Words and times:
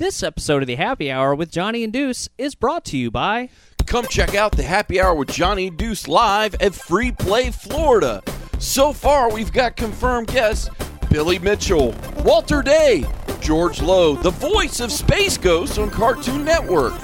This 0.00 0.22
episode 0.22 0.62
of 0.62 0.66
the 0.66 0.76
Happy 0.76 1.12
Hour 1.12 1.34
with 1.34 1.50
Johnny 1.50 1.84
and 1.84 1.92
Deuce 1.92 2.26
is 2.38 2.54
brought 2.54 2.86
to 2.86 2.96
you 2.96 3.10
by. 3.10 3.50
Come 3.84 4.06
check 4.06 4.34
out 4.34 4.52
the 4.52 4.62
Happy 4.62 4.98
Hour 4.98 5.14
with 5.14 5.28
Johnny 5.28 5.66
and 5.66 5.76
Deuce 5.76 6.08
live 6.08 6.54
at 6.54 6.74
Free 6.74 7.12
Play, 7.12 7.50
Florida. 7.50 8.22
So 8.58 8.94
far, 8.94 9.30
we've 9.30 9.52
got 9.52 9.76
confirmed 9.76 10.28
guests 10.28 10.70
Billy 11.10 11.38
Mitchell, 11.38 11.94
Walter 12.24 12.62
Day, 12.62 13.04
George 13.42 13.82
Lowe, 13.82 14.14
the 14.14 14.30
voice 14.30 14.80
of 14.80 14.90
Space 14.90 15.36
Ghost 15.36 15.78
on 15.78 15.90
Cartoon 15.90 16.46
Network, 16.46 16.94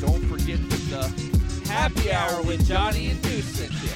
Don't 0.00 0.24
forget 0.28 0.60
that 0.70 0.84
the 0.90 1.68
Happy 1.68 2.12
Hour 2.12 2.42
with 2.42 2.64
Johnny 2.68 3.10
and 3.10 3.20
Deuce 3.20 3.46
sent 3.46 3.72
you. 3.72 3.93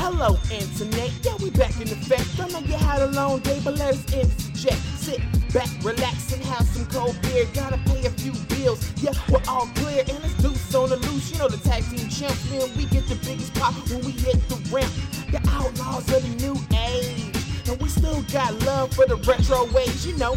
Hello, 0.00 0.38
Internet. 0.50 1.12
Yeah, 1.22 1.36
we 1.42 1.50
back 1.50 1.76
in 1.76 1.88
effect. 1.92 2.40
I 2.40 2.48
know 2.48 2.60
you 2.60 2.72
had 2.72 3.02
a 3.02 3.08
long 3.08 3.40
day, 3.40 3.60
but 3.62 3.76
let 3.76 3.92
us 3.92 4.04
interject. 4.14 4.80
Sit 4.96 5.20
back, 5.52 5.68
relax, 5.84 6.32
and 6.32 6.42
have 6.44 6.66
some 6.68 6.86
cold 6.86 7.20
beer. 7.20 7.44
Gotta 7.52 7.76
pay 7.84 8.06
a 8.06 8.10
few 8.10 8.32
bills. 8.48 8.80
Yeah, 8.96 9.12
we're 9.28 9.42
all 9.46 9.66
clear, 9.76 10.00
and 10.00 10.24
it's 10.24 10.42
loose 10.42 10.74
on 10.74 10.88
the 10.88 10.96
loose. 10.96 11.30
You 11.30 11.38
know 11.38 11.48
the 11.48 11.58
tag 11.58 11.84
team 11.90 12.08
champs, 12.08 12.50
man. 12.50 12.74
We 12.78 12.86
get 12.86 13.08
the 13.08 13.16
biggest 13.16 13.52
pop 13.52 13.74
when 13.90 14.00
we 14.00 14.12
hit 14.12 14.40
the 14.48 14.56
ramp. 14.72 14.90
The 15.32 15.40
outlaws 15.52 16.08
of 16.08 16.22
the 16.24 16.46
new 16.46 16.56
age. 16.80 17.36
And 17.68 17.78
we 17.82 17.88
still 17.90 18.22
got 18.32 18.54
love 18.64 18.94
for 18.94 19.04
the 19.04 19.16
retro 19.28 19.70
ways, 19.70 20.06
you 20.06 20.16
know. 20.16 20.32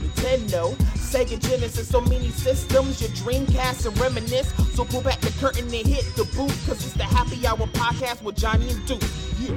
Nintendo, 0.00 0.72
Sega 1.04 1.38
Genesis, 1.38 1.88
so 1.88 2.00
many 2.00 2.30
systems, 2.30 3.00
your 3.00 3.10
Dreamcast 3.10 3.86
and 3.86 3.98
reminisce. 3.98 4.52
So 4.74 4.84
pull 4.84 5.02
back 5.02 5.20
the 5.20 5.30
curtain 5.38 5.64
and 5.64 5.86
hit 5.86 6.04
the 6.16 6.24
booth, 6.34 6.66
cause 6.66 6.84
it's 6.84 6.94
the 6.94 7.04
Happy 7.04 7.46
Hour 7.46 7.66
podcast 7.68 8.22
with 8.22 8.36
Johnny 8.36 8.70
and 8.70 8.86
Deuce. 8.86 9.40
Yeah. 9.40 9.56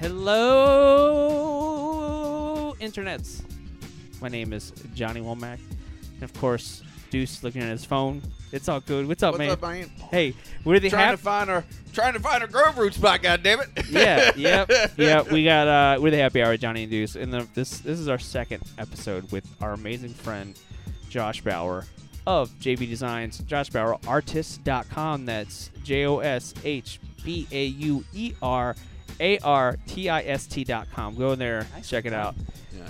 Hello, 0.00 1.14
internets. 2.80 3.42
My 4.20 4.28
name 4.28 4.52
is 4.52 4.72
Johnny 4.94 5.20
Womack. 5.20 5.58
And 6.14 6.22
of 6.22 6.34
course, 6.34 6.82
Deuce 7.10 7.42
looking 7.42 7.62
at 7.62 7.70
his 7.70 7.84
phone. 7.84 8.22
It's 8.52 8.68
all 8.68 8.80
good. 8.80 9.06
What's 9.08 9.22
up, 9.22 9.32
What's 9.34 9.38
man? 9.38 9.50
up, 9.50 9.62
man? 9.62 9.90
Hey, 10.10 10.34
we're 10.64 10.80
the 10.80 10.88
Trying 10.90 11.04
happy. 11.06 11.16
to 11.16 11.22
find 11.22 11.50
our 11.50 11.64
trying 11.92 12.12
to 12.14 12.20
find 12.20 12.42
our 12.42 12.48
Grove 12.48 12.78
Roots 12.78 12.96
spot, 12.96 13.22
goddammit. 13.22 13.90
yeah, 13.90 14.30
yep, 14.36 14.70
yep. 14.96 15.30
We 15.30 15.44
got 15.44 15.68
uh, 15.68 16.00
we're 16.00 16.10
the 16.10 16.16
happy 16.18 16.42
hour, 16.42 16.56
Johnny 16.56 16.82
and 16.84 16.90
Deuce, 16.90 17.16
and 17.16 17.32
the, 17.32 17.46
this 17.54 17.78
this 17.80 17.98
is 17.98 18.08
our 18.08 18.18
second 18.18 18.62
episode 18.78 19.30
with 19.32 19.46
our 19.60 19.72
amazing 19.72 20.14
friend 20.14 20.58
Josh 21.10 21.40
Bauer 21.42 21.84
of 22.26 22.50
JB 22.60 22.88
Designs. 22.88 23.38
Josh 23.40 23.70
Bauer, 23.70 23.98
artist.com. 24.06 25.26
That's 25.26 25.70
J 25.84 26.06
O 26.06 26.18
S 26.18 26.54
H 26.64 27.00
B 27.24 27.46
A 27.50 27.64
U 27.66 28.04
E 28.14 28.32
R 28.40 28.76
A 29.20 29.38
R 29.40 29.76
T 29.86 30.08
I 30.08 30.22
S 30.22 30.46
T 30.46 30.64
dot 30.64 30.88
com. 30.94 31.14
Go 31.16 31.32
in 31.32 31.38
there, 31.38 31.66
check 31.82 32.04
it 32.06 32.12
out, 32.12 32.34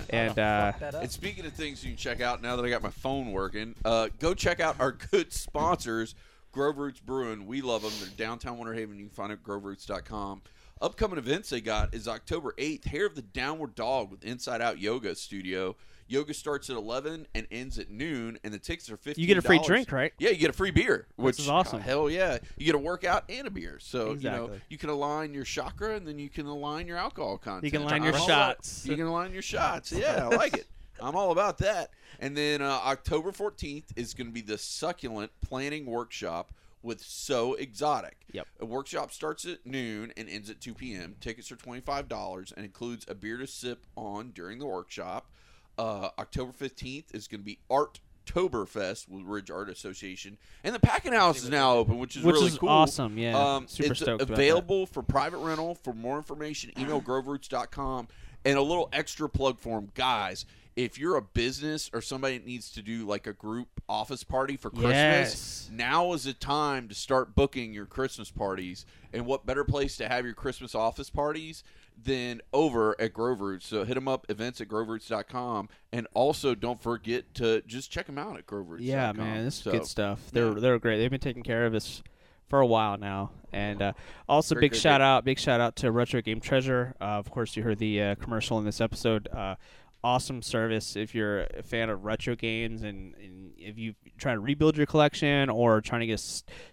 and 0.10 0.38
uh, 0.38 0.72
And 0.80 1.10
speaking 1.10 1.46
of 1.46 1.52
things 1.52 1.82
you 1.84 1.90
can 1.90 1.96
check 1.96 2.20
out 2.20 2.42
now 2.42 2.56
that 2.56 2.64
I 2.64 2.70
got 2.70 2.82
my 2.82 2.90
phone 2.90 3.32
working, 3.32 3.74
uh, 3.84 4.08
go 4.18 4.34
check 4.34 4.60
out 4.60 4.76
our 4.80 4.92
good 4.92 5.32
sponsors, 5.32 6.14
Grove 6.52 6.78
Roots 6.78 7.00
Brewing. 7.00 7.46
We 7.46 7.60
love 7.60 7.82
them. 7.82 7.92
They're 8.00 8.26
downtown 8.26 8.58
Winter 8.58 8.74
Haven. 8.74 8.98
You 8.98 9.06
can 9.06 9.14
find 9.14 9.30
them 9.30 9.38
at 9.42 9.48
groveroots.com. 9.48 10.42
Upcoming 10.80 11.18
events 11.18 11.50
they 11.50 11.60
got 11.60 11.92
is 11.92 12.06
October 12.06 12.54
8th, 12.56 12.84
Hair 12.84 13.06
of 13.06 13.16
the 13.16 13.22
Downward 13.22 13.74
Dog 13.74 14.10
with 14.10 14.24
Inside 14.24 14.60
Out 14.60 14.78
Yoga 14.78 15.14
Studio. 15.16 15.74
Yoga 16.08 16.32
starts 16.34 16.70
at 16.70 16.76
11 16.76 17.26
and 17.34 17.46
ends 17.50 17.78
at 17.78 17.90
noon, 17.90 18.38
and 18.42 18.52
the 18.52 18.58
tickets 18.58 18.90
are 18.90 18.96
15 18.96 19.20
you 19.22 19.26
get 19.28 19.36
a 19.36 19.42
free 19.42 19.60
drink, 19.64 19.92
right? 19.92 20.12
Yeah, 20.18 20.30
you 20.30 20.36
get 20.36 20.50
a 20.50 20.54
free 20.54 20.70
beer, 20.70 21.06
which 21.16 21.38
is 21.38 21.48
awesome. 21.48 21.80
uh, 21.80 21.82
hell 21.82 22.08
yeah, 22.10 22.38
you 22.56 22.64
get 22.66 22.74
a 22.74 22.78
workout 22.78 23.24
and 23.28 23.46
a 23.46 23.50
beer. 23.50 23.78
So 23.80 24.14
you 24.14 24.30
know 24.30 24.50
you 24.70 24.78
can 24.78 24.88
align 24.90 25.34
your 25.34 25.44
chakra, 25.44 25.94
and 25.96 26.06
then 26.08 26.18
you 26.18 26.30
can 26.30 26.46
align 26.46 26.86
your 26.86 26.96
alcohol 26.96 27.36
content. 27.38 27.64
You 27.64 27.70
can 27.70 27.82
align 27.82 28.02
your 28.02 28.14
I'm 28.14 28.22
about- 28.22 28.26
shots. 28.26 28.86
You 28.86 28.96
can 28.96 29.08
line 29.10 29.32
your 29.32 29.42
shots. 29.42 29.92
Yeah, 29.92 30.28
I 30.30 30.34
like 30.36 30.56
it. 30.56 30.66
I'm 31.00 31.14
all 31.14 31.30
about 31.30 31.58
that. 31.58 31.90
And 32.18 32.36
then 32.36 32.60
uh, 32.62 32.80
October 32.84 33.30
14th 33.30 33.84
is 33.94 34.14
going 34.14 34.26
to 34.26 34.32
be 34.32 34.40
the 34.40 34.58
succulent 34.58 35.30
planning 35.46 35.86
workshop 35.86 36.52
with 36.82 37.00
So 37.02 37.54
Exotic. 37.54 38.16
Yep. 38.32 38.46
A 38.60 38.64
workshop 38.66 39.12
starts 39.12 39.44
at 39.44 39.64
noon 39.64 40.12
and 40.16 40.28
ends 40.28 40.50
at 40.50 40.60
2 40.60 40.74
p.m. 40.74 41.14
Tickets 41.20 41.52
are 41.52 41.56
$25 41.56 42.52
and 42.56 42.64
includes 42.64 43.04
a 43.08 43.14
beer 43.14 43.36
to 43.36 43.46
sip 43.46 43.86
on 43.96 44.30
during 44.30 44.58
the 44.58 44.66
workshop. 44.66 45.30
Uh, 45.78 46.10
October 46.18 46.52
15th 46.52 47.14
is 47.14 47.28
going 47.28 47.40
to 47.40 47.44
be 47.44 47.58
Art 47.70 48.00
Toberfest 48.26 49.08
with 49.08 49.22
Ridge 49.24 49.50
Art 49.50 49.70
Association, 49.70 50.36
and 50.64 50.74
the 50.74 50.80
Packing 50.80 51.12
House 51.14 51.42
is 51.42 51.48
now 51.48 51.74
open, 51.76 51.98
which 51.98 52.16
is 52.16 52.22
Which 52.24 52.34
really 52.34 52.48
is 52.48 52.58
cool. 52.58 52.68
awesome, 52.68 53.16
yeah. 53.16 53.38
um, 53.38 53.66
Super 53.68 53.92
it's 53.92 54.00
stoked 54.00 54.22
about 54.22 54.28
that. 54.28 54.34
available 54.34 54.86
for 54.86 55.02
private 55.02 55.38
rental. 55.38 55.74
For 55.76 55.94
more 55.94 56.16
information, 56.18 56.72
email 56.78 57.00
groveroots.com. 57.00 58.08
And 58.44 58.56
a 58.56 58.62
little 58.62 58.88
extra 58.92 59.28
plug 59.28 59.58
for 59.58 59.80
them, 59.80 59.90
guys. 59.94 60.44
If 60.76 60.96
you're 60.96 61.16
a 61.16 61.22
business 61.22 61.90
or 61.92 62.00
somebody 62.00 62.38
that 62.38 62.46
needs 62.46 62.70
to 62.72 62.82
do 62.82 63.04
like 63.04 63.26
a 63.26 63.32
group 63.32 63.66
office 63.88 64.22
party 64.22 64.56
for 64.56 64.70
Christmas, 64.70 64.92
Yes. 64.92 65.70
now 65.72 66.12
is 66.12 66.22
the 66.22 66.32
time 66.34 66.86
to 66.88 66.94
start 66.94 67.34
booking 67.34 67.72
your 67.72 67.84
Christmas 67.86 68.30
parties. 68.30 68.86
And 69.12 69.26
what 69.26 69.44
better 69.44 69.64
place 69.64 69.96
to 69.96 70.08
have 70.08 70.24
your 70.24 70.34
Christmas 70.34 70.76
office 70.76 71.10
parties 71.10 71.64
than 72.04 72.40
over 72.52 72.94
at 73.00 73.12
Grove 73.12 73.40
Roots? 73.40 73.66
So 73.66 73.84
hit 73.84 73.94
them 73.94 74.08
up, 74.08 74.26
events 74.28 74.60
at 74.60 74.68
groveroots.com. 74.68 75.68
And 75.92 76.06
also 76.14 76.54
don't 76.54 76.82
forget 76.82 77.34
to 77.34 77.62
just 77.62 77.90
check 77.90 78.06
them 78.06 78.18
out 78.18 78.36
at 78.36 78.46
groveroots.com. 78.46 78.86
Yeah, 78.86 79.12
man, 79.12 79.44
this 79.44 79.56
is 79.58 79.62
So, 79.62 79.72
good 79.72 79.86
stuff. 79.86 80.30
They're 80.32 80.52
yeah. 80.52 80.60
they're 80.60 80.78
great. 80.78 80.98
They've 80.98 81.10
been 81.10 81.20
taking 81.20 81.42
care 81.42 81.66
of 81.66 81.74
us 81.74 82.02
for 82.48 82.60
a 82.60 82.66
while 82.66 82.96
now, 82.96 83.30
and 83.52 83.82
uh, 83.82 83.92
also 84.28 84.54
Great, 84.54 84.60
big 84.62 84.70
great, 84.72 84.80
shout 84.80 85.00
great. 85.00 85.06
out, 85.06 85.24
big 85.24 85.38
shout 85.38 85.60
out 85.60 85.76
to 85.76 85.90
Retro 85.92 86.22
Game 86.22 86.40
Treasure. 86.40 86.94
Uh, 87.00 87.04
of 87.04 87.30
course, 87.30 87.56
you 87.56 87.62
heard 87.62 87.78
the 87.78 88.00
uh, 88.02 88.14
commercial 88.14 88.58
in 88.58 88.64
this 88.64 88.80
episode. 88.80 89.28
Uh, 89.28 89.56
awesome 90.04 90.40
service 90.40 90.94
if 90.94 91.12
you're 91.12 91.40
a 91.56 91.62
fan 91.62 91.90
of 91.90 92.04
retro 92.04 92.36
games 92.36 92.84
and, 92.84 93.16
and 93.16 93.50
if 93.58 93.76
you 93.76 93.94
try 94.16 94.32
to 94.32 94.38
rebuild 94.38 94.76
your 94.76 94.86
collection 94.86 95.50
or 95.50 95.80
trying 95.80 96.00
to 96.00 96.06
get 96.06 96.20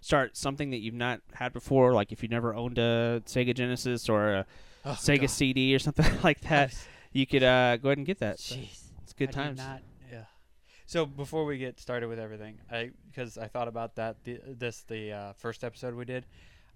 start 0.00 0.36
something 0.36 0.70
that 0.70 0.76
you've 0.78 0.94
not 0.94 1.20
had 1.34 1.52
before, 1.52 1.92
like 1.92 2.12
if 2.12 2.22
you 2.22 2.28
never 2.28 2.54
owned 2.54 2.78
a 2.78 3.20
Sega 3.26 3.52
Genesis 3.52 4.08
or 4.08 4.32
a 4.32 4.46
Oh, 4.86 4.92
Sega 4.92 5.28
CD 5.28 5.74
or 5.74 5.80
something 5.80 6.06
like 6.22 6.40
that, 6.42 6.72
you 7.12 7.26
could 7.26 7.42
uh, 7.42 7.76
go 7.76 7.88
ahead 7.88 7.98
and 7.98 8.06
get 8.06 8.20
that. 8.20 8.38
So 8.38 8.54
Jeez. 8.54 8.84
it's 9.02 9.12
good 9.12 9.30
I 9.30 9.32
times. 9.32 9.58
Not, 9.58 9.82
yeah. 10.10 10.24
So 10.86 11.04
before 11.04 11.44
we 11.44 11.58
get 11.58 11.80
started 11.80 12.08
with 12.08 12.20
everything, 12.20 12.58
I 12.70 12.92
because 13.10 13.36
I 13.36 13.48
thought 13.48 13.66
about 13.66 13.96
that 13.96 14.22
the, 14.22 14.38
this 14.46 14.82
the 14.82 15.12
uh, 15.12 15.32
first 15.32 15.64
episode 15.64 15.94
we 15.94 16.04
did, 16.04 16.24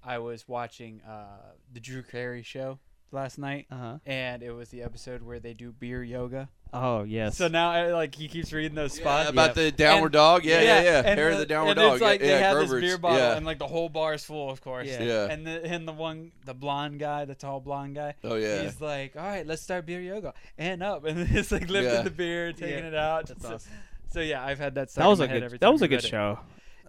I 0.02 0.18
was 0.18 0.48
watching 0.48 1.00
uh, 1.02 1.52
the 1.72 1.78
Drew 1.78 2.02
Carey 2.02 2.42
show, 2.42 2.80
last 3.12 3.38
night, 3.38 3.66
Uh 3.70 3.76
huh. 3.76 3.98
and 4.06 4.42
it 4.42 4.52
was 4.52 4.68
the 4.70 4.82
episode 4.82 5.22
where 5.22 5.38
they 5.40 5.52
do 5.54 5.72
beer 5.72 6.02
yoga. 6.02 6.48
Oh 6.72 7.02
yes. 7.02 7.36
So 7.36 7.48
now, 7.48 7.70
I, 7.72 7.92
like, 7.92 8.14
he 8.14 8.28
keeps 8.28 8.52
reading 8.52 8.76
those 8.76 8.96
Yeah, 8.96 9.02
spots. 9.02 9.30
about 9.30 9.46
Yep. 9.48 9.54
the 9.56 9.72
downward 9.72 10.06
And- 10.06 10.12
dog. 10.12 10.44
Yeah, 10.44 10.60
yeah, 10.62 10.82
yeah. 10.82 11.02
And 11.04 11.18
Hair 11.18 11.28
of 11.30 11.34
the- 11.34 11.40
the 11.40 11.46
downward 11.46 11.70
and 11.70 11.78
dog. 11.80 11.92
It's 11.94 12.02
like 12.02 12.20
yeah, 12.20 12.26
they 12.26 12.32
yeah, 12.40 12.48
have 12.54 12.68
this 12.68 12.80
beer 12.80 12.96
bottle, 12.98 13.18
yeah. 13.18 13.36
and 13.36 13.44
like 13.44 13.58
the 13.58 13.66
whole 13.66 13.88
bar 13.88 14.14
is 14.14 14.24
full, 14.24 14.48
of 14.50 14.60
course. 14.60 14.86
Yeah. 14.86 15.02
Yeah. 15.02 15.26
And 15.30 15.44
the 15.46 15.64
and 15.64 15.88
the 15.88 15.92
one, 15.92 16.30
the 16.44 16.54
blonde 16.54 17.00
guy, 17.00 17.24
the 17.24 17.34
tall 17.34 17.58
blonde 17.60 17.96
guy. 17.96 18.14
oh 18.22 18.36
yeah. 18.36 18.62
He's 18.62 18.80
like, 18.80 19.16
all 19.16 19.22
right, 19.26 19.44
let's 19.46 19.62
start 19.62 19.84
beer 19.86 20.00
yoga, 20.00 20.32
and 20.58 20.80
up, 20.82 21.04
and 21.06 21.18
it's 21.36 21.50
like 21.50 21.68
lifting 21.68 21.92
Yeah. 21.94 22.02
the 22.02 22.10
beer, 22.10 22.52
taking 22.52 22.68
Yeah. 22.84 22.88
it 22.88 22.94
out. 22.94 23.26
That's 23.26 23.42
so, 23.42 23.54
awesome. 23.54 23.72
so 24.12 24.20
yeah, 24.20 24.44
I've 24.44 24.60
had 24.60 24.76
that. 24.76 24.90
Stuck 24.92 25.02
that 25.02 25.08
was 25.08 25.18
in 25.18 25.24
a 25.24 25.26
my 25.26 25.32
head 25.32 25.38
good. 25.40 25.44
every 25.46 25.58
That 25.58 25.66
time 25.66 25.72
was 25.72 25.82
I 25.82 25.86
a 25.86 25.88
good 25.88 26.04
read 26.04 26.10
show. 26.10 26.38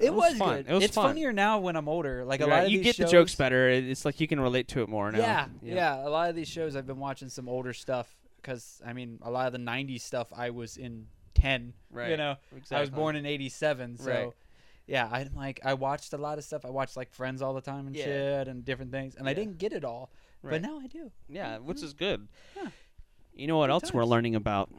It, 0.03 0.13
was 0.13 0.31
was, 0.31 0.37
fun. 0.39 0.55
good. 0.57 0.69
It 0.69 0.73
was 0.73 0.83
it's 0.83 0.95
fun. 0.95 1.09
funnier 1.09 1.33
now 1.33 1.59
when 1.59 1.75
I'm 1.75 1.87
older. 1.87 2.23
Like 2.25 2.41
a 2.41 2.45
Right, 2.45 2.57
lot 2.57 2.65
of 2.65 2.71
you 2.71 2.81
get 2.81 2.97
the 2.97 3.05
jokes 3.05 3.35
better. 3.35 3.69
It's 3.69 4.05
like 4.05 4.19
you 4.19 4.27
can 4.27 4.39
relate 4.39 4.67
to 4.69 4.81
it 4.81 4.89
more 4.89 5.11
now. 5.11 5.19
Yeah, 5.19 5.47
yeah, 5.61 6.07
A 6.07 6.09
lot 6.09 6.29
of 6.29 6.35
these 6.35 6.47
shows 6.47 6.75
I've 6.75 6.87
been 6.87 6.99
watching 6.99 7.29
some 7.29 7.47
older 7.47 7.73
stuff 7.73 8.07
because 8.37 8.81
I 8.85 8.93
mean 8.93 9.19
a 9.21 9.31
lot 9.31 9.47
of 9.47 9.53
the 9.53 9.59
'90s 9.59 10.01
stuff 10.01 10.31
I 10.35 10.49
was 10.49 10.77
in 10.77 11.07
ten. 11.33 11.73
Right. 11.91 12.09
You 12.09 12.17
know, 12.17 12.35
I 12.71 12.81
was 12.81 12.89
born 12.89 13.15
in 13.15 13.25
'87, 13.25 13.97
so. 13.97 14.11
Right. 14.11 14.29
Yeah, 14.87 15.07
I'm 15.09 15.29
like 15.35 15.61
I 15.63 15.75
watched 15.75 16.11
a 16.13 16.17
lot 16.17 16.37
of 16.37 16.43
stuff. 16.43 16.65
I 16.65 16.69
watched 16.69 16.97
like 16.97 17.11
Friends 17.11 17.41
all 17.41 17.53
the 17.53 17.61
time 17.61 17.87
and 17.87 17.95
Yeah. 17.95 18.03
shit 18.03 18.47
and 18.47 18.65
different 18.65 18.91
things, 18.91 19.15
and 19.15 19.29
I 19.29 19.33
didn't 19.33 19.57
get 19.57 19.71
it 19.71 19.85
all, 19.85 20.09
Right. 20.41 20.51
but 20.51 20.61
now 20.61 20.79
I 20.79 20.87
do. 20.87 21.11
Yeah, 21.29 21.59
which 21.59 21.77
mm-hmm. 21.77 21.85
is 21.85 21.93
good. 21.93 22.27
Yeah. 22.57 22.69
You 23.33 23.47
know 23.47 23.57
what 23.57 23.67
Good 23.67 23.73
else 23.73 23.93
we're 23.93 24.03
learning 24.05 24.35
about? 24.35 24.69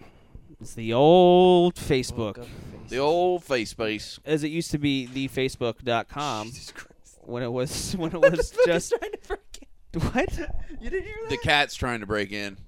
It's 0.63 0.75
the 0.75 0.93
old 0.93 1.75
Facebook. 1.75 2.37
Book. 2.37 2.47
The 2.89 2.99
old 2.99 3.43
face 3.43 3.71
space. 3.71 4.21
As 4.25 4.45
it 4.45 4.49
used 4.53 4.71
to 4.71 4.79
be 4.79 5.07
the 5.07 5.27
thefacebook.com 5.27 6.47
Jesus 6.51 6.71
Christ. 6.71 7.19
when 7.23 7.43
it 7.43 7.51
was 7.51 7.93
when 7.97 8.15
it 8.15 8.21
was 8.21 8.55
just 8.65 8.95
trying 8.97 9.11
to 9.11 9.19
break 9.27 9.67
in. 9.93 10.01
what? 10.01 10.39
You 10.81 10.89
didn't 10.89 11.05
hear 11.05 11.17
that? 11.23 11.31
The 11.31 11.39
cat's 11.39 11.75
trying 11.75 11.99
to 11.99 12.07
break 12.07 12.31
in. 12.31 12.59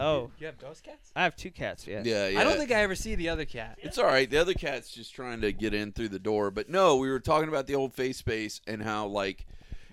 Oh, 0.00 0.30
You 0.40 0.46
have 0.46 0.58
ghost 0.58 0.82
cats? 0.82 1.12
I 1.14 1.22
have 1.22 1.36
two 1.36 1.52
cats. 1.52 1.86
Yeah. 1.86 2.02
Yeah, 2.04 2.26
yeah. 2.26 2.40
I 2.40 2.44
don't 2.44 2.56
think 2.58 2.72
I 2.72 2.82
ever 2.82 2.96
see 2.96 3.14
the 3.14 3.28
other 3.28 3.44
cat. 3.44 3.78
It's 3.82 3.98
all 3.98 4.06
right. 4.06 4.28
The 4.28 4.38
other 4.38 4.54
cat's 4.54 4.90
just 4.90 5.14
trying 5.14 5.40
to 5.42 5.52
get 5.52 5.74
in 5.74 5.92
through 5.92 6.08
the 6.08 6.18
door. 6.18 6.50
But 6.50 6.68
no, 6.68 6.96
we 6.96 7.08
were 7.08 7.20
talking 7.20 7.48
about 7.48 7.68
the 7.68 7.76
old 7.76 7.94
face 7.94 8.16
space 8.16 8.60
and 8.66 8.82
how 8.82 9.06
like 9.06 9.46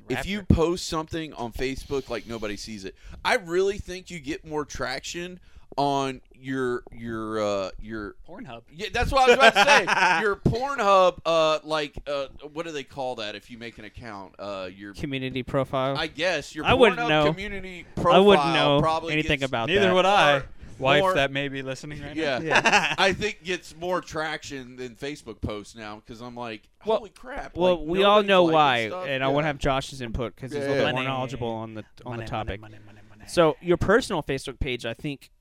if 0.09 0.25
you 0.25 0.41
Raptor. 0.41 0.49
post 0.49 0.87
something 0.87 1.31
on 1.33 1.51
Facebook, 1.51 2.09
like 2.09 2.25
nobody 2.25 2.57
sees 2.57 2.85
it. 2.85 2.95
I 3.23 3.35
really 3.35 3.77
think 3.77 4.09
you 4.09 4.19
get 4.19 4.43
more 4.43 4.65
traction 4.65 5.39
on 5.77 6.21
your 6.39 6.83
your 6.91 7.39
uh 7.39 7.69
your 7.81 8.15
Pornhub. 8.27 8.61
yeah, 8.71 8.87
that's 8.93 9.11
what 9.11 9.23
I 9.23 9.27
was 9.27 9.35
about 9.35 9.53
to 9.55 9.63
say. 9.63 10.21
Your 10.21 10.35
Pornhub, 10.35 11.19
uh, 11.25 11.59
like, 11.63 11.97
uh, 12.07 12.27
what 12.53 12.65
do 12.65 12.71
they 12.71 12.83
call 12.83 13.15
that? 13.15 13.35
If 13.35 13.49
you 13.49 13.57
make 13.57 13.77
an 13.77 13.85
account, 13.85 14.35
uh, 14.39 14.69
your, 14.75 14.93
Community 14.93 15.43
profile. 15.43 15.97
I 15.97 16.07
guess 16.07 16.53
your 16.55 16.65
I 16.65 16.73
wouldn't 16.73 17.07
know. 17.07 17.31
community 17.31 17.85
profile. 17.95 18.13
I 18.13 18.19
wouldn't 18.19 18.53
know 18.53 18.79
probably 18.81 19.13
anything 19.13 19.39
gets- 19.39 19.49
about 19.49 19.67
Neither 19.69 19.81
that. 19.87 19.93
would 19.93 20.05
I. 20.05 20.33
More- 20.33 20.45
Wife 20.77 21.01
more- 21.01 21.13
that 21.13 21.31
may 21.31 21.47
be 21.47 21.61
listening 21.61 22.01
right 22.01 22.13
Yeah, 22.15 22.39
now. 22.39 22.61
I 22.97 23.13
think 23.13 23.43
gets 23.45 23.73
more 23.77 24.01
traction 24.01 24.75
than 24.75 24.95
Facebook 24.95 25.39
posts 25.39 25.73
now 25.73 26.01
because 26.05 26.19
I'm 26.21 26.35
like, 26.35 26.63
Well- 26.85 26.97
holy 26.97 27.11
crap! 27.11 27.55
Well, 27.55 27.79
like, 27.79 27.87
we 27.87 28.03
all 28.03 28.21
know 28.23 28.43
why, 28.43 28.87
stuff. 28.89 29.05
and 29.07 29.23
I 29.23 29.29
want 29.29 29.43
to 29.45 29.47
have 29.47 29.57
Josh's 29.57 30.01
input 30.01 30.35
because 30.35 30.51
he's 30.51 30.63
a 30.63 30.67
little 30.67 30.83
yeah. 30.83 30.91
bit 30.91 30.95
more 30.95 31.03
knowledgeable 31.05 31.47
on 31.49 31.75
the 31.75 31.85
on 32.05 32.13
Money, 32.17 32.23
the 32.25 32.29
topic. 32.29 32.59
Money, 32.61 32.75
money, 32.85 32.85
money, 32.87 32.99
money. 33.09 33.23
So 33.29 33.55
your 33.61 33.77
personal 33.77 34.21
Facebook 34.21 34.59
page, 34.59 34.85
I 34.85 34.93
think, 34.93 35.31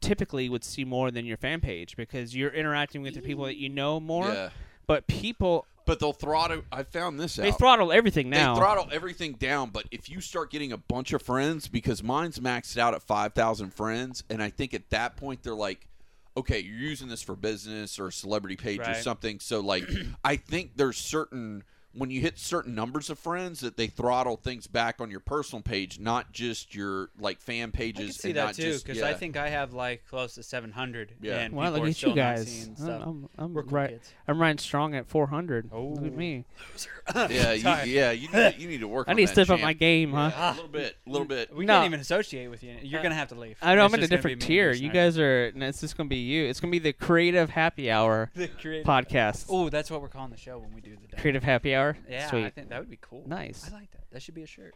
typically 0.00 0.48
would 0.48 0.64
see 0.64 0.84
more 0.84 1.10
than 1.10 1.26
your 1.26 1.36
fan 1.36 1.60
page 1.60 1.96
because 1.96 2.34
you're 2.34 2.50
interacting 2.50 3.02
with 3.02 3.14
the 3.14 3.20
people 3.20 3.44
that 3.44 3.56
you 3.56 3.68
know 3.68 4.00
more. 4.00 4.28
Yeah, 4.28 4.50
But 4.86 5.06
people 5.06 5.66
but 5.86 5.98
they'll 5.98 6.12
throttle. 6.12 6.62
I 6.70 6.84
found 6.84 7.18
this 7.18 7.38
out. 7.38 7.42
they 7.42 7.50
throttle 7.52 7.90
everything 7.90 8.30
now. 8.30 8.54
They 8.54 8.60
throttle 8.60 8.88
everything 8.92 9.32
down, 9.32 9.70
but 9.70 9.86
if 9.90 10.08
you 10.08 10.20
start 10.20 10.50
getting 10.50 10.72
a 10.72 10.76
bunch 10.76 11.12
of 11.12 11.20
friends, 11.20 11.66
because 11.66 12.02
mine's 12.02 12.38
maxed 12.38 12.78
out 12.78 12.94
at 12.94 13.02
5,000 13.02 13.74
friends, 13.74 14.22
and 14.30 14.40
I 14.42 14.50
think 14.50 14.72
at 14.72 14.88
that 14.90 15.16
point 15.16 15.42
they're 15.42 15.54
like, 15.54 15.88
okay, 16.36 16.60
you're 16.60 16.76
using 16.76 17.08
this 17.08 17.22
for 17.22 17.34
business 17.34 17.98
or 17.98 18.06
a 18.08 18.12
celebrity 18.12 18.54
page 18.56 18.80
or 18.86 18.94
something. 18.94 19.40
So, 19.40 19.60
like, 19.60 19.88
I 20.24 20.36
think 20.36 20.76
there's 20.76 20.96
certain, 20.96 21.64
when 21.92 22.10
you 22.10 22.20
hit 22.20 22.38
certain 22.38 22.74
numbers 22.74 23.10
of 23.10 23.18
friends, 23.18 23.60
that 23.60 23.76
they 23.76 23.88
throttle 23.88 24.36
things 24.36 24.66
back 24.66 25.00
on 25.00 25.10
your 25.10 25.20
personal 25.20 25.62
page, 25.62 25.98
not 25.98 26.32
just 26.32 26.74
your, 26.74 27.10
like, 27.18 27.40
fan 27.40 27.70
I 27.74 27.76
pages. 27.76 28.06
can 28.06 28.12
see 28.12 28.28
and 28.30 28.38
that 28.38 28.44
not 28.44 28.54
too 28.54 28.78
because 28.78 28.98
yeah. 28.98 29.08
I 29.08 29.14
think 29.14 29.36
I 29.36 29.48
have 29.48 29.72
like 29.72 30.04
close 30.08 30.34
to 30.36 30.42
700. 30.42 31.14
Yeah. 31.20 31.38
And 31.40 31.54
Wow, 31.54 31.70
look 31.70 31.86
at 31.86 32.02
you 32.02 32.14
guys. 32.14 32.48
seeing 32.48 32.76
I'm. 32.80 33.02
I'm, 33.02 33.28
I'm 33.38 33.54
cool 33.54 33.62
right. 33.64 33.90
kids. 33.90 34.12
I'm 34.28 34.40
riding 34.40 34.58
strong 34.58 34.94
at 34.94 35.06
400. 35.06 35.70
Oh, 35.72 35.88
Look 35.96 36.06
at 36.06 36.16
me. 36.16 36.44
Loser. 36.72 36.90
Yeah, 37.32 37.52
you, 37.84 37.92
yeah, 37.92 38.10
you 38.12 38.28
need, 38.28 38.54
you 38.58 38.68
need 38.68 38.80
to 38.80 38.88
work 38.88 39.08
I 39.08 39.12
on 39.12 39.16
need 39.16 39.28
to 39.28 39.34
that, 39.34 39.44
step 39.46 39.54
up 39.56 39.60
my 39.60 39.72
game, 39.72 40.12
huh? 40.12 40.30
Yeah, 40.32 40.50
a 40.50 40.54
little 40.54 40.68
bit, 40.68 40.96
a 41.06 41.10
little 41.10 41.26
bit. 41.26 41.54
We 41.54 41.64
No. 41.66 41.74
can't 41.74 41.86
even 41.86 42.00
associate 42.00 42.48
with 42.48 42.62
you. 42.62 42.76
You're 42.82 43.00
uh, 43.00 43.02
gonna 43.02 43.14
have 43.16 43.28
to 43.28 43.34
leave. 43.34 43.58
I 43.60 43.74
know 43.74 43.84
It's 43.84 43.94
I'm 43.94 43.98
in 44.00 44.04
a 44.04 44.08
different 44.08 44.40
be 44.40 44.46
me 44.48 44.60
and 44.60 44.74
tier. 44.76 44.84
You 44.84 44.90
guys 44.92 45.18
are. 45.18 45.50
No, 45.54 45.66
it's 45.66 45.80
just 45.80 45.96
gonna 45.96 46.08
be 46.08 46.16
you. 46.18 46.44
It's 46.44 46.60
gonna 46.60 46.70
be 46.70 46.78
the 46.78 46.92
creative 46.92 47.50
happy 47.50 47.90
hour 47.90 48.30
the 48.36 48.46
creative. 48.48 48.86
podcast. 48.86 49.46
Oh, 49.48 49.68
that's 49.68 49.90
what 49.90 50.00
we're 50.00 50.08
calling 50.08 50.30
the 50.30 50.36
show 50.36 50.58
when 50.58 50.72
we 50.74 50.80
do 50.80 50.96
the. 51.10 51.16
Creative 51.16 51.42
happy 51.42 51.74
hour. 51.74 51.79
Yeah, 52.08 52.28
Sweet. 52.30 52.44
I 52.46 52.50
think 52.50 52.68
that 52.70 52.78
would 52.80 52.90
be 52.90 52.98
cool. 53.00 53.24
Nice. 53.26 53.68
I 53.70 53.74
like 53.76 53.90
that. 53.92 54.04
That 54.12 54.22
should 54.22 54.34
be 54.34 54.42
a 54.42 54.46
shirt. 54.46 54.74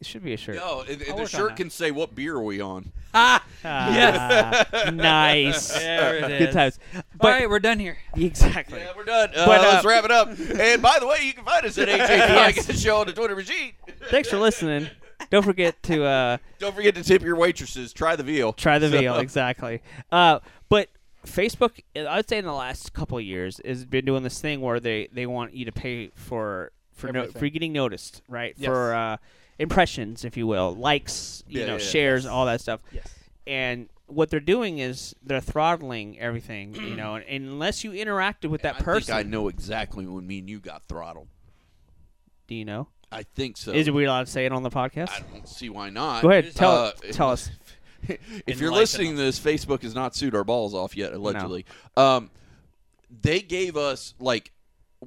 It 0.00 0.06
should 0.06 0.24
be 0.24 0.32
a 0.32 0.36
shirt. 0.36 0.56
Yo, 0.56 0.80
and, 0.88 1.00
and 1.00 1.10
I'll 1.12 1.16
the 1.18 1.26
shirt 1.28 1.54
can 1.54 1.70
say, 1.70 1.92
what 1.92 2.12
beer 2.14 2.34
are 2.34 2.42
we 2.42 2.60
on? 2.60 2.90
Ah, 3.14 3.44
Ah, 3.64 4.90
nice. 4.92 5.72
There 5.78 6.16
it 6.16 6.38
Good 6.38 6.52
times. 6.52 6.78
All 6.94 7.02
But 7.18 7.28
right, 7.28 7.48
we're 7.48 7.60
done 7.60 7.78
here. 7.78 7.98
exactly. 8.16 8.80
Yeah, 8.80 8.92
we're 8.96 9.04
done. 9.04 9.30
Uh, 9.36 9.46
But, 9.46 9.60
uh, 9.60 9.64
let's 9.64 9.84
wrap 9.84 10.04
it 10.04 10.10
up. 10.10 10.28
And 10.28 10.80
by 10.82 10.96
the 10.98 11.06
way, 11.06 11.18
you 11.22 11.32
can 11.34 11.44
find 11.44 11.64
us 11.66 11.76
at 11.78 11.88
AJ 11.88 11.98
Yes. 12.08 12.80
Show 12.80 12.96
on 13.00 13.06
the 13.06 13.12
Twitter 13.12 13.36
machine. 13.36 13.72
Thanks 14.10 14.28
for 14.30 14.38
listening. 14.38 14.88
Don't 15.30 15.44
forget 15.44 15.80
to 15.84 16.04
uh, 16.04 16.36
Don't 16.58 16.74
forget 16.74 16.94
to 16.96 17.04
tip 17.04 17.22
your 17.22 17.36
waitresses. 17.36 17.92
Try 17.92 18.16
the 18.16 18.24
veal. 18.24 18.52
try 18.54 18.78
the 18.80 18.90
So- 18.90 18.98
veal. 18.98 19.18
Exactly. 19.18 19.82
Uh, 20.10 20.40
but 20.61 20.61
Facebook, 21.26 21.80
I'd 21.96 22.28
say 22.28 22.38
in 22.38 22.44
the 22.44 22.52
last 22.52 22.92
couple 22.92 23.18
of 23.18 23.24
years, 23.24 23.60
has 23.64 23.84
been 23.84 24.04
doing 24.04 24.22
this 24.22 24.40
thing 24.40 24.60
where 24.60 24.80
they, 24.80 25.08
they 25.12 25.26
want 25.26 25.54
you 25.54 25.64
to 25.64 25.72
pay 25.72 26.08
for 26.14 26.72
for 26.92 27.10
no, 27.12 27.26
for 27.26 27.48
getting 27.48 27.72
noticed, 27.72 28.22
right? 28.28 28.54
Yes. 28.56 28.66
For 28.68 28.94
uh, 28.94 29.16
impressions, 29.58 30.24
if 30.24 30.36
you 30.36 30.46
will, 30.46 30.74
likes, 30.74 31.42
you 31.48 31.60
Yeah, 31.60 31.66
know, 31.66 31.72
yeah, 31.76 31.78
yeah. 31.82 31.86
shares, 31.86 32.26
all 32.26 32.46
that 32.46 32.60
stuff. 32.60 32.80
Yes. 32.92 33.08
And 33.46 33.88
what 34.06 34.28
they're 34.30 34.40
doing 34.40 34.78
is 34.78 35.14
they're 35.22 35.40
throttling 35.40 36.18
everything, 36.20 36.74
you 36.74 36.94
know. 36.96 37.14
And, 37.16 37.24
unless 37.48 37.82
you 37.82 37.92
interacted 37.92 38.50
with 38.50 38.62
that 38.62 38.76
I 38.76 38.80
person, 38.80 39.14
think 39.14 39.26
I 39.26 39.28
know 39.28 39.48
exactly 39.48 40.06
when 40.06 40.26
me 40.26 40.38
and 40.40 40.50
you 40.50 40.60
got 40.60 40.82
throttled. 40.88 41.28
do 42.46 42.54
you 42.54 42.64
know? 42.64 42.88
I 43.10 43.24
think 43.24 43.56
so. 43.58 43.72
Is 43.72 43.88
it 43.88 43.94
we 43.94 44.04
allowed 44.06 44.24
to 44.26 44.30
say 44.32 44.46
it 44.46 44.52
on 44.52 44.62
the 44.62 44.70
podcast? 44.70 45.10
I 45.10 45.20
don't 45.32 45.46
see 45.48 45.68
why 45.68 45.90
not. 45.90 46.22
Go 46.22 46.30
ahead, 46.30 46.54
tell 46.54 46.72
Uh, 46.72 46.92
tell 47.10 47.30
us. 47.30 47.50
if 48.46 48.60
you're 48.60 48.72
listening 48.72 49.16
to 49.16 49.22
this, 49.22 49.38
Facebook 49.38 49.82
has 49.82 49.94
not 49.94 50.14
sued 50.14 50.34
our 50.34 50.44
balls 50.44 50.74
off 50.74 50.96
yet, 50.96 51.12
allegedly. 51.12 51.64
Um, 51.96 52.30
they 53.22 53.40
gave 53.40 53.76
us 53.76 54.14
like 54.18 54.52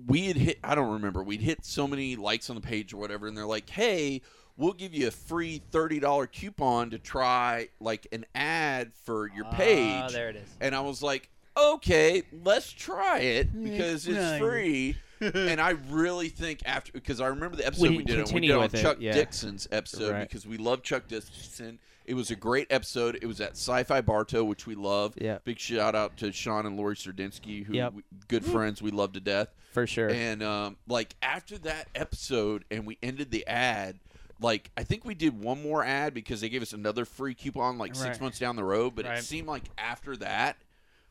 we 0.08 0.28
had 0.28 0.38
hit. 0.38 0.60
I 0.64 0.76
don't 0.76 0.94
remember. 0.94 1.24
We'd 1.24 1.42
hit 1.42 1.66
so 1.66 1.88
many 1.88 2.16
likes 2.16 2.50
on 2.50 2.56
the 2.56 2.62
page 2.62 2.94
or 2.94 2.98
whatever, 2.98 3.28
and 3.28 3.38
they're 3.38 3.46
like, 3.46 3.70
"Hey, 3.70 4.22
we'll 4.58 4.74
give 4.74 4.94
you 4.94 5.08
a 5.08 5.12
free 5.12 5.62
thirty 5.72 6.00
dollar 6.00 6.28
coupon 6.28 6.90
to 6.92 7.00
try 7.00 7.70
like 7.80 8.08
an 8.12 8.26
ad 8.36 8.92
for 9.04 9.30
your 9.36 9.46
page." 9.46 10.02
Ah, 10.04 10.10
there 10.10 10.30
it 10.30 10.36
is. 10.36 10.50
And 10.62 10.76
I 10.76 10.82
was 10.82 11.02
like, 11.02 11.30
okay, 11.58 12.24
let's 12.44 12.72
try 12.72 13.20
it 13.20 13.64
because 13.64 14.08
it's 14.08 14.18
Yeah. 14.18 14.40
free. 14.40 14.98
and 15.22 15.62
I 15.62 15.72
really 15.90 16.28
think 16.28 16.60
after 16.66 16.92
because 16.92 17.22
I 17.22 17.28
remember 17.28 17.56
the 17.56 17.66
episode 17.66 17.90
We 17.92 17.98
we, 17.98 18.04
did 18.04 18.20
it. 18.20 18.32
We 18.34 18.42
did 18.42 18.52
on 18.52 18.66
it, 18.66 18.74
Chuck 18.74 18.98
yeah. 19.00 19.14
Dixon's 19.14 19.66
episode 19.72 20.12
Right. 20.12 20.28
because 20.28 20.46
we 20.46 20.58
love 20.58 20.84
Chuck 20.84 21.08
Dixon. 21.08 21.80
It 22.06 22.14
was 22.14 22.30
a 22.32 22.36
great 22.36 22.68
episode. 22.70 23.18
It 23.22 23.26
was 23.26 23.42
at 23.42 23.52
Sci-Fi 23.52 24.02
Bartow, 24.02 24.44
which 24.44 24.66
we 24.68 24.76
love. 24.76 25.14
Yeah. 25.20 25.40
Big 25.44 25.60
shout 25.60 25.96
out 25.96 26.18
to 26.18 26.32
Sean 26.32 26.66
and 26.66 26.78
Lori 26.78 26.96
Serdinsky, 26.96 27.66
who 27.66 27.74
Yep. 27.74 27.94
we, 27.94 28.04
good 28.28 28.46
friends 28.46 28.82
we 28.82 28.92
love 28.92 29.14
to 29.14 29.20
death. 29.20 29.50
For 29.74 29.86
sure. 29.88 30.10
And 30.10 30.42
um, 30.44 30.78
like 30.88 31.16
after 31.22 31.58
that 31.60 31.90
episode, 31.96 32.64
and 32.72 32.86
we 32.86 32.98
ended 33.04 33.32
the 33.32 33.46
ad. 33.48 34.00
Like 34.42 34.70
I 34.78 34.84
think 34.84 35.06
we 35.06 35.16
did 35.16 35.40
one 35.42 35.62
more 35.64 35.84
ad 35.84 36.14
because 36.14 36.42
they 36.42 36.50
gave 36.50 36.62
us 36.62 36.74
another 36.74 37.06
free 37.06 37.34
coupon 37.34 37.78
like 37.78 37.96
six 37.96 38.08
Right. 38.18 38.22
months 38.22 38.40
down 38.40 38.56
the 38.58 38.64
road. 38.66 38.94
But 38.96 39.06
Right. 39.06 39.18
it 39.20 39.24
seemed 39.24 39.48
like 39.48 39.64
after 39.78 40.16
that, 40.18 40.58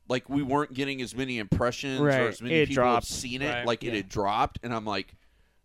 like 0.09 0.29
we 0.29 0.43
weren't 0.43 0.75
getting 0.75 1.01
as 1.03 1.15
many 1.17 1.39
impressions 1.39 2.01
or 2.01 2.11
as 2.11 2.43
many 2.43 2.55
It 2.57 2.69
people 2.69 2.83
dropped. 2.85 3.09
had 3.09 3.15
seen 3.17 3.43
it. 3.43 3.49
Right. 3.51 3.67
Like 3.67 3.83
it 3.83 3.95
had 3.95 4.09
dropped, 4.11 4.59
and 4.63 4.75
I'm 4.75 4.85
like, 4.85 5.15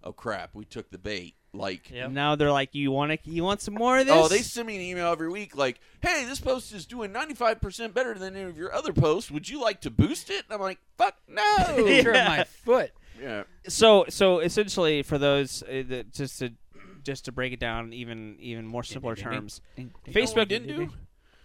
oh 0.04 0.14
crap, 0.14 0.56
we 0.56 0.64
took 0.66 0.90
the 0.90 0.98
bait. 0.98 1.36
Like. 1.54 1.90
Yep. 1.90 2.12
Now 2.12 2.36
they're 2.36 2.52
like, 2.52 2.76
you 2.76 2.92
want 2.92 3.12
to, 3.12 3.30
you 3.30 3.44
want 3.44 3.62
some 3.62 3.74
more 3.74 3.98
of 3.98 4.06
this? 4.06 4.16
Oh, 4.16 4.28
they 4.28 4.42
send 4.42 4.68
me 4.68 4.76
an 4.76 4.82
email 4.82 5.12
every 5.12 5.30
week 5.30 5.56
like, 5.58 5.80
"Hey, 6.02 6.26
this 6.26 6.40
post 6.40 6.74
is 6.74 6.86
doing 6.86 7.12
95% 7.12 7.94
better 7.94 8.14
than 8.14 8.36
any 8.36 8.50
of 8.50 8.58
your 8.58 8.74
other 8.74 8.94
posts. 8.94 9.32
Would 9.32 9.50
you 9.50 9.60
like 9.62 9.82
to 9.82 9.90
boost 9.90 10.30
it?" 10.30 10.44
And 10.46 10.54
I'm 10.54 10.62
like, 10.62 10.80
"Fuck 10.98 11.16
no." 11.28 11.66
Picture 11.76 12.12
of 12.12 12.28
my 12.28 12.44
foot. 12.44 12.92
yeah. 13.22 13.44
so 13.68 14.06
so 14.10 14.40
essentially 14.40 15.02
for 15.04 15.18
those 15.18 15.64
uh, 15.64 15.84
that 15.88 16.14
just 16.14 16.40
to 16.40 16.52
just 17.04 17.26
to 17.26 17.32
break 17.32 17.54
it 17.54 17.60
down 17.60 17.94
even 17.94 18.38
even 18.40 18.68
more 18.68 18.84
simpler 18.84 19.16
terms, 19.16 19.62
Facebook 20.08 20.48
didn't 20.48 20.68
do. 20.68 20.90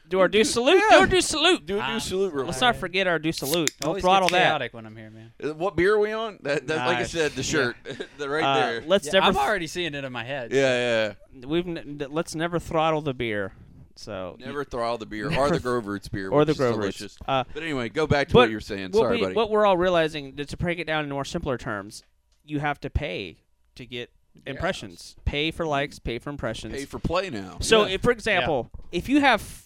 Do 0.09 0.21
our 0.21 0.29
do 0.29 0.39
do- 0.39 0.45
salute, 0.45 0.75
yeah. 0.91 0.97
do 0.97 1.01
our 1.01 1.07
do 1.07 1.21
salute. 1.21 1.67
Do 1.67 1.75
a 1.75 1.79
do 1.79 1.83
Ah. 1.85 1.99
salute 1.99 2.33
real 2.35 2.45
Let's 2.47 2.59
quick. 2.59 2.69
not 2.69 2.77
forget 2.77 3.07
our 3.07 3.19
do 3.19 3.33
salute. 3.33 3.71
Don't 3.81 3.89
Always 3.89 4.03
throttle 4.03 4.29
gets 4.29 4.39
that. 4.39 4.45
chaotic 4.49 4.75
when 4.75 4.87
I'm 4.87 4.97
here, 4.97 5.11
man. 5.11 5.33
Uh, 5.43 5.55
What 5.55 5.77
beer 5.77 5.95
are 5.95 5.99
we 5.99 6.13
on? 6.13 6.39
That, 6.43 6.67
that 6.67 6.87
like 6.87 6.99
I 6.99 7.05
said, 7.05 7.33
the 7.33 7.43
shirt, 7.43 7.77
the 8.19 8.29
right 8.29 8.45
Uh, 8.45 8.57
there. 8.61 8.81
let's 8.87 9.07
Yeah, 9.07 9.13
never 9.15 9.27
I'm 9.27 9.37
already 9.37 9.67
seeing 9.67 9.95
it 9.95 10.05
in 10.05 10.13
my 10.13 10.25
head. 10.25 10.53
yeah, 10.53 11.15
yeah. 11.35 11.47
we've 11.47 11.67
n- 11.67 12.05
let's 12.11 12.35
never 12.35 12.59
throttle 12.59 13.01
the 13.01 13.15
beer. 13.15 13.53
So 13.97 14.37
Never 14.41 14.65
throw 14.65 14.93
out 14.93 14.99
the 15.01 15.07
beer 15.07 15.33
or 15.39 15.51
the 15.51 15.61
Grove 15.61 15.87
Roots 15.87 16.09
beer, 16.09 16.29
or 16.29 16.45
the 16.45 16.55
Grove 16.55 16.77
Roots. 16.79 17.17
Uh, 17.29 17.45
But 17.55 17.63
anyway, 17.63 17.89
go 17.89 18.07
back 18.09 18.29
to 18.29 18.35
what 18.37 18.51
you 18.51 18.57
were 18.57 18.61
saying. 18.61 18.91
what 18.91 19.03
Sorry, 19.03 19.17
we, 19.19 19.23
buddy. 19.23 19.35
What 19.37 19.51
we're 19.51 19.65
all 19.65 19.77
realizing 19.77 20.35
to, 20.37 20.45
to 20.45 20.57
break 20.57 20.81
it 20.81 20.87
down 20.87 21.05
in 21.05 21.11
more 21.11 21.25
simpler 21.25 21.57
terms, 21.57 22.03
you 22.45 22.59
have 22.59 22.81
to 22.81 22.91
pay 22.91 23.37
to 23.77 23.87
get 23.87 24.11
impressions. 24.47 25.15
Pay 25.25 25.51
for 25.53 25.65
likes, 25.65 25.99
pay 26.01 26.19
for 26.19 26.31
impressions. 26.31 26.75
Pay 26.75 26.85
for 26.87 26.99
play 26.99 27.31
now. 27.31 27.59
So, 27.61 27.85
Yeah. 27.87 27.95
if, 27.95 28.03
for 28.03 28.11
example, 28.11 28.69
if 28.91 29.09
you 29.09 29.21
have, 29.21 29.64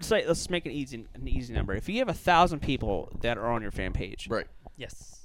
say, 0.00 0.26
let's 0.26 0.48
make 0.50 0.66
an 0.66 0.72
easy 0.72 1.04
an 1.14 1.28
easy 1.28 1.52
number. 1.54 1.74
If 1.74 1.88
you 1.88 1.98
have 1.98 2.08
a 2.08 2.14
thousand 2.14 2.60
people 2.60 3.10
that 3.20 3.38
are 3.38 3.46
on 3.50 3.62
your 3.62 3.70
fan 3.70 3.92
page, 3.92 4.28
right. 4.28 4.46
Yes. 4.76 5.20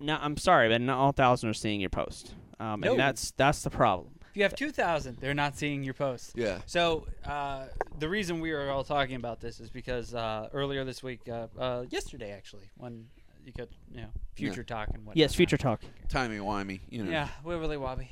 now 0.00 0.18
I'm 0.22 0.36
sorry, 0.36 0.68
but 0.68 0.80
not 0.80 0.98
all 0.98 1.12
thousand 1.12 1.50
are 1.50 1.54
seeing 1.54 1.80
your 1.80 1.90
post, 1.90 2.34
um, 2.58 2.80
No. 2.80 2.92
and 2.92 3.00
that's 3.00 3.32
that's 3.32 3.62
the 3.62 3.70
problem. 3.70 4.12
If 4.30 4.36
you 4.40 4.42
have 4.42 4.54
2,000, 4.54 5.16
they're 5.18 5.32
not 5.32 5.56
seeing 5.56 5.82
your 5.82 5.94
post. 5.94 6.32
Yeah. 6.34 6.58
So 6.66 7.06
uh, 7.24 7.68
the 7.98 8.06
reason 8.06 8.40
we 8.40 8.52
were 8.52 8.68
all 8.68 8.84
talking 8.84 9.16
about 9.16 9.40
this 9.40 9.60
is 9.60 9.70
because 9.70 10.14
uh, 10.14 10.50
earlier 10.52 10.84
this 10.84 11.02
week, 11.02 11.20
uh, 11.26 11.46
uh, 11.58 11.84
yesterday 11.88 12.32
actually, 12.32 12.68
when 12.76 13.06
you 13.46 13.52
got 13.52 13.68
you 13.90 14.02
know 14.02 14.08
future 14.34 14.62
talk 14.62 14.90
and 14.92 15.06
what. 15.06 15.16
Yes, 15.16 15.34
future 15.34 15.56
talk. 15.56 15.80
Timey 16.10 16.36
wimey. 16.38 16.80
You 16.90 17.04
know. 17.04 17.10
Yeah, 17.10 17.28
wibbly 17.46 17.78
wobbly. 17.80 18.10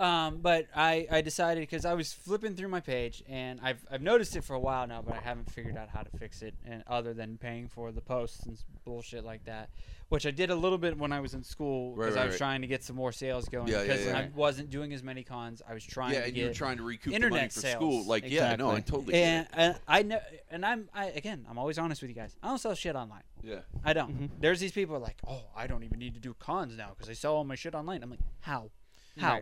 Um, 0.00 0.38
but 0.38 0.66
I, 0.74 1.06
I 1.10 1.20
decided 1.20 1.60
because 1.60 1.84
I 1.84 1.92
was 1.92 2.10
flipping 2.10 2.54
through 2.56 2.68
my 2.68 2.80
page 2.80 3.22
and 3.28 3.60
I've, 3.62 3.84
I've 3.90 4.00
noticed 4.00 4.34
it 4.34 4.44
for 4.44 4.54
a 4.54 4.58
while 4.58 4.86
now, 4.86 5.02
but 5.02 5.14
I 5.14 5.20
haven't 5.20 5.50
figured 5.50 5.76
out 5.76 5.90
how 5.90 6.00
to 6.00 6.10
fix 6.16 6.40
it, 6.40 6.54
and 6.64 6.82
other 6.86 7.12
than 7.12 7.36
paying 7.36 7.68
for 7.68 7.92
the 7.92 8.00
posts 8.00 8.46
and 8.46 8.56
bullshit 8.86 9.24
like 9.26 9.44
that, 9.44 9.68
which 10.08 10.24
I 10.24 10.30
did 10.30 10.48
a 10.48 10.54
little 10.56 10.78
bit 10.78 10.96
when 10.96 11.12
I 11.12 11.20
was 11.20 11.34
in 11.34 11.42
school 11.44 11.94
because 11.94 12.14
right, 12.14 12.22
I 12.22 12.24
was 12.24 12.32
right. 12.32 12.38
trying 12.38 12.60
to 12.62 12.66
get 12.66 12.82
some 12.82 12.96
more 12.96 13.12
sales 13.12 13.46
going 13.50 13.68
Yeah, 13.68 13.82
yeah, 13.82 13.82
because 13.82 14.06
yeah. 14.06 14.18
I 14.18 14.30
wasn't 14.34 14.70
doing 14.70 14.94
as 14.94 15.02
many 15.02 15.22
cons. 15.22 15.60
I 15.68 15.74
was 15.74 15.84
trying 15.84 16.14
Yeah, 16.14 16.20
to 16.20 16.26
and 16.28 16.36
you 16.36 16.44
were 16.44 16.48
get 16.48 16.56
trying 16.56 16.78
to 16.78 16.82
recoup 16.82 17.10
the 17.10 17.16
internet 17.16 17.38
money 17.38 17.48
for 17.50 17.60
sales. 17.60 17.74
school. 17.74 18.06
Like, 18.06 18.24
yeah, 18.26 18.56
no, 18.56 18.70
I 18.70 18.80
totally 18.80 19.12
get 19.12 19.22
and, 19.22 19.48
and 19.52 19.76
I 19.86 20.02
know, 20.02 20.20
and 20.50 20.64
I'm 20.64 20.88
I 20.94 21.06
again, 21.08 21.44
I'm 21.48 21.58
always 21.58 21.78
honest 21.78 22.00
with 22.00 22.08
you 22.08 22.16
guys. 22.16 22.34
I 22.42 22.48
don't 22.48 22.58
sell 22.58 22.74
shit 22.74 22.96
online. 22.96 23.22
Yeah. 23.42 23.60
I 23.84 23.92
don't. 23.92 24.18
Mhm. 24.18 24.30
There's 24.40 24.60
these 24.60 24.72
people 24.72 24.98
like, 24.98 25.18
oh, 25.28 25.42
I 25.54 25.66
don't 25.66 25.82
even 25.84 25.98
need 25.98 26.14
to 26.14 26.20
do 26.20 26.34
cons 26.38 26.74
now 26.78 26.88
because 26.96 27.10
I 27.10 27.12
sell 27.12 27.34
all 27.34 27.44
my 27.44 27.54
shit 27.54 27.74
online. 27.74 28.02
I'm 28.02 28.08
like, 28.10 28.20
how? 28.40 28.70
How? 29.18 29.40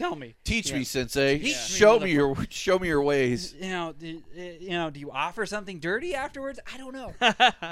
Right. 0.00 0.08
Tell 0.08 0.16
me. 0.16 0.34
Teach 0.44 0.70
Yeah. 0.70 0.78
me, 0.78 0.84
Sensei. 0.84 1.38
Teach 1.38 1.44
me, 1.44 1.52
show 1.52 1.98
me 1.98 2.12
your 2.12 2.36
show 2.50 2.78
me 2.78 2.88
your 2.88 3.02
ways. 3.02 3.54
You 3.60 3.70
know, 3.70 3.94
do, 3.98 4.22
uh, 4.36 4.40
you 4.60 4.70
know, 4.70 4.90
do 4.90 5.00
you 5.00 5.10
offer 5.10 5.44
something 5.46 5.78
dirty 5.80 6.14
afterwards? 6.14 6.60
I 6.72 6.76
don't 6.78 6.92
know. 6.94 7.12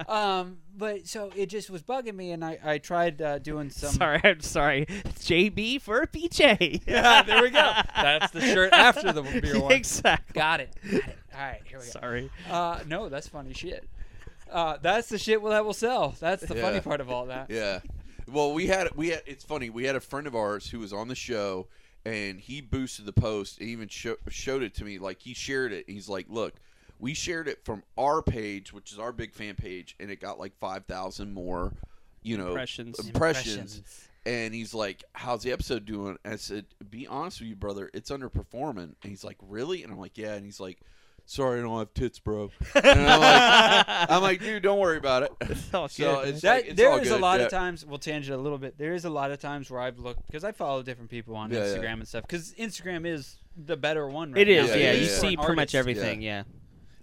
um, 0.13 0.59
but 0.77 1.07
so 1.07 1.31
it 1.37 1.47
just 1.47 1.71
was 1.71 1.83
bugging 1.83 2.15
me, 2.15 2.33
and 2.33 2.45
I 2.45 2.59
I 2.65 2.79
tried 2.79 3.23
uh, 3.23 3.39
doing 3.39 3.71
some. 3.71 3.93
sorry, 3.93 4.21
I'm 4.25 4.41
sorry. 4.41 4.87
JB 4.87 5.81
for 5.83 6.07
PJ. 6.07 6.83
Yeah, 6.87 7.23
there 7.23 7.43
we 7.43 7.51
go. 7.51 7.73
That's 7.95 8.31
the 8.33 8.41
shirt 8.41 8.73
after 8.73 9.13
the 9.13 9.23
beer 9.23 9.61
one. 9.61 9.73
exactly. 9.73 10.35
Got 10.35 10.61
it. 10.61 10.75
Got 10.85 10.95
it. 10.95 11.19
All 11.35 11.41
right, 11.41 11.61
here 11.67 11.79
we 11.79 11.85
go. 11.85 11.91
Sorry. 11.91 12.31
Uh, 12.51 12.81
no, 12.87 13.09
that's 13.09 13.29
funny 13.29 13.53
shit. 13.53 13.89
Uh, 14.51 14.77
that's 14.81 15.09
the 15.09 15.19
shit 15.19 15.43
that 15.43 15.65
will 15.65 15.73
sell. 15.75 16.15
That's 16.21 16.45
the 16.47 16.55
funny 16.55 16.81
part 16.81 17.01
of 17.01 17.11
all 17.11 17.27
that. 17.27 17.51
Yeah. 17.51 17.81
Well, 18.29 18.53
we 18.53 18.67
had 18.67 18.95
we 18.97 19.11
had. 19.11 19.23
It's 19.27 19.45
funny. 19.45 19.71
We 19.71 19.85
had 19.85 19.97
a 19.97 20.01
friend 20.01 20.27
of 20.27 20.35
ours 20.35 20.69
who 20.71 20.79
was 20.81 20.93
on 20.93 21.09
the 21.09 21.15
show, 21.15 21.69
and 22.07 22.41
he 22.41 22.61
boosted 22.61 23.05
the 23.05 23.13
post. 23.13 23.59
He 23.59 23.67
even 23.67 23.89
show, 23.89 24.15
showed 24.29 24.63
it 24.63 24.75
to 24.77 24.85
me. 24.85 24.99
Like 24.99 25.21
he 25.21 25.35
shared 25.35 25.73
it. 25.73 25.87
He's 25.89 26.09
like, 26.09 26.27
"Look, 26.29 26.55
we 27.01 27.15
shared 27.15 27.49
it 27.49 27.65
from 27.65 27.83
our 27.99 28.23
page, 28.23 28.73
which 28.73 28.93
is 28.93 28.99
our 28.99 29.13
big 29.13 29.35
fan 29.35 29.57
page, 29.57 29.97
and 29.99 30.09
it 30.11 30.21
got 30.21 30.39
like 30.39 30.57
five 30.57 30.85
thousand 30.87 31.35
more, 31.35 31.73
you 32.23 32.39
know, 32.39 32.49
Impressions. 32.49 33.01
impressions." 33.01 33.83
And 34.25 34.55
he's 34.55 34.73
like, 34.73 35.03
"How's 35.15 35.43
the 35.43 35.51
episode 35.51 35.85
doing?" 35.85 36.17
And 36.25 36.35
I 36.35 36.37
said, 36.37 36.67
"Be 36.89 37.09
honest 37.09 37.41
with 37.41 37.49
you, 37.49 37.57
brother. 37.57 37.91
It's 37.93 38.11
underperforming." 38.11 38.95
And 39.03 39.11
he's 39.11 39.25
like, 39.25 39.39
"Really?" 39.43 39.83
And 39.83 39.93
I'm 39.93 39.99
like, 39.99 40.17
"Yeah." 40.17 40.35
And 40.35 40.45
he's 40.45 40.61
like, 40.61 40.79
"Sorry, 41.27 41.59
I 41.61 41.63
don't 41.63 41.79
have 41.79 41.93
tits, 41.95 42.19
bro." 42.19 42.51
And 42.75 42.87
I'm 42.87 43.21
like, 43.21 43.87
"I'm 44.11 44.23
like, 44.23 44.41
dude, 44.41 44.63
don't 44.63 44.79
worry 44.79 44.97
about 44.97 45.25
it." 45.25 45.33
all 45.75 45.89
So 45.89 46.17
good. 46.23 46.29
it's 46.29 46.41
That, 46.43 46.55
like, 46.57 46.65
it's 46.67 46.77
there 46.77 46.91
all 46.91 46.99
is 46.99 47.11
a 47.11 47.19
lot 47.19 47.41
yeah. 47.41 47.47
of 47.47 47.51
times. 47.51 47.85
We'll 47.85 47.99
tangent 47.99 48.39
a 48.39 48.41
little 48.41 48.59
bit. 48.59 48.79
There 48.79 48.95
is 48.95 49.05
a 49.05 49.11
lot 49.11 49.31
of 49.31 49.41
times 49.41 49.71
where 49.71 49.81
I've 49.81 49.99
looked 49.99 50.27
because 50.27 50.45
I 50.45 50.53
follow 50.53 50.83
different 50.83 51.11
people 51.11 51.37
on 51.37 51.51
Yeah, 51.51 51.59
yeah. 51.59 51.65
Instagram 51.77 51.93
and 51.95 52.09
stuff. 52.09 52.23
Because 52.23 52.53
Instagram 52.55 53.07
is 53.07 53.37
the 53.57 53.77
better 53.77 54.09
one. 54.09 54.33
Right 54.33 54.43
It 54.43 54.49
is, 54.49 54.69
now. 54.69 54.75
yeah. 54.75 54.81
Yeah, 54.85 54.93
you 54.93 55.01
yeah, 55.03 55.07
yeah. 55.13 55.19
see 55.19 55.35
For 55.37 55.41
an 55.43 55.47
pretty 55.47 55.57
much 55.61 55.75
everything, 55.75 56.23
yeah. 56.23 56.45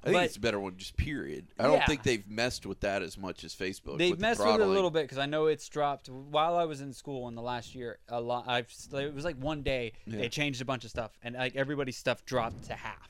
I 0.05 0.07
think 0.07 0.17
But- 0.17 0.25
it's 0.25 0.35
a 0.35 0.39
better 0.41 0.59
one, 0.59 0.75
just 0.75 0.97
period. 0.97 1.47
I 1.57 1.63
don't 1.63 1.77
Yeah. 1.77 1.85
think 1.85 2.03
they've 2.03 2.27
messed 2.29 2.65
with 2.65 2.81
that 2.81 3.01
as 3.01 3.17
much 3.17 3.45
as 3.45 3.55
Facebook. 3.55 3.97
They've 3.97 4.11
with 4.11 4.19
the 4.19 4.21
messed 4.21 4.41
with 4.45 4.55
it 4.55 4.59
a 4.59 4.65
little 4.65 4.91
bit 4.91 5.03
because 5.03 5.17
I 5.17 5.27
know 5.27 5.45
it's 5.45 5.67
dropped. 5.69 6.09
While 6.09 6.57
I 6.57 6.65
was 6.65 6.81
in 6.81 6.91
school 6.91 7.29
in 7.29 7.35
the 7.35 7.41
last 7.41 7.73
year, 7.73 7.99
a 8.09 8.19
lot. 8.19 8.43
I've 8.45 8.69
it 8.93 9.13
was 9.15 9.23
like 9.23 9.37
one 9.37 9.61
day 9.63 9.93
Yeah. 10.05 10.17
they 10.17 10.27
changed 10.29 10.61
a 10.61 10.65
bunch 10.65 10.83
of 10.83 10.89
stuff 10.89 11.11
and 11.23 11.35
like 11.35 11.55
everybody's 11.55 11.95
stuff 11.95 12.25
dropped 12.25 12.65
to 12.65 12.73
half. 12.73 13.09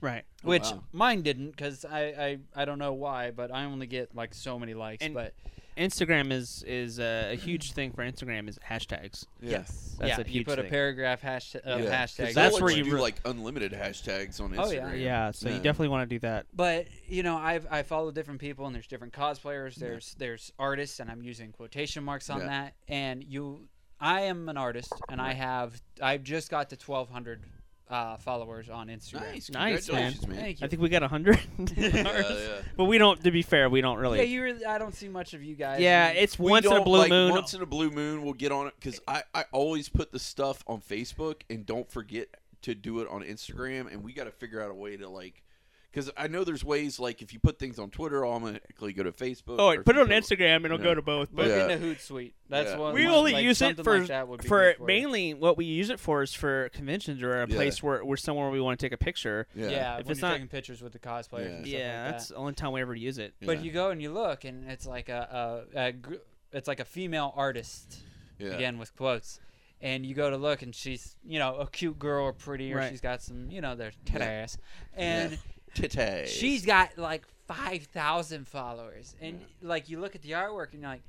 Right. 0.00 0.24
Which 0.42 0.62
wow. 0.62 0.82
mine 0.92 1.22
didn't 1.22 1.50
because 1.50 1.84
I, 1.84 2.38
I 2.54 2.62
I 2.62 2.64
don't 2.64 2.78
know 2.78 2.92
why, 2.94 3.30
but 3.30 3.52
I 3.52 3.64
only 3.64 3.86
get 3.86 4.14
like 4.14 4.34
so 4.34 4.58
many 4.58 4.74
likes. 4.74 5.04
And- 5.04 5.14
but 5.14 5.34
Instagram 5.76 6.32
is 6.32 6.62
is 6.66 6.98
uh, 6.98 7.28
a 7.30 7.34
huge 7.36 7.72
thing 7.72 7.92
for 7.92 8.02
Instagram 8.02 8.48
is 8.48 8.58
hashtags. 8.58 9.24
Yeah. 9.40 9.50
yes, 9.50 9.96
That's 9.98 10.08
yeah, 10.10 10.16
a 10.20 10.24
you 10.26 10.32
huge 10.32 10.46
put 10.46 10.58
a 10.58 10.64
paragraph 10.64 11.22
hashtag, 11.22 11.66
uh, 11.66 11.76
Yeah. 11.76 11.76
'Cause 11.76 11.90
hashtag. 11.90 12.16
they'll 12.16 12.34
That's 12.34 12.60
where 12.60 12.70
you 12.70 12.78
you 12.78 12.84
do 12.84 12.94
re- 12.96 13.00
like 13.00 13.14
unlimited 13.24 13.72
hashtags 13.72 14.40
on 14.40 14.50
Instagram. 14.52 14.58
Oh, 14.66 14.70
yeah. 14.70 14.92
Yeah, 14.94 15.30
so 15.30 15.48
you 15.48 15.56
definitely 15.56 15.88
want 15.88 16.08
to 16.10 16.14
do 16.14 16.18
that. 16.20 16.46
But 16.54 16.88
you 17.06 17.22
know, 17.22 17.36
I've 17.36 17.66
I 17.70 17.82
follow 17.82 18.10
different 18.10 18.40
people, 18.40 18.66
and 18.66 18.74
there's 18.74 18.88
different 18.88 19.12
cosplayers. 19.12 19.76
There's 19.76 20.14
there's 20.18 20.52
artists, 20.58 21.00
and 21.00 21.10
I'm 21.10 21.22
using 21.22 21.52
quotation 21.52 22.04
marks 22.04 22.28
on 22.30 22.40
Yeah. 22.40 22.46
that. 22.46 22.74
And 22.88 23.24
you, 23.24 23.68
I 24.00 24.22
am 24.22 24.48
an 24.48 24.56
artist, 24.56 24.92
and 25.08 25.20
I 25.20 25.32
have 25.34 25.80
I've 26.02 26.24
just 26.24 26.50
got 26.50 26.68
to 26.70 26.76
1,200 26.76 27.42
uh, 27.90 28.16
followers 28.18 28.70
on 28.70 28.88
Instagram. 28.88 29.20
Nice, 29.32 29.50
Nice, 29.50 29.86
congratulations, 29.86 30.26
man. 30.28 30.36
Thank 30.38 30.60
you. 30.60 30.64
I 30.64 30.68
think 30.68 30.80
we 30.80 30.88
got 30.88 31.02
a 31.02 31.08
hundred. 31.08 31.40
Yeah, 31.76 31.88
yeah. 31.94 32.60
But 32.76 32.84
we 32.84 32.98
don't. 32.98 33.22
To 33.24 33.30
be 33.30 33.42
fair, 33.42 33.68
we 33.68 33.80
don't 33.80 33.98
really. 33.98 34.18
yeah, 34.18 34.24
you 34.24 34.42
really. 34.42 34.64
I 34.64 34.78
don't 34.78 34.94
see 34.94 35.08
much 35.08 35.34
of 35.34 35.42
you 35.42 35.54
guys. 35.56 35.80
Yeah, 35.80 36.08
and- 36.08 36.18
it's 36.18 36.38
We 36.38 36.50
once 36.50 36.66
in 36.66 36.72
a 36.72 36.76
don't, 36.76 36.84
blue 36.84 36.98
like, 36.98 37.10
moon. 37.10 37.30
Once 37.32 37.52
in 37.54 37.62
a 37.62 37.66
blue 37.66 37.90
moon, 37.90 38.22
we'll 38.22 38.32
get 38.34 38.52
on 38.52 38.66
it 38.68 38.74
because 38.78 39.00
I, 39.08 39.24
I 39.34 39.44
always 39.52 39.88
put 39.88 40.12
the 40.12 40.18
stuff 40.18 40.62
on 40.66 40.80
Facebook 40.80 41.42
and 41.50 41.66
don't 41.66 41.90
forget 41.90 42.28
to 42.62 42.74
do 42.74 43.00
it 43.00 43.08
on 43.08 43.22
Instagram. 43.22 43.92
And 43.92 44.02
we 44.04 44.12
got 44.12 44.24
to 44.24 44.30
figure 44.32 44.62
out 44.62 44.70
a 44.70 44.74
way 44.74 44.96
to 44.96 45.08
like, 45.08 45.42
because 45.90 46.10
I 46.16 46.28
know 46.28 46.44
there's 46.44 46.64
ways 46.64 46.98
like 47.00 47.20
if 47.22 47.32
you 47.32 47.40
put 47.40 47.58
things 47.58 47.78
on 47.78 47.90
Twitter, 47.90 48.24
I'll 48.24 48.32
automatically 48.32 48.92
go 48.92 49.02
to 49.02 49.12
Facebook. 49.12 49.56
oh, 49.58 49.66
or 49.66 49.68
wait, 49.70 49.84
put 49.84 49.96
it 49.96 49.98
you 49.98 50.02
on 50.04 50.08
Instagram 50.08 50.56
and 50.56 50.66
it'll 50.66 50.78
Yeah. 50.78 50.84
go 50.84 50.94
to 50.94 51.02
both. 51.02 51.28
But 51.32 51.46
Look 51.46 51.56
Yeah. 51.56 51.68
into 51.74 51.86
Hootsuite. 51.86 52.32
That's 52.48 52.70
Yeah. 52.70 52.78
one. 52.78 52.94
we 52.94 53.06
only 53.06 53.32
like, 53.32 53.44
use 53.44 53.60
it 53.62 53.82
for 53.82 53.98
like 53.98 54.08
that 54.08 54.28
would 54.28 54.42
be 54.42 54.48
for 54.48 54.74
good 54.78 54.86
mainly 54.86 55.34
what 55.34 55.56
we 55.56 55.64
use 55.64 55.90
it 55.90 56.00
for 56.00 56.22
is 56.22 56.32
for 56.34 56.68
conventions 56.70 57.22
or 57.22 57.42
a 57.42 57.48
Yeah. 57.48 57.54
place 57.56 57.82
where 57.82 58.04
we're 58.04 58.16
somewhere 58.16 58.50
we 58.50 58.60
want 58.60 58.78
to 58.80 58.84
take 58.86 58.92
a 58.92 58.96
picture. 58.98 59.46
Yeah. 59.54 59.68
Yeah, 59.68 59.98
If 59.98 60.06
when 60.06 60.12
it's 60.12 60.20
you're 60.20 60.28
not- 60.28 60.34
taking 60.34 60.48
pictures 60.48 60.82
with 60.82 60.92
the 60.92 60.98
cosplayers. 60.98 61.44
Yeah. 61.44 61.56
and 61.56 61.66
stuff 61.66 61.78
Yeah, 61.80 62.02
like 62.04 62.12
that's 62.12 62.28
that. 62.28 62.34
the 62.34 62.40
only 62.40 62.52
time 62.54 62.72
we 62.72 62.80
ever 62.80 62.94
use 62.94 63.18
it. 63.18 63.34
But 63.40 63.64
you 63.64 63.70
go 63.72 63.90
and 63.90 64.00
you 64.00 64.12
look, 64.12 64.44
and 64.44 64.70
it's 64.70 64.86
like 64.86 65.08
a, 65.08 65.66
a, 65.74 65.86
a 65.88 65.92
gr- 65.92 66.14
it's 66.52 66.68
like 66.68 66.80
a 66.80 66.84
female 66.84 67.32
artist. 67.36 68.00
Yeah. 68.38 68.54
again 68.54 68.78
with 68.78 68.96
quotes. 68.96 69.38
And 69.82 70.04
you 70.06 70.14
go 70.14 70.30
to 70.30 70.36
look, 70.38 70.62
and 70.62 70.74
she's 70.74 71.14
you 71.24 71.38
know 71.38 71.56
a 71.56 71.66
cute 71.66 71.98
girl 71.98 72.24
or 72.24 72.32
pretty, 72.32 72.72
or 72.72 72.76
Right. 72.78 72.90
she's 72.90 73.00
got 73.02 73.20
some 73.22 73.50
you 73.50 73.60
know 73.60 73.74
their 73.74 73.92
tit 74.06 74.20
Yeah. 74.20 74.26
ass, 74.26 74.58
and 74.94 75.38
Titties. 75.74 76.26
she's 76.28 76.64
got 76.66 76.96
like 76.98 77.24
five 77.46 77.84
thousand 77.92 78.46
followers, 78.48 79.14
and 79.20 79.40
like 79.62 79.88
you 79.88 79.98
look 80.00 80.14
at 80.14 80.22
the 80.22 80.32
artwork, 80.32 80.72
and 80.72 80.82
you're 80.82 80.90
like, 80.90 81.02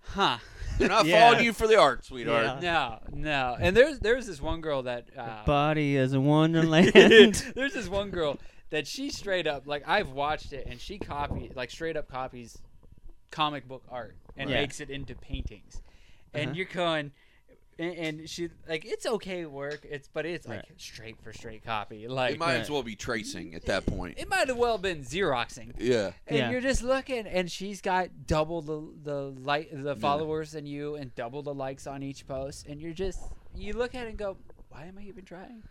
huh, 0.00 0.38
They're 0.78 0.88
not 0.88 1.06
Yeah. 1.06 1.28
following 1.28 1.44
you 1.44 1.52
for 1.52 1.66
the 1.66 1.76
art, 1.78 2.04
sweetheart. 2.04 2.62
Yeah. 2.62 2.98
no, 3.10 3.20
no. 3.20 3.56
And 3.60 3.76
there's 3.76 3.98
there's 4.00 4.26
this 4.26 4.40
one 4.40 4.60
girl 4.60 4.82
that 4.84 5.06
uh, 5.16 5.44
Body 5.44 5.96
is 5.96 6.12
a 6.12 6.20
wonderland. 6.20 6.92
there's 7.54 7.72
this 7.74 7.88
one 7.88 8.10
girl 8.10 8.38
that 8.70 8.86
she 8.86 9.10
straight 9.10 9.46
up 9.46 9.66
like 9.66 9.82
I've 9.86 10.10
watched 10.10 10.52
it, 10.52 10.66
and 10.68 10.80
she 10.80 10.98
copy 10.98 11.50
like 11.54 11.70
straight 11.70 11.96
up 11.96 12.08
copies 12.08 12.58
comic 13.30 13.66
book 13.68 13.82
art 13.90 14.14
and 14.36 14.48
Yeah. 14.48 14.60
makes 14.60 14.80
it 14.80 14.88
into 14.90 15.14
paintings, 15.14 15.82
and 16.32 16.46
Uh-huh. 16.50 16.56
you're 16.56 16.66
going. 16.66 17.12
And, 17.80 17.94
and 17.96 18.28
she 18.30 18.48
like 18.68 18.84
it's 18.84 19.06
okay 19.06 19.46
work. 19.46 19.86
It's 19.88 20.08
but 20.12 20.26
it's 20.26 20.46
like 20.48 20.56
Right. 20.58 20.68
straight 20.78 21.16
for 21.22 21.32
straight 21.32 21.64
copy. 21.64 22.08
Like 22.08 22.32
It 22.34 22.38
might 22.40 22.46
Right. 22.54 22.60
as 22.60 22.70
well 22.70 22.82
be 22.82 22.96
tracing 22.96 23.54
at 23.54 23.66
that 23.66 23.86
point. 23.86 24.18
it 24.18 24.28
might 24.28 24.48
have 24.48 24.56
well 24.56 24.78
been 24.78 25.02
xeroxing. 25.04 25.74
Yeah. 25.78 26.10
And 26.26 26.38
Yeah. 26.38 26.50
you're 26.50 26.60
just 26.60 26.82
looking, 26.82 27.26
and 27.26 27.50
she's 27.50 27.80
got 27.80 28.26
double 28.26 28.62
the 28.62 28.82
the 29.04 29.20
like 29.40 29.68
the 29.72 29.94
followers 29.94 30.52
than 30.52 30.66
you, 30.66 30.96
and 30.96 31.14
double 31.14 31.42
the 31.42 31.54
likes 31.54 31.86
on 31.86 32.02
each 32.02 32.26
post. 32.26 32.66
And 32.66 32.80
you're 32.80 32.92
just 32.92 33.20
you 33.54 33.72
look 33.74 33.94
at 33.94 34.06
it 34.06 34.10
and 34.10 34.18
go, 34.18 34.36
why 34.70 34.84
am 34.86 34.98
I 34.98 35.02
even 35.02 35.24
trying? 35.24 35.62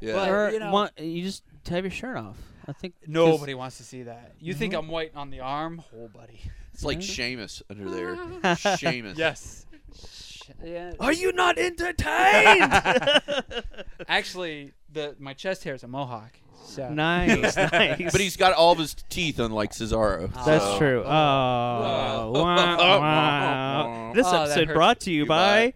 Yeah. 0.00 0.14
But- 0.14 0.28
or 0.30 0.50
you 0.52 0.60
know- 0.60 0.70
want- 0.72 0.98
you 0.98 1.22
just 1.22 1.42
have 1.68 1.84
your 1.84 1.90
shirt 1.90 2.16
off. 2.16 2.36
I 2.68 2.72
think 2.72 2.94
'cause- 3.00 3.08
Nobody 3.08 3.54
wants 3.54 3.78
to 3.78 3.82
see 3.82 4.04
that. 4.04 4.34
You 4.40 4.54
think 4.54 4.74
Mhm. 4.74 4.78
I'm 4.78 4.88
white 4.88 5.12
on 5.16 5.30
the 5.30 5.40
arm? 5.40 5.82
Oh, 5.96 6.06
buddy. 6.08 6.40
it's 6.72 6.84
like. 6.84 6.98
Seamus 6.98 7.62
under 7.68 7.90
there. 7.90 8.14
Seamus. 8.76 9.16
Yes. 9.18 9.66
Yeah. 10.64 10.92
Are 11.00 11.12
you 11.12 11.32
not 11.32 11.58
entertained? 11.58 12.72
Actually, 14.08 14.72
the 14.92 15.16
my 15.18 15.34
chest 15.34 15.64
hair 15.64 15.74
is 15.74 15.82
a 15.82 15.88
mohawk. 15.88 16.32
So. 16.64 16.90
nice, 16.90 17.56
nice. 17.72 18.12
But 18.12 18.20
he's 18.20 18.36
got 18.36 18.52
all 18.52 18.72
of 18.72 18.78
his 18.78 18.94
teeth, 19.08 19.38
unlike 19.38 19.70
Cesaro. 19.72 20.30
That's 20.44 20.62
so- 20.64 20.78
true. 20.78 21.02
Oh, 21.02 21.08
Oh. 21.08 22.30
wow, 22.42 23.00
wow. 23.00 23.86
on. 23.88 24.14
This 24.16 24.26
Oh, 24.26 24.42
episode 24.42 24.74
brought 24.74 25.00
to 25.00 25.10
you 25.10 25.24
by. 25.24 25.72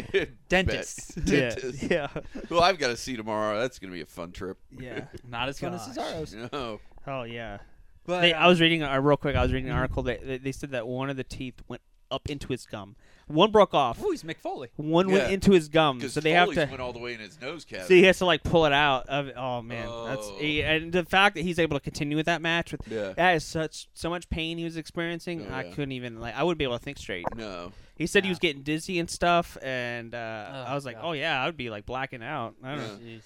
Dentists. 0.48 1.12
Bet. 1.14 1.62
Yeah, 1.82 2.08
yeah, 2.14 2.22
Well, 2.50 2.62
I've 2.62 2.78
got 2.78 2.88
to 2.88 2.96
see 2.96 3.16
tomorrow. 3.16 3.58
That's 3.60 3.78
gonna 3.78 3.92
be 3.92 4.02
a 4.02 4.06
fun 4.06 4.32
trip. 4.32 4.58
yeah. 4.78 5.04
Not 5.26 5.48
as 5.48 5.58
fun 5.60 5.72
as 5.74 5.80
Cesaro's. 5.82 6.34
No. 6.52 6.80
Oh 7.06 7.22
yeah. 7.22 7.58
But 8.04 8.20
They, 8.22 8.32
I 8.34 8.42
um, 8.44 8.48
was 8.48 8.60
reading 8.60 8.82
uh, 8.82 8.98
real 9.00 9.16
quick. 9.16 9.34
I 9.36 9.42
was 9.42 9.52
reading 9.52 9.70
an 9.70 9.76
article 9.76 10.02
that 10.04 10.26
that 10.26 10.44
they 10.44 10.52
said 10.52 10.72
that 10.72 10.86
one 10.86 11.08
of 11.08 11.16
the 11.16 11.24
teeth 11.24 11.62
went 11.68 11.80
up 12.10 12.28
into 12.28 12.48
his 12.48 12.66
gum. 12.66 12.96
One 13.32 13.50
broke 13.50 13.74
off. 13.74 14.02
Ooh, 14.02 14.10
he's 14.10 14.22
Mick 14.22 14.38
Foley. 14.38 14.68
One 14.76 15.08
Yeah. 15.08 15.14
went 15.18 15.32
into 15.32 15.52
his 15.52 15.68
gum. 15.68 15.98
Because 15.98 16.12
So 16.12 16.20
they 16.20 16.32
have 16.32 16.50
to. 16.52 16.66
went 16.66 16.80
all 16.80 16.92
the 16.92 16.98
way 16.98 17.14
in 17.14 17.20
his 17.20 17.40
nose 17.40 17.64
cavity. 17.64 17.88
So 17.88 17.94
he 17.94 18.02
has 18.04 18.18
to 18.18 18.26
like 18.26 18.42
pull 18.42 18.66
it 18.66 18.72
out 18.72 19.06
of. 19.08 19.30
Oh 19.36 19.62
man, 19.62 19.86
that's 20.06 20.26
Oh. 20.26 20.36
he, 20.38 20.62
and 20.62 20.92
the 20.92 21.04
fact 21.04 21.34
that 21.36 21.42
he's 21.42 21.58
able 21.58 21.76
to 21.78 21.82
continue 21.82 22.16
with 22.16 22.26
that 22.26 22.42
match 22.42 22.72
with 22.72 22.80
yeah. 22.88 23.12
that 23.14 23.36
is 23.36 23.44
such 23.44 23.88
so 23.94 24.10
much 24.10 24.28
pain 24.30 24.58
he 24.58 24.64
was 24.64 24.76
experiencing. 24.76 25.46
Oh, 25.50 25.54
I 25.54 25.64
yeah. 25.64 25.70
couldn't 25.72 25.92
even 25.92 26.20
like 26.20 26.34
I 26.36 26.42
wouldn't 26.42 26.58
be 26.58 26.64
able 26.64 26.78
to 26.78 26.84
think 26.84 26.98
straight. 26.98 27.24
No. 27.36 27.72
He 27.96 28.06
said 28.06 28.24
he 28.24 28.30
was 28.30 28.38
getting 28.38 28.62
dizzy 28.62 28.98
and 28.98 29.08
stuff, 29.08 29.56
and 29.62 30.14
uh, 30.14 30.18
Oh, 30.52 30.62
I 30.72 30.74
was 30.74 30.84
like, 30.84 30.96
God. 30.96 31.08
oh 31.08 31.12
yeah, 31.12 31.40
I 31.40 31.46
would 31.46 31.56
be 31.56 31.70
like 31.70 31.86
blacking 31.86 32.22
out. 32.22 32.54
I 32.62 32.70
don't 32.74 32.80
Yeah. 32.80 32.86
know. 32.86 32.94
Jeez. 33.18 33.22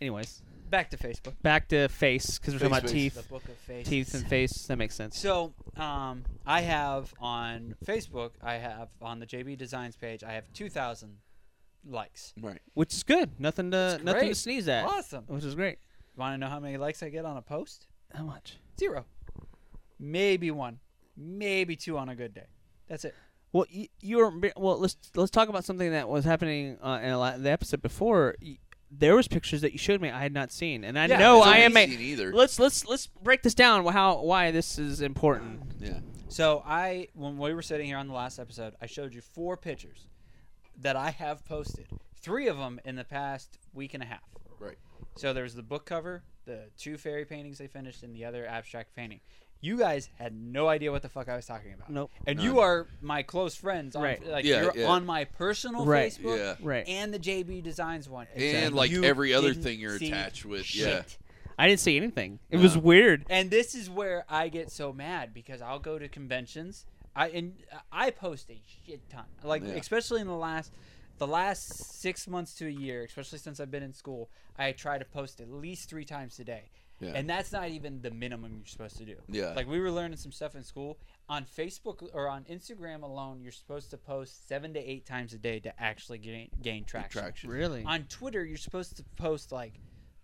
Anyways, 0.00 0.42
Back 0.70 0.90
to 0.90 0.96
Facebook. 0.96 1.34
back 1.42 1.68
to 1.68 1.88
face 1.88 2.38
because 2.38 2.54
we're 2.54 2.60
talking 2.60 2.72
about 2.78 2.82
Face, 2.82 2.92
face. 2.92 3.14
The 3.14 3.20
teeth, 3.20 3.28
book 3.30 3.44
of 3.44 3.56
faces. 3.58 3.88
teeth 3.88 4.14
and 4.14 4.26
face. 4.28 4.66
That 4.66 4.76
makes 4.76 4.94
sense. 4.94 5.18
So, 5.18 5.54
um, 5.76 6.24
I 6.46 6.62
have 6.62 7.14
on 7.20 7.76
Facebook, 7.86 8.30
I 8.42 8.54
have 8.54 8.88
on 9.00 9.20
the 9.20 9.26
JB 9.26 9.56
Designs 9.58 9.94
page, 9.96 10.24
I 10.24 10.32
have 10.32 10.52
2,000 10.52 11.18
likes. 11.86 12.32
Right. 12.40 12.60
Which 12.74 12.92
is 12.94 13.02
good. 13.02 13.38
Nothing 13.38 13.70
to 13.70 13.76
That's 13.76 14.02
nothing 14.04 14.20
to 14.20 14.26
great. 14.28 14.36
sneeze 14.36 14.66
at. 14.68 14.84
Awesome. 14.84 15.24
Which 15.28 15.44
is 15.44 15.54
great. 15.54 15.78
Want 16.16 16.34
to 16.34 16.38
know 16.38 16.48
how 16.48 16.60
many 16.60 16.76
likes 16.76 17.02
I 17.02 17.08
get 17.08 17.24
on 17.24 17.36
a 17.36 17.42
post? 17.42 17.86
How 18.12 18.24
much? 18.24 18.58
Zero. 18.78 19.04
Maybe 19.98 20.50
one. 20.50 20.78
Maybe 21.16 21.76
two 21.76 21.96
on 21.98 22.08
a 22.08 22.16
good 22.16 22.34
day. 22.34 22.46
That's 22.88 23.04
it. 23.04 23.14
Well, 23.52 23.66
you, 23.70 23.86
you 24.00 24.16
were 24.18 24.32
well. 24.56 24.78
Let's 24.80 24.96
let's 25.14 25.30
talk 25.30 25.48
about 25.48 25.64
something 25.64 25.92
that 25.92 26.08
was 26.08 26.24
happening 26.24 26.76
uh, 26.82 26.98
in 27.02 27.10
a 27.10 27.18
la- 27.18 27.36
the 27.36 27.50
episode 27.50 27.82
before. 27.82 28.34
Y- 28.42 28.58
There 28.96 29.16
was 29.16 29.28
pictures 29.28 29.60
that 29.62 29.72
you 29.72 29.78
showed 29.78 30.00
me 30.00 30.10
I 30.10 30.20
had 30.22 30.32
not 30.32 30.52
seen, 30.52 30.84
and 30.84 30.98
I 30.98 31.06
Yeah, 31.06 31.18
know 31.18 31.40
I 31.42 31.58
am. 31.58 31.76
A, 31.76 31.86
seen 31.86 32.00
either. 32.00 32.32
let's 32.32 32.58
let's 32.58 32.86
let's 32.86 33.06
break 33.06 33.42
this 33.42 33.54
down. 33.54 33.84
How 33.86 34.22
why 34.22 34.50
this 34.50 34.78
is 34.78 35.00
important. 35.00 35.60
Yeah. 35.80 35.98
So 36.28 36.62
I, 36.66 37.08
when 37.14 37.38
we 37.38 37.54
were 37.54 37.62
sitting 37.62 37.86
here 37.86 37.96
on 37.98 38.08
the 38.08 38.14
last 38.14 38.38
episode, 38.38 38.74
I 38.80 38.86
showed 38.86 39.14
you 39.14 39.20
four 39.20 39.56
pictures 39.56 40.06
that 40.80 40.96
I 40.96 41.10
have 41.10 41.44
posted. 41.44 41.86
Three 42.20 42.48
of 42.48 42.56
them 42.58 42.80
in 42.84 42.96
the 42.96 43.04
past 43.04 43.58
week 43.72 43.94
and 43.94 44.02
a 44.02 44.06
half. 44.06 44.22
Right. 44.58 44.78
So 45.16 45.32
there's 45.32 45.54
the 45.54 45.62
book 45.62 45.86
cover, 45.86 46.22
the 46.44 46.70
two 46.76 46.96
fairy 46.96 47.24
paintings 47.24 47.58
they 47.58 47.68
finished, 47.68 48.02
and 48.02 48.14
the 48.14 48.24
other 48.24 48.46
abstract 48.46 48.96
painting. 48.96 49.20
You 49.64 49.78
guys 49.78 50.10
had 50.18 50.34
no 50.34 50.68
idea 50.68 50.92
what 50.92 51.00
the 51.00 51.08
fuck 51.08 51.26
I 51.30 51.36
was 51.36 51.46
talking 51.46 51.72
about. 51.72 51.88
Nope. 51.88 52.10
And 52.26 52.36
None. 52.36 52.44
you 52.44 52.60
are 52.60 52.86
my 53.00 53.22
close 53.22 53.54
friends. 53.54 53.96
On, 53.96 54.02
Right. 54.02 54.22
Like 54.26 54.44
Yeah, 54.44 54.60
you're 54.62 54.76
yeah. 54.76 54.86
on 54.88 55.06
my 55.06 55.24
personal 55.24 55.86
Right. 55.86 56.12
Facebook 56.12 56.36
Yeah. 56.36 56.56
Right. 56.60 56.86
and 56.86 57.14
the 57.14 57.18
JB 57.18 57.62
Designs 57.62 58.06
one. 58.06 58.26
And 58.36 58.74
like 58.74 58.90
You 58.90 59.04
every 59.04 59.32
other 59.32 59.48
didn't 59.54 59.62
thing 59.62 59.80
you're 59.80 59.98
see 59.98 60.08
attached 60.08 60.44
with. 60.44 60.66
shit. 60.66 60.86
Yeah. 60.86 61.02
I 61.58 61.66
didn't 61.66 61.80
see 61.80 61.96
anything. 61.96 62.40
It 62.50 62.58
was 62.58 62.72
uh-huh. 62.72 62.80
weird. 62.82 63.24
And 63.30 63.50
this 63.50 63.74
is 63.74 63.88
where 63.88 64.26
I 64.28 64.50
get 64.50 64.70
so 64.70 64.92
mad 64.92 65.32
because 65.32 65.62
I'll 65.62 65.78
go 65.78 65.98
to 65.98 66.08
conventions. 66.08 66.84
I 67.16 67.28
and 67.28 67.54
I 67.90 68.10
post 68.10 68.50
a 68.50 68.60
shit 68.86 69.08
ton. 69.08 69.24
Like 69.42 69.62
Yeah. 69.62 69.74
especially 69.76 70.20
in 70.20 70.26
the 70.26 70.36
last 70.36 70.72
the 71.16 71.26
last 71.26 71.68
6 72.02 72.28
months 72.28 72.54
to 72.56 72.66
a 72.66 72.70
year, 72.70 73.04
especially 73.04 73.38
since 73.38 73.60
I've 73.60 73.70
been 73.70 73.84
in 73.84 73.94
school, 73.94 74.28
I 74.58 74.72
try 74.72 74.98
to 74.98 75.04
post 75.06 75.40
at 75.40 75.48
least 75.50 75.88
3 75.88 76.04
times 76.04 76.38
a 76.40 76.44
day. 76.44 76.64
Yeah. 77.04 77.12
And 77.14 77.28
that's 77.28 77.52
not 77.52 77.68
even 77.68 78.00
the 78.02 78.10
minimum 78.10 78.52
you're 78.56 78.66
supposed 78.66 78.96
to 78.98 79.04
do. 79.04 79.16
Yeah. 79.28 79.52
Like 79.54 79.68
we 79.68 79.80
were 79.80 79.90
learning 79.90 80.16
some 80.16 80.32
stuff 80.32 80.54
in 80.54 80.62
school 80.62 80.98
on 81.28 81.44
Facebook 81.44 82.06
or 82.12 82.28
on 82.28 82.44
Instagram 82.44 83.02
alone, 83.02 83.40
you're 83.42 83.52
supposed 83.52 83.90
to 83.90 83.96
post 83.96 84.48
7 84.48 84.74
to 84.74 84.80
8 84.80 85.06
times 85.06 85.32
a 85.32 85.38
day 85.38 85.60
to 85.60 85.82
actually 85.82 86.18
gain 86.18 86.50
gain 86.62 86.84
traction. 86.84 87.22
Traction. 87.22 87.50
Really? 87.50 87.84
On 87.84 88.04
Twitter, 88.04 88.44
you're 88.44 88.56
supposed 88.56 88.96
to 88.96 89.04
post 89.16 89.52
like 89.52 89.74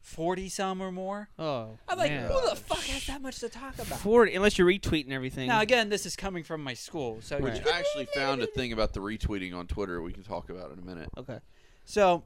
40 0.02 0.48
some 0.48 0.80
or 0.80 0.90
more. 0.90 1.28
oh. 1.38 1.76
I'm 1.88 1.98
like, 1.98 2.10
man. 2.10 2.30
who 2.30 2.48
the 2.48 2.56
fuck 2.56 2.82
has 2.84 3.06
that 3.06 3.20
much 3.20 3.38
to 3.40 3.48
talk 3.48 3.74
about? 3.74 3.98
Forward, 4.00 4.30
unless 4.30 4.56
you're 4.58 4.66
retweeting 4.66 5.12
everything. 5.12 5.48
Now 5.48 5.60
again, 5.60 5.88
this 5.90 6.06
is 6.06 6.16
coming 6.16 6.42
from 6.42 6.64
my 6.64 6.74
school, 6.74 7.20
so 7.20 7.38
Right. 7.38 7.52
Which 7.54 7.66
I 7.66 7.78
actually 7.78 8.06
found 8.06 8.42
a 8.42 8.46
thing 8.46 8.72
about 8.72 8.94
the 8.94 9.00
retweeting 9.00 9.54
on 9.54 9.66
Twitter 9.66 10.00
we 10.00 10.12
can 10.12 10.22
talk 10.22 10.48
about 10.48 10.72
in 10.72 10.78
a 10.78 10.82
minute. 10.82 11.10
okay. 11.18 11.40
so 11.84 12.24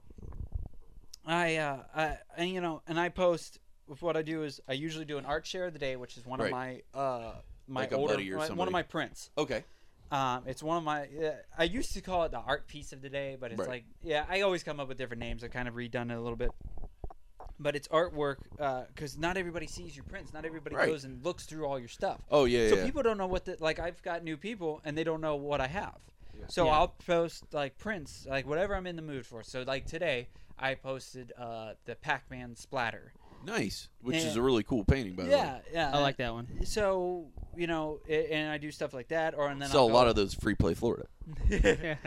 I, 1.27 1.57
uh, 1.57 1.79
I, 1.95 2.19
and 2.37 2.51
you 2.51 2.61
know, 2.61 2.83
and 2.87 2.99
I 2.99 3.09
post. 3.09 3.59
What 4.01 4.17
I 4.17 4.23
do 4.23 4.43
is 4.45 4.61
I 4.69 4.73
usually 4.73 5.05
do 5.05 5.19
an 5.19 5.27
art 5.27 5.47
share 5.47 5.67
of 5.67 5.73
the 5.73 5.79
day, 5.79 5.97
which 5.97 6.17
is 6.17 6.25
one 6.25 6.41
of 6.41 6.51
my, 6.51 6.83
uh, 6.95 7.33
my 7.69 7.83
Like 7.83 7.93
a 7.93 7.97
older, 7.97 8.15
buddy 8.15 8.31
or 8.31 8.37
my- 8.37 8.39
one 8.39 8.47
somebody. 8.49 8.69
of 8.69 8.73
my 8.73 8.83
prints. 8.83 9.31
Okay. 9.37 9.65
Um, 10.11 10.45
it's 10.47 10.63
one 10.63 10.77
of 10.77 10.85
my. 10.85 11.07
Uh, 11.07 11.33
I 11.59 11.65
used 11.65 11.93
to 11.95 12.01
call 12.01 12.25
it 12.25 12.31
the 12.31 12.39
art 12.39 12.67
piece 12.69 12.93
of 12.93 13.03
the 13.03 13.09
day, 13.09 13.37
but 13.39 13.51
it's 13.51 13.59
Right. 13.61 13.69
like, 13.69 13.85
yeah, 14.03 14.25
I 14.29 14.43
always 14.43 14.63
come 14.63 14.79
up 14.81 14.89
with 14.89 14.97
different 14.99 15.21
names. 15.21 15.43
I 15.43 15.49
kind 15.49 15.67
of 15.67 15.75
redone 15.75 16.11
it 16.11 16.15
a 16.15 16.21
little 16.21 16.37
bit. 16.37 16.51
But 17.59 17.77
it's 17.77 17.89
artwork 17.89 18.37
because 18.89 19.17
not 19.17 19.37
everybody 19.37 19.67
sees 19.67 19.95
your 19.97 20.05
prints. 20.05 20.33
Not 20.33 20.45
everybody 20.45 20.77
Right. 20.77 20.89
goes 20.89 21.05
and 21.05 21.25
looks 21.25 21.47
through 21.47 21.67
all 21.67 21.79
your 21.79 21.89
stuff. 21.89 22.21
Oh 22.31 22.45
yeah, 22.47 22.69
So 22.69 22.77
yeah. 22.77 22.85
people 22.85 23.03
don't 23.03 23.17
know 23.19 23.27
what 23.27 23.45
the 23.45 23.57
like. 23.61 23.79
I've 23.79 24.03
got 24.03 24.25
new 24.25 24.37
people 24.37 24.81
and 24.85 24.97
they 24.99 25.05
don't 25.05 25.21
know 25.21 25.37
what 25.37 25.61
I 25.61 25.69
have. 25.69 25.99
So 26.49 26.67
Yeah. 26.67 26.73
I'll 26.73 26.89
post 26.89 27.53
like 27.55 27.79
prints, 27.79 28.27
like 28.27 28.47
whatever 28.47 28.75
I'm 28.75 28.87
in 28.87 28.97
the 28.97 29.03
mood 29.03 29.25
for. 29.27 29.43
So 29.43 29.63
like 29.63 29.87
today, 29.87 30.29
I 30.59 30.75
posted 30.75 31.33
uh, 31.39 31.75
the 31.85 31.95
Pac-Man 31.97 32.57
splatter. 32.57 33.13
Nice. 33.45 33.89
Which 34.01 34.17
is 34.17 34.37
a 34.37 34.43
really 34.43 34.63
cool 34.63 34.85
painting, 34.85 35.15
by 35.15 35.25
the 35.25 35.31
Yeah, 35.31 35.55
way. 35.55 35.61
yeah. 35.73 35.91
I 35.95 36.01
like 36.01 36.17
that 36.19 36.33
one. 36.33 36.49
So 36.65 37.27
you 37.57 37.67
know, 37.67 38.01
a- 38.09 38.33
and 38.33 38.51
I 38.51 38.59
do 38.59 38.71
stuff 38.71 38.93
like 38.93 39.09
that, 39.09 39.35
or 39.37 39.49
and 39.49 39.61
then 39.63 39.69
Sell 39.69 39.87
I'll 39.87 39.93
a 39.93 39.95
lot 39.95 40.09
of 40.09 40.17
those 40.17 40.35
free 40.35 40.55
play 40.55 40.75
Florida. 40.75 41.07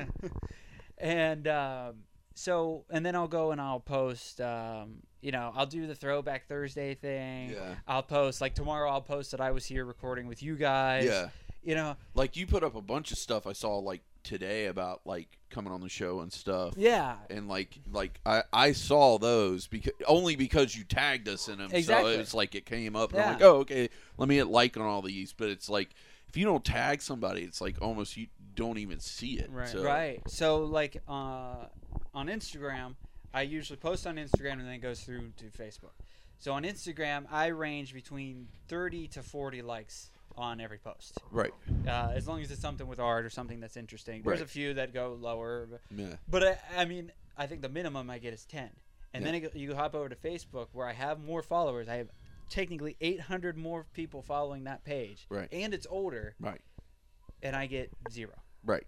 and 0.98 1.48
um, 1.48 1.96
so 2.34 2.86
and 2.90 3.06
then 3.06 3.16
I'll 3.16 3.28
go 3.28 3.52
and 3.52 3.62
I'll 3.62 3.80
post. 3.80 4.42
Um, 4.42 4.98
you 5.22 5.32
know, 5.32 5.52
I'll 5.56 5.66
do 5.66 5.88
the 5.88 5.96
Throwback 5.96 6.48
Thursday 6.48 6.94
thing. 6.96 7.52
Yeah. 7.52 7.76
I'll 7.88 8.04
post 8.04 8.40
like 8.42 8.54
tomorrow. 8.56 8.90
I'll 8.90 9.02
post 9.02 9.32
that 9.32 9.42
I 9.42 9.52
was 9.52 9.66
here 9.66 9.84
recording 9.86 10.28
with 10.28 10.44
you 10.44 10.56
guys. 10.56 11.06
Yeah. 11.06 11.30
You 11.64 11.76
know. 11.76 11.96
Like 12.14 12.38
you 12.38 12.46
put 12.48 12.64
up 12.64 12.76
a 12.76 12.82
bunch 12.82 13.12
of 13.12 13.18
stuff 13.18 13.48
I 13.48 13.54
saw 13.54 13.78
like 13.80 14.02
today 14.28 14.66
about 14.66 15.02
like 15.06 15.38
coming 15.50 15.72
on 15.72 15.82
the 15.82 15.90
show 15.90 16.20
and 16.20 16.32
stuff. 16.32 16.74
Yeah. 16.76 17.16
And 17.30 17.48
like 17.48 17.80
like 17.92 18.20
I, 18.26 18.44
I 18.52 18.72
saw 18.74 19.18
those 19.18 19.68
because 19.68 19.94
only 20.06 20.36
because 20.36 20.76
you 20.76 20.84
tagged 20.84 21.28
us 21.30 21.48
in 21.48 21.58
them. 21.58 21.70
Exactly. 21.72 22.16
So 22.16 22.20
it's 22.20 22.34
like 22.34 22.54
it 22.54 22.66
came 22.66 22.96
up 22.96 23.14
and 23.14 23.22
I'm 23.22 23.34
like, 23.34 23.42
oh 23.42 23.58
okay, 23.60 23.90
let 24.18 24.28
me 24.28 24.36
hit 24.36 24.48
like 24.48 24.76
on 24.78 24.84
all 24.84 25.02
these. 25.02 25.34
But 25.34 25.50
it's 25.50 25.70
like 25.70 25.90
if 26.28 26.36
you 26.36 26.46
don't 26.46 26.64
tag 26.64 27.02
somebody, 27.02 27.42
it's 27.44 27.62
like 27.62 27.82
almost 27.82 28.18
you 28.18 28.28
don't 28.56 28.78
even 28.78 29.00
see 29.00 29.40
it. 29.40 29.50
Right. 29.50 29.70
So, 29.70 29.84
Right. 29.84 30.22
So 30.28 30.58
like 30.64 31.02
uh, 31.08 31.66
on 32.14 32.28
Instagram, 32.28 32.96
I 33.34 33.44
usually 33.44 33.78
post 33.78 34.06
on 34.06 34.18
Instagram 34.18 34.54
and 34.54 34.62
then 34.62 34.74
it 34.74 34.80
goes 34.80 35.00
through 35.00 35.32
to 35.38 35.46
Facebook. 35.46 35.94
So 36.40 36.54
on 36.54 36.64
Instagram, 36.64 37.26
I 37.32 37.48
range 37.48 37.94
between 37.94 38.50
30 38.68 39.08
to 39.08 39.24
40 39.24 39.62
likes 39.62 40.12
on 40.38 40.62
every 40.62 40.78
post. 40.78 41.18
Right. 41.32 41.54
Uh, 41.88 42.12
as 42.14 42.28
long 42.28 42.42
as 42.42 42.52
it's 42.52 42.62
something 42.62 42.88
with 42.88 43.00
art 43.00 43.26
or 43.26 43.30
something 43.30 43.60
that's 43.60 43.76
interesting. 43.76 44.22
There's 44.24 44.40
Right. 44.40 44.46
a 44.46 44.50
few 44.50 44.74
that 44.76 44.94
go 44.94 45.14
lower, 45.20 45.66
but, 45.70 45.82
Yeah. 45.96 46.16
but 46.28 46.44
I, 46.44 46.82
I 46.82 46.86
mean, 46.86 47.12
I 47.36 47.48
think 47.48 47.62
the 47.62 47.70
minimum 47.70 48.10
I 48.10 48.20
get 48.20 48.34
is 48.34 48.46
10. 48.46 48.70
And 49.14 49.26
then 49.26 49.36
it, 49.36 49.56
you 49.56 49.74
hop 49.74 49.96
over 49.96 50.10
to 50.10 50.16
Facebook 50.16 50.68
where 50.74 50.88
I 50.88 50.94
have 50.94 51.20
more 51.20 51.42
followers. 51.42 51.88
I 51.88 51.96
have 51.96 52.10
technically 52.50 52.96
800 53.02 53.58
more 53.58 53.86
people 53.94 54.22
following 54.22 54.66
that 54.66 54.84
page. 54.84 55.26
Right. 55.30 55.50
And 55.52 55.74
it's 55.74 55.88
older, 55.90 56.36
Right. 56.40 56.62
and 57.42 57.56
I 57.56 57.66
get 57.66 57.90
zero. 58.12 58.34
Right. 58.64 58.86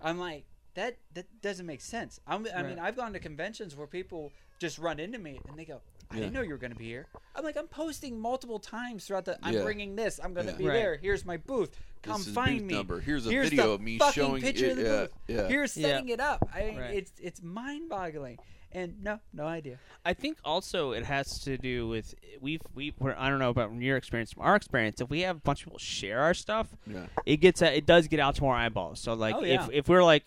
I'm 0.00 0.18
like, 0.18 0.44
that 0.74 0.98
that 1.14 1.26
doesn't 1.40 1.66
make 1.66 1.80
sense. 1.80 2.20
I'm, 2.26 2.46
I 2.54 2.62
mean, 2.64 2.78
I've 2.80 2.96
gone 2.96 3.12
to 3.12 3.20
conventions 3.20 3.76
where 3.76 3.86
people 3.86 4.32
just 4.58 4.76
run 4.78 4.98
into 4.98 5.18
me 5.18 5.40
and 5.48 5.56
they 5.58 5.64
go, 5.64 5.80
"I 6.10 6.14
Yeah. 6.16 6.20
didn't 6.22 6.34
know 6.34 6.42
you 6.42 6.50
were 6.50 6.58
going 6.58 6.72
to 6.72 6.78
be 6.78 6.86
here." 6.86 7.06
I'm 7.34 7.44
like, 7.44 7.56
I'm 7.56 7.66
posting 7.68 8.18
multiple 8.20 8.58
times 8.58 9.06
throughout 9.06 9.24
the. 9.24 9.38
I'm 9.42 9.54
Yeah. 9.54 9.62
bringing 9.62 9.96
this. 9.96 10.20
I'm 10.22 10.34
going 10.34 10.46
to 10.46 10.52
Yeah. 10.52 10.58
be 10.58 10.66
Right. 10.66 10.74
there. 10.74 10.96
Here's 10.96 11.24
my 11.24 11.36
booth. 11.36 11.76
Come 12.02 12.22
find 12.22 12.60
booth 12.60 12.68
me. 12.68 12.74
number. 12.74 13.00
Here's 13.00 13.26
a 13.26 13.30
Here's 13.30 13.48
video 13.50 13.66
the 13.68 13.72
of 13.72 13.80
me 13.80 13.98
fucking 13.98 14.12
showing 14.22 14.42
picture 14.42 14.66
it. 14.66 14.70
of 14.72 14.76
the 14.76 14.82
yeah. 14.84 15.00
booth. 15.00 15.12
Yeah. 15.28 15.48
Here's 15.48 15.76
Yeah. 15.76 15.86
setting 15.88 16.08
it 16.10 16.20
up. 16.20 16.48
I 16.54 16.64
mean, 16.66 16.78
Right. 16.78 16.94
it's 16.96 17.12
it's 17.20 17.42
mind-boggling. 17.42 18.38
And 18.76 19.04
no, 19.04 19.20
no 19.32 19.46
idea. 19.46 19.78
I 20.04 20.14
think 20.14 20.38
also 20.44 20.92
it 20.92 21.04
has 21.04 21.38
to 21.44 21.56
do 21.56 21.86
with 21.86 22.12
we've 22.40 22.60
we 22.74 22.92
we're, 22.98 23.14
I 23.16 23.28
don't 23.28 23.38
know 23.38 23.50
about 23.50 23.72
your 23.74 23.96
experience, 23.96 24.32
from 24.32 24.42
our 24.42 24.56
experience. 24.56 25.00
If 25.00 25.08
we 25.10 25.20
have 25.20 25.36
a 25.36 25.40
bunch 25.40 25.60
of 25.60 25.66
people 25.66 25.78
share 25.78 26.20
our 26.20 26.34
stuff, 26.34 26.68
yeah. 26.86 27.06
it 27.24 27.36
gets 27.36 27.62
uh, 27.62 27.66
it 27.66 27.86
does 27.86 28.08
get 28.08 28.18
out 28.18 28.34
to 28.34 28.42
more 28.42 28.54
eyeballs. 28.56 28.98
So 29.00 29.14
like 29.14 29.36
Oh, 29.36 29.44
yeah. 29.44 29.64
if 29.64 29.70
if 29.72 29.88
we're 29.88 30.02
like 30.04 30.24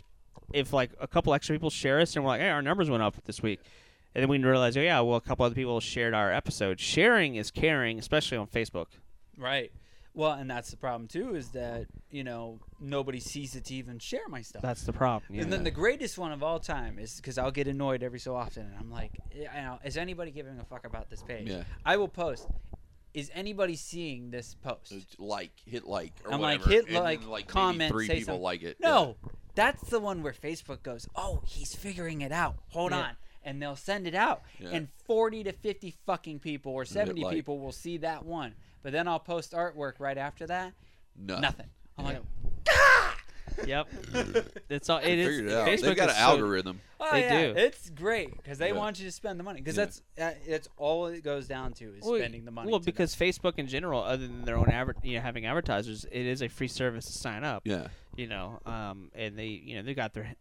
if 0.53 0.71
like 0.71 0.91
a 1.01 1.07
couple 1.09 1.33
extra 1.33 1.53
people 1.55 1.69
share 1.69 1.99
us 1.99 2.15
and 2.15 2.23
we're 2.23 2.29
like, 2.29 2.39
hey, 2.41 2.49
our 2.49 2.61
numbers 2.61 2.89
went 2.89 3.03
up 3.03 3.15
this 3.25 3.43
week, 3.43 3.59
and 4.17 4.23
then 4.23 4.29
we 4.29 4.37
realize, 4.43 4.75
oh 4.75 4.81
yeah, 4.81 4.99
well 5.01 5.15
a 5.17 5.21
couple 5.21 5.45
other 5.45 5.55
people 5.55 5.79
shared 5.79 6.13
our 6.13 6.33
episode. 6.33 6.79
Sharing 6.79 7.35
is 7.35 7.51
caring, 7.51 7.99
especially 7.99 8.37
on 8.37 8.47
Facebook. 8.47 8.87
Right. 9.37 9.71
Well, 10.15 10.31
and 10.31 10.49
that's 10.49 10.71
the 10.71 10.77
problem 10.77 11.07
too 11.07 11.35
is 11.35 11.49
that 11.49 11.85
you 12.09 12.23
know 12.23 12.59
nobody 12.79 13.19
sees 13.19 13.55
it 13.55 13.65
to 13.65 13.75
even 13.75 13.99
share 13.99 14.27
my 14.27 14.41
stuff. 14.41 14.63
That's 14.63 14.81
the 14.83 14.91
problem. 14.93 15.35
Yeah. 15.35 15.43
And 15.43 15.53
then 15.53 15.63
the 15.63 15.69
greatest 15.69 16.17
one 16.17 16.31
of 16.31 16.41
all 16.41 16.59
time 16.59 16.97
is 16.97 17.17
because 17.17 17.37
I'll 17.37 17.51
get 17.51 17.67
annoyed 17.67 18.01
every 18.01 18.17
so 18.19 18.35
often, 18.35 18.65
and 18.65 18.73
I'm 18.79 18.89
like, 18.89 19.11
eh, 19.35 19.41
you 19.41 19.61
know, 19.61 19.77
is 19.85 19.95
anybody 19.95 20.31
giving 20.31 20.59
a 20.59 20.63
fuck 20.63 20.87
about 20.87 21.11
this 21.11 21.21
page? 21.21 21.47
Yeah. 21.47 21.63
I 21.85 21.97
will 21.97 22.07
post. 22.07 22.47
Is 23.13 23.29
anybody 23.35 23.75
seeing 23.75 24.31
this 24.31 24.55
post? 24.55 24.93
Like 25.19 25.51
hit 25.67 25.85
like 25.85 26.13
or 26.25 26.33
I'm 26.33 26.41
like, 26.41 26.63
hit 26.63 26.87
and 26.87 26.95
then, 26.95 27.03
like, 27.03 27.19
like 27.27 27.45
maybe 27.45 27.53
comment, 27.53 27.91
three 27.91 28.07
say 28.07 28.13
people 28.15 28.33
something. 28.33 28.41
like 28.43 28.63
it. 28.63 28.77
No, 28.79 29.17
That's 29.53 29.81
the 29.89 29.99
one 29.99 30.23
where 30.23 30.33
Facebook 30.33 30.81
goes, 30.83 31.07
"Oh, 31.15 31.41
he's 31.45 31.75
figuring 31.75 32.21
it 32.21 32.31
out. 32.31 32.55
Hold 32.69 32.91
Yeah. 32.91 32.99
on." 32.99 33.17
And 33.47 33.61
they'll 33.61 33.77
send 33.77 34.07
it 34.07 34.13
out, 34.13 34.41
Yeah. 34.59 34.69
and 34.73 34.89
forty 35.05 35.41
to 35.45 35.53
fifty 35.53 35.95
fucking 36.05 36.39
people 36.39 36.73
or 36.73 36.83
seventy 36.83 37.21
like- 37.23 37.33
people 37.33 37.59
will 37.59 37.71
see 37.71 37.95
that 37.99 38.25
one. 38.25 38.53
But 38.83 38.91
then 38.91 39.07
I'll 39.07 39.19
post 39.19 39.53
artwork 39.53 39.93
right 39.99 40.17
after 40.17 40.45
that. 40.47 40.73
No. 41.17 41.39
Nothing. 41.39 41.67
I'm 41.97 42.05
like, 42.05 42.21
ah! 42.69 43.17
Yep. 43.65 43.87
it's 44.69 44.89
all. 44.89 44.97
It 44.99 45.17
is. 45.17 45.39
It 45.39 45.49
out. 45.49 45.67
Facebook 45.67 45.81
They've 45.81 45.95
got 45.95 46.09
an 46.09 46.15
so- 46.15 46.21
algorithm. 46.21 46.81
oh 46.99 47.09
They 47.11 47.21
yeah, 47.21 47.41
do. 47.47 47.53
it's 47.57 47.89
great 47.89 48.35
because 48.35 48.57
they 48.57 48.67
Yeah. 48.67 48.73
want 48.75 48.99
you 48.99 49.05
to 49.05 49.11
spend 49.11 49.39
the 49.39 49.43
money 49.45 49.61
because 49.61 49.77
Yeah. 49.77 49.85
that's 49.85 50.01
uh, 50.19 50.39
it's 50.45 50.67
all 50.77 51.07
it 51.07 51.23
goes 51.23 51.47
down 51.47 51.71
to 51.75 51.85
is 51.95 52.03
Well, 52.03 52.17
spending 52.19 52.43
the 52.43 52.51
money. 52.51 52.69
Well, 52.69 52.79
to 52.79 52.85
them. 52.85 52.91
because 52.93 53.15
Facebook 53.15 53.53
in 53.57 53.67
general, 53.67 54.03
other 54.03 54.27
than 54.27 54.43
their 54.43 54.57
own 54.57 54.69
adver- 54.69 54.95
you 55.03 55.15
know, 55.15 55.21
having 55.21 55.45
advertisers, 55.45 56.05
it 56.11 56.25
is 56.25 56.41
a 56.43 56.49
free 56.49 56.67
service 56.67 57.05
to 57.05 57.13
sign 57.13 57.43
up. 57.45 57.61
Yeah. 57.65 57.87
You 58.17 58.27
know, 58.27 58.59
um, 58.65 59.09
and 59.15 59.39
they, 59.39 59.45
you 59.47 59.77
know, 59.77 59.83
they 59.83 59.93
got 59.93 60.13
their. 60.13 60.35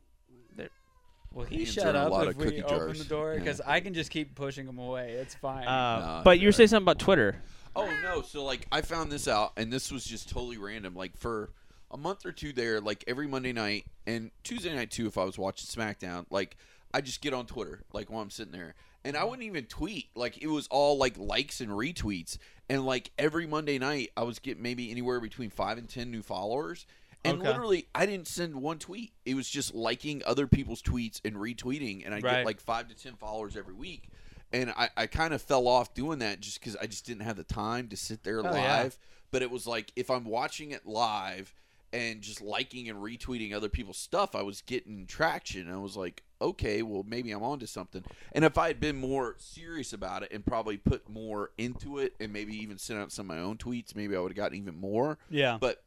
Will 1.36 1.44
he 1.44 1.56
Hands 1.58 1.72
shut 1.72 1.94
are 1.94 2.02
a 2.02 2.04
up 2.06 2.12
lot 2.12 2.22
if 2.28 2.30
of 2.30 2.36
we 2.38 2.44
cookie 2.46 2.62
open 2.62 2.78
jars. 2.78 2.98
the 2.98 3.04
door? 3.04 3.34
Yeah. 3.34 3.40
Because 3.40 3.60
I 3.60 3.80
can 3.80 3.92
just 3.92 4.10
keep 4.10 4.34
pushing 4.34 4.66
him 4.66 4.78
away. 4.78 5.12
It's 5.12 5.34
fine. 5.34 5.66
Uh, 5.66 6.16
No, 6.18 6.22
but 6.24 6.40
you 6.40 6.48
were 6.48 6.52
saying 6.52 6.68
something 6.68 6.84
about 6.84 6.98
Twitter. 6.98 7.36
Oh 7.76 7.92
no! 8.02 8.22
So 8.22 8.42
like, 8.42 8.66
I 8.72 8.80
found 8.80 9.12
this 9.12 9.28
out, 9.28 9.52
and 9.58 9.70
this 9.70 9.92
was 9.92 10.02
just 10.02 10.30
totally 10.30 10.56
random. 10.56 10.94
Like 10.94 11.14
for 11.18 11.50
a 11.90 11.98
month 11.98 12.24
or 12.24 12.32
two 12.32 12.54
there, 12.54 12.80
like 12.80 13.04
every 13.06 13.26
Monday 13.28 13.52
night 13.52 13.84
and 14.06 14.30
Tuesday 14.44 14.74
night 14.74 14.90
too, 14.90 15.06
if 15.06 15.18
I 15.18 15.24
was 15.24 15.36
watching 15.38 15.66
SmackDown, 15.66 16.24
like 16.30 16.56
I 16.94 17.02
just 17.02 17.20
get 17.20 17.34
on 17.34 17.44
Twitter, 17.44 17.82
like 17.92 18.08
while 18.10 18.22
I'm 18.22 18.30
sitting 18.30 18.52
there, 18.52 18.74
and 19.04 19.14
I 19.14 19.24
wouldn't 19.24 19.42
even 19.42 19.66
tweet. 19.66 20.06
Like 20.14 20.42
it 20.42 20.46
was 20.46 20.68
all 20.68 20.96
like 20.96 21.18
likes 21.18 21.60
and 21.60 21.70
retweets, 21.70 22.38
and 22.70 22.86
like 22.86 23.10
every 23.18 23.46
Monday 23.46 23.78
night, 23.78 24.10
I 24.16 24.22
was 24.22 24.38
getting 24.38 24.62
maybe 24.62 24.90
anywhere 24.90 25.20
between 25.20 25.50
five 25.50 25.76
and 25.76 25.86
ten 25.86 26.10
new 26.10 26.22
followers. 26.22 26.86
And 27.26 27.38
Okay. 27.38 27.48
literally, 27.48 27.86
I 27.94 28.06
didn't 28.06 28.28
send 28.28 28.54
one 28.56 28.78
tweet. 28.78 29.12
It 29.24 29.34
was 29.34 29.48
just 29.48 29.74
liking 29.74 30.22
other 30.24 30.46
people's 30.46 30.82
tweets 30.82 31.20
and 31.24 31.36
retweeting, 31.36 32.04
and 32.04 32.14
I 32.14 32.20
Right. 32.20 32.36
get 32.38 32.44
like 32.44 32.60
five 32.60 32.88
to 32.88 32.94
ten 32.94 33.16
followers 33.16 33.56
every 33.56 33.74
week. 33.74 34.08
And 34.52 34.70
I, 34.70 34.90
I 34.96 35.06
kind 35.06 35.34
of 35.34 35.42
fell 35.42 35.66
off 35.66 35.92
doing 35.94 36.20
that 36.20 36.40
just 36.40 36.60
because 36.60 36.76
I 36.76 36.86
just 36.86 37.04
didn't 37.04 37.22
have 37.24 37.36
the 37.36 37.44
time 37.44 37.88
to 37.88 37.96
sit 37.96 38.22
there 38.22 38.40
Oh, 38.40 38.50
live. 38.50 38.96
yeah. 38.98 39.06
But 39.32 39.42
it 39.42 39.50
was 39.50 39.66
like 39.66 39.92
if 39.96 40.10
I'm 40.10 40.24
watching 40.24 40.70
it 40.70 40.86
live 40.86 41.52
and 41.92 42.20
just 42.20 42.40
liking 42.40 42.88
and 42.88 42.98
retweeting 42.98 43.52
other 43.52 43.68
people's 43.68 43.98
stuff, 43.98 44.34
I 44.36 44.42
was 44.42 44.60
getting 44.62 45.06
traction. 45.06 45.70
I 45.70 45.78
was 45.78 45.96
like, 45.96 46.22
okay, 46.40 46.82
well 46.82 47.04
maybe 47.06 47.32
I'm 47.32 47.42
onto 47.42 47.66
something. 47.66 48.04
And 48.32 48.44
if 48.44 48.56
I 48.56 48.68
had 48.68 48.78
been 48.78 48.96
more 48.96 49.34
serious 49.38 49.92
about 49.92 50.22
it 50.22 50.30
and 50.32 50.44
probably 50.46 50.76
put 50.76 51.08
more 51.08 51.50
into 51.58 51.98
it 51.98 52.14
and 52.20 52.32
maybe 52.32 52.54
even 52.56 52.78
sent 52.78 53.00
out 53.00 53.10
some 53.10 53.28
of 53.30 53.36
my 53.36 53.42
own 53.42 53.56
tweets, 53.56 53.96
maybe 53.96 54.14
I 54.14 54.20
would 54.20 54.30
have 54.30 54.36
gotten 54.36 54.58
even 54.58 54.76
more. 54.76 55.18
yeah. 55.28 55.58
But 55.60 55.82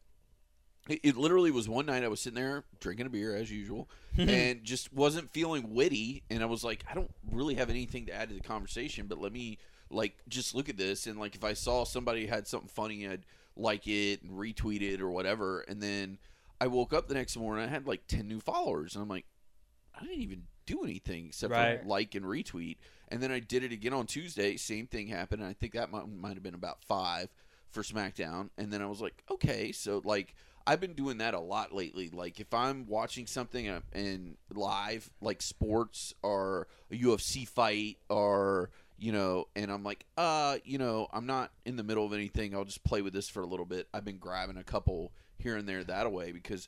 it, 0.90 1.00
it 1.04 1.18
literally 1.18 1.52
was 1.52 1.70
one 1.70 1.86
night 1.86 2.04
I 2.04 2.08
was 2.10 2.20
sitting 2.20 2.36
there 2.42 2.64
drinking 2.80 3.06
a 3.06 3.10
beer 3.10 3.36
as 3.36 3.50
usual 3.52 3.90
and 4.18 4.64
just 4.64 4.92
wasn't 4.92 5.30
feeling 5.30 5.74
witty. 5.74 6.24
And 6.30 6.42
I 6.44 6.46
was 6.48 6.64
like, 6.64 6.84
I 6.90 6.94
don't 6.94 7.12
really 7.32 7.56
have 7.56 7.70
anything 7.70 8.06
to 8.08 8.14
add 8.14 8.30
to 8.30 8.36
the 8.36 8.42
conversation, 8.42 9.08
but 9.08 9.20
let 9.22 9.32
me 9.32 9.58
like 9.90 10.18
just 10.28 10.54
look 10.54 10.68
at 10.70 10.78
this. 10.78 11.08
And 11.08 11.20
like 11.20 11.36
if 11.36 11.44
I 11.44 11.54
saw 11.54 11.84
somebody 11.86 12.26
had 12.26 12.48
something 12.48 12.70
funny, 12.70 13.08
I'd 13.08 13.26
like 13.56 13.88
it 13.88 14.22
and 14.24 14.32
retweet 14.32 14.82
it 14.82 15.02
or 15.02 15.10
whatever. 15.10 15.62
And 15.62 15.82
then 15.82 16.18
I 16.62 16.68
woke 16.68 16.94
up 16.94 17.08
the 17.08 17.14
next 17.14 17.38
morning, 17.38 17.64
I 17.64 17.68
had 17.68 17.88
like 17.88 18.08
10 18.08 18.28
new 18.28 18.40
followers. 18.40 18.96
And 18.96 19.04
I'm 19.04 19.10
like, 19.10 19.26
I 20.00 20.04
didn't 20.04 20.22
even 20.22 20.44
do 20.66 20.84
anything 20.84 21.28
except 21.28 21.52
Right. 21.52 21.82
for 21.82 21.88
like 21.88 22.16
and 22.16 22.26
retweet. 22.26 22.78
And 23.10 23.22
then 23.24 23.32
I 23.32 23.40
did 23.40 23.64
it 23.64 23.72
again 23.72 23.94
on 23.94 24.06
Tuesday. 24.06 24.56
Same 24.58 24.86
thing 24.88 25.08
happened. 25.08 25.42
And 25.42 25.50
I 25.50 25.54
think 25.54 25.74
that 25.74 25.92
might, 25.92 26.08
might 26.08 26.36
have 26.36 26.44
been 26.44 26.54
about 26.54 26.84
five 26.84 27.30
for 27.72 27.82
SmackDown. 27.84 28.50
And 28.58 28.72
then 28.72 28.82
I 28.82 28.86
was 28.86 29.02
like, 29.02 29.24
okay, 29.32 29.72
so 29.72 30.02
like 30.04 30.36
I've 30.70 30.80
been 30.80 30.94
doing 30.94 31.18
that 31.18 31.34
a 31.34 31.40
lot 31.40 31.74
lately. 31.74 32.10
Like 32.14 32.40
if 32.40 32.54
I'm 32.54 32.86
watching 32.88 33.26
something 33.26 33.68
uh, 33.68 33.80
in 33.94 34.38
live, 34.54 35.10
like 35.20 35.42
sports 35.42 36.14
or 36.22 36.68
a 36.92 36.96
UFC 36.96 37.48
fight 37.48 37.98
or 38.08 38.70
you 39.00 39.12
know, 39.12 39.48
and 39.56 39.72
I'm 39.72 39.84
like, 39.84 40.06
uh, 40.18 40.58
you 40.66 40.78
know, 40.78 41.08
I'm 41.12 41.26
not 41.26 41.52
in 41.66 41.76
the 41.78 41.84
middle 41.84 42.06
of 42.06 42.14
anything. 42.14 42.54
I'll 42.54 42.66
just 42.66 42.84
play 42.84 43.02
with 43.02 43.14
this 43.14 43.30
for 43.30 43.42
a 43.42 43.48
little 43.48 43.66
bit. 43.66 43.88
I've 43.94 44.06
been 44.06 44.18
grabbing 44.18 44.58
a 44.58 44.64
couple 44.64 45.12
here 45.38 45.56
and 45.58 45.68
there 45.68 45.84
that 45.86 46.12
way 46.12 46.34
because 46.34 46.68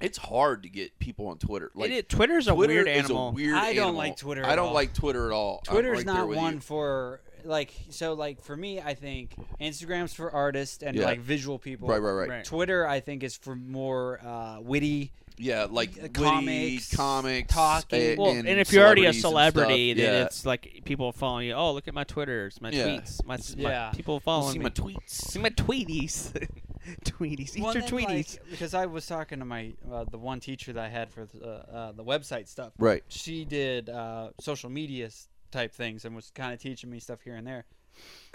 it's 0.00 0.18
hard 0.18 0.62
to 0.64 0.68
get 0.68 0.98
people 0.98 1.26
on 1.28 1.38
Twitter. 1.38 1.70
Like 1.74 1.90
it, 1.90 1.94
is- 1.94 2.04
Twitter's 2.16 2.48
a 2.48 2.52
Twitter 2.52 2.74
weird 2.74 2.88
is 2.88 3.04
animal. 3.04 3.28
a 3.28 3.32
weird 3.32 3.54
I 3.56 3.72
don't 3.74 3.84
animal. 3.84 3.94
like 3.94 4.16
Twitter 4.16 4.44
I 4.44 4.56
don't 4.56 4.68
all. 4.68 4.74
like 4.74 4.92
Twitter 4.92 5.26
at 5.26 5.32
all. 5.34 5.62
I'm 5.68 5.74
Twitter's 5.74 5.96
right 5.98 6.06
not 6.06 6.28
one 6.28 6.54
you. 6.54 6.60
for 6.60 7.20
like 7.44 7.72
so 7.90 8.14
like 8.14 8.42
for 8.42 8.56
me 8.56 8.80
I 8.80 8.94
think 8.94 9.34
Instagram's 9.60 10.12
for 10.14 10.30
artists 10.30 10.82
and 10.82 10.96
Yeah. 10.96 11.04
like 11.04 11.20
visual 11.20 11.58
people. 11.58 11.88
Right, 11.88 11.98
right, 12.02 12.12
right, 12.12 12.28
Right. 12.28 12.44
Twitter 12.44 12.86
I 12.86 13.00
think 13.00 13.22
is 13.22 13.36
for 13.36 13.54
more 13.56 14.20
uh, 14.24 14.60
witty. 14.60 15.12
Yeah, 15.40 15.68
like 15.70 15.90
Uh, 15.90 16.02
witty 16.02 16.12
comics, 16.14 16.96
comics, 16.96 17.54
talking. 17.54 18.00
a- 18.00 18.16
Well, 18.16 18.32
and, 18.32 18.48
and, 18.48 18.58
if 18.58 18.72
you're 18.72 18.84
already 18.84 19.04
a 19.06 19.12
celebrities 19.12 19.14
and 19.14 19.20
celebrity, 19.22 19.92
stuff. 19.94 20.04
then 20.04 20.14
yeah. 20.14 20.24
it's 20.26 20.44
like 20.46 20.82
people 20.84 21.12
following 21.12 21.46
you. 21.46 21.54
Oh, 21.54 21.72
look 21.74 21.86
at 21.86 21.94
my 21.94 22.02
Twitters, 22.02 22.60
my 22.60 22.70
Yeah. 22.70 22.88
tweets, 22.88 23.24
my, 23.24 23.36
my 23.62 23.70
Yeah. 23.70 23.90
people 23.94 24.14
You'll 24.14 24.20
following 24.20 24.54
see 24.54 24.58
me. 24.58 24.64
my 24.64 24.70
tweets. 24.70 25.08
See 25.10 25.38
my 25.38 25.50
tweeties, 25.50 26.32
tweeties, 27.04 27.56
eat 27.56 27.62
Well, 27.62 27.72
your 27.72 27.82
and 27.84 27.92
then, 27.92 28.00
tweeties. 28.00 28.38
like, 28.40 28.50
because 28.50 28.74
I 28.74 28.86
was 28.86 29.06
talking 29.06 29.38
to 29.38 29.44
my 29.44 29.74
uh, 29.88 30.04
the 30.10 30.18
one 30.18 30.40
teacher 30.40 30.72
that 30.72 30.84
I 30.84 30.88
had 30.88 31.08
for 31.10 31.26
the, 31.26 31.48
uh, 31.72 31.92
the 31.92 32.04
website 32.04 32.48
stuff. 32.48 32.72
Right. 32.78 33.04
She 33.08 33.44
did 33.44 33.88
uh, 33.88 34.30
social 34.40 34.70
media 34.70 35.06
s- 35.06 35.28
type 35.50 35.72
things 35.72 36.04
and 36.04 36.14
was 36.14 36.30
kind 36.30 36.52
of 36.52 36.60
teaching 36.60 36.90
me 36.90 36.98
stuff 37.00 37.20
here 37.22 37.34
and 37.36 37.46
there. 37.46 37.64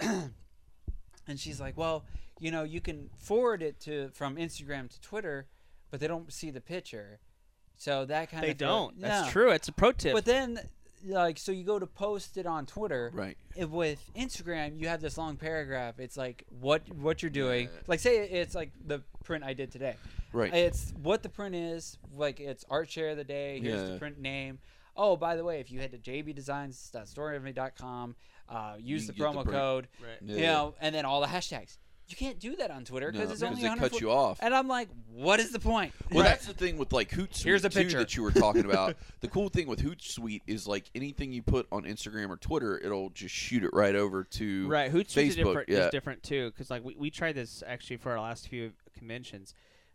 and 1.26 1.38
she's 1.38 1.60
like, 1.60 1.76
"Well, 1.76 2.04
you 2.38 2.50
know, 2.50 2.64
you 2.64 2.80
can 2.80 3.10
forward 3.18 3.62
it 3.62 3.80
to 3.80 4.08
from 4.10 4.36
Instagram 4.36 4.90
to 4.90 5.00
Twitter, 5.00 5.46
but 5.90 6.00
they 6.00 6.06
don't 6.08 6.32
see 6.32 6.50
the 6.50 6.60
picture." 6.60 7.18
So 7.76 8.04
that 8.04 8.30
kind 8.30 8.42
they 8.44 8.50
of 8.50 8.58
they 8.58 8.64
don't. 8.66 9.00
That's 9.00 9.30
true. 9.32 9.50
It's 9.50 9.68
a 9.68 9.72
pro 9.72 9.92
tip. 9.92 10.12
But 10.14 10.24
then, 10.24 10.60
like, 11.04 11.38
so 11.38 11.50
you 11.50 11.64
go 11.64 11.78
to 11.78 11.86
post 11.86 12.36
it 12.36 12.46
on 12.46 12.66
Twitter, 12.66 13.10
Right. 13.12 13.36
it- 13.56 13.68
with 13.68 14.00
Instagram, 14.14 14.78
you 14.78 14.88
have 14.88 15.00
this 15.00 15.18
long 15.18 15.36
paragraph. 15.36 15.98
It's 15.98 16.16
like 16.16 16.44
what 16.60 16.88
what 16.94 17.22
you're 17.22 17.30
doing. 17.30 17.64
Yeah. 17.72 17.80
Like 17.86 18.00
say 18.00 18.28
it's 18.28 18.54
like 18.54 18.70
the 18.86 19.02
print 19.24 19.44
I 19.44 19.54
did 19.54 19.72
today. 19.72 19.96
Right. 20.32 20.52
It's 20.54 20.92
what 21.02 21.22
the 21.22 21.28
print 21.28 21.54
is. 21.54 21.98
Like 22.16 22.38
it's 22.40 22.64
art 22.70 22.90
share 22.90 23.10
of 23.10 23.16
the 23.16 23.24
day. 23.24 23.60
Here's 23.60 23.80
Yeah. 23.82 23.88
the 23.94 23.98
print 23.98 24.20
name. 24.20 24.58
Oh, 24.96 25.16
by 25.16 25.36
the 25.36 25.44
way, 25.44 25.60
if 25.60 25.70
you 25.70 25.80
head 25.80 25.92
to 25.92 25.98
jbdesigns.storenvy.com, 25.98 28.16
uh, 28.48 28.74
use 28.78 29.02
You 29.02 29.06
the 29.08 29.12
can 29.14 29.34
the 29.34 29.42
promo 29.42 29.50
code. 29.50 29.88
right. 30.00 30.10
Yeah. 30.24 30.36
You 30.36 30.42
know, 30.42 30.74
and 30.80 30.94
then 30.94 31.04
all 31.04 31.20
the 31.20 31.26
hashtags. 31.26 31.78
You 32.06 32.16
can't 32.16 32.38
do 32.38 32.54
that 32.56 32.70
on 32.70 32.84
Twitter 32.84 33.10
because 33.10 33.28
No, 33.28 33.32
it's 33.32 33.40
because 33.40 33.50
only 33.52 33.62
they 33.62 33.68
100 33.68 33.92
cut 33.92 34.00
you 34.02 34.10
off. 34.10 34.38
And 34.42 34.54
I'm 34.54 34.68
like, 34.68 34.88
what 35.10 35.40
is 35.40 35.52
the 35.52 35.58
point? 35.58 35.94
Well, 36.10 36.22
Right. 36.22 36.28
that's 36.28 36.44
the 36.46 36.52
thing 36.52 36.76
with 36.76 36.92
like 36.92 37.08
Hootsuite 37.10 37.44
Here's 37.44 37.64
a 37.64 37.70
too 37.70 37.78
picture. 37.80 37.96
that 37.98 38.14
you 38.14 38.22
were 38.22 38.30
talking 38.30 38.66
about. 38.66 38.96
the 39.20 39.28
cool 39.28 39.48
thing 39.48 39.66
with 39.68 39.80
Hootsuite 39.80 40.42
is 40.46 40.68
like 40.68 40.90
anything 40.94 41.32
you 41.32 41.42
put 41.42 41.66
on 41.72 41.84
Instagram 41.84 42.28
or 42.28 42.36
Twitter, 42.36 42.76
it'll 42.78 43.08
just 43.08 43.34
shoot 43.34 43.64
it 43.64 43.70
right 43.72 43.94
over 43.94 44.22
to 44.22 44.68
Right, 44.68 44.92
Hootsuite's 44.92 45.14
Facebook. 45.14 45.26
is 45.28 45.36
different, 45.36 45.68
yeah. 45.70 45.84
is 45.86 45.90
different 45.92 46.22
too, 46.22 46.50
because 46.50 46.68
like 46.70 46.84
we, 46.84 46.94
we 46.98 47.10
tried 47.10 47.36
this 47.36 47.62
actually 47.66 47.96
for 47.96 48.12
our 48.12 48.20
last 48.20 48.48
few 48.48 48.72
conventions. 48.94 49.54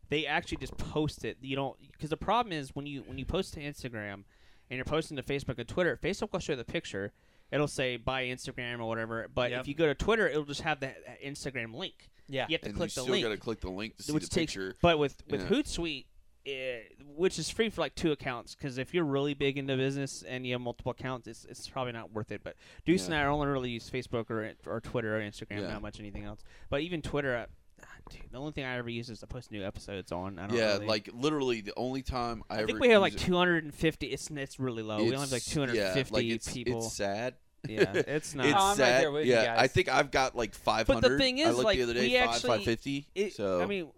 They 0.10 0.26
actually 0.26 0.58
just 0.58 0.76
post 0.78 1.24
it. 1.24 1.38
You 1.42 1.56
don't 1.56 1.78
because 1.92 2.10
the 2.10 2.18
problem 2.18 2.54
is 2.54 2.76
when 2.76 2.88
you 2.88 3.04
when 3.06 3.20
you 3.20 3.26
post 3.26 3.54
to 3.54 3.60
Instagram 3.62 4.24
and 4.70 4.78
you're 4.78 4.86
posting 4.86 5.18
to 5.18 5.24
Facebook 5.24 5.58
and 5.60 5.68
Twitter, 5.68 5.98
Facebook 6.02 6.32
will 6.34 6.40
show 6.40 6.56
the 6.56 6.64
picture. 6.64 7.12
It'll 7.52 7.68
say 7.68 7.98
buy 7.98 8.26
Instagram 8.26 8.80
or 8.80 8.86
whatever. 8.88 9.28
But 9.34 9.52
Yep. 9.52 9.62
if 9.62 9.68
you 9.68 9.74
go 9.74 9.88
to 9.88 9.96
Twitter, 9.96 10.28
it'll 10.28 10.44
just 10.46 10.62
have 10.62 10.80
that, 10.82 10.98
that 11.06 11.22
Instagram 11.24 11.74
link. 11.74 12.10
Yeah. 12.28 12.46
You 12.48 12.54
have 12.54 12.62
to 12.62 12.68
and 12.70 12.76
click 12.78 12.90
you 12.92 12.96
the 12.96 13.02
still 13.02 13.12
link, 13.12 13.24
got 13.26 13.30
to 13.32 13.38
click 13.38 13.60
the 13.62 13.72
link 13.72 13.98
to 13.98 14.04
see 14.04 14.12
which 14.12 14.24
the 14.24 14.30
takes. 14.30 14.54
picture. 14.54 14.76
But 14.82 15.00
with 15.00 15.24
with 15.28 15.42
Yeah. 15.42 15.48
Hootsuite, 15.48 16.06
eh, 16.46 16.80
which 17.16 17.40
is 17.40 17.50
free 17.50 17.70
for 17.72 17.82
like 17.82 17.96
two 17.96 18.12
accounts, 18.12 18.54
because 18.54 18.78
if 18.78 18.94
you're 18.94 19.04
really 19.04 19.34
big 19.34 19.58
into 19.58 19.76
business 19.76 20.22
and 20.22 20.46
you 20.46 20.54
have 20.54 20.62
multiple 20.62 20.92
accounts, 20.92 21.28
it's, 21.28 21.46
it's 21.46 21.68
probably 21.68 21.92
not 21.94 22.12
worth 22.14 22.32
it. 22.32 22.42
But 22.44 22.56
Deuce 22.86 23.08
and 23.08 23.16
I 23.16 23.26
only 23.26 23.48
really 23.48 23.72
use 23.72 23.90
Facebook 23.90 24.30
or 24.30 24.54
or 24.68 24.80
Twitter 24.80 25.18
or 25.18 25.22
Instagram, 25.22 25.62
Yeah. 25.62 25.68
not 25.74 25.82
much 25.82 26.00
anything 26.00 26.26
else. 26.26 26.44
But 26.70 26.82
even 26.82 27.02
Twitter, 27.02 27.48
Ah, 27.84 27.88
dude, 28.10 28.22
the 28.32 28.38
only 28.38 28.52
thing 28.52 28.66
I 28.66 28.78
ever 28.78 28.90
use 28.90 29.10
is 29.10 29.20
to 29.20 29.28
post 29.28 29.52
new 29.52 29.64
episodes 29.66 30.12
on. 30.12 30.40
I 30.40 30.48
don't 30.48 30.58
Yeah, 30.58 30.74
really- 30.74 30.86
like 30.88 31.10
literally 31.14 31.62
the 31.62 31.74
only 31.78 32.02
time 32.02 32.44
I, 32.50 32.56
ever. 32.56 32.64
I 32.64 32.66
think 32.68 32.80
we 32.80 32.90
have 32.90 33.02
like 33.02 33.16
250. 33.18 34.08
It's 34.08 34.30
it's 34.30 34.60
really 34.60 34.84
low. 34.84 34.98
we 34.98 35.04
only 35.06 35.18
have 35.20 35.32
like 35.32 35.44
250 35.44 35.78
yeah, 35.78 36.16
like 36.16 36.26
it's, 36.26 36.52
people. 36.54 36.86
It's 36.86 36.94
sad. 36.94 37.36
yeah, 37.68 37.92
it's 37.94 38.36
not. 38.36 38.46
It's 38.46 38.56
Oh, 38.56 38.60
I'm 38.62 38.68
right 38.70 38.78
sad. 38.78 39.02
there 39.04 39.12
with 39.12 39.26
you 39.26 39.34
yeah, 39.34 39.56
I 39.58 39.68
think 39.68 39.90
I've 39.90 40.12
got 40.12 40.36
like 40.36 40.54
500. 40.56 41.02
But 41.02 41.10
the 41.10 41.18
thing 41.18 41.40
I 41.40 41.44
is, 41.50 41.56
looked 41.56 41.66
like, 41.66 41.78
the 41.78 41.84
other 41.84 41.94
day, 41.94 42.02
we 42.08 42.14
five, 42.18 42.30
actually- 42.30 42.48
550. 42.50 43.08
It, 43.16 43.34
so 43.34 43.62
I 43.62 43.66
mean, 43.66 43.90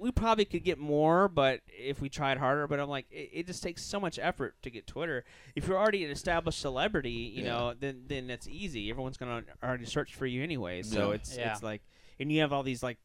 we 0.00 0.12
probably 0.12 0.44
could 0.44 0.62
get 0.62 0.78
more, 0.78 1.26
but 1.26 1.60
if 1.66 2.00
we 2.00 2.08
tried 2.08 2.38
harder, 2.38 2.68
but 2.68 2.78
I'm 2.78 2.88
like, 2.88 3.06
it, 3.10 3.30
it 3.32 3.46
just 3.48 3.64
takes 3.64 3.82
so 3.82 3.98
much 3.98 4.16
effort 4.22 4.54
to 4.62 4.70
get 4.70 4.86
Twitter. 4.86 5.24
If 5.56 5.66
you're 5.66 5.76
already 5.76 6.04
an 6.04 6.12
established 6.12 6.60
celebrity, 6.60 7.10
you 7.10 7.42
Yeah. 7.42 7.48
know, 7.50 7.74
then 7.78 8.04
then 8.06 8.30
it's 8.30 8.46
easy. 8.46 8.90
Everyone's 8.90 9.16
gonna 9.16 9.42
already 9.64 9.86
search 9.86 10.14
for 10.14 10.26
you 10.26 10.44
anyway. 10.44 10.82
So 10.82 11.08
Yeah. 11.08 11.14
it's 11.16 11.36
Yeah. 11.36 11.52
it's 11.52 11.64
like, 11.64 11.82
and 12.20 12.30
you 12.30 12.40
have 12.42 12.52
all 12.52 12.62
these 12.62 12.84
like 12.84 12.98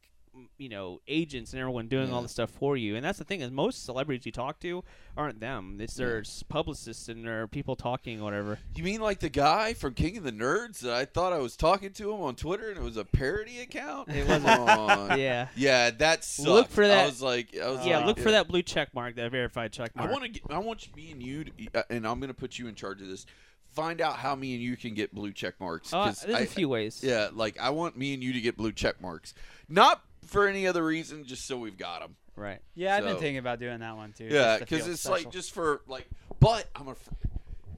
you 0.58 0.68
know 0.70 1.00
agents 1.08 1.54
and 1.54 1.60
everyone 1.60 1.88
doing 1.88 2.10
all 2.12 2.20
Yeah. 2.20 2.24
the 2.24 2.30
stuff 2.30 2.50
for 2.50 2.76
you. 2.76 2.96
And 2.96 3.06
that's 3.06 3.20
the 3.20 3.24
thing 3.24 3.42
is 3.42 3.52
most 3.52 3.86
celebrities 3.86 4.26
you 4.26 4.32
talk 4.32 4.60
to 4.62 4.84
aren't 5.16 5.40
them. 5.40 5.78
It's 5.80 5.94
their 5.96 6.22
s- 6.22 6.44
publicists 6.44 7.08
and 7.08 7.26
their 7.26 7.48
people 7.48 7.76
talking 7.76 8.20
or 8.20 8.24
whatever. 8.24 8.60
You 8.76 8.84
mean 8.84 9.00
like 9.02 9.20
the 9.20 9.30
guy 9.30 9.74
from 9.74 9.94
King 9.94 10.18
of 10.18 10.24
the 10.24 10.32
Nerds 10.32 10.80
that 10.80 10.94
I 10.94 11.06
thought 11.06 11.34
I 11.34 11.38
was 11.38 11.56
talking 11.56 11.92
to 11.94 12.12
him 12.14 12.22
on 12.22 12.36
Twitter 12.36 12.70
and 12.70 12.78
it 12.78 12.84
was 12.84 12.98
a 12.98 13.06
parody 13.06 13.60
account? 13.60 14.10
It 14.10 14.28
wasn't. 14.28 14.48
on. 14.48 15.18
yeah. 15.20 15.50
Yeah, 15.56 15.92
that 15.92 16.24
sucked. 16.24 16.48
Look 16.50 16.70
for 16.70 16.88
that 16.88 17.04
I 17.04 17.06
was 17.06 17.22
like, 17.22 17.56
I 17.56 17.70
was 17.70 17.86
Yeah, 17.86 17.98
like, 17.98 18.06
look 18.08 18.20
for 18.20 18.32
that 18.32 18.48
blue 18.48 18.64
check 18.64 18.94
mark, 18.96 19.16
that 19.18 19.30
verified 19.32 19.72
check 19.72 19.96
mark 19.96 20.10
I 20.10 20.12
want 20.12 20.34
to. 20.34 20.42
I 20.50 20.58
want 20.58 20.96
me 20.96 21.12
and 21.12 21.22
you, 21.22 21.44
to, 21.46 21.52
uh, 21.76 21.84
and 21.92 22.08
I'm 22.08 22.20
going 22.20 22.30
to 22.30 22.34
put 22.34 22.58
you 22.58 22.68
in 22.68 22.76
charge 22.76 23.02
of 23.02 23.08
this. 23.08 23.26
Find 23.72 24.02
out 24.02 24.18
how 24.18 24.36
me 24.36 24.54
and 24.54 24.62
you 24.64 24.78
can 24.78 24.94
get 24.94 25.14
blue 25.16 25.32
check 25.32 25.60
marks. 25.60 25.92
Uh, 25.94 26.14
there's 26.26 26.36
I- 26.36 26.42
a 26.42 26.46
few 26.46 26.70
ways. 26.70 27.02
Yeah, 27.04 27.30
like 27.34 27.60
I 27.60 27.70
want 27.72 27.98
me 27.98 28.14
and 28.14 28.24
you 28.24 28.34
to 28.34 28.42
get 28.42 28.56
blue 28.58 28.72
check 28.72 29.02
marks, 29.02 29.34
not 29.68 30.04
for 30.26 30.48
any 30.48 30.68
other 30.68 30.84
reason, 30.84 31.26
just 31.26 31.46
so 31.46 31.58
we've 31.58 31.78
got 31.78 32.02
them. 32.02 32.16
Right. 32.36 32.60
Yeah, 32.76 32.96
I've 32.96 33.04
been 33.04 33.16
So- 33.16 33.20
thinking 33.20 33.38
about 33.38 33.60
doing 33.60 33.80
that 33.80 33.96
one 33.96 34.12
too. 34.14 34.26
Yeah, 34.26 34.32
just 34.32 34.60
to 34.60 34.66
because 34.66 34.84
feel 34.86 34.94
it's 34.94 35.02
special. 35.02 35.24
like 35.26 35.32
just 35.32 35.52
for 35.54 35.82
like. 35.88 36.08
But 36.40 36.68
I'm 36.76 36.88
afraid. 36.88 37.18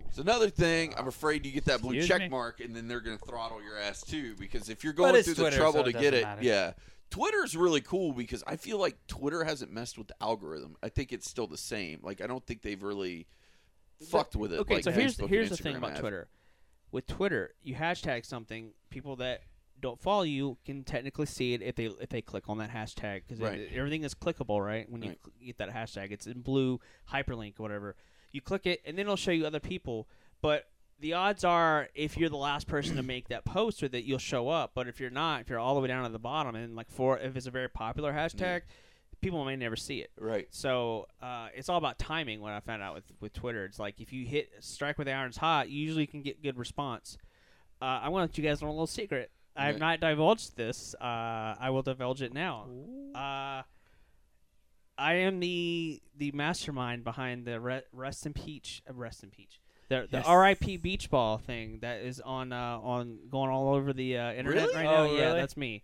It's 0.08 0.17
another 0.17 0.49
thing. 0.49 0.93
I'm 0.97 1.08
afraid 1.10 1.45
you 1.45 1.51
get 1.51 1.65
that 1.65 1.81
blue 1.81 1.91
Excuse 1.91 2.08
check 2.08 2.21
me? 2.21 2.29
mark, 2.29 2.62
and 2.62 2.73
then 2.73 2.88
they're 2.88 3.01
going 3.01 3.17
to 3.17 3.25
throttle 3.25 3.62
your 3.62 3.77
ass 3.77 4.01
too. 4.01 4.34
Because 4.39 4.69
if 4.69 4.84
you're 4.84 4.93
going 4.93 5.13
it's 5.15 5.25
through 5.25 5.36
Twitter, 5.36 5.49
the 5.51 5.58
trouble 5.58 5.73
so 5.84 5.89
it 5.89 5.91
to 5.91 5.91
get 5.91 6.01
doesn't 6.12 6.13
it, 6.19 6.23
matter. 6.23 6.43
yeah. 6.43 6.73
Twitter's 7.12 7.55
really 7.58 7.81
cool 7.81 8.13
because 8.13 8.41
I 8.47 8.55
feel 8.55 8.77
like 8.77 8.95
Twitter 9.08 9.43
hasn't 9.43 9.71
messed 9.73 9.97
with 9.97 10.08
the 10.08 10.15
algorithm. 10.21 10.77
I 10.81 10.88
think 10.89 11.12
it's 11.12 11.29
still 11.29 11.47
the 11.47 11.58
same. 11.58 11.99
Like 12.01 12.21
I 12.21 12.27
don't 12.27 12.45
think 12.45 12.62
they've 12.62 12.81
really 12.81 13.27
fucked 14.10 14.36
with 14.38 14.53
it. 14.53 14.60
Okay, 14.62 14.75
like 14.75 14.84
so 14.86 14.91
here's 14.91 15.17
Facebook 15.17 15.21
and 15.21 15.29
here's 15.29 15.49
the 15.49 15.58
thing 15.58 15.73
Instagram 15.75 15.77
about 15.79 15.89
have. 15.91 15.99
Twitter. 15.99 16.27
With 16.91 17.08
Twitter, 17.08 17.53
you 17.62 17.75
hashtag 17.75 18.25
something, 18.25 18.71
people 18.89 19.17
that 19.17 19.41
don't 19.86 20.00
follow 20.02 20.24
you 20.24 20.58
can 20.65 20.84
technically 20.84 21.26
see 21.28 21.54
it 21.54 21.62
if 21.62 21.76
they 21.76 21.86
if 21.86 22.10
they 22.10 22.21
click 22.21 22.43
on 22.50 22.58
that 22.58 22.71
hashtag 22.71 23.21
because 23.28 23.39
Right. 23.39 23.69
everything 23.74 24.04
is 24.04 24.13
clickable, 24.15 24.63
right? 24.65 24.89
When 24.89 25.02
you 25.04 25.10
Right. 25.10 25.19
cl- 25.24 25.34
get 25.45 25.58
that 25.60 25.69
hashtag, 25.69 26.12
it's 26.12 26.26
in 26.28 26.41
blue 26.41 26.80
hyperlink 27.12 27.60
or 27.60 27.63
whatever. 27.63 27.95
You 28.32 28.41
click 28.41 28.65
it, 28.65 28.82
and 28.86 28.98
then 28.98 29.06
it'll 29.06 29.15
show 29.15 29.32
you 29.32 29.45
other 29.45 29.60
people. 29.60 30.08
But 30.41 30.67
the 31.00 31.13
odds 31.13 31.43
are, 31.43 31.89
if 31.93 32.17
you're 32.17 32.30
the 32.30 32.38
last 32.38 32.67
person 32.67 32.95
to 32.95 33.04
make 33.04 33.28
that 33.28 33.45
post 33.45 33.82
with 33.82 33.93
it, 33.93 34.06
you'll 34.06 34.17
show 34.17 34.50
up. 34.50 34.71
But 34.74 34.88
if 34.88 35.00
you're 35.00 35.10
not, 35.10 35.41
if 35.41 35.50
you're 35.50 35.60
all 35.60 35.76
the 35.76 35.82
way 35.82 35.88
down 35.88 36.04
at 36.06 36.12
the 36.12 36.19
bottom, 36.19 36.56
and 36.56 36.76
like 36.76 36.89
for 36.89 37.17
if 37.19 37.36
it's 37.36 37.48
a 37.48 37.52
very 37.52 37.69
popular 37.69 38.12
hashtag, 38.13 38.62
people 39.21 39.43
may 39.45 39.56
never 39.56 39.76
see 39.76 40.00
it. 40.00 40.12
Right. 40.19 40.48
So 40.52 41.08
uh, 41.21 41.50
it's 41.54 41.69
all 41.69 41.78
about 41.78 42.00
timing. 42.00 42.41
What 42.41 42.54
I 42.54 42.60
found 42.60 42.82
out 42.82 42.95
with 42.95 43.12
with 43.19 43.34
Twitter, 43.34 43.65
it's 43.65 43.80
like 43.80 44.02
if 44.02 44.12
you 44.12 44.26
hit 44.26 44.52
strike 44.62 44.98
with 44.98 45.06
the 45.08 45.13
irons 45.13 45.38
hot, 45.38 45.69
you 45.69 45.80
usually 45.82 46.08
can 46.08 46.21
get 46.21 46.41
good 46.41 46.58
response. 46.58 47.17
Uh, 47.82 48.00
I 48.04 48.10
want 48.10 48.21
to 48.24 48.32
let 48.32 48.38
you 48.38 48.50
guys 48.50 48.62
know 48.62 48.67
a 48.67 48.71
little 48.71 48.88
secret. 48.88 49.32
I 49.56 49.68
have 49.68 49.80
not 49.80 50.00
divulged 50.00 50.58
this. 50.58 50.96
Uh, 51.00 51.04
I 51.60 51.70
will 51.70 51.82
divulge 51.82 52.22
it 52.22 52.34
now. 52.34 52.68
Uh, 53.15 53.63
I 54.98 55.13
am 55.15 55.39
the 55.39 56.02
the 56.18 56.32
mastermind 56.32 57.04
behind 57.04 57.46
the 57.46 57.60
Re- 57.60 57.82
Rest 57.91 58.26
in 58.26 58.34
Peach, 58.34 58.82
uh, 58.89 58.94
Rest 58.94 59.24
in 59.24 59.30
Peach, 59.30 59.60
the 59.89 60.08
the 60.10 60.18
Yes. 60.18 60.26
R.I.P. 60.26 60.78
Beach 60.78 61.10
Ball 61.10 61.38
thing 61.38 61.80
that 61.82 62.02
is 62.02 62.22
on 62.22 62.54
uh, 62.54 62.80
on 62.82 63.20
going 63.30 63.50
all 63.50 63.74
over 63.76 63.91
the 63.94 64.18
uh, 64.18 64.34
internet 64.34 64.63
Really? 64.63 64.76
right 64.76 64.86
now. 64.86 64.96
Oh, 65.04 65.15
Yeah, 65.15 65.26
really? 65.28 65.39
that's 65.41 65.58
me. 65.58 65.84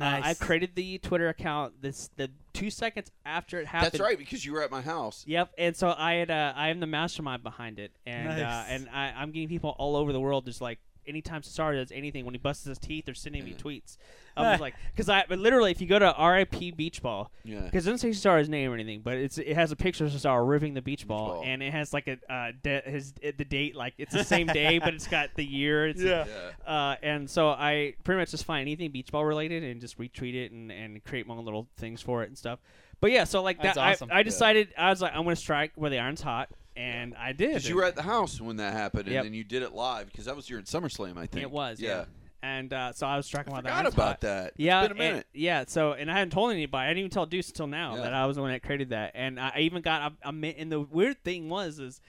Uh, 0.00 0.04
I 0.04 0.20
Nice. 0.20 0.38
created 0.38 0.74
the 0.74 0.98
Twitter 0.98 1.28
account 1.28 1.82
this 1.82 2.08
the 2.16 2.30
two 2.52 2.70
seconds 2.70 3.10
after 3.26 3.60
it 3.60 3.66
happened. 3.66 3.92
That's 3.92 4.00
right 4.00 4.16
because 4.18 4.44
you 4.44 4.52
were 4.52 4.62
at 4.62 4.70
my 4.70 4.80
house. 4.80 5.24
Yep, 5.26 5.52
and 5.58 5.76
so 5.76 5.94
I 5.96 6.14
had 6.14 6.30
uh, 6.30 6.52
I 6.56 6.68
am 6.68 6.78
the 6.80 6.86
mastermind 6.86 7.42
behind 7.42 7.78
it, 7.80 7.92
and 8.06 8.28
uh, 8.28 8.36
Nice. 8.36 8.66
and 8.70 8.88
I, 8.90 9.12
I'm 9.16 9.32
getting 9.32 9.48
people 9.48 9.70
all 9.78 9.96
over 9.96 10.12
the 10.12 10.20
world 10.20 10.44
just 10.46 10.60
like 10.60 10.78
anytime 11.06 11.42
Cesaro 11.42 11.74
does 11.74 11.92
anything 11.92 12.24
when 12.24 12.34
he 12.34 12.38
busts 12.38 12.64
his 12.64 12.78
teeth, 12.78 13.06
they're 13.06 13.14
sending 13.14 13.44
me 13.44 13.54
tweets. 13.54 13.96
I 14.36 14.52
was 14.52 14.60
like, 14.60 14.74
because 14.92 15.08
I 15.08 15.24
but 15.28 15.38
literally 15.38 15.70
if 15.70 15.80
you 15.80 15.86
go 15.86 15.98
to 15.98 16.14
RIP 16.18 16.76
Beach 16.76 17.02
Ball, 17.02 17.30
Yeah. 17.44 17.60
because 17.60 17.86
it 17.86 17.90
doesn't 17.90 18.14
say 18.14 18.28
Cesaro's 18.30 18.48
name 18.48 18.70
or 18.70 18.74
anything, 18.74 19.00
but 19.02 19.14
it's 19.18 19.38
it 19.38 19.54
has 19.54 19.72
a 19.72 19.76
picture 19.76 20.04
of 20.06 20.10
Cesaro 20.12 20.46
ripping 20.48 20.74
the 20.74 20.82
beach 20.82 21.06
ball, 21.06 21.34
ball. 21.34 21.42
and 21.44 21.62
it 21.62 21.72
has 21.72 21.92
like 21.92 22.08
a 22.08 22.18
uh, 22.32 22.52
de- 22.62 22.82
his 22.90 23.12
the 23.12 23.44
date 23.44 23.76
like 23.76 23.94
it's 23.98 24.12
the 24.12 24.24
same 24.24 24.46
day, 24.46 24.78
but 24.78 24.94
it's 24.94 25.06
got 25.06 25.30
the 25.36 25.44
year. 25.44 25.86
It's 25.88 26.00
Yeah. 26.02 26.24
Yeah. 26.66 26.72
uh, 26.72 26.96
and 27.02 27.28
so 27.28 27.48
I 27.50 27.94
pretty 28.04 28.20
much 28.20 28.30
just 28.30 28.44
find 28.44 28.62
anything 28.62 28.90
beach 28.90 29.12
ball 29.12 29.24
related 29.24 29.62
and 29.64 29.80
just 29.80 29.98
retweet 29.98 30.34
it 30.34 30.52
and, 30.52 30.72
and 30.72 31.04
create 31.04 31.26
my 31.26 31.34
own 31.34 31.44
little 31.44 31.68
things 31.76 32.00
for 32.00 32.22
it 32.22 32.28
and 32.28 32.38
stuff. 32.38 32.58
But 33.00 33.10
yeah, 33.10 33.24
so 33.24 33.42
like 33.42 33.60
That's 33.60 33.74
that, 33.74 33.92
awesome. 33.94 34.10
I, 34.12 34.18
I 34.18 34.22
decided 34.22 34.68
I 34.78 34.88
was 34.90 35.02
like 35.02 35.12
I'm 35.14 35.24
gonna 35.24 35.36
strike 35.36 35.72
where 35.74 35.90
the 35.90 35.98
iron's 35.98 36.22
hot, 36.22 36.48
and 36.76 37.14
I 37.16 37.32
did. 37.32 37.48
Because 37.50 37.68
you 37.68 37.76
were 37.76 37.84
at 37.84 37.96
the 37.96 38.02
house 38.02 38.40
when 38.40 38.56
that 38.56 38.72
happened, 38.72 39.04
and 39.06 39.12
Yep. 39.14 39.24
then 39.24 39.34
you 39.34 39.44
did 39.44 39.62
it 39.62 39.72
live 39.72 40.06
because 40.06 40.24
that 40.26 40.36
was 40.36 40.46
during 40.46 40.64
SummerSlam, 40.64 41.16
I 41.18 41.26
think. 41.26 41.42
it 41.42 41.50
was 41.50 41.80
yeah. 41.80 42.04
And 42.44 42.72
uh, 42.72 42.92
so 42.92 43.06
I 43.06 43.16
was 43.16 43.28
tracking 43.28 43.52
I 43.52 43.54
while 43.54 43.62
the 43.62 43.68
forgot 43.68 43.80
iron's 43.82 43.94
about 43.94 44.06
hot. 44.08 44.20
that. 44.22 44.52
Yeah, 44.56 44.80
It's 44.82 44.88
been 44.88 44.98
a 45.00 45.04
and- 45.04 45.12
minute. 45.12 45.26
yeah. 45.32 45.64
So, 45.68 45.92
and 45.92 46.10
I 46.10 46.14
hadn't 46.14 46.32
told 46.32 46.50
anybody. 46.50 46.84
I 46.86 46.88
didn't 46.88 46.98
even 46.98 47.10
tell 47.10 47.24
Deuce 47.24 47.48
until 47.50 47.68
now 47.68 47.94
Yeah. 47.94 48.02
that 48.02 48.14
I 48.14 48.26
was 48.26 48.34
the 48.34 48.42
one 48.42 48.50
that 48.50 48.64
created 48.64 48.88
that. 48.90 49.12
And 49.14 49.38
I 49.38 49.52
I 49.54 49.58
even 49.60 49.80
got 49.80 50.10
a, 50.24 50.28
a 50.28 50.32
mi- 50.32 50.56
and 50.58 50.72
the 50.72 50.80
weird 50.80 51.22
thing 51.22 51.48
was 51.48 51.78
is 51.78 52.00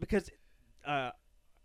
because 0.00 0.28
uh, 0.84 1.10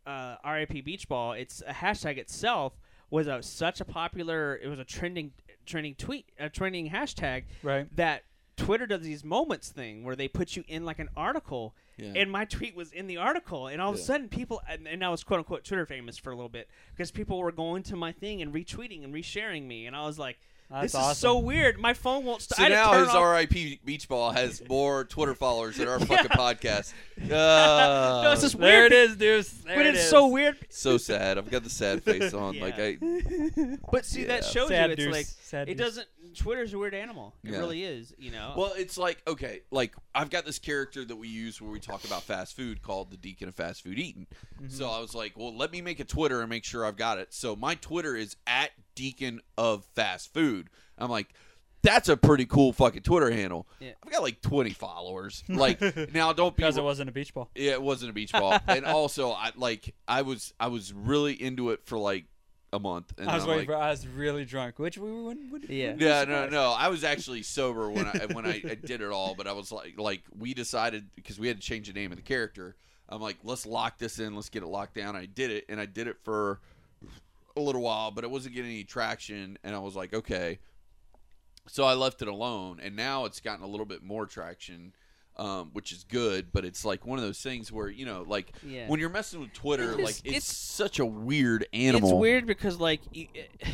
uh, 0.06 0.36
RIP 0.46 0.86
Beach 0.86 1.08
Ball, 1.08 1.32
it's 1.34 1.64
a 1.68 1.74
hashtag 1.74 2.18
itself 2.18 2.74
was 3.10 3.26
a 3.26 3.42
such 3.42 3.82
a 3.82 3.86
popular. 3.86 4.56
It 4.62 4.68
was 4.68 4.78
a 4.80 4.86
trending 4.86 5.32
trending 5.66 5.96
tweet, 5.96 6.30
a 6.40 6.50
trending 6.50 6.92
hashtag 6.92 7.46
Right. 7.64 7.88
that 7.96 8.26
Twitter 8.58 8.86
does 8.88 9.02
these 9.02 9.24
moments 9.24 9.70
thing 9.70 10.04
where 10.04 10.16
they 10.16 10.28
put 10.28 10.56
you 10.56 10.64
in 10.68 10.84
like 10.84 11.00
an 11.00 11.10
article, 11.16 11.74
Yeah. 11.98 12.14
and 12.16 12.32
my 12.32 12.44
tweet 12.46 12.76
was 12.76 12.92
in 12.92 13.08
the 13.08 13.18
article, 13.18 13.68
and 13.68 13.82
all 13.82 13.90
of 13.92 13.96
a 13.96 14.00
sudden 14.00 14.28
people, 14.28 14.62
and, 14.68 14.88
and 14.88 15.06
I 15.06 15.10
was 15.10 15.24
quote 15.24 15.38
unquote 15.40 15.64
Twitter 15.64 15.86
famous 15.86 16.18
for 16.18 16.32
a 16.32 16.36
little 16.36 16.50
bit 16.50 16.68
because 16.92 17.12
people 17.12 17.38
were 17.38 17.52
going 17.52 17.84
to 17.84 17.96
my 17.96 18.12
thing 18.12 18.42
and 18.42 18.54
retweeting 18.54 19.04
and 19.04 19.14
resharing 19.14 19.64
me, 19.68 19.86
and 19.86 19.96
I 19.96 20.06
was 20.06 20.20
like, 20.20 20.38
That's 20.70 20.92
this 20.94 21.08
is 21.12 21.18
so 21.18 21.40
weird. 21.40 21.80
My 21.80 21.94
phone 21.94 22.26
won't 22.26 22.42
stop. 22.42 22.58
So 22.58 22.64
I 22.66 22.70
now 22.70 22.92
his 23.00 23.08
off- 23.10 23.36
RIP 23.38 23.86
Beach 23.86 24.10
Ball 24.10 24.32
has 24.32 24.62
more 24.70 25.06
Twitter 25.06 25.34
followers 25.34 25.78
than 25.78 25.88
our 25.88 26.00
fucking 26.06 26.32
podcast. 26.32 26.94
Uh, 27.22 28.22
No, 28.24 28.32
it's 28.34 28.42
just 28.42 28.58
There 28.60 28.86
it 28.86 28.92
is, 28.92 29.16
Deuce. 29.16 29.50
There 29.50 29.76
but 29.76 29.86
it 29.86 29.96
it's 29.96 30.04
is. 30.06 30.10
so 30.10 30.28
weird. 30.28 30.58
so 30.70 30.98
sad. 30.98 31.38
I've 31.38 31.50
got 31.50 31.64
the 31.64 31.70
sad 31.70 32.04
face 32.04 32.34
on. 32.34 32.56
Yeah. 32.56 32.62
Like 32.64 32.80
I, 32.80 32.98
But 33.92 34.06
see, 34.06 34.26
that 34.26 34.44
shows 34.44 34.68
Sad 34.70 34.88
you 34.90 34.94
it's 34.94 35.04
Deuce. 35.06 35.14
like 35.14 35.26
Sad 35.26 35.70
it 35.70 35.76
Deuce. 35.78 35.86
doesn't. 35.88 36.08
Twitter's 36.36 36.74
a 36.74 36.78
weird 36.78 36.94
animal. 36.94 37.34
It 37.44 37.52
Yeah. 37.52 37.60
really 37.60 37.84
is. 37.84 38.14
You 38.18 38.32
know. 38.32 38.54
well, 38.58 38.74
it's 38.78 38.98
like 38.98 39.22
okay, 39.28 39.62
like 39.72 39.96
I've 40.14 40.30
got 40.30 40.46
this 40.46 40.60
character 40.60 41.04
that 41.06 41.16
we 41.16 41.30
use 41.30 41.62
where 41.62 41.72
we 41.72 41.80
talk 41.80 42.04
about 42.04 42.24
fast 42.24 42.56
food 42.56 42.82
called 42.82 43.10
the 43.10 43.18
Deacon 43.18 43.48
of 43.48 43.56
Fast 43.56 43.84
Food 43.84 43.98
Eating. 43.98 44.28
Mm-hmm. 44.58 44.68
So 44.70 44.90
I 44.90 45.00
was 45.00 45.16
like, 45.16 45.38
well, 45.38 45.56
let 45.56 45.72
me 45.72 45.82
make 45.82 46.00
a 46.00 46.04
Twitter 46.04 46.42
and 46.42 46.50
make 46.50 46.66
sure 46.66 46.86
I've 46.86 46.98
got 46.98 47.18
it. 47.20 47.34
So 47.34 47.56
my 47.56 47.76
Twitter 47.76 48.16
is 48.16 48.36
at 48.46 48.72
Deacon 48.98 49.40
of 49.58 49.86
Fast 49.96 50.34
Food. 50.34 50.70
I'm 50.98 51.10
like. 51.10 51.34
That's 51.84 52.10
a 52.10 52.18
pretty 52.18 52.46
cool 52.48 52.74
fucking 52.74 53.04
Twitter 53.04 53.30
handle. 53.30 53.66
Yeah. 53.80 53.92
I've 54.04 54.12
got 54.12 54.24
like 54.24 54.42
20 54.42 54.72
followers. 54.72 55.44
Like 55.48 55.80
now, 56.14 56.34
don't 56.34 56.54
be 56.54 56.64
because 56.64 56.76
it 56.76 56.84
wasn't 56.84 57.08
a 57.08 57.14
beach 57.14 57.34
ball. 57.34 57.50
Yeah, 57.56 57.74
it 57.74 57.82
wasn't 57.82 58.10
a 58.10 58.14
beach 58.14 58.32
ball, 58.34 58.60
and 58.68 58.84
also 58.84 59.32
I 59.32 59.52
like 59.56 59.94
I 60.08 60.24
was 60.24 60.54
I 60.60 60.68
was 60.68 60.92
really 60.92 61.34
into 61.42 61.70
it 61.70 61.86
for 61.86 61.98
like 61.98 62.26
a 62.74 62.80
month. 62.80 63.14
And 63.18 63.30
I 63.30 63.36
was 63.36 63.44
I'm 63.44 63.50
waiting 63.50 63.70
like, 63.70 63.78
for. 63.78 63.84
I 63.84 63.92
was 63.92 64.08
really 64.08 64.44
drunk, 64.44 64.80
which 64.80 64.98
we 64.98 65.12
would. 65.12 65.52
would 65.52 65.70
Yeah. 65.70 65.94
yeah, 65.98 66.26
no, 66.26 66.50
no. 66.50 66.72
I 66.72 66.90
was 66.90 67.04
actually 67.04 67.44
sober 67.44 67.90
when 67.90 68.06
I 68.06 68.26
when 68.34 68.46
I, 68.46 68.62
I 68.68 68.76
did 68.76 69.02
it 69.02 69.12
all, 69.12 69.36
but 69.36 69.48
I 69.48 69.54
was 69.54 69.72
like 69.72 69.94
like 69.98 70.24
we 70.38 70.54
decided 70.54 71.08
because 71.16 71.40
we 71.40 71.48
had 71.48 71.62
to 71.62 71.66
change 71.66 71.88
the 71.88 71.94
name 71.94 72.12
of 72.12 72.18
the 72.18 72.24
character. 72.24 72.76
I'm 73.08 73.22
like, 73.22 73.38
let's 73.44 73.66
lock 73.66 73.98
this 74.00 74.20
in, 74.20 74.36
let's 74.36 74.50
get 74.50 74.64
it 74.64 74.68
locked 74.68 74.96
down. 74.96 75.16
I 75.16 75.28
did 75.28 75.52
it, 75.52 75.66
and 75.70 75.80
I 75.80 75.86
did 75.86 76.08
it 76.08 76.18
for 76.24 76.60
a 77.58 77.62
little 77.62 77.82
while, 77.82 78.12
but 78.12 78.24
it 78.24 78.32
wasn't 78.32 78.56
getting 78.56 78.72
any 78.72 78.84
traction, 78.84 79.58
and 79.64 79.76
I 79.76 79.80
was 79.80 79.96
like, 79.96 80.14
okay. 80.14 80.60
So 81.68 81.84
I 81.84 81.96
left 81.96 82.22
it 82.22 82.28
alone, 82.30 82.80
and 82.82 82.96
now 82.96 83.26
it's 83.26 83.42
gotten 83.42 83.64
a 83.64 83.68
little 83.68 83.86
bit 83.86 84.04
more 84.04 84.26
traction. 84.26 84.94
Um, 85.36 85.70
which 85.74 85.92
is 85.92 86.04
good, 86.04 86.48
but 86.52 86.66
it's 86.66 86.84
like 86.84 87.06
one 87.06 87.20
of 87.20 87.24
those 87.24 87.40
things 87.40 87.72
where 87.72 87.90
you 87.90 88.08
know, 88.08 88.26
like 88.28 88.54
Yeah. 88.66 88.88
when 88.88 89.00
you're 89.00 89.08
messing 89.12 89.40
with 89.40 89.54
Twitter, 89.54 89.92
It's 89.92 90.02
like 90.02 90.16
it's, 90.16 90.26
it's- 90.26 90.46
such 90.46 90.98
a 90.98 91.06
weird 91.06 91.68
animal. 91.74 92.10
It's 92.10 92.18
weird 92.20 92.48
because 92.48 92.80
like 92.80 93.02
you, 93.12 93.28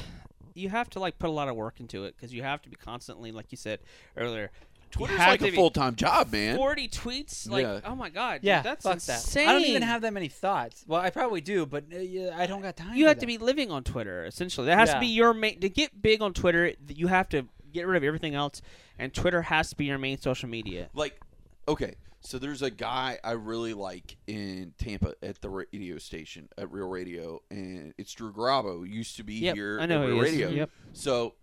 you 0.55 0.67
have 0.67 0.89
to 0.89 0.99
like 0.99 1.17
put 1.17 1.29
a 1.29 1.31
lot 1.31 1.47
of 1.47 1.55
work 1.55 1.79
into 1.79 2.03
it 2.03 2.17
because 2.17 2.33
you 2.33 2.43
have 2.43 2.61
to 2.63 2.69
be 2.69 2.75
constantly, 2.75 3.31
like 3.31 3.45
you 3.51 3.57
said 3.57 3.79
earlier. 4.17 4.51
You 4.93 4.97
Twitter's 5.07 5.17
have 5.17 5.41
like 5.41 5.41
a 5.41 5.55
full 5.55 5.69
time 5.71 5.95
job, 5.95 6.31
man. 6.31 6.55
Forty 6.57 6.87
tweets, 6.87 7.49
like 7.49 7.63
Yeah. 7.63 7.79
oh 7.85 7.95
my 7.95 8.09
god, 8.09 8.35
dude, 8.41 8.43
Yeah, 8.47 8.61
that's 8.61 8.83
fuck 8.83 8.95
insane. 8.95 9.45
that. 9.45 9.49
I 9.49 9.53
don't 9.53 9.65
even 9.67 9.81
have 9.81 10.01
that 10.03 10.13
many 10.13 10.27
thoughts. 10.27 10.83
Well, 10.87 11.01
I 11.01 11.09
probably 11.09 11.41
do, 11.41 11.65
but 11.65 11.85
uh, 11.93 11.97
yeah, 11.97 12.35
I 12.37 12.45
don't 12.45 12.61
got 12.61 12.75
time. 12.77 12.95
You 12.95 13.05
for 13.05 13.09
have 13.09 13.17
to 13.17 13.21
that. 13.21 13.27
be 13.27 13.37
living 13.37 13.71
on 13.71 13.83
Twitter. 13.83 14.25
Essentially, 14.25 14.67
that 14.67 14.77
has 14.77 14.89
Yeah. 14.89 14.95
to 14.95 14.99
be 14.99 15.07
your 15.07 15.33
main. 15.33 15.59
To 15.59 15.69
get 15.69 16.01
big 16.01 16.21
on 16.21 16.33
Twitter, 16.33 16.73
you 16.87 17.07
have 17.07 17.29
to 17.29 17.47
get 17.71 17.87
rid 17.87 17.97
of 17.97 18.03
everything 18.03 18.35
else, 18.35 18.61
and 18.99 19.13
Twitter 19.13 19.41
has 19.43 19.69
to 19.71 19.75
be 19.75 19.85
your 19.85 19.97
main 19.97 20.17
social 20.19 20.47
media. 20.49 20.89
like 20.93 21.19
okay 21.67 21.95
so 22.19 22.37
there's 22.37 22.61
a 22.61 22.69
guy 22.69 23.17
i 23.23 23.31
really 23.31 23.73
like 23.73 24.17
in 24.27 24.73
tampa 24.77 25.13
at 25.23 25.39
the 25.41 25.49
radio 25.49 25.97
station 25.97 26.47
at 26.57 26.69
real 26.71 26.87
radio 26.89 27.41
and 27.51 27.93
it's 27.97 28.11
drew 28.13 28.33
garabo 28.33 28.77
who 28.79 28.83
used 28.83 29.15
to 29.15 29.23
be 29.23 29.35
Yep, 29.35 29.55
here 29.55 29.79
I 29.79 29.85
know 29.85 30.03
at 30.03 30.09
who 30.09 30.15
real 30.21 30.23
he 30.23 30.29
is. 30.29 30.41
radio 30.43 30.49
Yep. 30.57 30.69
so 30.91 31.35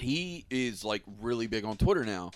he 0.00 0.44
is 0.50 0.84
like 0.84 1.02
really 1.20 1.46
big 1.46 1.64
on 1.64 1.76
twitter 1.76 2.04
now 2.04 2.30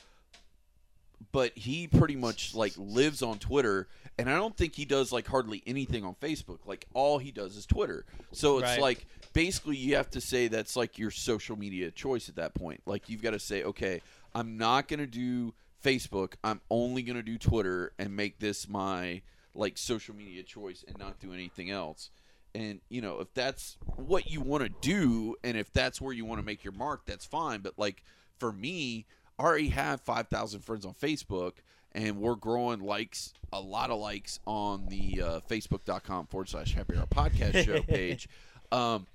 but 1.32 1.56
he 1.56 1.88
pretty 1.88 2.16
much 2.16 2.54
like 2.54 2.72
lives 2.76 3.22
on 3.22 3.38
Twitter, 3.38 3.88
and 4.18 4.30
I 4.30 4.36
don't 4.36 4.56
think 4.56 4.74
he 4.74 4.84
does 4.84 5.10
like 5.10 5.26
hardly 5.26 5.62
anything 5.66 6.04
on 6.04 6.14
Facebook. 6.16 6.58
Like 6.64 6.86
all 6.94 7.18
he 7.18 7.32
does 7.32 7.56
is 7.56 7.66
Twitter. 7.66 8.04
So 8.32 8.58
it's 8.58 8.68
Right. 8.68 8.80
like 8.80 9.06
basically 9.32 9.76
you 9.76 9.96
have 9.96 10.10
to 10.10 10.20
say 10.20 10.48
that's 10.48 10.76
like 10.76 10.98
your 10.98 11.10
social 11.10 11.56
media 11.58 11.90
choice 11.90 12.28
at 12.28 12.36
that 12.36 12.54
point. 12.54 12.82
Like 12.86 13.08
you've 13.08 13.22
got 13.22 13.30
to 13.32 13.40
say, 13.40 13.64
okay, 13.64 14.00
I'm 14.34 14.56
not 14.56 14.86
gonna 14.86 15.06
do 15.08 15.54
Facebook. 15.82 16.34
I'm 16.44 16.60
only 16.70 17.02
gonna 17.02 17.22
do 17.22 17.38
Twitter 17.38 17.92
and 17.98 18.14
make 18.14 18.38
this 18.38 18.68
my 18.68 19.22
like 19.54 19.76
social 19.76 20.14
media 20.14 20.42
choice 20.42 20.84
and 20.86 20.96
not 20.98 21.18
do 21.20 21.32
anything 21.32 21.70
else. 21.70 22.10
And 22.54 22.80
you 22.88 23.00
know, 23.00 23.20
if 23.20 23.32
that's 23.34 23.76
what 23.96 24.30
you 24.30 24.40
want 24.40 24.62
to 24.62 24.70
do, 24.80 25.36
and 25.42 25.56
if 25.56 25.72
that's 25.72 26.00
where 26.00 26.12
you 26.12 26.24
want 26.24 26.40
to 26.40 26.46
make 26.46 26.62
your 26.62 26.72
mark, 26.72 27.04
that's 27.06 27.24
fine. 27.24 27.60
But 27.60 27.74
like 27.76 28.02
for 28.38 28.52
me, 28.52 29.06
I 29.38 29.42
already 29.42 29.68
have 29.70 30.00
five 30.00 30.28
thousand 30.28 30.60
friends 30.60 30.86
on 30.86 30.94
Facebook, 30.94 31.54
and 31.92 32.18
we're 32.18 32.36
growing 32.36 32.80
likes, 32.80 33.32
a 33.52 33.60
lot 33.60 33.90
of 33.90 33.98
likes 33.98 34.38
on 34.46 34.86
the 34.88 35.22
uh, 35.22 35.40
Facebook.com 35.48 36.26
forward 36.26 36.48
slash 36.48 36.74
Happy 36.74 36.96
Hour 36.96 37.06
Podcast 37.06 37.64
Show 37.64 37.82
page. 37.88 38.28
Um, 38.70 39.06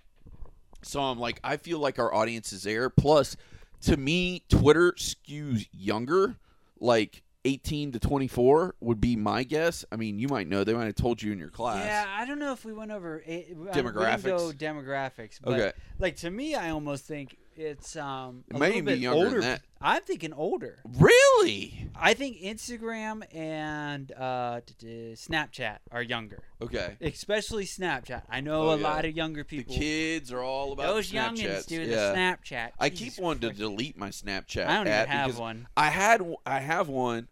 so 0.81 1.01
I'm 1.01 1.19
like, 1.19 1.39
I 1.43 1.57
feel 1.57 1.79
like 1.79 1.99
our 1.99 2.13
audience 2.13 2.53
is 2.53 2.63
there. 2.63 2.89
Plus, 2.89 3.35
to 3.81 3.97
me, 3.97 4.43
Twitter 4.49 4.93
skews 4.93 5.67
younger, 5.71 6.37
like 6.79 7.23
18 7.45 7.93
to 7.93 7.99
24 7.99 8.75
would 8.81 8.99
be 8.99 9.15
my 9.15 9.43
guess. 9.43 9.85
I 9.91 9.95
mean, 9.95 10.19
you 10.19 10.27
might 10.27 10.47
know. 10.47 10.63
They 10.63 10.73
might 10.73 10.85
have 10.85 10.95
told 10.95 11.21
you 11.21 11.31
in 11.31 11.39
your 11.39 11.49
class. 11.49 11.85
Yeah, 11.85 12.05
I 12.09 12.25
don't 12.25 12.39
know 12.39 12.51
if 12.51 12.65
we 12.65 12.73
went 12.73 12.91
over 12.91 13.23
it, 13.25 13.55
we 13.57 13.71
didn't 13.71 13.85
Demographics? 13.93 14.23
go 14.23 14.51
demographics, 14.51 15.39
but 15.41 15.53
Okay. 15.59 15.71
like 15.99 16.17
to 16.17 16.29
me, 16.29 16.55
I 16.55 16.71
almost 16.71 17.05
think 17.05 17.37
it's 17.55 17.95
um 17.95 18.43
It 18.49 18.55
a 18.55 18.59
may 18.59 18.65
little 18.67 18.77
even 18.77 18.85
be 18.85 18.91
bit 18.93 18.99
younger 18.99 19.19
than 19.25 19.27
older. 19.35 19.41
that. 19.41 19.61
I'm 19.81 20.01
thinking 20.01 20.33
older. 20.33 20.79
Really? 20.97 21.13
I 22.01 22.13
think 22.15 22.41
Instagram 22.41 23.23
and 23.35 24.11
uh, 24.11 24.61
Snapchat 24.83 25.79
are 25.91 26.01
younger, 26.01 26.43
Okay. 26.61 26.97
especially 27.01 27.65
Snapchat. 27.65 28.23
I 28.29 28.41
know 28.41 28.63
Oh, 28.63 28.69
a 28.71 28.77
yeah. 28.77 28.83
lot 28.83 29.05
of 29.05 29.15
younger 29.15 29.43
people. 29.43 29.73
The 29.73 29.79
kids 29.79 30.31
are 30.31 30.41
all 30.41 30.71
about 30.73 30.87
Those 30.87 31.11
youngins 31.11 31.65
do 31.65 31.81
yeah. 31.81 31.85
the 32.11 32.17
Snapchat. 32.17 32.71
I 32.79 32.89
Jesus 32.89 33.15
keep 33.15 33.23
wanting 33.23 33.49
to 33.51 33.55
delete 33.55 33.97
my 33.97 34.09
Snapchat. 34.09 34.67
I 34.67 34.75
don't 34.83 34.87
even 34.87 35.07
have 35.07 35.37
one. 35.37 35.67
I 35.77 35.89
had 35.89 36.35
I 36.45 36.59
have 36.59 36.87
one. 36.89 37.27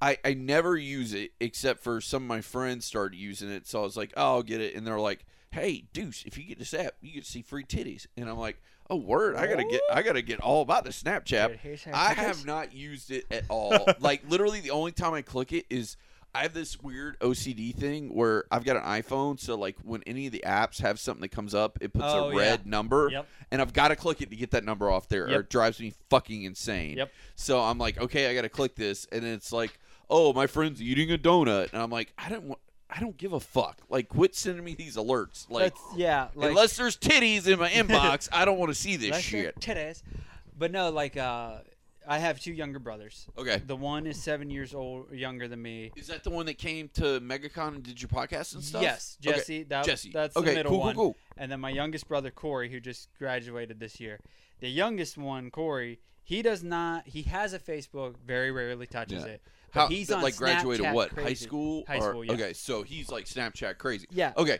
I, 0.00 0.16
I 0.24 0.34
never 0.34 0.76
use 0.76 1.12
it 1.12 1.32
except 1.40 1.82
for 1.82 2.00
some 2.00 2.22
of 2.22 2.28
my 2.28 2.40
friends 2.40 2.84
started 2.86 3.16
using 3.16 3.50
it, 3.50 3.66
so 3.66 3.80
I 3.80 3.82
was 3.82 3.96
like, 3.96 4.12
oh, 4.16 4.34
I'll 4.36 4.42
get 4.44 4.60
it, 4.60 4.76
and 4.76 4.86
they're 4.86 5.00
like, 5.00 5.24
hey, 5.50 5.84
Deuce, 5.92 6.22
if 6.24 6.38
you 6.38 6.44
get 6.44 6.60
this 6.60 6.72
app, 6.72 6.94
you 7.00 7.14
get 7.14 7.24
to 7.24 7.30
see 7.30 7.42
free 7.42 7.64
titties, 7.64 8.06
and 8.16 8.28
I'm 8.28 8.38
like, 8.38 8.62
oh, 8.90 8.96
word, 8.96 9.36
I 9.36 9.46
gotta 9.46 9.64
get 9.64 9.80
I 9.92 10.02
gotta 10.02 10.22
get 10.22 10.40
all 10.40 10.62
about 10.62 10.84
the 10.84 10.90
Snapchat. 10.90 11.62
Dude, 11.62 11.94
I 11.94 12.14
have 12.14 12.44
not 12.46 12.72
used 12.74 13.10
it 13.10 13.24
at 13.30 13.44
all. 13.48 13.86
like 14.00 14.22
literally, 14.28 14.60
the 14.60 14.70
only 14.70 14.92
time 14.92 15.14
I 15.14 15.22
click 15.22 15.52
it 15.52 15.66
is. 15.70 15.96
I 16.34 16.42
have 16.42 16.52
this 16.52 16.78
weird 16.80 17.18
OCD 17.20 17.74
thing 17.74 18.14
where 18.14 18.44
I've 18.52 18.62
got 18.62 18.76
an 18.76 18.82
iPhone, 18.82 19.40
so 19.40 19.54
like 19.56 19.76
when 19.82 20.02
any 20.06 20.26
of 20.26 20.32
the 20.32 20.44
apps 20.46 20.78
have 20.82 21.00
something 21.00 21.22
that 21.22 21.30
comes 21.30 21.54
up, 21.54 21.78
it 21.80 21.94
puts 21.94 22.04
Oh, 22.06 22.28
a 22.28 22.32
yeah. 22.34 22.38
red 22.38 22.66
number, 22.66 23.08
Yep. 23.10 23.26
and 23.50 23.62
I've 23.62 23.72
got 23.72 23.88
to 23.88 23.96
click 23.96 24.20
it 24.20 24.28
to 24.28 24.36
get 24.36 24.50
that 24.50 24.62
number 24.62 24.90
off 24.90 25.08
there, 25.08 25.24
or 25.24 25.40
it 25.40 25.48
drives 25.48 25.80
me 25.80 25.94
fucking 26.10 26.42
insane. 26.42 26.98
Yep. 26.98 27.12
So 27.34 27.58
I'm 27.60 27.78
like, 27.78 27.98
okay, 27.98 28.30
I 28.30 28.34
got 28.34 28.42
to 28.42 28.50
click 28.50 28.76
this, 28.76 29.06
and 29.10 29.22
then 29.24 29.32
it's 29.32 29.52
like, 29.52 29.80
oh, 30.10 30.34
my 30.34 30.46
friend's 30.46 30.82
eating 30.82 31.10
a 31.10 31.16
donut, 31.16 31.72
and 31.72 31.80
I'm 31.82 31.90
like, 31.90 32.12
I 32.18 32.28
don't 32.28 32.44
want, 32.44 32.60
I 32.90 33.00
don't 33.00 33.16
give 33.18 33.32
a 33.34 33.40
fuck. 33.40 33.78
Like, 33.90 34.08
quit 34.08 34.34
sending 34.34 34.64
me 34.64 34.74
these 34.74 34.96
alerts. 34.96 35.48
Like, 35.50 35.74
That's, 35.74 35.80
yeah, 35.96 36.28
like, 36.34 36.50
unless 36.50 36.76
there's 36.76 36.96
titties 36.96 37.46
in 37.46 37.58
my 37.58 37.68
inbox, 37.70 38.28
I 38.32 38.44
don't 38.44 38.58
want 38.58 38.70
to 38.70 38.74
see 38.74 38.96
this 38.96 39.18
shit. 39.18 39.58
titties. 39.60 40.02
But 40.58 40.72
no, 40.72 40.90
like 40.90 41.16
uh, 41.16 41.58
I 42.06 42.18
have 42.18 42.40
two 42.40 42.52
younger 42.52 42.78
brothers. 42.78 43.26
Okay. 43.36 43.62
The 43.64 43.76
one 43.76 44.06
is 44.06 44.20
seven 44.20 44.48
years 44.50 44.74
old, 44.74 45.12
younger 45.12 45.46
than 45.48 45.60
me. 45.62 45.92
Is 45.96 46.06
that 46.06 46.24
the 46.24 46.30
one 46.30 46.46
that 46.46 46.56
came 46.58 46.88
to 46.94 47.20
MegaCon 47.20 47.74
and 47.76 47.82
did 47.82 48.00
your 48.00 48.08
podcast 48.08 48.54
and 48.54 48.64
stuff? 48.64 48.82
Yes, 48.82 49.18
Okay. 49.24 49.36
Jesse. 49.36 49.62
That, 49.64 49.84
Jesse. 49.84 50.10
That's 50.12 50.36
okay, 50.36 50.50
the 50.50 50.54
middle 50.56 50.72
cool, 50.72 50.80
one. 50.80 50.94
cool, 50.94 51.04
cool. 51.12 51.16
And 51.36 51.52
then 51.52 51.60
my 51.60 51.70
youngest 51.70 52.08
brother 52.08 52.30
Corey, 52.30 52.70
who 52.70 52.80
just 52.80 53.08
graduated 53.18 53.78
this 53.78 54.00
year. 54.00 54.18
The 54.60 54.68
youngest 54.70 55.16
one, 55.18 55.50
Corey, 55.50 56.00
he 56.24 56.42
does 56.42 56.64
not. 56.64 57.06
He 57.06 57.22
has 57.22 57.52
a 57.52 57.58
Facebook. 57.58 58.14
Very 58.26 58.50
rarely 58.50 58.86
touches 58.86 59.24
Yeah. 59.24 59.32
it. 59.32 59.42
But 59.72 59.80
How, 59.80 59.86
he's 59.88 60.10
on 60.10 60.22
like 60.22 60.36
graduated 60.36 60.86
Snapchat 60.86 60.94
what? 60.94 61.12
High 61.12 61.34
school? 61.34 61.84
High 61.86 61.98
or- 61.98 62.10
school, 62.10 62.24
yeah. 62.24 62.32
Okay, 62.32 62.52
so 62.52 62.82
he's 62.82 63.10
like 63.10 63.26
Snapchat 63.26 63.78
crazy. 63.78 64.06
Yeah. 64.10 64.32
Okay. 64.36 64.58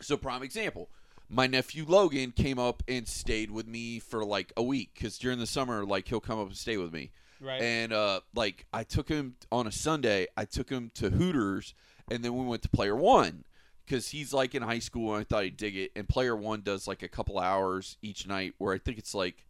So 0.00 0.16
prime 0.16 0.42
example. 0.42 0.88
My 1.28 1.46
nephew 1.46 1.86
Logan 1.88 2.32
came 2.32 2.58
up 2.58 2.82
and 2.86 3.08
stayed 3.08 3.50
with 3.50 3.66
me 3.66 3.98
for 3.98 4.22
like 4.24 4.52
a 4.56 4.62
week 4.62 4.90
because 4.94 5.16
during 5.16 5.38
the 5.38 5.46
summer, 5.46 5.84
like 5.84 6.08
he'll 6.08 6.20
come 6.20 6.38
up 6.38 6.48
and 6.48 6.56
stay 6.56 6.76
with 6.76 6.92
me. 6.92 7.10
Right. 7.40 7.62
And 7.62 7.92
uh, 7.92 8.20
like 8.34 8.66
I 8.72 8.84
took 8.84 9.08
him 9.08 9.36
on 9.50 9.66
a 9.66 9.72
Sunday. 9.72 10.26
I 10.36 10.44
took 10.44 10.68
him 10.68 10.90
to 10.94 11.10
Hooters, 11.10 11.74
and 12.10 12.22
then 12.22 12.36
we 12.36 12.44
went 12.44 12.62
to 12.62 12.68
Player 12.68 12.94
One 12.94 13.44
because 13.86 14.08
he's 14.08 14.32
like 14.32 14.54
in 14.54 14.62
high 14.62 14.78
school, 14.78 15.14
and 15.14 15.22
I 15.22 15.24
thought 15.24 15.44
he'd 15.44 15.56
dig 15.56 15.76
it. 15.76 15.92
And 15.96 16.08
Player 16.08 16.36
One 16.36 16.60
does 16.60 16.86
like 16.86 17.02
a 17.02 17.08
couple 17.08 17.38
hours 17.38 17.96
each 18.02 18.26
night, 18.26 18.54
where 18.58 18.74
I 18.74 18.78
think 18.78 18.98
it's 18.98 19.14
like 19.14 19.44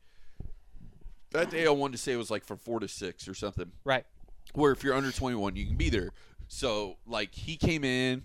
that 1.33 1.51
day 1.51 1.66
I 1.66 1.70
wanted 1.70 1.92
to 1.92 1.98
say 1.98 2.12
it 2.12 2.16
was 2.16 2.31
like 2.31 2.44
from 2.44 2.59
four 2.59 2.81
to 2.81 2.88
six 2.88 3.27
or 3.27 3.35
something 3.35 3.72
right. 3.85 4.05
Where 4.53 4.73
if 4.73 4.83
you're 4.85 4.95
under 4.95 5.11
21 5.12 5.57
you 5.57 5.67
can 5.67 5.77
be 5.77 5.91
there. 5.91 6.11
So 6.49 6.97
like 7.07 7.35
he 7.35 7.57
came 7.57 7.85
in 7.85 8.25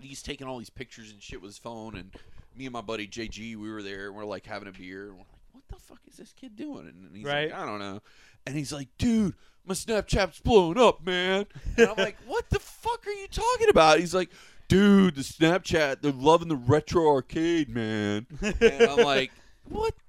he's 0.00 0.22
taking 0.22 0.46
all 0.46 0.58
these 0.58 0.70
pictures 0.70 1.10
and 1.10 1.20
shit 1.20 1.42
with 1.42 1.48
his 1.50 1.58
phone 1.58 1.96
and 1.96 2.14
me 2.56 2.66
and 2.66 2.72
my 2.72 2.80
buddy 2.80 3.06
jg 3.06 3.56
we 3.56 3.70
were 3.70 3.82
there 3.82 4.06
and 4.06 4.14
we're 4.16 4.24
like 4.24 4.46
having 4.46 4.68
a 4.68 4.72
beer 4.72 5.06
and 5.08 5.12
we're 5.14 5.18
like 5.18 5.26
what 5.52 5.64
the 5.68 5.76
fuck 5.76 5.98
is 6.08 6.16
this 6.16 6.32
kid 6.32 6.54
doing? 6.56 6.86
And 6.86 7.16
he's 7.16 7.24
Right. 7.24 7.50
like 7.50 7.60
i 7.60 7.66
don't 7.66 7.80
know. 7.80 8.00
And 8.46 8.54
he's 8.56 8.72
like 8.72 8.88
dude 8.98 9.34
my 9.66 9.74
snapchat's 9.74 10.40
blowing 10.40 10.78
up 10.78 11.04
man. 11.04 11.46
And 11.76 11.88
i'm 11.88 11.96
like 11.96 12.16
what 12.26 12.48
the 12.50 12.60
fuck 12.60 13.06
are 13.06 13.10
you 13.12 13.26
talking 13.28 13.68
about? 13.70 13.98
He's 13.98 14.14
like 14.14 14.30
dude 14.68 15.16
the 15.16 15.22
snapchat 15.22 16.00
they're 16.02 16.12
loving 16.12 16.48
the 16.48 16.56
retro 16.56 17.08
arcade 17.08 17.68
man. 17.68 18.26
And 18.60 18.82
i'm 18.84 18.98
like 19.04 19.32
what 19.68 19.94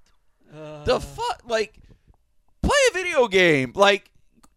Uh, 0.52 0.82
the 0.82 0.98
fuck? 0.98 1.42
Like 1.46 1.78
play 2.60 2.76
a 2.90 2.92
video 2.92 3.28
game. 3.28 3.70
Like 3.76 4.10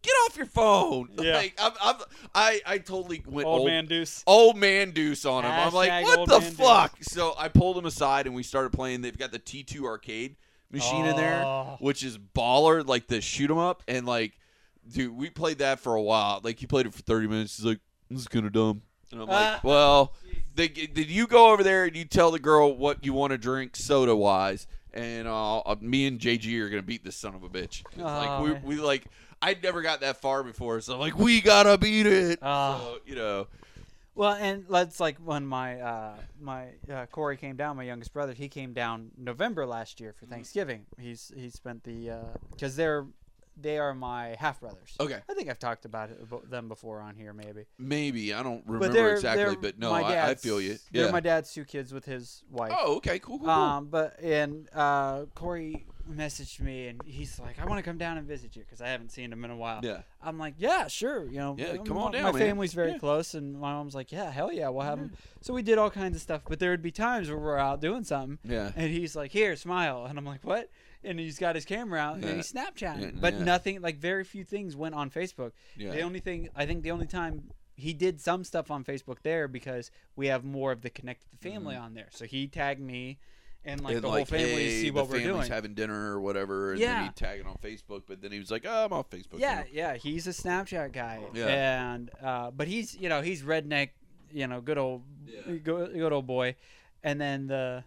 get 0.04 0.12
off 0.26 0.36
your 0.36 0.46
phone 0.46 1.08
Yeah. 1.20 1.34
like 1.36 1.54
I'm, 1.58 1.72
I'm, 1.82 1.96
i 2.34 2.60
i 2.66 2.78
totally 2.78 3.22
went 3.26 3.46
old, 3.48 3.60
old, 3.60 3.68
man 3.68 3.86
deuce. 3.86 4.22
old 4.26 4.56
man 4.56 4.90
deuce 4.92 5.24
on 5.24 5.44
him 5.44 5.50
i'm 5.50 5.72
like 5.72 6.04
what 6.04 6.28
the 6.28 6.40
man 6.40 6.48
deuce. 6.50 6.58
fuck 6.58 6.96
so 7.02 7.34
i 7.38 7.48
pulled 7.48 7.76
him 7.78 7.86
aside 7.86 8.26
and 8.26 8.34
we 8.34 8.42
started 8.42 8.70
playing 8.72 9.00
they've 9.00 9.16
got 9.18 9.32
the 9.32 9.38
t2 9.38 9.84
arcade 9.84 10.36
machine 10.70 11.06
in 11.06 11.16
there 11.16 11.42
Oh. 11.44 11.76
which 11.80 12.04
is 12.04 12.18
baller 12.18 12.86
like 12.86 13.06
the 13.06 13.20
shoot 13.20 13.50
'em 13.50 13.58
up 13.58 13.82
and 13.88 14.06
like 14.06 14.32
dude 14.92 15.16
we 15.16 15.30
played 15.30 15.58
that 15.58 15.80
for 15.80 15.94
a 15.94 16.02
while 16.02 16.40
like 16.44 16.58
he 16.58 16.66
played 16.66 16.86
it 16.86 16.92
for 16.94 17.02
30 17.02 17.26
minutes 17.28 17.56
he's 17.56 17.64
like 17.66 17.80
this 18.10 18.20
is 18.20 18.28
kind 18.28 18.44
of 18.46 18.52
dumb 18.52 18.82
and 19.10 19.22
i'm 19.22 19.28
like 19.28 19.46
Ah. 19.56 19.60
well 19.62 20.14
they, 20.56 20.68
did 20.68 21.08
you 21.10 21.26
go 21.26 21.52
over 21.52 21.62
there 21.64 21.84
and 21.84 21.96
you 21.96 22.04
tell 22.04 22.30
the 22.30 22.38
girl 22.38 22.76
what 22.76 23.04
you 23.04 23.12
want 23.12 23.30
to 23.32 23.38
drink 23.38 23.74
soda 23.76 24.14
wise 24.14 24.66
and 24.92 25.26
uh, 25.26 25.58
uh, 25.58 25.74
me 25.80 26.06
and 26.06 26.20
JG 26.20 26.60
are 26.60 26.68
gonna 26.68 26.80
beat 26.80 27.02
this 27.02 27.16
son 27.16 27.34
of 27.34 27.42
a 27.42 27.48
bitch. 27.48 27.82
Like 27.96 28.28
Oh, 28.30 28.44
we, 28.44 28.76
we 28.76 28.80
like 28.80 29.06
I'd 29.44 29.62
never 29.62 29.82
got 29.82 30.00
that 30.00 30.20
far 30.20 30.42
before, 30.42 30.80
so 30.80 30.94
I'm 30.94 31.00
like 31.00 31.18
we 31.18 31.40
gotta 31.40 31.76
beat 31.78 32.06
it. 32.06 32.38
Oh. 32.42 32.78
So, 32.78 32.98
you 33.06 33.14
know, 33.14 33.46
Well, 34.14 34.32
and 34.34 34.64
let's 34.68 35.00
like 35.00 35.18
when 35.18 35.44
my 35.46 35.80
uh, 35.80 36.16
my 36.40 36.68
uh, 36.90 37.06
Corey 37.06 37.36
came 37.36 37.56
down, 37.56 37.76
my 37.76 37.82
youngest 37.84 38.12
brother, 38.12 38.32
he 38.32 38.48
came 38.48 38.72
down 38.72 39.10
November 39.18 39.66
last 39.66 40.00
year 40.00 40.12
Mm-hmm. 40.12 40.26
for 40.26 40.30
Thanksgiving. 40.32 40.86
He's 40.98 41.30
he 41.36 41.50
spent 41.50 41.84
the 41.84 42.12
because 42.52 42.76
they're 42.76 43.06
they 43.56 43.78
are 43.78 43.94
my 43.94 44.34
half 44.40 44.58
brothers. 44.60 44.96
Okay. 44.98 45.20
I 45.30 45.34
think 45.34 45.48
I've 45.48 45.60
talked 45.60 45.84
about 45.84 46.10
it, 46.10 46.18
about 46.20 46.50
them 46.50 46.66
before 46.66 47.00
on 47.00 47.14
here, 47.14 47.32
maybe. 47.32 47.66
maybe 47.78 48.34
I 48.34 48.42
don't 48.42 48.66
but 48.66 48.72
remember 48.72 48.92
they're 48.92 49.14
exactly, 49.14 49.44
they're 49.44 49.54
but 49.56 49.78
no, 49.78 49.90
my 49.92 50.02
I, 50.02 50.30
I 50.30 50.34
feel 50.34 50.60
you. 50.60 50.76
They're 50.90 51.04
Yeah. 51.06 51.10
my 51.12 51.20
dad's 51.20 51.52
two 51.52 51.64
kids 51.64 51.92
with 51.94 52.04
his 52.04 52.42
wife. 52.50 52.72
oh, 52.76 52.96
okay, 52.96 53.20
cool, 53.20 53.38
cool, 53.38 53.46
cool. 53.46 53.54
Um, 53.54 53.86
but 53.86 54.18
and 54.20 54.68
uh, 54.74 55.26
Corey 55.36 55.86
messaged 56.10 56.60
me 56.60 56.88
and 56.88 57.00
he's 57.04 57.38
like, 57.38 57.58
"I 57.58 57.64
want 57.66 57.78
to 57.78 57.82
come 57.82 57.98
down 57.98 58.18
and 58.18 58.26
visit 58.26 58.56
you 58.56 58.62
because 58.62 58.80
I 58.80 58.88
haven't 58.88 59.10
seen 59.10 59.32
him 59.32 59.44
in 59.44 59.50
a 59.50 59.56
while." 59.56 59.80
yeah, 59.82 60.02
I'm 60.22 60.38
like, 60.38 60.54
"Yeah, 60.58 60.86
sure." 60.88 61.24
You 61.24 61.38
know, 61.38 61.56
Yeah, 61.58 61.76
come 61.78 61.98
on 61.98 62.12
my, 62.12 62.18
down, 62.18 62.22
My 62.24 62.32
man. 62.32 62.48
family's 62.48 62.74
very 62.74 62.92
Yeah. 62.92 62.98
close, 62.98 63.34
and 63.34 63.58
my 63.58 63.72
mom's 63.72 63.94
like, 63.94 64.12
"Yeah, 64.12 64.30
hell 64.30 64.52
yeah, 64.52 64.68
we'll 64.68 64.84
have 64.84 64.98
him." 64.98 65.06
Mm-hmm. 65.06 65.38
So 65.40 65.54
we 65.54 65.62
did 65.62 65.78
all 65.78 65.90
kinds 65.90 66.16
of 66.16 66.22
stuff, 66.22 66.42
but 66.48 66.58
there 66.58 66.70
would 66.70 66.82
be 66.82 66.90
times 66.90 67.28
where 67.28 67.38
we're 67.38 67.58
out 67.58 67.80
doing 67.80 68.04
something, 68.04 68.38
yeah. 68.44 68.72
and 68.76 68.90
he's 68.90 69.16
like, 69.16 69.32
"Here, 69.32 69.56
smile," 69.56 70.06
and 70.06 70.18
I'm 70.18 70.24
like, 70.24 70.44
"What?" 70.44 70.70
And 71.02 71.18
he's 71.18 71.38
got 71.38 71.54
his 71.54 71.64
camera 71.66 72.00
out 72.00 72.20
Yeah. 72.20 72.28
and 72.28 72.36
he's 72.36 72.52
Snapchatting, 72.52 73.20
but 73.20 73.34
nothing 73.34 73.82
like 73.82 73.98
very 73.98 74.24
few 74.24 74.42
things 74.42 74.74
went 74.74 74.94
on 74.94 75.10
Facebook. 75.10 75.52
Yeah. 75.76 75.90
The 75.90 76.00
only 76.00 76.20
thing 76.20 76.48
I 76.56 76.64
think 76.64 76.82
the 76.82 76.92
only 76.92 77.06
time 77.06 77.50
he 77.76 77.92
did 77.92 78.20
some 78.20 78.44
stuff 78.44 78.70
on 78.70 78.84
Facebook 78.84 79.18
there 79.22 79.48
because 79.48 79.90
we 80.16 80.28
have 80.28 80.44
more 80.44 80.72
of 80.72 80.82
the 80.82 80.90
connected 80.90 81.38
family 81.40 81.74
mm-hmm. 81.74 81.84
on 81.84 81.94
there. 81.94 82.08
So 82.10 82.24
he 82.24 82.46
tagged 82.46 82.80
me 82.80 83.18
and 83.64 83.80
like 83.82 83.94
and 83.94 84.04
the 84.04 84.08
like, 84.08 84.28
whole 84.28 84.38
family 84.38 84.64
hey, 84.64 84.80
see 84.80 84.90
the 84.90 84.94
what 84.94 85.08
we're 85.08 85.20
family's 85.20 85.36
doing. 85.46 85.50
having 85.52 85.74
dinner 85.74 86.12
or 86.14 86.20
whatever, 86.20 86.72
and 86.72 86.80
Yeah. 86.80 86.94
then 86.94 87.04
he'd 87.04 87.16
tag 87.16 87.40
it 87.40 87.46
on 87.46 87.56
Facebook. 87.56 88.02
But 88.06 88.20
then 88.20 88.30
he 88.32 88.38
was 88.38 88.50
like, 88.50 88.64
"Oh, 88.68 88.84
I'm 88.84 88.92
off 88.92 89.10
Facebook." 89.10 89.38
yeah, 89.38 89.54
now." 89.60 89.64
yeah, 89.72 89.94
he's 89.96 90.26
a 90.26 90.30
Snapchat 90.30 90.92
guy. 90.92 91.20
Yeah. 91.34 91.46
And 91.92 92.10
uh, 92.22 92.50
but 92.50 92.68
he's 92.68 92.94
you 92.94 93.08
know 93.08 93.22
he's 93.22 93.42
redneck, 93.42 93.90
you 94.32 94.46
know, 94.46 94.60
good 94.60 94.78
old 94.78 95.02
Yeah. 95.26 95.54
good, 95.62 95.94
good 95.94 96.12
old 96.12 96.26
boy. 96.26 96.56
And 97.02 97.20
then 97.20 97.46
the 97.46 97.84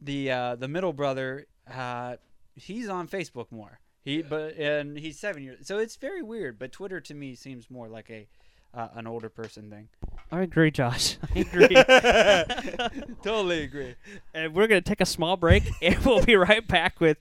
the 0.00 0.30
uh, 0.30 0.56
the 0.56 0.68
middle 0.68 0.92
brother, 0.92 1.46
uh, 1.72 2.16
he's 2.54 2.88
on 2.88 3.08
Facebook 3.08 3.50
more. 3.50 3.80
He 4.04 4.22
but 4.22 4.56
and 4.56 4.98
he's 4.98 5.18
seven 5.18 5.42
years. 5.44 5.66
So 5.66 5.78
it's 5.78 5.96
very 5.96 6.22
weird. 6.22 6.58
But 6.58 6.72
Twitter 6.72 7.00
to 7.00 7.14
me 7.14 7.34
seems 7.36 7.70
more 7.70 7.88
like 7.88 8.10
a 8.10 8.26
uh, 8.74 8.88
an 8.94 9.06
older 9.06 9.28
person 9.28 9.70
thing. 9.70 9.88
I 10.30 10.42
agree, 10.42 10.70
Josh. 10.70 11.18
I 11.34 11.38
agree. 11.40 11.68
totally 13.22 13.62
agree. 13.62 13.94
and 14.34 14.54
we're 14.54 14.66
gonna 14.66 14.80
take 14.80 15.00
a 15.00 15.06
small 15.06 15.36
break, 15.36 15.64
and 15.82 15.98
we'll 16.04 16.24
be 16.24 16.36
right 16.36 16.66
back 16.66 17.00
with 17.00 17.18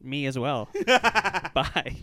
me 0.00 0.26
as 0.26 0.38
well. 0.38 0.68
Bye. 1.54 1.96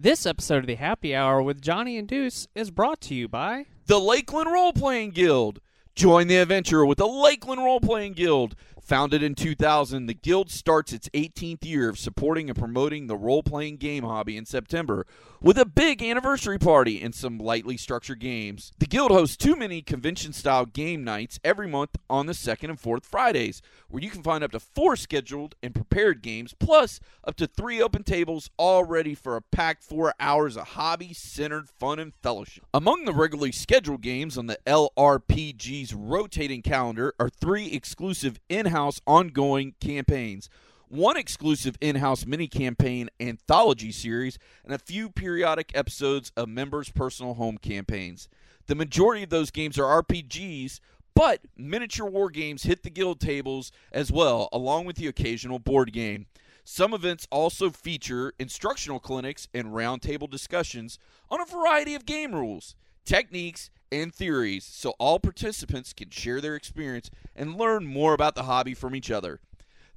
This 0.00 0.26
episode 0.26 0.58
of 0.58 0.66
the 0.66 0.76
Happy 0.76 1.14
Hour 1.14 1.42
with 1.42 1.60
Johnny 1.60 1.98
and 1.98 2.06
Deuce 2.06 2.46
is 2.54 2.70
brought 2.70 3.00
to 3.02 3.14
you 3.14 3.26
by 3.26 3.66
The 3.86 3.98
Lakeland 3.98 4.52
Role 4.52 4.72
Playing 4.72 5.10
Guild. 5.10 5.60
Join 5.96 6.28
the 6.28 6.36
adventure 6.36 6.86
with 6.86 6.98
the 6.98 7.08
Lakeland 7.08 7.64
Role 7.64 7.80
Playing 7.80 8.12
Guild. 8.12 8.54
Founded 8.88 9.22
in 9.22 9.34
2000, 9.34 10.06
the 10.06 10.14
Guild 10.14 10.50
starts 10.50 10.94
its 10.94 11.10
18th 11.10 11.62
year 11.62 11.90
of 11.90 11.98
supporting 11.98 12.48
and 12.48 12.58
promoting 12.58 13.06
the 13.06 13.18
role 13.18 13.42
playing 13.42 13.76
game 13.76 14.02
hobby 14.02 14.34
in 14.34 14.46
September 14.46 15.06
with 15.42 15.58
a 15.58 15.66
big 15.66 16.02
anniversary 16.02 16.58
party 16.58 17.02
and 17.02 17.14
some 17.14 17.36
lightly 17.36 17.76
structured 17.76 18.18
games. 18.18 18.72
The 18.78 18.86
Guild 18.86 19.10
hosts 19.10 19.36
two 19.36 19.56
mini 19.56 19.82
convention 19.82 20.32
style 20.32 20.64
game 20.64 21.04
nights 21.04 21.38
every 21.44 21.68
month 21.68 21.96
on 22.08 22.24
the 22.24 22.32
second 22.32 22.70
and 22.70 22.80
fourth 22.80 23.04
Fridays, 23.04 23.60
where 23.88 24.02
you 24.02 24.08
can 24.08 24.22
find 24.22 24.42
up 24.42 24.52
to 24.52 24.58
four 24.58 24.96
scheduled 24.96 25.54
and 25.62 25.74
prepared 25.74 26.22
games, 26.22 26.54
plus 26.58 26.98
up 27.24 27.36
to 27.36 27.46
three 27.46 27.82
open 27.82 28.04
tables, 28.04 28.48
all 28.56 28.84
ready 28.84 29.14
for 29.14 29.36
a 29.36 29.42
packed 29.42 29.84
four 29.84 30.14
hours 30.18 30.56
of 30.56 30.68
hobby 30.68 31.12
centered 31.12 31.68
fun 31.68 31.98
and 31.98 32.14
fellowship. 32.22 32.64
Among 32.72 33.04
the 33.04 33.12
regularly 33.12 33.52
scheduled 33.52 34.00
games 34.00 34.38
on 34.38 34.46
the 34.46 34.58
LRPG's 34.66 35.92
rotating 35.92 36.62
calendar 36.62 37.12
are 37.20 37.28
three 37.28 37.66
exclusive 37.66 38.40
in 38.48 38.64
house 38.64 38.77
ongoing 39.06 39.74
campaigns 39.80 40.48
one 40.88 41.16
exclusive 41.16 41.76
in 41.80 41.96
house 41.96 42.24
mini 42.26 42.48
campaign 42.48 43.10
anthology 43.20 43.92
series, 43.92 44.38
and 44.64 44.74
a 44.74 44.78
few 44.78 45.10
periodic 45.10 45.70
episodes 45.74 46.32
of 46.36 46.48
members' 46.48 46.90
personal 46.90 47.34
home 47.34 47.58
campaigns. 47.58 48.28
The 48.66 48.74
majority 48.74 49.22
of 49.22 49.30
those 49.30 49.50
games 49.50 49.78
are 49.78 50.02
RPGs, 50.02 50.80
but 51.14 51.40
miniature 51.56 52.06
war 52.06 52.30
games 52.30 52.62
hit 52.62 52.82
the 52.82 52.90
guild 52.90 53.20
tables 53.20 53.72
as 53.92 54.12
well, 54.12 54.48
along 54.52 54.84
with 54.84 54.96
the 54.96 55.06
occasional 55.06 55.58
board 55.58 55.92
game. 55.92 56.26
Some 56.64 56.92
events 56.92 57.26
also 57.30 57.70
feature 57.70 58.34
instructional 58.38 59.00
clinics 59.00 59.48
and 59.54 59.68
roundtable 59.68 60.30
discussions 60.30 60.98
on 61.30 61.40
a 61.40 61.46
variety 61.46 61.94
of 61.94 62.06
game 62.06 62.34
rules, 62.34 62.76
techniques, 63.04 63.70
and 63.90 64.14
theories 64.14 64.64
so 64.64 64.94
all 64.98 65.18
participants 65.18 65.92
can 65.92 66.10
share 66.10 66.40
their 66.40 66.54
experience 66.54 67.10
and 67.34 67.56
learn 67.56 67.86
more 67.86 68.14
about 68.14 68.34
the 68.34 68.44
hobby 68.44 68.74
from 68.74 68.94
each 68.94 69.10
other. 69.10 69.40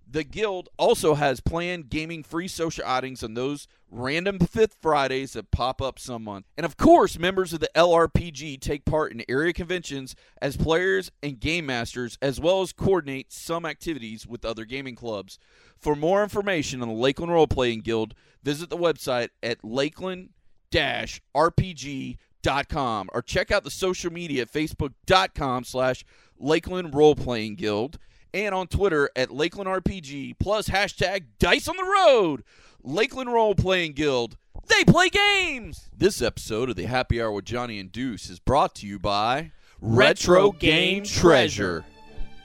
The 0.09 0.23
Guild 0.25 0.67
also 0.77 1.15
has 1.15 1.39
planned 1.39 1.89
gaming 1.89 2.21
free 2.21 2.49
social 2.49 2.83
outings 2.83 3.23
on 3.23 3.33
those 3.33 3.67
random 3.89 4.39
fifth 4.39 4.75
Fridays 4.81 5.33
that 5.33 5.51
pop 5.51 5.81
up 5.81 5.97
some 5.97 6.25
month. 6.25 6.47
And 6.57 6.65
of 6.65 6.75
course, 6.75 7.17
members 7.17 7.53
of 7.53 7.61
the 7.61 7.69
LRPG 7.75 8.59
take 8.59 8.83
part 8.83 9.13
in 9.13 9.23
area 9.29 9.53
conventions 9.53 10.13
as 10.41 10.57
players 10.57 11.11
and 11.23 11.39
game 11.39 11.65
masters, 11.65 12.17
as 12.21 12.41
well 12.41 12.61
as 12.61 12.73
coordinate 12.73 13.31
some 13.31 13.65
activities 13.65 14.27
with 14.27 14.43
other 14.43 14.65
gaming 14.65 14.95
clubs. 14.95 15.39
For 15.77 15.95
more 15.95 16.23
information 16.23 16.81
on 16.81 16.89
the 16.89 16.93
Lakeland 16.93 17.31
Role 17.31 17.47
Playing 17.47 17.79
Guild, 17.79 18.13
visit 18.43 18.69
the 18.69 18.77
website 18.77 19.29
at 19.41 19.63
lakeland 19.63 20.31
or 23.13 23.21
check 23.21 23.51
out 23.51 23.63
the 23.63 23.71
social 23.71 24.11
media 24.11 24.43
at 24.43 24.51
facebook.com 24.51 25.63
slash 25.63 26.03
lakeland 26.39 26.93
role 26.93 27.15
playing 27.15 27.55
guild 27.55 27.97
and 28.33 28.55
on 28.55 28.67
Twitter 28.67 29.09
at 29.15 29.31
Lakeland 29.31 29.69
RPG, 29.69 30.35
plus 30.39 30.69
hashtag 30.69 31.25
Dice 31.39 31.67
on 31.67 31.75
the 31.77 31.83
Road. 31.83 32.43
Lakeland 32.83 33.31
Role 33.31 33.55
Playing 33.55 33.93
Guild. 33.93 34.37
They 34.67 34.83
play 34.83 35.09
games. 35.09 35.89
This 35.95 36.21
episode 36.21 36.69
of 36.69 36.75
the 36.75 36.85
Happy 36.85 37.21
Hour 37.21 37.31
with 37.31 37.45
Johnny 37.45 37.79
and 37.79 37.91
Deuce 37.91 38.29
is 38.29 38.39
brought 38.39 38.75
to 38.75 38.87
you 38.87 38.99
by 38.99 39.51
Retro 39.81 40.51
Game 40.51 41.03
Treasure. 41.03 41.85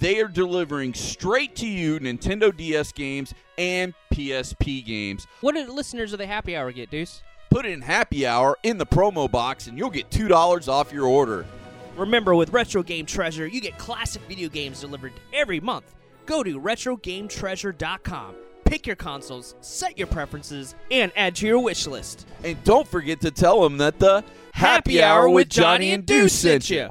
they 0.00 0.20
are 0.20 0.28
delivering 0.28 0.94
straight 0.94 1.54
to 1.56 1.66
you 1.66 2.00
Nintendo 2.00 2.54
DS 2.56 2.90
games 2.92 3.34
and 3.58 3.94
PSP 4.12 4.84
games. 4.84 5.26
What 5.42 5.54
do 5.54 5.70
listeners 5.70 6.12
of 6.12 6.18
the 6.18 6.26
Happy 6.26 6.56
Hour 6.56 6.72
get, 6.72 6.90
Deuce? 6.90 7.22
Put 7.50 7.66
in 7.66 7.82
happy 7.82 8.26
hour 8.26 8.56
in 8.62 8.78
the 8.78 8.86
promo 8.86 9.30
box 9.30 9.66
and 9.66 9.76
you'll 9.76 9.90
get 9.90 10.10
$2 10.10 10.68
off 10.68 10.92
your 10.92 11.06
order. 11.06 11.44
Remember, 11.96 12.34
with 12.34 12.52
Retro 12.52 12.82
Game 12.82 13.04
Treasure, 13.04 13.46
you 13.46 13.60
get 13.60 13.76
classic 13.76 14.22
video 14.28 14.48
games 14.48 14.80
delivered 14.80 15.12
every 15.32 15.60
month. 15.60 15.94
Go 16.26 16.42
to 16.42 16.60
RetroGameTreasure.com, 16.60 18.34
pick 18.64 18.86
your 18.86 18.96
consoles, 18.96 19.56
set 19.60 19.98
your 19.98 20.06
preferences, 20.06 20.76
and 20.90 21.10
add 21.16 21.34
to 21.36 21.46
your 21.46 21.58
wish 21.58 21.86
list. 21.86 22.26
And 22.44 22.62
don't 22.64 22.86
forget 22.86 23.20
to 23.22 23.30
tell 23.30 23.60
them 23.60 23.78
that 23.78 23.98
the 23.98 24.24
Happy 24.54 25.02
Hour 25.02 25.28
with 25.28 25.48
Johnny 25.48 25.90
and 25.90 26.06
Deuce 26.06 26.32
sent 26.32 26.70
you. 26.70 26.90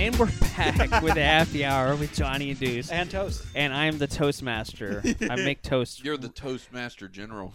And 0.00 0.18
we're 0.18 0.30
back 0.56 1.02
with 1.02 1.12
the 1.12 1.22
Happy 1.22 1.62
Hour 1.62 1.94
with 1.94 2.14
Johnny 2.14 2.48
and 2.52 2.58
Deuce. 2.58 2.90
And 2.90 3.10
toast. 3.10 3.44
And 3.54 3.74
I'm 3.74 3.98
the 3.98 4.06
Toastmaster. 4.06 5.02
I 5.28 5.36
make 5.44 5.60
toast. 5.60 6.02
You're 6.02 6.16
the 6.16 6.30
Toastmaster 6.30 7.06
General. 7.06 7.52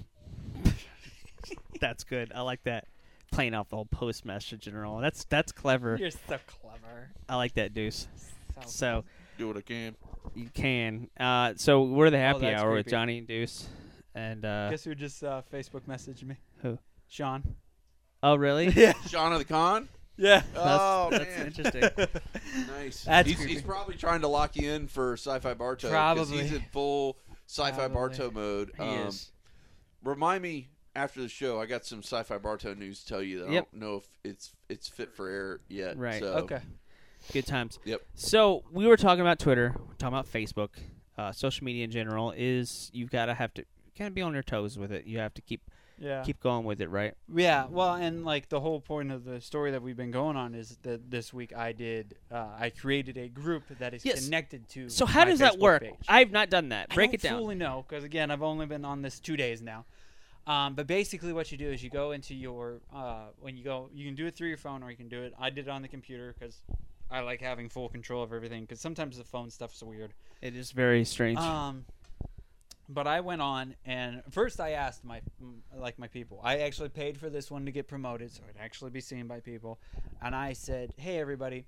That's 1.82 2.04
good. 2.04 2.32
I 2.36 2.41
like 2.41 2.62
that. 2.66 2.86
Playing 3.32 3.56
off 3.56 3.70
the 3.70 3.78
whole 3.78 3.86
Postmaster 3.86 4.58
General. 4.58 5.00
That's 5.00 5.24
that's 5.24 5.52
clever. 5.52 5.98
You're 6.00 6.12
so 6.12 6.38
clever. 6.46 7.10
I 7.28 7.36
like 7.36 7.56
that, 7.56 7.74
Deuce. 7.74 8.08
So 8.68 9.06
Do 9.39 9.48
what 9.48 9.58
I 9.58 9.62
can. 9.62 9.96
you 10.36 10.50
can. 10.54 11.10
Uh, 11.20 11.54
so 11.56 11.82
we're 11.82 12.12
the 12.12 12.20
Happy 12.20 12.41
that's 12.41 12.62
Hour 12.62 12.74
with. 12.74 12.86
Johnny 12.86 13.18
and 13.18 13.28
Deuce. 13.28 13.68
And 14.14 14.46
uh, 14.46 14.70
Guess 14.70 14.84
who 14.84 14.93
just 14.93 15.24
uh, 15.24 15.41
Facebook 15.52 15.82
messaged 15.89 16.22
me? 16.22 16.36
Who? 16.62 16.78
Sean. 17.08 17.56
oh 18.22 18.36
really? 18.36 18.68
Yeah. 18.76 18.93
Sean 19.10 19.34
of 19.34 19.39
the 19.39 19.46
Con? 19.46 19.89
Yeah. 20.18 20.43
oh, 20.55 21.09
that's 21.11 21.38
man. 21.38 21.47
interesting. 21.47 21.84
Nice. 22.68 23.03
That's 23.03 23.28
he's, 23.28 23.38
creepy. 23.38 23.53
he's 23.53 23.61
probably 23.61 23.95
trying 23.95 24.22
to 24.22 24.28
lock 24.28 24.55
you 24.55 24.72
in 24.72 24.88
for 24.88 25.13
Sci-Fi 25.13 25.53
Bartow. 25.55 25.88
'cause 25.88 25.91
Probably. 25.91 26.43
He's 26.43 26.53
in 26.53 26.61
full 26.72 27.18
Sci-Fi 27.47 27.72
Probably. 27.72 27.93
Bartow 27.93 28.32
mode. 28.32 28.72
He 28.78 28.84
Um, 28.84 29.07
is. 29.07 29.32
Remind 30.03 30.41
me 30.43 30.70
after 30.95 31.22
the 31.22 31.28
show. 31.28 31.59
I 31.59 31.66
got 31.66 31.86
some 31.86 31.99
Sci-Fi 31.99 32.38
Bartow 32.38 32.74
news 32.76 33.01
to 33.03 33.07
tell 33.07 33.22
you 33.22 33.39
that 33.39 33.49
I 33.49 33.53
don't 33.55 33.74
know 33.74 33.97
if 33.97 34.07
it's 34.24 34.53
it's 34.70 34.88
fit 34.88 35.13
for 35.13 35.30
air 35.30 35.59
yet. 35.68 35.97
Right. 35.97 36.20
So, 36.22 36.28
Okay. 36.36 36.59
Good 37.34 37.47
times. 37.47 37.80
Yep. 37.86 38.01
So 38.13 38.63
we 38.72 38.86
were 38.86 38.97
talking 38.97 39.22
about 39.22 39.39
Twitter, 39.39 39.74
we're 39.80 39.95
talking 39.95 40.13
about 40.18 40.32
Facebook, 40.32 40.70
uh, 41.18 41.32
social 41.32 41.66
media 41.66 41.84
in 41.84 41.91
general. 41.91 42.32
Is 42.38 42.91
you've 42.93 43.09
got 43.09 43.26
to 43.26 43.34
have 43.34 43.53
to 43.55 43.66
kind 43.97 44.07
of 44.07 44.13
be 44.13 44.22
on 44.22 44.34
your 44.34 44.43
toes 44.43 44.78
with 44.78 44.91
it. 44.91 45.05
You 45.05 45.18
have 45.20 45.34
to 45.34 45.41
keep 45.41 45.61
Yeah. 45.98 46.24
keep 46.24 46.39
going 46.41 46.66
with 46.66 46.82
it, 46.82 46.89
right? 46.89 47.14
Yeah, 47.34 47.68
well, 47.70 47.93
and 47.96 48.26
like 48.26 48.50
the 48.50 48.60
whole 48.60 48.82
point 48.82 49.12
of 49.12 49.24
the 49.24 49.39
story 49.39 49.72
that 49.72 49.82
we've 49.82 49.96
been 49.96 50.12
going 50.12 50.36
on 50.36 50.54
is 50.54 50.78
that 50.84 51.10
this 51.10 51.34
week 51.34 51.56
I 51.56 51.72
did, 51.72 52.16
uh, 52.32 52.48
I 52.60 52.70
created 52.70 53.18
a 53.18 53.28
group 53.30 53.64
that 53.80 53.93
is 53.93 54.04
Yes. 54.04 54.26
connected 54.26 54.68
to. 54.70 54.89
So 54.89 55.06
how 55.06 55.24
does 55.26 55.39
that 55.39 55.58
work? 55.58 55.84
page. 55.84 55.93
I've 56.08 56.32
not 56.32 56.50
done 56.50 56.70
that. 56.70 56.88
I 56.91 56.96
Break 56.96 57.14
it 57.14 57.22
down. 57.22 57.39
fully 57.39 57.56
know 57.56 57.86
because 57.88 58.04
again, 58.04 58.30
I've 58.32 58.43
only 58.43 58.66
been 58.66 58.84
on 58.86 59.02
this 59.02 59.20
two 59.20 59.38
days 59.38 59.62
now. 59.62 59.86
Um, 60.48 60.76
but 60.76 60.86
basically, 60.86 61.34
what 61.34 61.52
you 61.52 61.58
do 61.58 61.72
is 61.72 61.84
you 61.84 61.89
go 61.89 62.12
into 62.12 62.36
your 62.36 62.82
uh, 62.93 63.28
when 63.39 63.58
you 63.58 63.64
go, 63.64 63.89
you 63.93 64.06
can 64.06 64.14
do 64.16 64.28
it 64.28 64.36
through 64.36 64.50
your 64.50 64.58
phone 64.58 64.84
or 64.84 64.91
you 64.91 64.98
can 64.98 65.10
do 65.10 65.24
it. 65.24 65.34
I 65.39 65.50
did 65.50 65.68
it 65.68 65.72
on 65.72 65.82
the 65.82 65.88
computer 65.88 66.36
because 66.38 66.62
I 67.10 67.22
like 67.22 67.41
having 67.41 67.68
full 67.70 67.89
control 67.89 68.22
of 68.22 68.32
everything. 68.32 68.62
Because 68.62 68.80
sometimes 68.80 69.18
the 69.18 69.24
phone 69.24 69.50
stuff's 69.50 69.82
weird. 69.82 70.14
It 70.41 70.56
is 70.56 70.72
very 70.72 71.04
strange. 71.04 71.39
Um, 71.39 71.86
but 72.88 73.08
I 73.08 73.22
went 73.22 73.42
on 73.42 73.76
and 73.86 74.22
first 74.30 74.60
I 74.60 74.72
asked 74.72 75.04
my 75.04 75.22
mm, 75.42 75.56
like 75.76 75.98
my 75.98 76.08
people. 76.08 76.40
I 76.44 76.60
actually 76.60 76.90
paid 76.90 77.18
for 77.18 77.30
this 77.30 77.50
one 77.50 77.66
to 77.66 77.72
get 77.72 77.88
promoted, 77.88 78.32
so 78.32 78.44
it'd 78.48 78.62
actually 78.62 78.92
be 78.92 79.02
seen 79.02 79.28
by 79.28 79.40
people. 79.40 79.80
And 80.22 80.36
I 80.36 80.54
said, 80.54 80.94
"Hey, 80.98 81.20
everybody." 81.20 81.66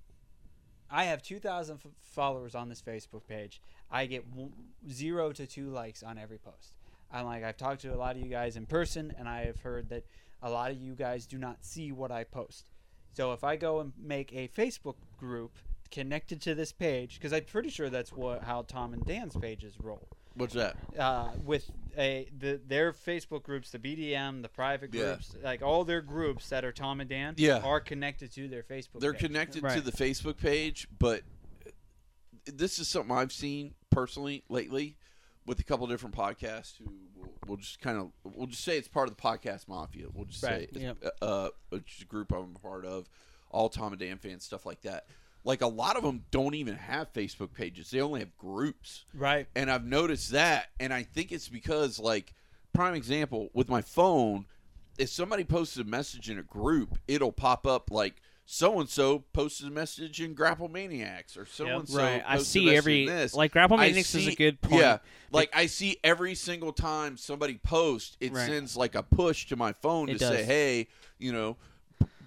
I 0.90 1.04
have 1.04 1.22
2,000 1.22 1.76
f- 1.84 1.92
followers 2.00 2.56
on 2.56 2.70
this 2.70 2.82
Facebook 2.82 3.28
page. 3.28 3.62
I 3.92 4.06
get 4.06 4.30
w- 4.32 4.54
zero 4.90 5.34
to 5.34 5.46
two 5.46 5.70
likes 5.70 6.02
on 6.02 6.18
every 6.18 6.38
post. 6.38 6.76
I'm 7.12 7.26
like, 7.26 7.44
I've 7.44 7.58
talked 7.58 7.82
to 7.82 7.94
a 7.94 7.98
lot 7.98 8.16
of 8.16 8.22
you 8.22 8.30
guys 8.30 8.56
in 8.56 8.66
person, 8.66 9.14
and 9.18 9.28
I 9.28 9.46
have 9.48 9.60
heard 9.60 9.90
that 9.90 10.06
a 10.42 10.50
lot 10.50 10.72
of 10.72 10.78
you 10.78 10.96
guys 10.96 11.26
do 11.26 11.38
not 11.38 11.66
see 11.66 11.92
what 11.92 12.10
I 12.10 12.24
post. 12.24 12.70
So 13.14 13.34
if 13.34 13.44
I 13.44 13.56
go 13.56 13.80
and 13.80 13.94
make 13.98 14.34
a 14.34 14.48
Facebook 14.48 14.96
group 15.18 15.58
connected 15.90 16.42
to 16.42 16.54
this 16.54 16.72
page 16.72 17.16
because 17.16 17.34
I'm 17.34 17.46
pretty 17.46 17.70
sure 17.70 17.90
that's 17.90 18.12
what 18.12 18.44
how 18.44 18.62
Tom 18.64 18.94
and 18.94 19.06
Dan's 19.06 19.36
pages 19.36 19.76
roll. 19.82 20.08
What's 20.38 20.54
that? 20.54 20.78
Uh, 20.98 21.30
with 21.44 21.70
a 21.98 22.30
the 22.38 22.62
their 22.68 22.94
Facebook 22.94 23.44
groups, 23.44 23.72
the 23.72 23.80
BDM, 23.80 24.42
the 24.44 24.50
private 24.50 24.94
Yeah. 24.94 25.14
groups, 25.14 25.36
like 25.44 25.62
all 25.62 25.84
their 25.84 26.02
groups 26.02 26.50
that 26.50 26.64
are 26.64 26.72
Tom 26.72 27.02
and 27.02 27.10
Dan, 27.10 27.34
Yeah. 27.38 27.58
are 27.60 27.80
connected 27.80 28.32
to 28.34 28.48
their 28.48 28.64
Facebook. 28.64 28.94
Page. 28.94 29.02
They're 29.02 29.14
page. 29.14 29.22
connected 29.22 29.60
to 29.62 29.66
Right. 29.68 29.84
the 29.84 29.92
Facebook 29.92 30.38
page, 30.38 30.88
but 30.98 31.24
this 32.46 32.80
is 32.80 32.88
something 32.88 33.16
I've 33.16 33.32
seen 33.32 33.74
personally 33.90 34.44
lately 34.50 34.98
with 35.46 35.60
a 35.60 35.64
couple 35.64 35.88
different 35.88 36.16
podcasts 36.16 36.78
who 36.78 36.86
will, 37.16 37.34
will 37.48 37.58
just 37.58 37.80
kind 37.80 37.98
of 37.98 38.12
we'll 38.24 38.48
just 38.48 38.64
say 38.64 38.78
it's 38.78 38.88
part 38.88 39.10
of 39.10 39.16
the 39.16 39.22
podcast 39.22 39.68
mafia. 39.68 40.08
We'll 40.14 40.26
just 40.26 40.44
Right. 40.44 40.70
say 40.74 40.82
Yep. 40.82 40.98
uh, 41.22 41.26
uh, 41.26 41.50
which 41.70 41.96
is 41.98 42.02
a 42.04 42.06
group 42.06 42.32
I'm 42.32 42.56
a 42.56 42.60
part 42.60 42.86
of, 42.86 43.10
all 43.50 43.70
Tom 43.70 43.94
and 43.94 44.00
Dan 44.00 44.18
fans, 44.18 44.44
stuff 44.44 44.66
like 44.66 44.82
that. 44.82 45.08
Like 45.48 45.62
a 45.62 45.68
lot 45.68 45.96
of 45.96 46.04
them 46.04 46.26
don't 46.30 46.56
even 46.56 46.76
have 46.76 47.12
Facebook 47.14 47.54
pages; 47.54 47.90
they 47.90 48.02
only 48.02 48.20
have 48.20 48.38
groups. 48.38 49.06
right. 49.14 49.48
and 49.56 49.72
I've 49.72 49.86
noticed 49.86 50.32
that, 50.32 50.68
and 50.78 50.94
I 50.94 51.04
think 51.04 51.32
it's 51.32 51.48
because, 51.48 51.98
like, 52.00 52.34
prime 52.74 52.94
example 52.96 53.50
with 53.54 53.70
my 53.70 53.82
phone, 53.82 54.46
if 54.98 55.08
somebody 55.10 55.46
posts 55.46 55.78
a 55.78 55.86
message 55.86 56.30
in 56.30 56.38
a 56.38 56.44
group, 56.44 57.00
it'll 57.08 57.32
pop 57.32 57.66
up 57.66 57.90
like 57.92 58.16
so 58.46 58.80
and 58.82 58.90
so 58.90 59.20
posted 59.34 59.68
a 59.68 59.72
message 59.72 60.22
in 60.22 60.34
Grapple 60.34 60.68
Maniacs 60.68 61.38
or 61.38 61.46
so 61.46 61.66
and 61.66 61.88
so. 61.88 61.98
right. 61.98 62.22
I 62.28 62.38
posted 62.38 62.42
a 62.42 62.66
see 62.70 62.76
every 62.76 63.02
in 63.04 63.08
this. 63.08 63.34
like 63.34 63.54
Grapple 63.54 63.78
I 63.78 63.88
Maniacs 63.88 64.16
is 64.16 64.28
a 64.28 64.36
good 64.36 64.60
point. 64.62 64.82
Yeah, 64.82 64.98
like 65.32 65.50
I 65.56 65.68
see 65.68 65.98
every 66.04 66.36
single 66.36 66.74
time 66.74 67.16
somebody 67.16 67.58
posts, 67.64 68.18
it 68.20 68.34
Right. 68.34 68.48
sends 68.48 68.76
like 68.76 68.96
a 68.96 69.04
push 69.04 69.46
to 69.48 69.56
my 69.56 69.72
phone 69.72 70.10
It 70.10 70.20
to 70.20 70.28
say, 70.28 70.44
"Hey, 70.44 70.88
you 71.20 71.32
know." 71.32 71.56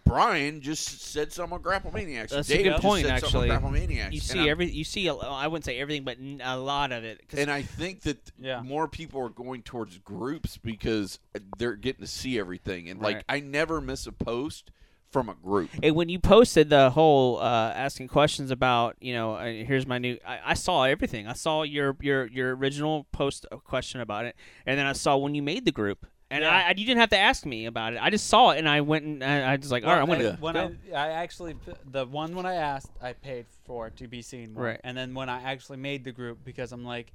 Brian 0.05 0.61
just 0.61 1.01
said 1.03 1.33
something 1.33 1.55
on 1.55 1.63
Grapple 1.63 1.93
Maniacs. 1.93 2.33
or 2.33 2.37
That's 2.37 2.51
a 2.51 2.63
good 2.63 2.81
point, 2.81 3.07
said 3.07 3.21
something 3.21 3.37
on 3.37 3.45
actually. 3.45 3.49
Grapple 3.49 3.71
Maniacs. 3.71 4.15
You 4.15 4.21
see 4.21 4.39
I'm- 4.41 4.49
every 4.49 4.71
you 4.71 4.85
see 4.85 5.07
a, 5.07 5.15
I 5.15 5.47
wouldn't 5.47 5.65
say 5.65 5.79
everything, 5.79 6.05
but 6.05 6.19
a 6.43 6.57
lot 6.59 6.93
of 6.93 7.05
it. 7.05 7.21
and 7.37 7.51
I 7.51 7.63
think 7.63 8.03
that 8.03 8.31
Yeah. 8.39 8.63
more 8.63 8.89
people 8.89 9.21
are 9.23 9.29
going 9.29 9.63
towards 9.63 9.99
groups 9.99 10.57
because 10.59 11.19
they're 11.59 11.77
getting 11.77 12.03
to 12.03 12.11
see 12.11 12.39
everything. 12.39 12.89
And 12.89 13.01
like, 13.01 13.17
Right. 13.17 13.25
I 13.29 13.41
never 13.41 13.81
miss 13.81 14.07
a 14.07 14.13
post 14.13 14.71
from 15.11 15.29
a 15.29 15.35
group. 15.35 15.71
And 15.83 15.97
when 15.97 16.09
you 16.09 16.21
posted 16.21 16.71
the 16.71 16.91
whole 16.91 17.39
uh, 17.41 17.73
asking 17.75 18.07
questions 18.09 18.53
about, 18.53 18.97
you 19.01 19.13
know, 19.13 19.35
uh, 19.35 19.45
here's 19.45 19.85
my 19.87 19.99
new, 19.99 20.19
I, 20.25 20.39
I 20.47 20.55
saw 20.55 20.85
everything. 20.85 21.27
I 21.27 21.33
saw 21.33 21.63
your 21.63 21.97
your 22.01 22.27
your 22.29 22.55
original 22.55 23.07
post 23.11 23.45
a 23.51 23.57
question 23.59 24.01
about 24.01 24.25
it, 24.27 24.37
and 24.67 24.79
then 24.79 24.87
I 24.87 24.93
saw 24.93 25.17
when 25.17 25.35
you 25.35 25.43
made 25.43 25.65
the 25.65 25.73
group, 25.73 26.07
and 26.31 26.43
Yeah. 26.43 26.51
I, 26.51 26.61
I 26.61 26.69
you 26.71 26.87
didn't 26.87 26.99
have 27.01 27.11
to 27.11 27.19
ask 27.19 27.45
me 27.45 27.67
about 27.67 27.93
it. 27.95 27.99
I 28.03 28.11
just 28.11 28.29
saw 28.29 28.51
it, 28.51 28.59
and 28.59 28.69
I 28.69 28.81
went 28.81 29.05
and 29.05 29.25
I, 29.25 29.53
I 29.53 29.57
was 29.57 29.71
like, 29.73 29.85
all 29.85 29.91
right, 29.93 30.01
I'm 30.01 30.07
gonna 30.07 30.23
Yeah. 30.25 30.37
when 30.41 30.55
go. 30.55 30.73
I, 30.95 30.97
I 30.97 31.09
actually 31.11 31.57
the 31.91 32.07
one 32.07 32.35
when 32.35 32.47
I 32.47 32.55
asked, 32.55 32.91
I 33.03 33.13
paid 33.13 33.47
for 33.65 33.91
to 33.91 34.09
be 34.09 34.23
seen 34.23 34.55
more. 34.55 34.65
Right. 34.65 34.81
And 34.85 34.97
then 34.97 35.15
when 35.15 35.29
I 35.29 35.43
actually 35.43 35.79
made 35.79 36.05
the 36.05 36.13
group, 36.13 36.39
because 36.45 36.73
I'm 36.73 36.85
like, 36.85 37.13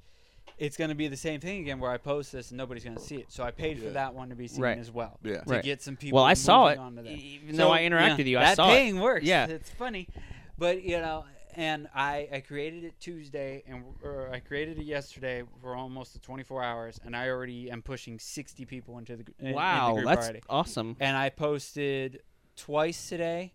it's 0.58 0.76
gonna 0.76 0.94
be 0.94 1.08
the 1.08 1.16
same 1.16 1.40
thing 1.40 1.60
again, 1.60 1.78
where 1.80 1.90
I 1.90 1.96
post 1.98 2.32
this 2.32 2.50
and 2.50 2.58
nobody's 2.58 2.84
gonna 2.84 2.98
see 3.00 3.16
it. 3.16 3.26
So 3.30 3.42
I 3.44 3.50
paid 3.50 3.78
for 3.82 3.90
that 3.90 4.14
one 4.14 4.28
to 4.30 4.34
be 4.34 4.48
seen 4.48 4.62
Right. 4.62 4.78
as 4.78 4.90
well. 4.90 5.18
Yeah. 5.22 5.40
To 5.42 5.50
Right. 5.50 5.64
get 5.64 5.82
some 5.82 5.96
people. 5.96 6.16
well, 6.16 6.24
I 6.24 6.34
saw 6.34 6.66
it, 6.68 6.78
moving 6.78 6.98
onto 6.98 7.02
that. 7.02 7.10
even 7.18 7.56
though 7.56 7.72
I 7.72 7.80
interacted 7.80 8.08
yeah, 8.08 8.16
with 8.16 8.26
you. 8.28 8.38
I 8.38 8.42
that 8.44 8.56
saw 8.56 8.68
paying 8.68 8.96
it. 8.96 9.00
works. 9.00 9.24
Yeah. 9.24 9.46
it's 9.46 9.70
funny, 9.70 10.08
but 10.58 10.82
you 10.82 10.98
know, 10.98 11.24
and 11.56 11.88
I 11.94 12.28
I 12.32 12.40
created 12.40 12.84
it 12.84 13.00
Tuesday, 13.00 13.64
and 13.66 13.82
or 14.04 14.30
I 14.32 14.38
created 14.40 14.78
it 14.78 14.84
yesterday 14.84 15.42
for 15.60 15.74
almost 15.74 16.12
the 16.12 16.18
24 16.20 16.62
hours, 16.62 17.00
and 17.04 17.16
I 17.16 17.28
already 17.28 17.70
am 17.70 17.82
pushing 17.82 18.18
60 18.18 18.64
people 18.66 18.98
into 18.98 19.16
the 19.16 19.24
in- 19.40 19.46
in 19.46 19.52
the 19.52 19.54
Wow, 19.56 19.94
group 19.94 20.04
that's 20.06 20.18
already 20.24 20.40
awesome. 20.48 20.96
and 21.00 21.16
I 21.16 21.30
posted 21.30 22.22
twice 22.56 23.08
today, 23.08 23.54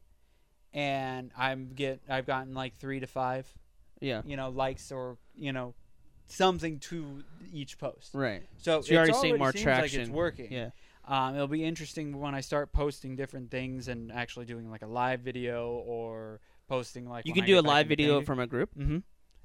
and 0.74 1.32
I'm 1.38 1.70
get 1.74 2.02
I've 2.10 2.26
gotten 2.26 2.54
like 2.54 2.78
three 2.78 3.00
to 3.00 3.08
five, 3.08 3.52
Yeah, 4.00 4.22
you 4.26 4.36
know, 4.36 4.50
likes 4.50 4.92
or 4.92 5.18
you 5.36 5.54
know, 5.54 5.76
something 6.28 6.80
to 6.80 7.24
each 7.54 7.78
post. 7.78 8.16
right. 8.16 8.44
So, 8.58 8.82
So 8.82 8.94
it's 8.94 8.98
already 8.98 9.14
seeing 9.14 9.38
more 9.38 9.52
traction. 9.52 9.82
Like 9.82 9.94
it's 9.94 10.10
working. 10.10 10.48
Yeah, 10.52 10.70
Um, 11.06 11.36
it'll 11.36 11.48
be 11.48 11.64
interesting 11.64 12.20
when 12.20 12.34
I 12.36 12.42
start 12.42 12.72
posting 12.72 13.16
different 13.16 13.52
things 13.52 13.88
and 13.88 14.12
actually 14.12 14.46
doing 14.46 14.70
like 14.72 14.82
a 14.82 14.88
live 14.88 15.22
video 15.22 15.70
or 15.86 16.40
posting 16.72 17.06
like 17.08 17.26
you 17.26 17.34
can 17.34 17.46
do 17.46 17.60
a 17.60 17.62
live 17.62 17.88
video 17.88 18.22
from 18.22 18.40
a 18.40 18.48
group. 18.48 18.70
Mm-hmm. 18.78 19.00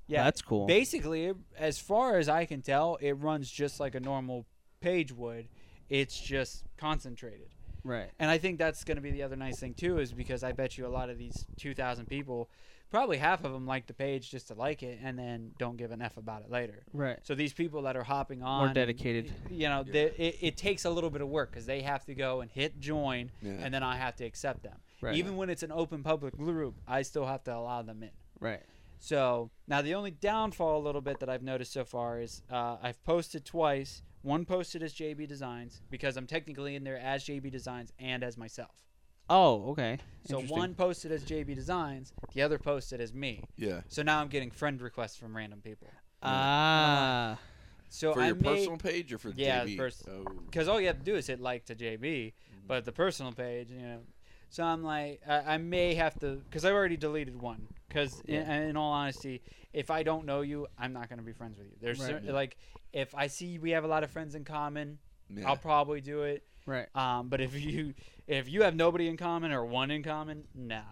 Yeah, 0.09 0.23
that's 0.25 0.41
cool. 0.43 0.67
Basically, 0.67 1.33
as 1.59 1.79
far 1.81 2.19
as 2.19 2.29
I 2.29 2.45
can 2.45 2.63
tell, 2.63 2.97
it 3.01 3.13
runs 3.13 3.51
just 3.51 3.81
like 3.81 3.97
a 3.97 4.01
normal 4.01 4.47
page 4.81 5.11
would. 5.13 5.49
It's 5.89 6.19
just 6.21 6.63
concentrated. 6.77 7.49
right. 7.83 8.11
And 8.21 8.31
I 8.31 8.39
think 8.39 8.59
that's 8.59 8.85
going 8.85 8.97
to 8.97 9.03
be 9.03 9.11
the 9.11 9.25
other 9.25 9.35
nice 9.37 9.59
thing 9.59 9.75
too, 9.75 9.99
is 9.99 10.13
because 10.13 10.45
I 10.45 10.53
bet 10.53 10.79
you 10.79 10.87
a 10.87 10.95
lot 10.99 11.11
of 11.11 11.19
these 11.19 11.45
2,000 11.59 12.07
people, 12.07 12.49
probably 12.91 13.17
half 13.17 13.45
of 13.45 13.53
them 13.53 13.67
like 13.67 13.87
the 13.89 13.95
page 13.95 14.31
just 14.31 14.47
to 14.49 14.55
like 14.55 14.85
it, 14.85 15.01
and 15.03 15.19
then 15.19 15.51
don't 15.59 15.77
give 15.77 15.91
an 15.91 16.01
f 16.03 16.17
about 16.17 16.43
it 16.43 16.51
later. 16.51 16.85
Right. 16.93 17.19
So 17.25 17.35
these 17.35 17.53
people 17.53 17.83
that 17.83 17.97
are 17.97 18.05
hopping 18.05 18.43
on, 18.45 18.67
more 18.67 18.75
dedicated. 18.75 19.33
you 19.51 19.69
know, 19.69 19.83
they, 19.83 20.05
it, 20.17 20.37
it 20.41 20.57
takes 20.57 20.85
a 20.85 20.91
little 20.91 21.11
bit 21.11 21.21
of 21.21 21.29
work 21.29 21.51
because 21.51 21.67
they 21.67 21.81
have 21.83 22.05
to 22.07 22.15
go 22.15 22.41
and 22.43 22.51
hit 22.51 22.79
join, 22.79 23.31
Yeah. 23.43 23.53
and 23.61 23.75
then 23.75 23.83
I 23.83 23.97
have 23.97 24.15
to 24.17 24.25
accept 24.25 24.63
them. 24.63 24.79
Right. 25.01 25.15
Even 25.17 25.37
when 25.37 25.51
it's 25.51 25.63
an 25.63 25.73
open 25.73 26.03
public 26.03 26.37
group, 26.37 26.75
I 26.89 27.03
still 27.03 27.27
have 27.27 27.45
to 27.45 27.55
allow 27.55 27.83
them 27.83 28.03
in. 28.03 28.11
Right. 28.41 28.63
So 28.99 29.51
now 29.69 29.83
the 29.83 29.95
only 29.95 30.11
downfall 30.11 30.79
a 30.79 30.83
little 30.85 31.03
bit 31.03 31.21
that 31.21 31.29
I've 31.29 31.43
noticed 31.43 31.73
so 31.73 31.85
far 31.85 32.21
is 32.21 32.43
uh, 32.51 32.77
I've 32.83 33.03
posted 33.05 33.45
twice. 33.45 34.03
One 34.23 34.45
posted 34.45 34.83
as 34.83 34.93
JB 34.95 35.29
Designs 35.29 35.83
because 35.91 36.17
I'm 36.17 36.27
technically 36.27 36.75
in 36.75 36.83
there 36.85 36.99
as 36.99 37.25
JB 37.25 37.53
Designs 37.53 37.93
and 37.99 38.25
as 38.25 38.37
myself. 38.37 38.83
Oh, 39.29 39.71
okay. 39.71 39.99
So 40.25 40.41
one 40.41 40.75
posted 40.75 41.13
as 41.13 41.25
JB 41.25 41.55
Designs, 41.55 42.13
the 42.33 42.43
other 42.43 42.59
posted 42.59 43.01
as 43.01 43.13
me. 43.13 43.45
Yeah. 43.57 43.83
So 43.89 44.03
now 44.03 44.21
I'm 44.21 44.29
getting 44.29 44.51
friend 44.51 44.81
requests 44.81 45.17
from 45.17 45.37
random 45.37 45.61
people. 45.61 45.89
Ah. 46.23 47.39
So 47.89 48.15
for 48.15 48.21
I 48.21 48.27
your 48.29 48.35
made, 48.37 48.45
personal 48.45 48.77
page 48.79 49.13
or 49.13 49.19
for 49.19 49.31
Yeah, 49.37 49.65
JB? 49.65 49.77
pers- 49.77 50.03
Oh. 50.09 50.25
because 50.47 50.69
all 50.69 50.81
you 50.81 50.87
have 50.89 50.99
to 50.99 51.05
do 51.05 51.15
is 51.17 51.27
hit 51.27 51.41
like 51.41 51.65
to 51.67 51.75
JB, 51.75 51.99
Mm-hmm. 52.33 52.67
but 52.67 52.85
the 52.85 52.93
personal 52.93 53.33
page, 53.33 53.71
you 53.71 53.79
know. 53.81 54.01
So 54.49 54.63
I'm 54.65 54.83
like, 54.83 55.21
I, 55.29 55.55
I 55.55 55.57
may 55.59 55.95
have 55.95 56.19
to, 56.21 56.37
because 56.49 56.65
I've 56.65 56.73
already 56.75 56.97
deleted 56.97 57.41
one. 57.41 57.67
Because 57.89 58.21
in, 58.27 58.43
in 58.43 58.77
all 58.77 58.93
honesty, 58.93 59.43
if 59.73 59.91
I 59.91 60.03
don't 60.03 60.27
know 60.27 60.41
you, 60.41 60.67
I'm 60.79 60.93
not 60.93 61.09
going 61.09 61.19
to 61.19 61.25
be 61.25 61.33
friends 61.33 61.59
with 61.59 61.69
you. 61.69 61.77
There's 61.81 62.01
Right. 62.01 62.25
cer- 62.25 62.33
like, 62.33 62.57
if 62.93 63.15
I 63.15 63.27
see 63.27 63.59
we 63.59 63.71
have 63.71 63.85
a 63.85 63.89
lot 63.89 64.05
of 64.05 64.11
friends 64.11 64.35
in 64.35 64.45
common, 64.45 64.99
Yeah. 65.35 65.49
I'll 65.49 65.57
probably 65.57 66.01
do 66.01 66.23
it. 66.23 66.43
Right. 66.67 66.89
Um, 66.97 67.29
but 67.29 67.41
if 67.41 67.55
you 67.55 67.95
if 68.27 68.49
you 68.49 68.63
have 68.63 68.75
nobody 68.75 69.09
in 69.09 69.17
common 69.17 69.53
or 69.53 69.65
one 69.65 69.91
in 69.91 70.03
common, 70.03 70.45
no. 70.55 70.83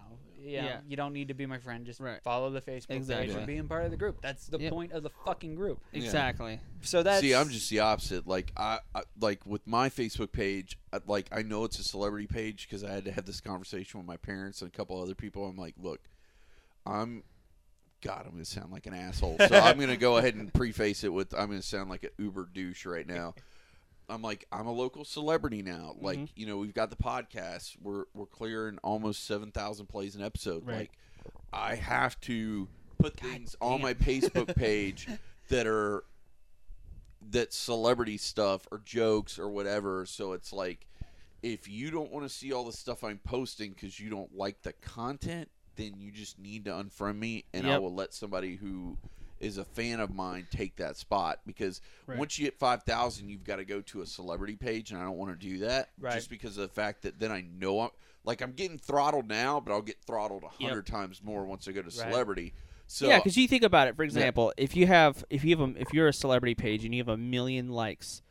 You 0.45 0.57
know, 0.61 0.67
Yeah. 0.67 0.79
you 0.87 0.95
don't 0.95 1.13
need 1.13 1.29
to 1.29 1.33
be 1.33 1.45
my 1.45 1.57
friend. 1.57 1.85
Just 1.85 1.99
Right. 1.99 2.21
follow 2.23 2.49
the 2.51 2.61
Facebook 2.61 2.87
page 2.89 2.97
Exactly. 2.97 3.35
and 3.35 3.47
being 3.47 3.67
part 3.67 3.83
of 3.85 3.91
the 3.91 3.97
group. 3.97 4.21
That's 4.21 4.47
the 4.47 4.59
Yep. 4.59 4.71
point 4.71 4.91
of 4.91 5.03
the 5.03 5.09
fucking 5.25 5.55
group. 5.55 5.81
Yeah. 5.91 6.03
Exactly. 6.03 6.59
So 6.81 7.01
that's 7.03 7.21
See, 7.21 7.33
I'm 7.33 7.49
just 7.49 7.69
the 7.69 7.79
opposite. 7.79 8.27
Like 8.27 8.51
I, 8.55 8.79
I 8.93 9.01
like 9.19 9.45
with 9.45 9.65
my 9.65 9.89
Facebook 9.89 10.31
page, 10.31 10.77
I, 10.93 10.99
like 11.07 11.27
I 11.31 11.41
know 11.41 11.63
it's 11.63 11.79
a 11.79 11.83
celebrity 11.83 12.27
page 12.27 12.67
because 12.67 12.83
I 12.83 12.91
had 12.91 13.05
to 13.05 13.11
have 13.11 13.25
this 13.25 13.41
conversation 13.41 13.99
with 13.99 14.07
my 14.07 14.17
parents 14.17 14.61
and 14.61 14.71
a 14.71 14.75
couple 14.75 15.01
other 15.01 15.15
people. 15.15 15.45
I'm 15.47 15.57
like, 15.57 15.75
look, 15.77 16.01
I'm 16.85 17.23
God, 18.01 18.25
I'm 18.25 18.33
gonna 18.33 18.45
sound 18.45 18.71
like 18.71 18.85
an 18.85 18.93
asshole. 18.93 19.37
So 19.39 19.55
I'm 19.59 19.79
gonna 19.79 19.97
go 19.97 20.17
ahead 20.17 20.35
and 20.35 20.53
preface 20.53 21.03
it 21.03 21.11
with 21.11 21.33
I'm 21.33 21.47
gonna 21.49 21.61
sound 21.63 21.89
like 21.89 22.03
an 22.03 22.11
uber 22.19 22.47
douche 22.53 22.85
right 22.85 23.07
now. 23.07 23.33
I'm 24.09 24.21
like 24.21 24.45
I'm 24.51 24.67
a 24.67 24.71
local 24.73 25.03
celebrity 25.05 25.61
now. 25.61 25.95
Like 25.99 26.19
Mhm. 26.19 26.29
you 26.35 26.45
know 26.45 26.57
we've 26.57 26.73
got 26.73 26.89
the 26.89 26.95
podcast. 26.95 27.75
We're 27.81 28.05
we're 28.13 28.25
clearing 28.25 28.77
almost 28.83 29.25
seven 29.25 29.51
thousand 29.51 29.87
plays 29.87 30.15
an 30.15 30.21
episode. 30.23 30.65
Right. 30.65 30.77
Like 30.77 30.91
I 31.53 31.75
have 31.75 32.19
to 32.21 32.67
put 32.99 33.17
things 33.17 33.55
on 33.61 33.81
my 33.81 33.93
Facebook 33.93 34.55
page 34.55 35.07
that 35.49 35.67
are 35.67 36.03
that 37.31 37.53
celebrity 37.53 38.17
stuff 38.17 38.67
or 38.71 38.79
jokes 38.85 39.39
or 39.39 39.49
whatever. 39.49 40.05
So 40.05 40.33
it's 40.33 40.53
like, 40.53 40.85
if 41.41 41.67
you 41.67 41.89
don't 41.91 42.11
want 42.11 42.25
to 42.25 42.29
see 42.33 42.53
all 42.53 42.63
the 42.65 42.71
stuff 42.73 43.03
I'm 43.03 43.19
posting 43.23 43.71
because 43.71 43.99
you 43.99 44.09
don't 44.09 44.35
like 44.35 44.61
the 44.61 44.73
content, 44.73 45.49
then 45.75 45.93
you 45.97 46.11
just 46.11 46.37
need 46.39 46.65
to 46.65 46.71
unfriend 46.71 47.17
me, 47.17 47.45
and 47.53 47.67
I 47.67 47.79
will 47.79 47.93
let 47.93 48.13
somebody 48.13 48.55
who 48.55 48.97
is 49.39 49.57
a 49.57 49.65
fan 49.65 49.99
of 49.99 50.13
mine 50.13 50.47
take 50.51 50.75
that 50.77 50.97
spot. 50.97 51.39
Because 51.45 51.81
Right. 52.07 52.17
once 52.17 52.37
you 52.39 52.45
hit 52.45 52.57
five 52.57 52.83
thousand, 52.83 53.29
you've 53.29 53.43
got 53.43 53.57
to 53.57 53.65
go 53.65 53.81
to 53.81 54.01
a 54.01 54.05
celebrity 54.05 54.55
page, 54.55 54.91
and 54.91 54.99
I 54.99 55.03
don't 55.03 55.17
want 55.17 55.39
to 55.39 55.47
do 55.47 55.59
that 55.59 55.89
Right. 55.99 56.13
just 56.13 56.29
because 56.29 56.57
of 56.57 56.61
the 56.67 56.73
fact 56.73 57.01
that 57.03 57.19
then 57.19 57.31
I 57.31 57.41
know 57.41 57.81
I'm 57.81 57.89
like 58.23 58.41
I'm 58.41 58.53
getting 58.53 58.77
throttled 58.77 59.27
now, 59.27 59.59
but 59.59 59.71
I'll 59.71 59.81
get 59.81 60.01
throttled 60.05 60.43
a 60.43 60.47
hundred 60.49 60.87
times 60.87 61.21
more 61.23 61.45
once 61.45 61.67
I 61.67 61.71
go 61.71 61.81
to 61.81 61.85
Right. 61.87 61.93
celebrity. 61.93 62.53
So 62.87 63.07
yeah, 63.07 63.17
because 63.17 63.35
you 63.37 63.47
think 63.47 63.63
about 63.63 63.87
it. 63.87 63.95
For 63.95 64.03
example, 64.03 64.53
if 64.57 64.75
you 64.75 64.87
have 64.87 65.23
if 65.29 65.43
you 65.43 65.55
have 65.57 65.69
a, 65.75 65.79
if 65.81 65.93
you're 65.93 66.07
a 66.07 66.13
celebrity 66.13 66.55
page 66.55 66.85
and 66.85 66.93
you 66.93 67.01
have 67.01 67.09
a 67.09 67.17
million 67.17 67.69
likes, 67.69 68.21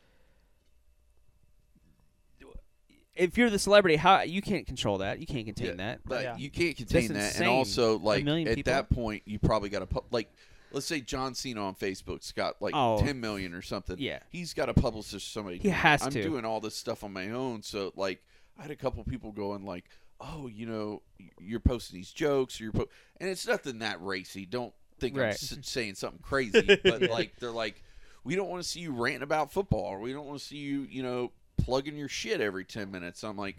if 3.15 3.37
you're 3.37 3.49
the 3.49 3.59
celebrity, 3.59 3.95
how 3.95 4.21
you 4.21 4.41
can't 4.41 4.65
control 4.67 4.97
that. 4.99 5.19
You 5.19 5.25
can't 5.25 5.45
contain 5.45 5.67
Yeah, 5.67 5.73
that. 5.75 5.99
But 6.05 6.23
Yeah. 6.23 6.37
you 6.37 6.49
can't 6.49 6.75
contain 6.75 7.13
that, 7.13 7.27
insane. 7.27 7.41
and 7.43 7.49
also 7.49 7.97
like 7.97 8.27
at 8.27 8.55
people? 8.55 8.73
that 8.73 8.89
point, 8.89 9.23
you 9.25 9.39
probably 9.39 9.69
got 9.69 9.79
to 9.79 9.85
pu- 9.87 10.03
like, 10.11 10.29
let's 10.75 10.85
say 10.85 10.99
John 11.01 11.33
Cena 11.33 11.65
on 11.65 11.73
Facebook's 11.73 12.31
got 12.31 12.61
like 12.61 12.73
Oh. 12.75 12.99
ten 12.99 13.19
million 13.19 13.53
or 13.55 13.63
something. 13.63 13.95
Yeah. 13.97 14.19
he's 14.29 14.53
got 14.53 14.69
a 14.69 14.73
publish 14.75 15.07
somebody. 15.23 15.57
He 15.57 15.69
has 15.69 16.03
I'm 16.03 16.11
to. 16.11 16.21
doing 16.21 16.45
all 16.45 16.59
this 16.61 16.75
stuff 16.75 17.03
on 17.03 17.11
my 17.13 17.31
own, 17.31 17.63
so 17.63 17.91
like 17.95 18.21
I 18.59 18.61
had 18.61 18.71
a 18.71 18.75
couple 18.75 19.03
people 19.05 19.31
going 19.31 19.65
like, 19.65 19.85
oh, 20.21 20.47
you 20.47 20.65
know, 20.67 21.01
you're 21.41 21.59
posting 21.59 21.97
these 21.97 22.11
jokes, 22.11 22.59
or 22.59 22.65
you're 22.65 22.73
po-, 22.73 22.89
and 23.19 23.29
it's 23.29 23.47
nothing 23.47 23.79
that 23.79 24.01
racy. 24.03 24.45
Don't 24.45 24.73
think 24.99 25.17
I'm 25.17 25.23
s- 25.29 25.57
saying 25.63 25.95
something 25.95 26.21
crazy, 26.21 26.61
but 26.83 27.01
like 27.09 27.37
they're 27.39 27.49
like, 27.51 27.81
we 28.23 28.35
don't 28.35 28.49
want 28.49 28.61
to 28.63 28.67
see 28.69 28.81
you 28.81 28.91
ranting 28.91 29.23
about 29.23 29.51
football, 29.51 29.85
or 29.85 29.99
we 29.99 30.13
don't 30.13 30.25
want 30.27 30.39
to 30.39 30.45
see 30.45 30.57
you, 30.57 30.87
you 30.89 31.01
know, 31.03 31.31
plugging 31.57 31.97
your 31.97 32.07
shit 32.09 32.39
every 32.41 32.65
ten 32.65 32.91
minutes. 32.91 33.23
I'm 33.23 33.37
like. 33.37 33.55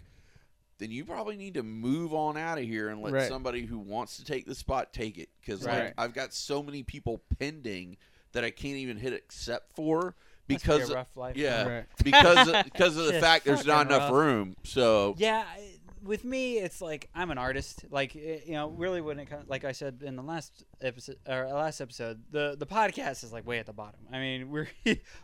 Then 0.79 0.91
you 0.91 1.05
probably 1.05 1.37
need 1.37 1.55
to 1.55 1.63
move 1.63 2.13
on 2.13 2.37
out 2.37 2.57
of 2.57 2.63
here 2.63 2.89
and 2.89 3.01
let 3.01 3.13
Right. 3.13 3.27
somebody 3.27 3.65
who 3.65 3.79
wants 3.79 4.17
to 4.17 4.23
take 4.25 4.45
the 4.45 4.55
spot 4.55 4.93
take 4.93 5.17
it. 5.17 5.29
Because 5.41 5.63
Right. 5.65 5.85
like 5.85 5.93
I've 5.97 6.13
got 6.13 6.33
so 6.33 6.61
many 6.61 6.83
people 6.83 7.21
pending 7.39 7.97
that 8.33 8.43
I 8.43 8.51
can't 8.51 8.75
even 8.77 8.97
hit 8.97 9.13
accept 9.13 9.73
for 9.75 10.03
Must 10.05 10.15
be 10.47 10.55
a 10.55 10.57
because 10.59 10.93
rough 10.93 11.17
life. 11.17 11.35
yeah, 11.35 11.67
Right. 11.67 11.85
because 12.03 12.47
of, 12.47 12.63
because 12.65 12.95
of 12.97 13.05
the 13.07 13.13
fact 13.19 13.45
there's 13.45 13.65
not 13.65 13.87
enough 13.87 14.03
rough. 14.03 14.11
room. 14.11 14.55
So 14.63 15.15
Yeah, 15.17 15.43
I- 15.47 15.76
with 16.03 16.23
me, 16.23 16.57
it's 16.57 16.81
like 16.81 17.09
I'm 17.13 17.31
an 17.31 17.37
artist. 17.37 17.85
Like 17.89 18.15
eh, 18.15 18.39
you 18.45 18.53
know, 18.53 18.69
really, 18.69 19.01
when 19.01 19.19
it 19.19 19.25
comes, 19.25 19.47
like 19.47 19.63
I 19.63 19.71
said 19.71 20.01
in 20.03 20.15
the 20.15 20.23
last 20.23 20.63
episode 20.81 21.17
or 21.27 21.47
last 21.47 21.81
episode, 21.81 22.21
the 22.31 22.55
the 22.57 22.65
podcast 22.65 23.23
is 23.23 23.31
like 23.33 23.45
way 23.47 23.59
at 23.59 23.65
the 23.65 23.73
bottom. 23.73 23.99
I 24.11 24.19
mean, 24.19 24.49
we're 24.51 24.67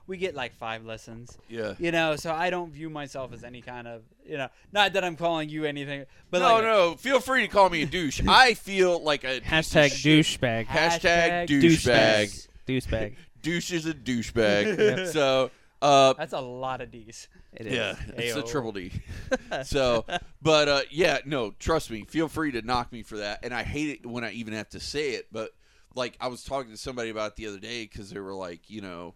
we 0.07 0.17
get 0.17 0.36
like 0.36 0.55
five 0.55 0.86
lessons. 0.86 1.38
yeah, 1.49 1.74
you 1.80 1.91
know. 1.91 2.15
So 2.15 2.32
I 2.34 2.49
don't 2.49 2.71
view 2.71 2.89
myself 2.89 3.34
as 3.34 3.43
any 3.43 3.61
kind 3.61 3.88
of, 3.88 4.03
you 4.26 4.38
know, 4.38 4.49
not 4.71 4.93
that 4.93 5.03
I'm 5.03 5.15
calling 5.15 5.49
you 5.49 5.65
anything, 5.65 6.05
but 6.32 6.39
no, 6.39 6.53
like, 6.55 6.63
no. 6.63 6.95
Feel 6.95 7.19
free 7.19 7.41
to 7.41 7.47
call 7.47 7.69
me 7.69 7.84
a 7.84 7.86
douche. 7.86 8.21
I 8.28 8.53
feel 8.53 9.01
like 9.01 9.24
a 9.24 9.39
piece 9.39 9.76
of 9.76 9.82
Hashtag 9.82 9.91
shit. 9.91 10.26
douchebag. 10.26 10.67
Hashtag 10.67 11.47
Hashtag 11.47 11.47
douchebag. 11.47 12.47
Douchebag. 12.67 13.15
Douche 13.43 13.74
is 13.74 13.86
a 13.86 13.93
douchebag. 13.93 15.11
so, 15.11 15.51
uh, 15.84 16.13
That's 16.13 16.34
a 16.34 16.39
lot 16.39 16.81
of 16.81 16.91
D's. 16.91 17.27
It 17.51 17.67
is. 17.67 17.73
yeah, 17.73 17.95
it's 18.15 18.36
a 18.36 18.43
triple 18.43 18.71
D. 18.71 18.91
so, 19.63 20.05
but 20.41 20.67
uh, 20.67 20.81
yeah, 20.89 21.19
no, 21.25 21.51
trust 21.51 21.91
me. 21.91 22.05
Feel 22.05 22.27
free 22.27 22.51
to 22.53 22.61
knock 22.61 22.91
me 22.91 23.03
for 23.03 23.17
that. 23.17 23.39
And 23.43 23.53
I 23.53 23.63
hate 23.63 23.89
it 23.89 24.05
when 24.05 24.23
I 24.23 24.31
even 24.31 24.53
have 24.53 24.69
to 24.69 24.79
say 24.79 25.11
it. 25.11 25.27
But 25.31 25.51
like, 25.93 26.17
I 26.21 26.27
was 26.27 26.43
talking 26.43 26.71
to 26.71 26.77
somebody 26.77 27.09
about 27.09 27.31
it 27.31 27.36
the 27.36 27.47
other 27.47 27.59
day 27.59 27.84
because 27.84 28.09
they 28.09 28.19
were 28.19 28.34
like, 28.34 28.69
you 28.69 28.81
know, 28.81 29.15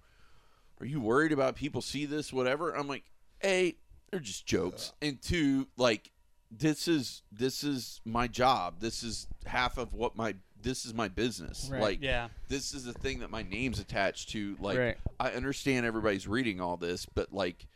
are 0.80 0.86
you 0.86 1.00
worried 1.00 1.32
about 1.32 1.56
people 1.56 1.82
see 1.82 2.06
this, 2.06 2.32
whatever? 2.34 2.76
I'm 2.76 2.88
like, 2.88 3.04
a, 3.44 3.76
they're 4.12 4.20
just 4.20 4.46
jokes, 4.46 4.94
and 5.02 5.22
two, 5.22 5.68
like, 5.78 6.12
this 6.52 6.88
is 6.88 7.24
this 7.32 7.64
is 7.64 8.00
my 8.06 8.28
job. 8.28 8.80
This 8.80 9.04
is 9.04 9.28
half 9.46 9.78
of 9.78 9.94
what 9.94 10.16
my 10.16 10.36
this 10.62 10.86
is 10.86 10.94
my 10.94 11.08
business. 11.08 11.70
Right. 11.72 11.82
Like, 11.82 12.02
Yeah, 12.02 12.30
this 12.48 12.74
is 12.74 12.84
the 12.84 12.94
thing 12.94 13.20
that 13.20 13.30
my 13.32 13.44
name's 13.44 13.80
attached 13.80 14.30
to. 14.30 14.56
Like, 14.60 14.78
Right. 14.78 14.98
I 15.20 15.32
understand 15.32 15.86
everybody's 15.86 16.28
reading 16.28 16.60
all 16.62 16.78
this, 16.78 17.06
but 17.06 17.32
like, 17.34 17.68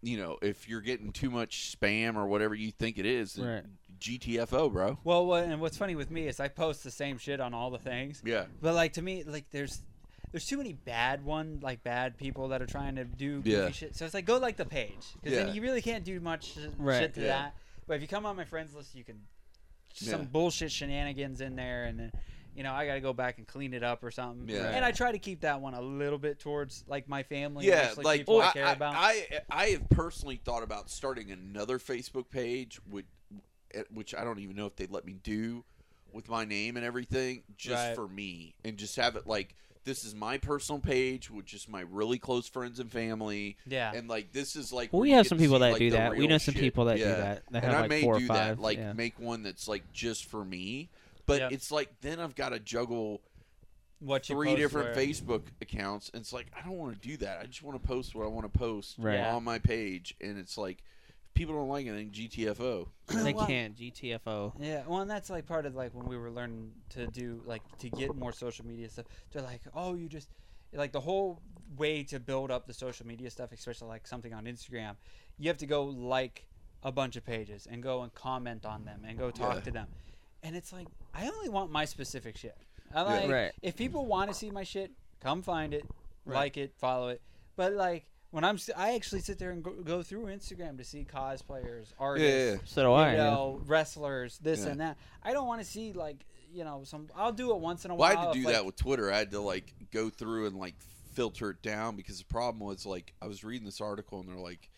you 0.00 0.16
know, 0.16 0.38
if 0.42 0.68
you're 0.68 0.80
getting 0.80 1.12
too 1.12 1.30
much 1.30 1.76
spam 1.76 2.16
or 2.16 2.26
whatever 2.26 2.54
you 2.54 2.70
think 2.70 2.98
it 2.98 3.06
is, 3.06 3.38
Right. 3.38 3.64
GTFO, 3.98 4.72
bro. 4.72 4.98
Well, 5.02 5.34
and 5.34 5.60
what's 5.60 5.76
funny 5.76 5.96
with 5.96 6.10
me 6.10 6.28
is 6.28 6.38
I 6.38 6.48
post 6.48 6.84
the 6.84 6.90
same 6.90 7.18
shit 7.18 7.40
on 7.40 7.52
all 7.52 7.70
the 7.70 7.78
things. 7.80 8.22
Yeah. 8.24 8.44
But 8.62 8.74
like 8.74 8.92
to 8.94 9.02
me, 9.02 9.24
like 9.24 9.50
there's 9.50 9.82
there's 10.30 10.44
too 10.44 10.58
many 10.58 10.74
bad 10.74 11.24
one 11.24 11.58
like 11.62 11.82
bad 11.82 12.16
people 12.18 12.48
that 12.48 12.60
are 12.62 12.66
trying 12.66 12.96
to 12.96 13.04
do 13.04 13.36
goofy 13.38 13.50
Yeah. 13.50 13.70
shit. 13.70 13.96
So 13.96 14.04
it's 14.04 14.12
like 14.14 14.26
go 14.26 14.36
like 14.38 14.56
the 14.56 14.66
page 14.66 15.06
because 15.14 15.36
Yeah. 15.36 15.44
then 15.46 15.54
you 15.54 15.62
really 15.62 15.80
can't 15.82 16.04
do 16.04 16.20
much 16.20 16.56
Right. 16.76 17.00
shit 17.00 17.14
to 17.14 17.20
Yeah. 17.22 17.26
that. 17.28 17.56
But 17.88 17.94
if 17.94 18.02
you 18.02 18.08
come 18.08 18.26
on 18.26 18.36
my 18.36 18.44
friends 18.44 18.74
list, 18.74 18.94
you 18.94 19.02
can 19.04 19.22
some 19.98 20.20
Yeah. 20.22 20.26
bullshit 20.26 20.72
shenanigans 20.72 21.40
in 21.40 21.56
there, 21.56 21.84
and 21.84 21.98
then 21.98 22.12
you 22.54 22.62
know 22.62 22.72
I 22.72 22.86
got 22.86 22.94
to 22.94 23.00
go 23.00 23.12
back 23.12 23.38
and 23.38 23.46
clean 23.46 23.72
it 23.74 23.82
up 23.82 24.02
or 24.02 24.10
something. 24.10 24.48
Yeah. 24.48 24.68
And 24.70 24.84
I 24.84 24.90
try 24.92 25.12
to 25.12 25.18
keep 25.18 25.40
that 25.42 25.60
one 25.60 25.74
a 25.74 25.80
little 25.80 26.18
bit 26.18 26.38
towards 26.38 26.84
like 26.88 27.08
my 27.08 27.22
family. 27.22 27.66
Yeah, 27.66 27.86
mostly 27.88 28.04
like 28.04 28.20
people 28.20 28.40
I 28.40 28.48
I, 28.48 28.52
care 28.52 28.66
I, 28.66 28.72
about. 28.72 28.94
I, 28.96 29.26
I 29.50 29.66
have 29.68 29.88
personally 29.90 30.40
thought 30.44 30.62
about 30.62 30.90
starting 30.90 31.30
another 31.30 31.78
Facebook 31.78 32.30
page, 32.30 32.80
which, 32.90 33.06
which 33.92 34.14
I 34.14 34.24
don't 34.24 34.38
even 34.40 34.56
know 34.56 34.66
if 34.66 34.76
they'd 34.76 34.90
let 34.90 35.04
me 35.04 35.14
do 35.22 35.64
with 36.12 36.28
my 36.28 36.44
name 36.44 36.76
and 36.76 36.84
everything, 36.86 37.42
just 37.56 37.88
Right. 37.88 37.94
for 37.94 38.08
me, 38.08 38.54
and 38.64 38.76
just 38.78 38.96
have 38.96 39.14
it 39.16 39.26
like 39.26 39.54
this 39.88 40.04
is 40.04 40.14
my 40.14 40.38
personal 40.38 40.78
page 40.80 41.30
with 41.30 41.46
just 41.46 41.68
my 41.68 41.80
really 41.90 42.18
close 42.18 42.46
friends 42.46 42.78
and 42.78 42.92
family. 42.92 43.56
yeah. 43.66 43.92
And 43.94 44.08
like 44.08 44.32
this 44.32 44.54
is 44.54 44.72
like 44.72 44.92
Well, 44.92 45.00
we 45.02 45.10
have 45.12 45.26
some 45.26 45.38
people 45.38 45.56
see, 45.56 45.60
that 45.60 45.70
like, 45.72 45.78
do 45.78 45.90
that. 45.90 46.16
We 46.16 46.26
know 46.28 46.38
some 46.38 46.54
shit. 46.54 46.62
people 46.62 46.84
that 46.84 46.98
do 46.98 47.04
that. 47.04 47.42
That 47.50 47.64
and 47.64 47.72
have 47.72 47.74
I 47.74 47.80
like 47.80 47.90
may 47.90 48.02
four 48.02 48.18
do 48.18 48.26
five. 48.26 48.56
that, 48.58 48.62
like 48.62 48.78
yeah. 48.78 48.92
make 48.92 49.18
one 49.18 49.42
that's 49.42 49.66
like 49.66 49.92
just 49.92 50.26
for 50.26 50.44
me. 50.44 50.90
But 51.26 51.40
Yep. 51.40 51.52
it's 51.52 51.70
like 51.72 51.88
then 52.00 52.20
I've 52.20 52.34
got 52.36 52.50
to 52.50 52.58
juggle 52.60 53.20
what 54.00 54.28
you 54.28 54.34
three 54.36 54.54
different 54.56 54.94
where. 54.94 55.06
Facebook 55.06 55.42
accounts, 55.60 56.10
and 56.14 56.20
it's 56.20 56.32
like 56.32 56.46
I 56.56 56.64
don't 56.64 56.76
want 56.78 57.00
to 57.02 57.08
do 57.08 57.16
that. 57.18 57.40
I 57.40 57.46
just 57.46 57.62
want 57.62 57.80
to 57.82 57.86
post 57.86 58.14
what 58.14 58.24
I 58.24 58.28
want 58.28 58.50
to 58.52 58.58
post 58.58 58.94
Right. 58.98 59.18
On 59.20 59.42
my 59.42 59.58
page, 59.58 60.14
and 60.20 60.38
it's 60.38 60.56
like 60.56 60.78
if 60.78 60.84
people 61.34 61.54
don't 61.54 61.68
like 61.68 61.86
anything. 61.86 62.10
GTFO. 62.10 62.88
they 63.24 63.32
Well, 63.32 63.46
can 63.46 63.74
GTFO. 63.74 64.52
Yeah, 64.60 64.82
well, 64.86 65.00
and 65.00 65.10
that's 65.10 65.30
like 65.30 65.46
part 65.46 65.66
of 65.66 65.74
like 65.74 65.94
when 65.94 66.06
we 66.06 66.16
were 66.16 66.30
learning 66.30 66.72
to 66.90 67.06
do 67.06 67.42
like 67.46 67.62
to 67.78 67.90
get 67.90 68.14
more 68.14 68.32
social 68.32 68.66
media 68.66 68.88
stuff. 68.88 69.06
They're 69.32 69.42
like, 69.42 69.62
oh, 69.74 69.94
you 69.94 70.08
just 70.08 70.28
like 70.72 70.92
the 70.92 71.00
whole 71.00 71.40
way 71.76 72.02
to 72.04 72.18
build 72.18 72.50
up 72.50 72.66
the 72.66 72.74
social 72.74 73.06
media 73.06 73.30
stuff, 73.30 73.52
especially 73.52 73.88
like 73.88 74.06
something 74.06 74.34
on 74.34 74.44
Instagram. 74.44 74.96
You 75.38 75.48
have 75.48 75.58
to 75.58 75.66
go 75.66 75.84
like 75.84 76.46
a 76.82 76.92
bunch 76.92 77.16
of 77.16 77.24
pages 77.24 77.66
and 77.70 77.82
go 77.82 78.02
and 78.02 78.12
comment 78.14 78.64
on 78.66 78.84
them 78.84 79.02
and 79.06 79.18
go 79.18 79.30
talk 79.30 79.56
Yeah. 79.56 79.60
to 79.62 79.70
them. 79.70 79.86
And 80.42 80.54
it's 80.56 80.72
like 80.72 80.86
I 81.14 81.28
only 81.28 81.48
want 81.48 81.70
my 81.70 81.84
specific 81.84 82.36
shit. 82.36 82.56
I 82.94 83.02
like 83.02 83.30
Right. 83.30 83.52
if 83.62 83.76
people 83.76 84.06
want 84.06 84.30
to 84.30 84.34
see 84.34 84.50
my 84.50 84.62
shit, 84.64 84.90
come 85.20 85.42
find 85.42 85.74
it, 85.74 85.84
Right. 86.24 86.34
like 86.36 86.56
it, 86.56 86.74
follow 86.78 87.08
it. 87.08 87.20
But 87.56 87.72
like 87.72 88.06
when 88.30 88.44
I'm, 88.44 88.58
I 88.76 88.94
actually 88.94 89.20
sit 89.20 89.38
there 89.38 89.50
and 89.50 89.62
go, 89.62 89.72
go 89.72 90.02
through 90.02 90.26
Instagram 90.26 90.76
to 90.78 90.84
see 90.84 91.06
cosplayers, 91.10 91.86
artists, 91.98 92.28
Yeah, 92.28 92.44
yeah, 92.44 92.50
yeah. 92.52 92.56
So 92.64 92.82
do 92.82 92.92
I. 92.92 93.10
you 93.12 93.16
yeah. 93.16 93.30
know, 93.30 93.60
wrestlers, 93.66 94.38
this 94.38 94.64
Yeah. 94.64 94.70
and 94.72 94.80
that. 94.80 94.98
I 95.22 95.32
don't 95.32 95.46
want 95.46 95.60
to 95.60 95.66
see 95.66 95.92
like 95.92 96.24
you 96.52 96.64
know 96.64 96.82
some. 96.84 97.08
I'll 97.16 97.32
do 97.32 97.50
it 97.52 97.58
once 97.60 97.84
in 97.84 97.90
a 97.90 97.94
Well, 97.94 98.08
I 98.10 98.14
had 98.14 98.22
to 98.24 98.28
if, 98.30 98.34
do 98.34 98.42
that 98.52 98.56
like- 98.58 98.66
with 98.66 98.76
Twitter. 98.76 99.12
I 99.12 99.18
had 99.18 99.30
to 99.32 99.40
like 99.40 99.72
go 99.92 100.10
through 100.10 100.46
and 100.46 100.56
like 100.56 100.74
filter 101.14 101.50
it 101.50 101.62
down 101.62 101.96
because 101.96 102.18
the 102.18 102.24
problem 102.26 102.60
was 102.66 102.86
like 102.86 103.12
I 103.20 103.26
was 103.26 103.42
reading 103.44 103.64
this 103.64 103.80
article 103.80 104.20
and 104.20 104.28
they're 104.28 104.36
like, 104.36 104.68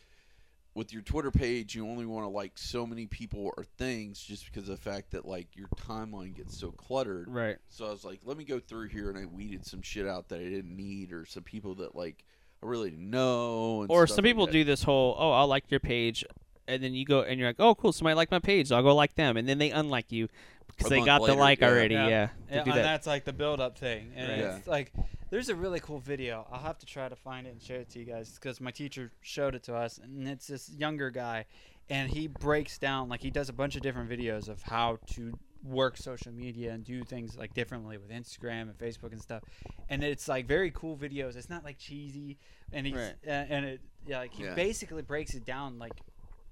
with 0.75 0.93
your 0.93 1.03
Twitter 1.03 1.31
page, 1.33 1.75
you 1.75 1.87
only 1.87 2.07
want 2.07 2.25
to 2.25 2.29
like 2.31 2.53
so 2.57 2.87
many 2.87 3.07
people 3.07 3.53
or 3.57 3.65
things 3.77 4.21
just 4.23 4.47
because 4.47 4.69
of 4.69 4.77
the 4.77 4.91
fact 4.91 5.11
that 5.11 5.27
like 5.27 5.49
your 5.57 5.67
timeline 5.77 6.35
gets 6.35 6.57
so 6.57 6.71
cluttered. 6.71 7.27
Right. 7.29 7.57
So 7.69 7.87
I 7.87 7.91
was 7.91 8.05
like, 8.05 8.21
let 8.25 8.37
me 8.37 8.45
go 8.45 8.61
through 8.61 8.89
here 8.89 9.11
and 9.11 9.19
I 9.19 9.27
weeded 9.27 9.67
some 9.67 9.83
shit 9.83 10.07
out 10.07 10.29
that 10.29 10.41
I 10.41 10.45
didn't 10.45 10.75
need 10.77 11.13
or 11.13 11.27
some 11.27 11.43
people 11.43 11.75
that 11.77 11.95
like 11.97 12.25
I 12.25 12.25
really 12.63 12.91
didn't 12.91 13.11
know. 13.11 13.83
And 13.83 13.91
Or 13.91 14.07
some 14.07 14.17
like 14.17 14.25
people 14.25 14.47
that. 14.47 14.53
do 14.53 14.65
this 14.65 14.83
whole, 14.83 15.17
oh, 15.19 15.33
I'll 15.33 15.47
like 15.47 15.71
your 15.71 15.81
page, 15.81 16.25
and 16.69 16.83
then 16.83 16.95
you 16.95 17.05
go 17.05 17.23
and 17.23 17.39
you're 17.39 17.49
like, 17.49 17.57
oh, 17.59 17.75
cool, 17.75 17.93
somebody 17.93 18.15
liked 18.15 18.31
my 18.31 18.39
page, 18.39 18.69
so 18.69 18.77
I'll 18.77 18.83
go 18.83 18.95
like 18.95 19.15
them, 19.15 19.37
and 19.37 19.49
then 19.49 19.59
they 19.59 19.71
unlike 19.71 20.13
you 20.13 20.29
because 20.69 20.89
they 20.89 20.97
month 20.97 21.07
got 21.07 21.27
the 21.27 21.35
like 21.35 21.61
yeah. 21.61 21.69
already. 21.69 21.95
Yeah. 21.95 22.09
Yeah. 22.09 22.29
They 22.49 22.55
Yeah, 22.57 22.63
and 22.63 22.73
that. 22.73 22.83
that's 22.83 23.07
like 23.07 23.25
the 23.25 23.33
build 23.33 23.61
up 23.61 23.79
thing. 23.79 24.13
And 24.15 24.31
Right. 24.31 24.57
it's 24.57 24.67
like 24.67 24.93
there's 25.31 25.49
a 25.49 25.55
really 25.55 25.81
cool 25.81 25.99
video. 26.01 26.47
I'll 26.51 26.61
have 26.61 26.79
to 26.79 26.87
try 26.87 27.09
to 27.09 27.17
find 27.17 27.47
it 27.47 27.51
and 27.51 27.63
share 27.63 27.81
it 27.81 27.91
to 27.91 27.99
you 27.99 28.05
guys 28.05 28.35
because 28.35 28.61
my 28.61 28.71
teacher 28.71 29.13
showed 29.21 29.55
it 29.55 29.63
to 29.65 29.75
us, 29.75 29.99
and 29.99 30.29
it's 30.29 30.47
this 30.47 30.71
younger 30.71 31.11
guy, 31.11 31.47
and 31.89 32.11
he 32.11 32.27
breaks 32.29 32.79
down 32.79 33.09
like 33.09 33.21
he 33.23 33.31
does 33.31 33.49
a 33.49 33.53
bunch 33.53 33.77
of 33.77 33.83
different 33.83 34.11
videos 34.11 34.49
of 34.49 34.63
how 34.63 34.99
to 35.15 35.39
work 35.63 35.97
social 35.97 36.33
media 36.33 36.73
and 36.73 36.85
do 36.85 37.05
things 37.05 37.37
like 37.37 37.53
differently 37.55 37.99
with 37.99 38.11
Instagram 38.11 38.63
and 38.63 38.79
Facebook 38.79 39.13
and 39.13 39.21
stuff. 39.21 39.43
And 39.89 40.03
it's 40.03 40.27
like 40.29 40.47
very 40.47 40.71
cool 40.71 40.97
videos. 40.97 41.37
It's 41.37 41.51
not 41.51 41.65
like 41.65 41.79
cheesy, 41.79 42.39
and 42.73 42.87
he's 42.87 42.97
Right. 42.97 43.15
uh, 43.27 43.31
and 43.31 43.65
it 43.67 43.81
yeah 44.07 44.19
like 44.21 44.33
he 44.33 44.45
Yeah. 44.45 44.55
basically 44.55 45.03
breaks 45.03 45.35
it 45.35 45.45
down 45.45 45.79
like 45.79 45.93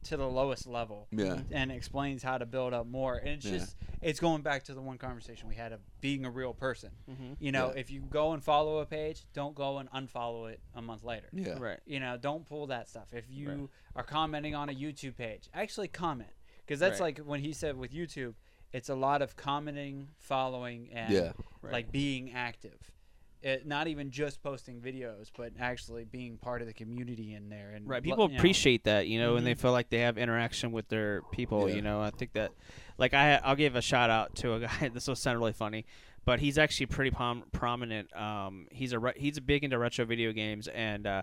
to 0.05 0.17
the 0.17 0.29
lowest 0.29 0.67
level 0.67 1.09
Yeah. 1.11 1.41
and 1.51 1.73
explains 1.73 2.23
how 2.23 2.39
to 2.39 2.47
build 2.47 2.73
up 2.75 2.87
more 2.87 3.17
and 3.17 3.29
it's 3.31 3.47
Yeah. 3.47 3.59
just 3.59 3.77
it's 4.01 4.21
going 4.21 4.43
back 4.43 4.63
to 4.65 4.75
the 4.75 4.81
one 4.83 4.97
conversation 4.99 5.49
we 5.49 5.57
had 5.57 5.73
of 5.73 5.81
being 6.01 6.25
a 6.25 6.31
real 6.31 6.53
person 6.55 6.91
Mhm. 7.11 7.37
you 7.41 7.51
know 7.51 7.73
Yeah. 7.75 7.81
if 7.81 7.91
you 7.91 8.03
go 8.03 8.33
and 8.33 8.45
follow 8.45 8.79
a 8.79 8.87
page 8.87 9.25
don't 9.33 9.55
go 9.57 9.79
and 9.79 9.91
unfollow 9.91 10.51
it 10.53 10.61
a 10.75 10.81
month 10.83 11.03
later 11.03 11.29
Yeah. 11.33 11.59
Right. 11.59 11.81
you 11.87 11.99
know 12.01 12.17
don't 12.19 12.45
pull 12.47 12.67
that 12.69 12.89
stuff 12.89 13.13
if 13.13 13.25
you 13.31 13.49
Right. 13.51 13.69
are 13.97 14.05
commenting 14.05 14.55
on 14.55 14.69
a 14.69 14.73
youtube 14.75 15.17
page 15.17 15.49
actually 15.53 15.89
comment 15.89 16.31
because 16.65 16.79
that's 16.79 17.01
Right. 17.01 17.17
like 17.19 17.27
when 17.27 17.41
he 17.41 17.53
said 17.53 17.77
with 17.77 17.91
youtube 17.93 18.35
it's 18.73 18.89
a 18.89 18.95
lot 18.95 19.23
of 19.23 19.37
commenting 19.37 20.09
following 20.19 20.89
and 20.93 21.13
Yeah. 21.13 21.33
Right. 21.63 21.73
like 21.73 21.93
being 21.93 22.33
active 22.33 22.93
it, 23.41 23.65
not 23.67 23.87
even 23.87 24.11
just 24.11 24.43
posting 24.43 24.81
videos 24.81 25.31
but 25.37 25.53
actually 25.61 26.05
being 26.05 26.37
part 26.39 26.61
of 26.61 26.67
the 26.67 26.75
community 26.75 27.35
in 27.35 27.49
there 27.49 27.71
and 27.71 27.89
Right. 27.89 28.03
People 28.03 28.25
you 28.27 28.33
know. 28.33 28.37
appreciate 28.39 28.83
that, 28.85 29.07
you 29.07 29.21
know, 29.21 29.37
and 29.37 29.47
they 29.47 29.55
feel 29.55 29.71
like 29.73 29.91
they 29.91 30.01
have 30.01 30.19
interaction 30.19 30.73
with 30.73 30.89
their 30.89 31.23
people. 31.31 31.69
Yeah. 31.69 31.77
You 31.77 31.83
know, 31.83 32.01
I 32.03 32.11
think 32.11 32.33
that, 32.33 32.51
like, 32.99 33.15
I 33.15 33.37
I'll 33.37 33.55
give 33.55 33.77
a 33.77 33.81
shout 33.81 34.11
out 34.11 34.35
to 34.37 34.55
a 34.55 34.61
guy. 34.67 34.89
This 34.93 35.07
will 35.07 35.15
sound 35.15 35.39
really 35.39 35.53
funny, 35.53 35.87
but 36.25 36.41
he's 36.41 36.59
actually 36.59 36.87
pretty 36.87 37.13
prom- 37.13 37.45
prominent. 37.53 38.15
Um, 38.17 38.67
he's 38.73 38.93
a 38.93 38.99
re- 38.99 39.15
he's 39.17 39.37
a 39.37 39.41
big 39.41 39.63
into 39.63 39.79
retro 39.79 40.05
video 40.05 40.33
games 40.33 40.67
and. 40.69 41.07
uh 41.07 41.23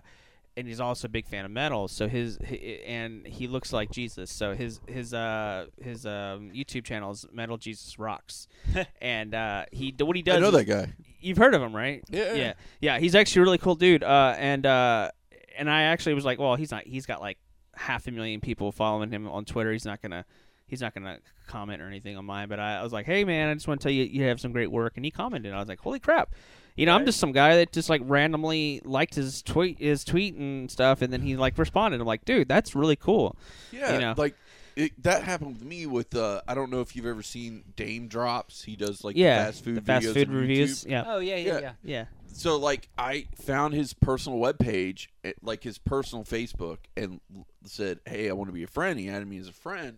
and 0.58 0.68
he's 0.68 0.80
also 0.80 1.08
a 1.08 1.10
big 1.10 1.28
fan 1.28 1.45
of 1.45 1.51
metal. 1.51 1.88
So 1.88 2.08
his, 2.08 2.38
hi 2.47 2.82
and 2.86 3.26
he 3.28 3.47
looks 3.47 3.74
like 3.74 3.91
Jesus. 3.91 4.32
So 4.32 4.53
his 4.53 4.80
his 4.88 5.14
uh 5.14 5.68
his 5.82 6.06
um 6.06 6.51
YouTube 6.51 6.86
channel 6.86 7.12
is 7.12 7.26
Metal 7.32 7.58
Jesus 7.58 7.99
Rocks, 7.99 8.47
and 9.01 9.34
uh 9.34 9.66
he 9.72 9.93
what 9.99 10.16
he 10.16 10.22
does. 10.22 10.38
I 10.38 10.39
know 10.39 10.51
that 10.51 10.66
guy. 10.66 10.93
You've 11.20 11.38
heard 11.38 11.56
of 11.56 11.62
him, 11.62 11.76
right? 11.76 12.03
Yeah. 12.10 12.34
yeah, 12.34 12.53
yeah. 12.80 12.99
He's 12.99 13.16
actually 13.16 13.41
a 13.41 13.45
really 13.45 13.58
cool 13.58 13.76
dude. 13.76 14.03
Uh, 14.03 14.36
and 14.38 14.66
uh, 14.66 15.10
and 15.58 15.70
I 15.70 15.84
actually 15.84 16.14
was 16.14 16.24
like, 16.24 16.39
well, 16.39 16.56
he's 16.56 16.72
not. 16.72 16.86
He's 16.86 17.06
got 17.06 17.20
like 17.20 17.39
half 17.76 18.08
a 18.08 18.12
million 18.12 18.41
people 18.41 18.72
following 18.72 19.12
him 19.12 19.28
on 19.28 19.43
Twitter. 19.43 19.72
He's 19.72 19.86
not 19.86 20.01
gonna 20.01 20.26
he's 20.68 20.82
not 20.82 20.93
gonna 20.93 21.20
comment 21.47 21.82
or 21.82 21.88
anything 21.88 22.18
on 22.18 22.26
mine. 22.26 22.47
But 22.47 22.60
I, 22.60 22.78
I 22.78 22.84
was 22.84 22.93
like, 22.93 23.06
hey 23.06 23.26
man, 23.26 23.49
I 23.49 23.53
just 23.53 23.68
want 23.68 23.82
to 23.82 23.86
tell 23.86 23.91
you 23.91 24.03
you 24.03 24.24
have 24.26 24.39
some 24.39 24.51
great 24.51 24.72
work, 24.72 24.93
and 24.95 25.06
he 25.06 25.12
commented. 25.12 25.53
I 25.53 25.60
was 25.60 25.68
like, 25.68 25.80
holy 25.80 25.99
crap. 25.99 26.34
You 26.76 26.86
know, 26.86 26.94
I'm 26.94 27.06
just 27.06 27.20
some 27.20 27.32
guy 27.32 27.56
that 27.58 27.72
just 27.72 27.90
like 27.90 28.02
randomly 28.04 28.82
liked 28.84 29.16
his 29.16 29.42
tweet, 29.42 29.80
his 29.80 30.04
tweet 30.04 30.36
and 30.36 30.70
stuff, 30.70 31.02
and 31.02 31.12
then 31.14 31.22
he 31.22 31.36
like 31.38 31.58
responded. 31.58 32.02
I'm 32.02 32.08
like, 32.08 32.26
dude, 32.26 32.48
that's 32.50 32.76
really 32.76 32.96
cool. 32.98 33.38
Yeah, 33.72 33.94
You 33.94 34.00
know. 34.00 34.14
like 34.18 34.36
it, 34.76 34.92
that 35.04 35.24
happened 35.24 35.54
with 35.54 35.64
me 35.64 35.86
with. 35.86 36.14
Uh, 36.16 36.42
I 36.48 36.54
don't 36.54 36.70
know 36.70 36.82
if 36.82 36.96
you've 36.96 37.06
ever 37.06 37.24
seen 37.24 37.64
Daym 37.78 38.10
Drops. 38.10 38.64
He 38.64 38.76
does 38.76 39.04
like 39.06 39.16
yeah, 39.16 39.46
fast 39.46 39.64
food 39.64 39.76
the 39.78 39.82
fast 39.82 40.06
videos 40.08 40.14
food 40.14 40.30
reviews. 40.32 40.84
YouTube. 40.84 40.90
Yeah, 40.92 41.04
Oh 41.08 41.20
yeah, 41.20 41.36
yeah, 41.38 41.54
Yeah. 41.54 41.60
yeah. 41.62 41.72
yeah, 41.84 42.06
So 42.34 42.58
like 42.58 42.90
I 42.98 43.28
found 43.36 43.74
his 43.74 43.94
personal 43.94 44.38
webpage, 44.40 45.08
eh, 45.24 45.32
like 45.42 45.64
his 45.64 45.78
personal 45.78 46.26
Facebook, 46.26 46.80
and 46.98 47.22
said, 47.64 48.00
"Hey, 48.06 48.30
I 48.30 48.34
want 48.34 48.50
to 48.50 48.54
be 48.54 48.64
a 48.64 48.68
friend." 48.68 49.00
He 49.00 49.08
added 49.08 49.30
me 49.30 49.38
as 49.38 49.48
a 49.48 49.54
friend, 49.54 49.98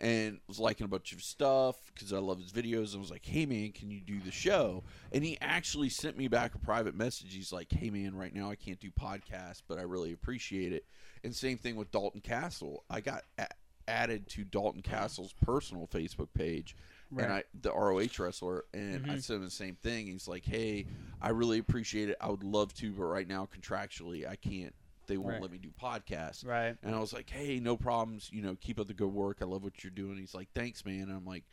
and 0.00 0.40
was 0.48 0.58
liking 0.58 0.84
a 0.84 0.88
bunch 0.88 1.12
of 1.12 1.22
stuff 1.22 1.76
because 1.92 2.12
I 2.12 2.18
love 2.18 2.40
his 2.40 2.52
videos. 2.52 2.92
And 2.92 3.00
was 3.00 3.10
like, 3.10 3.24
"Hey 3.24 3.46
man, 3.46 3.72
can 3.72 3.90
you 3.90 4.00
do 4.00 4.20
the 4.20 4.30
show?" 4.30 4.84
And 5.12 5.24
he 5.24 5.38
actually 5.40 5.88
sent 5.88 6.16
me 6.16 6.28
back 6.28 6.54
a 6.54 6.58
private 6.58 6.94
message. 6.94 7.34
He's 7.34 7.52
like, 7.52 7.72
"Hey 7.72 7.90
man, 7.90 8.14
right 8.14 8.34
now 8.34 8.50
I 8.50 8.56
can't 8.56 8.80
do 8.80 8.90
podcasts, 8.90 9.62
but 9.66 9.78
I 9.78 9.82
really 9.82 10.12
appreciate 10.12 10.72
it." 10.72 10.84
And 11.22 11.34
same 11.34 11.58
thing 11.58 11.76
with 11.76 11.90
Dalton 11.90 12.20
Castle. 12.20 12.84
I 12.90 13.00
got 13.00 13.22
a- 13.38 13.48
added 13.86 14.28
to 14.28 14.44
Dalton 14.44 14.82
Castle's 14.82 15.32
personal 15.44 15.86
Facebook 15.86 16.28
page. 16.34 16.76
And 17.24 17.32
I, 17.32 17.44
the 17.60 17.70
ROH 17.70 18.18
wrestler, 18.18 18.64
and 18.74 19.06
I 19.06 19.10
mm-hmm. 19.10 19.18
sent 19.18 19.38
him 19.38 19.44
the 19.44 19.50
same 19.50 19.76
thing. 19.76 20.08
He's 20.08 20.26
like, 20.26 20.44
"Hey, 20.44 20.86
I 21.22 21.28
really 21.28 21.58
appreciate 21.58 22.08
it. 22.08 22.16
I 22.20 22.28
would 22.28 22.42
love 22.42 22.74
to, 22.74 22.92
but 22.92 23.04
right 23.04 23.28
now 23.28 23.46
contractually, 23.46 24.28
I 24.28 24.34
can't. 24.34 24.74
They 25.06 25.16
won't 25.16 25.34
Right. 25.34 25.42
let 25.42 25.50
me 25.50 25.58
do 25.58 25.70
podcasts." 25.70 26.44
Right. 26.46 26.76
And 26.82 26.94
I 26.94 26.98
was 26.98 27.12
like, 27.12 27.30
"Hey, 27.30 27.60
no 27.60 27.76
problems. 27.76 28.30
You 28.32 28.42
know, 28.42 28.56
keep 28.56 28.78
up 28.78 28.86
the 28.86 28.94
good 28.94 29.12
work. 29.12 29.38
I 29.40 29.44
love 29.44 29.62
what 29.64 29.82
you're 29.84 29.90
doing." 29.90 30.16
He's 30.18 30.34
like, 30.34 30.48
"Thanks, 30.54 30.84
man." 30.84 31.02
And 31.02 31.12
I'm 31.12 31.24
like, 31.24 31.44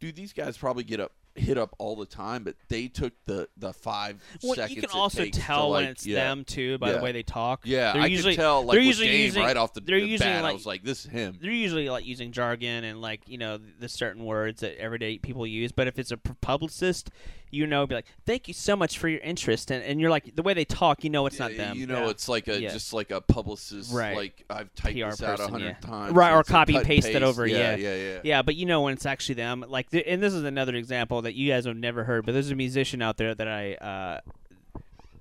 "Dude, 0.00 0.16
these 0.16 0.32
guys 0.32 0.56
probably 0.56 0.84
get 0.84 1.00
up 1.00 1.12
hit 1.38 1.58
up 1.58 1.74
all 1.78 1.96
the 1.96 2.06
time, 2.06 2.44
but 2.44 2.54
they 2.68 2.88
took 2.88 3.12
the 3.26 3.48
the 3.56 3.72
five 3.72 4.20
Well, 4.42 4.54
seconds. 4.54 4.74
you 4.76 4.82
can 4.82 4.90
also 4.90 5.26
tell 5.26 5.70
when 5.70 5.82
like- 5.84 5.90
it's 5.92 6.06
yeah. 6.06 6.16
them 6.16 6.44
too 6.44 6.78
by 6.78 6.90
Yeah. 6.90 6.96
the 6.98 7.02
way 7.02 7.12
they 7.12 7.22
talk. 7.22 7.60
Yeah, 7.64 7.92
they're 7.92 8.02
I 8.02 8.06
usually 8.06 8.34
could 8.34 8.42
tell. 8.42 8.62
Like 8.64 8.72
they're 8.72 8.80
with 8.80 8.86
usually 8.86 9.08
Daym 9.08 9.22
using 9.24 9.42
right 9.42 9.56
off 9.56 9.72
the, 9.74 9.80
they're 9.80 10.00
the 10.00 10.16
bat, 10.18 10.44
I 10.44 10.52
was 10.52 10.66
like, 10.66 10.82
"This 10.84 11.04
is 11.04 11.10
him." 11.10 11.38
they're 11.40 11.50
usually 11.50 11.88
like 11.88 12.04
using 12.06 12.32
jargon 12.32 12.84
and 12.84 13.00
like 13.00 13.20
you 13.26 13.38
know 13.38 13.58
the 13.80 13.88
certain 13.88 14.24
words 14.24 14.60
that 14.60 14.78
everyday 14.78 15.18
people 15.18 15.46
use. 15.46 15.72
But 15.72 15.86
if 15.86 15.98
it's 15.98 16.10
a 16.10 16.16
publicist, 16.16 17.10
you 17.50 17.66
know, 17.66 17.86
be 17.86 17.94
like, 17.94 18.06
"Thank 18.24 18.48
you 18.48 18.54
so 18.54 18.74
much 18.76 18.98
for 18.98 19.08
your 19.08 19.20
interest," 19.20 19.70
and, 19.70 19.82
and 19.84 20.00
you're 20.00 20.10
like 20.10 20.34
the 20.34 20.42
way 20.42 20.54
they 20.54 20.64
talk, 20.64 21.04
you 21.04 21.10
know, 21.10 21.26
it's 21.26 21.38
not 21.38 21.52
Yeah, 21.52 21.68
them. 21.68 21.78
You 21.78 21.86
know, 21.86 22.08
it's 22.08 22.28
like 22.28 22.48
a 22.48 22.60
just 22.60 22.92
like 22.92 23.10
a 23.10 23.20
publicist. 23.20 23.92
Right. 23.92 24.16
Like 24.16 24.44
I've 24.50 24.74
typed 24.74 24.96
PR 24.98 25.10
this 25.10 25.22
out 25.22 25.40
a 25.40 25.48
hundred 25.48 25.80
times, 25.82 26.12
Right, 26.14 26.32
or 26.32 26.42
copy 26.42 26.76
and 26.76 26.84
paste 26.84 27.08
it 27.08 27.22
over, 27.22 27.46
Yeah, 27.46 27.76
yeah. 27.76 27.76
yeah, 27.76 27.94
yeah. 27.96 28.20
Yeah, 28.24 28.42
but 28.42 28.56
you 28.56 28.66
know 28.66 28.82
when 28.82 28.94
it's 28.94 29.06
actually 29.06 29.36
them. 29.36 29.64
Like, 29.68 29.86
and 29.92 30.22
this 30.22 30.32
is 30.34 30.42
another 30.44 30.74
example 30.74 31.22
that 31.26 31.34
you 31.34 31.50
guys 31.50 31.66
have 31.66 31.76
never 31.76 32.04
heard. 32.04 32.24
But 32.24 32.32
there's 32.32 32.50
a 32.50 32.56
musician 32.56 33.02
out 33.02 33.16
there 33.16 33.34
that 33.34 33.46
I 33.48 33.74
uh, 33.74 34.20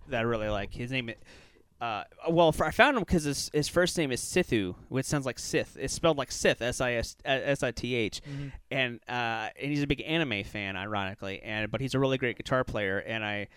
that 0.08 0.20
I 0.20 0.22
really 0.22 0.48
like. 0.50 0.74
His 0.74 0.92
name, 0.92 1.12
uh, 1.82 2.04
well, 2.30 2.56
I 2.62 2.72
found 2.72 2.96
him 2.96 3.04
because 3.04 3.24
his 3.24 3.52
his 3.54 3.68
first 3.68 3.98
name 3.98 4.12
is 4.12 4.22
Sithu, 4.22 4.76
which 4.90 5.06
sounds 5.06 5.26
like 5.26 5.38
Sith. 5.38 5.78
It's 5.80 5.94
spelled 5.94 6.18
like 6.18 6.32
Sith, 6.32 6.62
S 6.62 6.80
I 6.80 6.94
S 6.94 7.18
S 7.26 7.64
I 7.64 7.72
T 7.72 7.96
H, 7.96 8.22
and 8.72 9.00
uh, 9.10 9.50
and 9.60 9.72
he's 9.72 9.84
a 9.84 9.88
big 9.88 10.02
anime 10.06 10.44
fan, 10.44 10.76
ironically, 10.76 11.42
and 11.44 11.70
but 11.70 11.82
he's 11.82 11.94
a 11.94 12.00
really 12.00 12.18
great 12.18 12.38
guitar 12.38 12.64
player, 12.64 13.00
and 13.00 13.24
I. 13.24 13.48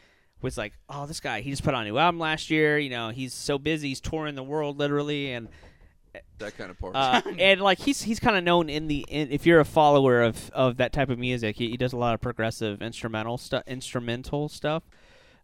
Was 0.41 0.57
like, 0.57 0.73
oh, 0.89 1.05
this 1.05 1.19
guy. 1.19 1.41
He 1.41 1.51
just 1.51 1.65
put 1.65 1.75
out 1.75 1.83
a 1.83 1.85
new 1.85 1.99
album 1.99 2.21
last 2.21 2.49
year. 2.49 2.79
You 2.79 2.91
know, 2.91 3.09
he's 3.09 3.35
so 3.35 3.59
busy. 3.59 3.89
He's 3.89 4.01
touring 4.01 4.37
the 4.37 4.45
world, 4.45 4.79
literally, 4.79 5.33
and 5.33 5.49
that 6.39 6.57
kind 6.57 6.71
of 6.71 6.79
part. 6.79 6.95
uh, 6.97 7.23
and 7.39 7.61
like 7.61 7.79
he's 7.79 8.03
he's 8.03 8.21
kind 8.21 8.37
of 8.37 8.45
known 8.45 8.69
in 8.69 8.87
the 8.89 9.05
in, 9.09 9.31
if 9.31 9.47
you're 9.47 9.61
a 9.61 9.65
follower 9.65 10.23
of 10.23 10.51
of 10.51 10.77
that 10.79 10.93
type 10.93 11.09
of 11.11 11.19
music, 11.19 11.57
he, 11.57 11.71
he 11.71 11.77
does 11.77 11.93
a 11.93 11.97
lot 11.97 12.15
of 12.15 12.21
progressive 12.21 12.81
instrumental 12.83 13.39
stuff, 13.39 13.63
instrumental 13.67 14.49
stuff. 14.49 14.83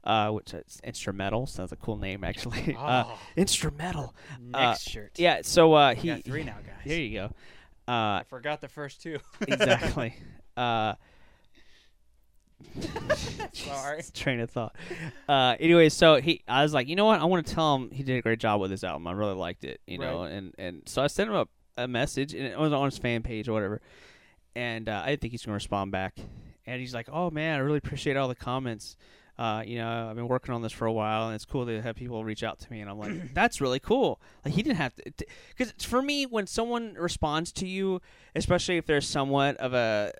Uh, 0.03 0.29
which 0.31 0.53
is 0.53 0.81
instrumental 0.85 1.47
sounds 1.47 1.72
a 1.72 1.77
cool 1.77 1.97
name 1.97 2.25
actually. 2.25 2.75
Uh, 2.79 3.05
Oh. 3.07 3.18
instrumental. 3.37 4.14
Next 4.39 4.87
Uh, 4.87 4.91
shirt. 4.91 5.12
Yeah. 5.16 5.41
So 5.43 5.72
uh, 5.72 5.95
he 5.95 6.09
got 6.09 6.25
three 6.25 6.45
now, 6.45 6.57
guys. 6.57 6.85
There 6.85 6.99
you 7.01 7.18
go. 7.20 7.25
Uh, 7.89 8.20
I 8.20 8.22
forgot 8.29 8.61
the 8.61 8.68
first 8.68 9.01
two. 9.03 9.18
exactly. 9.49 10.14
uh, 10.59 10.93
Sorry. 13.52 14.02
train 14.12 14.40
of 14.40 14.50
thought. 14.50 14.74
Uh, 15.28 15.56
anyway, 15.60 15.88
so 15.88 16.16
he, 16.16 16.42
I 16.48 16.62
was 16.62 16.74
like, 16.74 16.88
you 16.88 16.96
know 16.96 17.04
what? 17.04 17.20
I 17.20 17.24
want 17.24 17.46
to 17.46 17.54
tell 17.54 17.74
him 17.76 17.90
he 17.90 18.02
did 18.02 18.16
a 18.18 18.22
great 18.22 18.38
job 18.40 18.60
with 18.60 18.70
his 18.70 18.84
album. 18.84 19.06
I 19.06 19.12
really 19.12 19.34
liked 19.34 19.64
it, 19.64 19.80
you 19.86 19.98
know, 19.98 20.22
and 20.22 20.54
and 20.58 20.82
so 20.86 21.02
I 21.02 21.06
sent 21.06 21.30
him 21.30 21.36
a, 21.36 21.46
a 21.76 21.88
message, 21.88 22.34
and 22.34 22.44
it 22.44 22.58
was 22.58 22.72
on 22.72 22.86
his 22.86 22.98
fan 22.98 23.22
page 23.22 23.48
or 23.48 23.52
whatever, 23.52 23.80
and 24.54 24.88
uh, 24.88 25.02
I 25.04 25.10
didn't 25.10 25.22
think 25.22 25.32
he's 25.32 25.44
gonna 25.44 25.54
respond 25.54 25.92
back, 25.92 26.18
and 26.66 26.80
he's 26.80 26.94
like, 26.94 27.08
oh 27.12 27.30
man, 27.30 27.56
I 27.56 27.58
really 27.58 27.78
appreciate 27.78 28.16
all 28.16 28.28
the 28.28 28.34
comments. 28.34 28.96
Uh, 29.36 29.64
you 29.66 29.78
know, 29.78 30.06
I've 30.08 30.14
been 30.14 30.28
working 30.28 30.54
on 30.54 30.62
this 30.62 30.70
for 30.72 30.86
a 30.86 30.92
while, 30.92 31.26
and 31.26 31.34
it's 31.34 31.44
cool 31.44 31.66
to 31.66 31.82
have 31.82 31.96
people 31.96 32.22
reach 32.24 32.44
out 32.44 32.60
to 32.60 32.70
me. 32.70 32.80
And 32.80 32.88
I'm 32.88 32.98
like, 32.98 33.12
that's 33.34 33.60
really 33.60 33.80
cool. 33.80 34.20
Like 34.44 34.54
he 34.54 34.62
didn't 34.62 34.76
have 34.76 34.94
to, 34.94 35.12
because 35.56 35.72
for 35.84 36.00
me, 36.02 36.24
when 36.24 36.46
someone 36.46 36.94
responds 36.94 37.50
to 37.52 37.66
you, 37.66 38.00
especially 38.36 38.76
if 38.76 38.86
there's 38.86 39.08
somewhat 39.08 39.56
of 39.56 39.74
a 39.74 40.12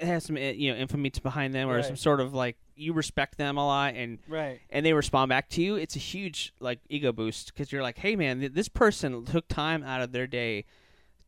has 0.00 0.24
some 0.24 0.36
eh, 0.36 0.52
you 0.52 0.72
know 0.72 0.78
infamy 0.78 1.10
to 1.10 1.22
behind 1.22 1.54
them 1.54 1.68
or 1.68 1.76
Right. 1.76 1.84
some 1.84 1.96
sort 1.96 2.20
of 2.20 2.34
like 2.34 2.56
you 2.76 2.92
respect 2.92 3.36
them 3.38 3.56
a 3.56 3.66
lot 3.66 3.94
and 3.94 4.18
Right. 4.28 4.60
and 4.70 4.84
they 4.86 4.92
respond 4.92 5.28
back 5.28 5.48
to 5.50 5.62
you 5.62 5.76
it's 5.76 5.96
a 5.96 5.98
huge 6.00 6.52
like 6.60 6.78
ego 6.88 7.12
boost 7.12 7.52
because 7.52 7.72
you're 7.72 7.82
like 7.82 7.98
hey 7.98 8.14
man 8.16 8.40
th- 8.40 8.52
this 8.52 8.68
person 8.68 9.24
took 9.24 9.48
time 9.48 9.82
out 9.82 10.00
of 10.00 10.12
their 10.12 10.26
day 10.26 10.64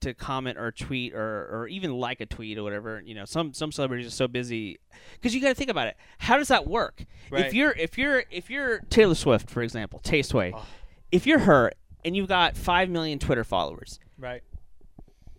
to 0.00 0.14
comment 0.14 0.56
or 0.56 0.72
tweet 0.72 1.12
or, 1.12 1.48
or 1.52 1.68
even 1.68 1.92
like 1.92 2.20
a 2.22 2.26
tweet 2.26 2.56
or 2.56 2.62
whatever 2.62 3.02
you 3.04 3.14
know 3.14 3.24
some 3.26 3.52
some 3.52 3.70
celebrities 3.72 4.06
are 4.06 4.10
so 4.10 4.26
busy 4.28 4.78
because 5.14 5.34
you 5.34 5.40
got 5.42 5.48
to 5.48 5.54
think 5.54 5.68
about 5.70 5.88
it 5.88 5.96
how 6.18 6.36
does 6.38 6.48
that 6.48 6.66
work 6.66 7.04
Right. 7.30 7.44
if 7.46 7.52
you're 7.54 7.72
if 7.72 7.98
you're 7.98 8.24
if 8.30 8.48
you're 8.48 8.78
taylor 8.88 9.14
swift 9.14 9.50
for 9.50 9.62
example 9.62 10.00
tasteway 10.02 10.52
Oh. 10.54 10.64
if 11.12 11.26
you're 11.26 11.40
her 11.40 11.72
and 12.04 12.16
you've 12.16 12.28
got 12.28 12.56
5 12.56 12.88
million 12.88 13.18
twitter 13.18 13.44
followers 13.44 13.98
Right. 14.16 14.42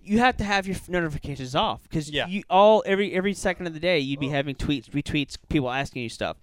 You 0.03 0.19
have 0.19 0.37
to 0.37 0.43
have 0.43 0.67
your 0.67 0.75
notifications 0.87 1.55
off 1.55 1.83
because 1.83 2.09
Yeah. 2.09 2.27
you 2.27 2.43
all 2.49 2.83
every 2.85 3.13
every 3.13 3.33
second 3.33 3.67
of 3.67 3.73
the 3.73 3.79
day 3.79 3.99
you'd 3.99 4.19
be 4.19 4.29
having 4.29 4.55
tweets, 4.55 4.89
retweets, 4.89 5.37
people 5.49 5.69
asking 5.69 6.03
you 6.03 6.09
stuff. 6.09 6.37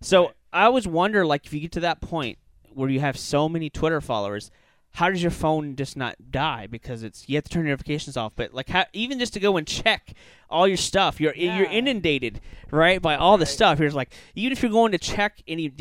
So 0.00 0.26
Right. 0.26 0.34
I 0.52 0.64
always 0.66 0.86
wonder, 0.86 1.24
like, 1.26 1.46
if 1.46 1.52
you 1.52 1.60
get 1.60 1.72
to 1.72 1.80
that 1.80 2.00
point 2.00 2.38
where 2.72 2.88
you 2.88 3.00
have 3.00 3.16
so 3.18 3.48
many 3.48 3.70
Twitter 3.70 4.00
followers, 4.00 4.50
how 4.92 5.10
does 5.10 5.20
your 5.22 5.30
phone 5.32 5.74
just 5.74 5.96
not 5.96 6.14
die 6.30 6.66
because 6.68 7.02
it's 7.02 7.28
you 7.28 7.34
have 7.36 7.44
to 7.44 7.50
turn 7.50 7.64
notifications 7.64 8.16
off? 8.16 8.32
But 8.36 8.54
like, 8.54 8.68
how, 8.68 8.84
even 8.92 9.18
just 9.18 9.32
to 9.34 9.40
go 9.40 9.56
and 9.56 9.66
check 9.66 10.12
all 10.50 10.68
your 10.68 10.76
stuff, 10.76 11.20
you're 11.20 11.34
you're 11.34 11.66
inundated 11.66 12.40
right 12.70 13.00
by 13.02 13.16
all 13.16 13.36
the 13.38 13.44
Right. 13.44 13.48
stuff. 13.48 13.78
Here's 13.78 13.94
like, 13.94 14.12
even 14.34 14.52
if 14.52 14.62
you're 14.62 14.70
going 14.72 14.92
to 14.92 14.98
check 14.98 15.42
any. 15.48 15.72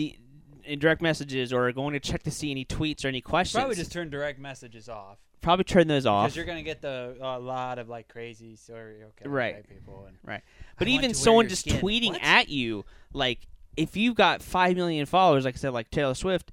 In 0.65 0.79
direct 0.79 1.01
messages 1.01 1.51
or 1.51 1.69
going 1.73 1.91
to 1.91 1.99
check 1.99 2.23
to 2.23 2.31
see 2.31 2.49
any 2.49 2.63
tweets 2.63 3.03
or 3.03 3.09
any 3.09 3.19
questions 3.19 3.59
Probably 3.59 3.75
just 3.75 3.91
turn 3.91 4.09
direct 4.09 4.39
messages 4.39 4.87
off 4.87 5.17
probably 5.43 5.65
turn 5.65 5.87
those 5.87 6.05
off 6.07 6.25
because 6.27 6.35
you're 6.35 6.45
gonna 6.45 6.63
get 6.63 6.81
the 6.81 7.15
a 7.21 7.37
lot 7.39 7.77
of 7.77 7.89
like 7.89 8.07
crazy 8.07 8.55
serial 8.55 9.11
killer 9.17 9.29
Right. 9.33 9.55
type 9.55 9.67
people. 9.69 10.05
And 10.07 10.17
Right. 10.23 10.41
But 10.79 10.87
want 10.87 11.03
even 11.03 11.13
someone 11.13 11.47
just 11.49 11.61
skin. 11.67 11.79
tweeting 11.79 12.11
What? 12.13 12.23
at 12.23 12.49
you, 12.49 12.85
like 13.13 13.47
if 13.77 13.95
you've 13.95 14.15
got 14.15 14.41
five 14.41 14.75
million 14.75 15.05
followers, 15.05 15.45
like 15.45 15.55
I 15.55 15.57
said, 15.57 15.73
like 15.73 15.91
Taylor 15.91 16.13
Swift, 16.15 16.51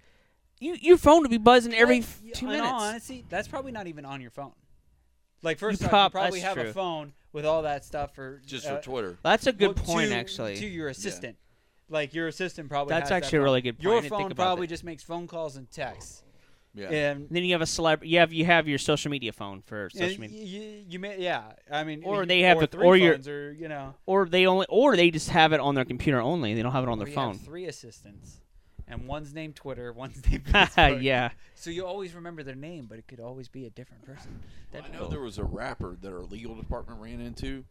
you 0.58 0.74
your 0.74 0.98
phone 0.98 1.22
would 1.22 1.30
be 1.30 1.38
buzzing 1.38 1.72
every 1.74 2.00
But, 2.00 2.06
f- 2.08 2.20
y- 2.24 2.30
two 2.34 2.46
in 2.46 2.52
minutes. 2.52 2.70
all 2.72 2.80
honesty, 2.82 3.24
that's 3.30 3.48
probably 3.48 3.72
not 3.72 3.86
even 3.86 4.04
on 4.04 4.20
your 4.20 4.30
phone. 4.30 4.52
Like 5.42 5.58
first 5.58 5.80
You 5.80 5.86
off, 5.86 5.90
prob- 5.90 6.12
you 6.12 6.20
probably 6.20 6.40
have 6.40 6.54
true. 6.54 6.68
a 6.68 6.72
phone 6.72 7.14
with 7.32 7.46
all 7.46 7.62
that 7.62 7.84
stuff 7.84 8.14
for 8.14 8.42
just 8.44 8.66
uh, 8.66 8.76
for 8.76 8.82
Twitter. 8.82 9.18
That's 9.22 9.46
a 9.46 9.52
good 9.52 9.76
well, 9.76 9.84
point, 9.86 10.10
to, 10.10 10.16
actually. 10.16 10.56
To 10.56 10.66
your 10.66 10.88
assistant, 10.88 11.36
like 11.88 12.12
your 12.12 12.26
assistant 12.28 12.68
probably. 12.68 12.90
That's 12.90 13.04
has 13.04 13.08
that 13.10 13.16
actually 13.24 13.38
a 13.38 13.40
phone. 13.40 13.44
really 13.44 13.60
good 13.62 13.76
point. 13.76 13.82
Your 13.84 13.92
didn't 13.94 14.02
think 14.10 14.12
phone 14.22 14.32
about 14.32 14.44
probably 14.44 14.66
that. 14.66 14.70
just 14.72 14.84
makes 14.84 15.02
phone 15.02 15.26
calls 15.26 15.56
and 15.56 15.70
texts. 15.70 16.24
Yeah. 16.74 16.86
Um, 16.86 16.92
and, 16.94 17.28
then 17.30 17.44
you 17.44 17.52
have 17.54 17.62
a 17.62 17.66
celeb. 17.66 18.06
You 18.06 18.18
have 18.20 18.32
you 18.32 18.44
have 18.44 18.68
your 18.68 18.78
social 18.78 19.10
media 19.10 19.32
phone 19.32 19.60
for 19.62 19.90
social 19.90 20.20
media, 20.20 20.44
you, 20.44 20.84
you 20.88 20.98
may, 21.00 21.20
yeah. 21.20 21.52
I 21.70 21.82
mean, 21.84 22.02
Or 22.04 22.20
you- 22.22 22.26
they 22.26 22.40
have 22.42 22.58
or 22.58 22.60
the- 22.60 22.66
three 22.68 22.86
or 22.86 22.96
your- 22.96 23.14
phones, 23.14 23.28
or 23.28 23.52
you 23.52 23.66
know, 23.68 23.94
or 24.06 24.26
they 24.26 24.46
only, 24.46 24.66
or 24.68 24.96
they 24.96 25.10
just 25.10 25.30
have 25.30 25.52
it 25.52 25.58
on 25.60 25.74
their 25.74 25.84
computer 25.84 26.20
only. 26.20 26.54
They 26.54 26.62
don't 26.62 26.70
have 26.72 26.84
it 26.84 26.88
on 26.88 26.94
or 26.98 27.04
their 27.04 27.08
you 27.08 27.14
phone. 27.14 27.32
have 27.32 27.40
three 27.44 27.66
assistants, 27.66 28.40
and 28.86 29.08
one's 29.08 29.34
named 29.34 29.56
Twitter, 29.56 29.92
one's 29.96 30.24
named 30.30 30.44
Facebook. 30.46 31.02
yeah, 31.02 31.30
So 31.56 31.70
you 31.70 31.84
always 31.84 32.14
remember 32.14 32.44
their 32.44 32.54
name, 32.54 32.86
but 32.86 32.98
it 32.98 33.08
could 33.08 33.18
always 33.20 33.48
be 33.48 33.66
a 33.66 33.70
different 33.70 34.04
person. 34.04 34.38
I 34.72 34.86
know 34.96 35.08
there 35.08 35.20
was 35.20 35.38
a 35.38 35.44
rapper 35.44 35.96
that 36.00 36.12
our 36.12 36.20
legal 36.22 36.54
department 36.54 37.00
ran 37.00 37.20
into, 37.20 37.64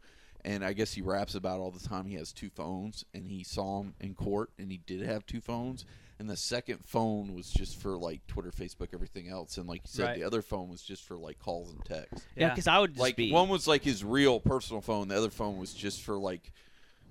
and 0.44 0.62
I 0.62 0.74
guess 0.74 0.92
he 0.92 1.00
raps 1.00 1.34
about 1.34 1.58
all 1.58 1.70
the 1.70 1.80
time. 1.80 2.04
He 2.04 2.16
has 2.16 2.34
two 2.34 2.50
phones, 2.50 3.06
and 3.14 3.26
he 3.26 3.44
saw 3.44 3.80
him 3.80 3.94
in 3.98 4.14
court, 4.14 4.50
and 4.58 4.70
he 4.70 4.76
did 4.86 5.00
have 5.00 5.24
two 5.24 5.40
phones. 5.40 5.86
And 6.20 6.28
the 6.28 6.36
second 6.36 6.84
phone 6.84 7.34
was 7.34 7.50
just 7.50 7.80
for 7.80 7.96
like 7.96 8.24
Twitter, 8.26 8.50
Facebook, 8.50 8.88
everything 8.92 9.28
else, 9.30 9.56
and 9.56 9.66
like 9.66 9.80
you 9.84 9.88
said, 9.88 10.04
Right. 10.04 10.16
the 10.18 10.24
other 10.24 10.42
phone 10.42 10.68
was 10.68 10.82
just 10.82 11.02
for 11.04 11.16
like 11.16 11.38
calls 11.38 11.72
and 11.72 11.82
texts. 11.84 12.26
yeah. 12.36 12.50
Because 12.50 12.66
I 12.66 12.78
would 12.78 12.90
just 12.90 13.00
Like 13.00 13.16
be 13.16 13.32
one 13.32 13.48
was 13.48 13.66
like 13.66 13.82
his 13.82 14.04
real 14.04 14.38
personal 14.38 14.82
phone, 14.82 15.08
the 15.08 15.16
other 15.16 15.30
phone 15.30 15.56
was 15.58 15.72
just 15.72 16.02
for 16.02 16.16
like 16.18 16.52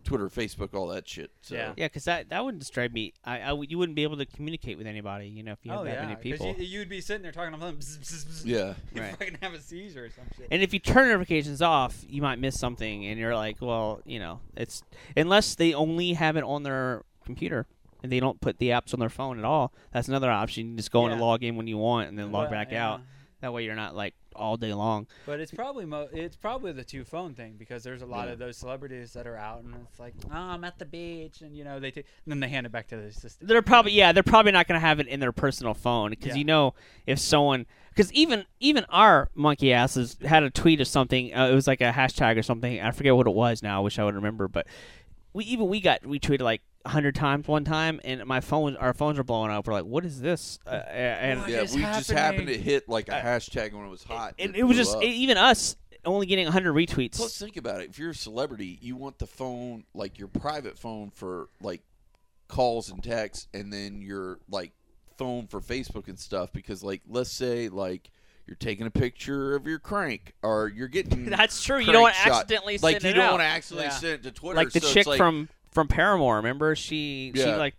Twitter, 0.04 0.30
Facebook, 0.30 0.76
all 0.76 0.88
that 0.90 1.08
shit. 1.08 1.32
So. 1.42 1.56
Yeah. 1.56 1.74
Yeah, 1.76 1.88
because 1.88 2.04
that 2.06 2.30
that 2.30 2.46
wouldn't 2.46 2.60
describe 2.62 2.94
me. 2.94 3.14
I, 3.26 3.40
I 3.42 3.52
would- 3.52 3.70
you 3.72 3.80
wouldn't 3.80 3.96
be 3.96 4.04
able 4.04 4.18
to 4.18 4.26
communicate 4.28 4.78
with 4.78 4.86
anybody. 4.86 5.28
You 5.28 5.42
know, 5.42 5.54
if 5.54 5.60
you 5.64 5.72
had 5.72 5.80
oh 5.80 5.84
that 5.86 5.94
yeah, 5.96 6.02
many 6.04 6.14
'cause 6.14 6.22
people. 6.24 6.56
You, 6.60 6.64
you'd 6.80 6.90
be 6.90 7.02
sitting 7.02 7.24
there 7.24 7.32
talking 7.32 7.52
on 7.54 7.60
the 7.60 7.66
phone. 7.66 7.76
bzz, 7.80 7.98
bzz, 8.00 8.26
bzz, 8.28 8.46
Yeah. 8.46 8.74
You 8.94 9.02
Right. 9.02 9.18
fucking 9.18 9.38
have 9.42 9.54
a 9.56 9.60
seizure 9.60 10.06
or 10.06 10.10
some 10.12 10.26
shit. 10.38 10.48
And 10.52 10.62
if 10.62 10.72
you 10.72 10.80
turn 10.80 11.08
notifications 11.10 11.64
off, 11.64 12.06
you 12.08 12.22
might 12.22 12.38
miss 12.38 12.60
something, 12.60 13.08
and 13.08 13.20
you're 13.20 13.36
like, 13.36 13.58
well, 13.60 14.02
you 14.06 14.20
know, 14.20 14.40
it's 14.56 14.84
unless 15.18 15.56
they 15.56 15.74
only 15.74 16.14
have 16.14 16.38
it 16.38 16.44
on 16.44 16.62
their 16.62 17.04
computer 17.26 17.66
and 18.04 18.12
they 18.12 18.20
don't 18.20 18.40
put 18.42 18.58
the 18.60 18.70
apps 18.70 18.94
on 18.94 19.00
their 19.00 19.10
phone 19.10 19.40
at 19.40 19.46
all. 19.46 19.74
That's 19.92 20.08
another 20.08 20.32
option. 20.32 20.72
You 20.72 20.76
just 20.78 20.92
go 20.92 21.06
in 21.06 21.12
and 21.12 21.22
log 21.22 21.44
in 21.44 21.56
when 21.56 21.68
you 21.68 21.78
want, 21.78 22.10
and 22.10 22.18
then 22.18 22.32
log 22.32 22.44
Well, 22.44 22.52
back 22.52 22.72
yeah. 22.72 22.88
out. 22.90 23.02
That 23.42 23.54
way, 23.54 23.64
you're 23.64 23.76
not 23.76 23.96
like 23.96 24.16
all 24.36 24.58
day 24.58 24.74
long. 24.74 25.08
But 25.26 25.40
it's 25.40 25.52
probably 25.52 25.86
mo- 25.86 26.10
it's 26.12 26.36
probably 26.36 26.74
the 26.74 26.84
two 26.84 27.06
phone 27.06 27.34
thing 27.36 27.56
because 27.58 27.84
there's 27.84 28.02
a 28.02 28.06
lot 28.06 28.28
Yeah. 28.28 28.34
of 28.34 28.40
those 28.40 28.58
celebrities 28.58 29.14
that 29.14 29.26
are 29.28 29.38
out 29.38 29.64
and 29.64 29.74
it's 29.90 29.98
like, 30.00 30.14
oh, 30.30 30.36
I'm 30.36 30.64
at 30.66 30.78
the 30.78 30.84
beach, 30.86 31.40
and 31.42 31.56
you 31.56 31.64
know 31.64 31.80
they 31.80 31.92
take, 31.92 32.06
and 32.26 32.32
then 32.34 32.42
they 32.42 32.50
hand 32.50 32.66
it 32.66 32.72
back 32.74 32.88
to 32.88 32.98
the 32.98 33.04
assistant. 33.04 33.48
They're 33.48 33.62
probably 33.62 33.94
yeah, 33.94 34.12
they're 34.12 34.24
probably 34.24 34.52
not 34.52 34.68
going 34.68 34.76
to 34.80 34.86
have 34.86 35.00
it 35.00 35.08
in 35.08 35.22
their 35.22 35.32
personal 35.32 35.74
phone 35.74 36.10
because 36.12 36.28
Yeah. 36.30 36.36
you 36.36 36.44
know 36.44 36.74
if 37.08 37.18
someone 37.20 37.66
because 37.92 38.12
even 38.12 38.46
even 38.60 38.86
our 38.90 39.30
monkey 39.36 39.72
asses 39.72 40.18
had 40.26 40.44
a 40.44 40.50
tweet 40.50 40.82
or 40.82 40.86
something. 40.86 41.34
Uh, 41.34 41.48
it 41.50 41.56
was 41.56 41.66
like 41.68 41.80
a 41.80 41.92
hashtag 41.94 42.38
or 42.38 42.44
something. 42.44 42.82
I 42.82 42.92
forget 42.92 43.16
what 43.16 43.26
it 43.28 43.34
was 43.34 43.64
now. 43.64 43.78
I 43.78 43.84
wish 43.84 43.98
I 44.00 44.04
would 44.04 44.16
remember, 44.16 44.48
but 44.50 44.68
we 45.32 45.46
even 45.46 45.68
we 45.70 45.80
got 45.80 46.02
retweeted 46.04 46.42
like 46.42 46.62
hundred 46.86 47.16
times 47.16 47.48
one 47.48 47.64
time, 47.66 48.00
and 48.04 48.26
my 48.26 48.40
phone 48.40 48.76
our 48.78 48.94
phones 48.94 49.18
were 49.18 49.24
blowing 49.24 49.52
up. 49.52 49.68
We're 49.68 49.74
like, 49.74 49.86
what 49.86 50.06
is 50.06 50.22
this? 50.22 50.60
Uh, 50.66 50.70
and 50.72 51.42
What 51.42 51.50
Yeah, 51.50 51.62
is 51.62 51.76
we 51.76 51.82
just 51.82 52.10
happened 52.12 52.48
to 52.48 52.58
hit 52.58 52.88
like 52.90 53.10
a 53.10 53.14
hashtag 53.20 53.74
when 53.74 53.86
it 53.86 53.90
was 53.90 54.04
hot. 54.04 54.36
it, 54.38 54.46
and 54.46 54.56
it 54.56 54.64
was 54.64 54.78
just 54.78 54.96
up. 54.96 55.04
e- 55.04 55.08
even 55.08 55.38
us 55.38 55.76
only 56.06 56.26
getting 56.26 56.46
100 56.46 56.74
retweets. 56.74 57.18
Plus, 57.18 57.38
think 57.38 57.58
about 57.58 57.82
it. 57.82 57.90
If 57.90 58.00
you're 58.00 58.12
a 58.12 58.16
celebrity, 58.16 58.80
you 58.82 58.96
want 58.96 59.20
the 59.20 59.28
phone, 59.28 59.84
like 59.94 60.18
your 60.18 60.30
private 60.30 60.78
phone, 60.78 61.10
for 61.12 61.50
like 61.62 61.82
calls 62.48 62.90
and 62.90 63.04
texts, 63.04 63.48
and 63.54 63.72
then 63.72 64.02
your 64.02 64.40
like 64.50 64.72
phone 65.18 65.48
for 65.48 65.60
Facebook 65.60 66.08
and 66.08 66.18
stuff. 66.18 66.54
Because, 66.54 66.84
like, 66.84 67.02
let's 67.08 67.32
say 67.32 67.68
like 67.70 68.10
you're 68.48 68.56
taking 68.56 68.88
a 68.88 68.92
picture 68.92 69.56
of 69.56 69.68
your 69.68 69.78
crank, 69.80 70.34
or 70.42 70.70
you're 70.74 70.88
getting 70.88 71.26
That's 71.30 71.62
true. 71.62 71.80
You 71.80 71.92
don't 71.92 72.02
want 72.04 72.16
to 72.16 72.28
accidentally 72.32 72.78
like 72.78 72.94
send 73.02 73.04
you 73.04 73.10
it 73.12 73.14
don't 73.16 73.26
out. 73.26 73.32
want 73.34 73.42
to 73.42 73.46
accidentally 73.48 73.88
Yeah. 73.88 74.00
send 74.00 74.14
it 74.14 74.24
to 74.24 74.32
Twitter. 74.32 74.56
like 74.56 74.72
the 74.72 74.80
so 74.80 74.86
it's 74.88 74.94
chick 74.94 75.06
like, 75.08 75.18
from 75.18 75.50
from 75.72 75.88
Paramore. 75.88 76.38
Remember 76.38 76.76
she 76.76 77.32
she 77.36 77.46
like 77.46 77.76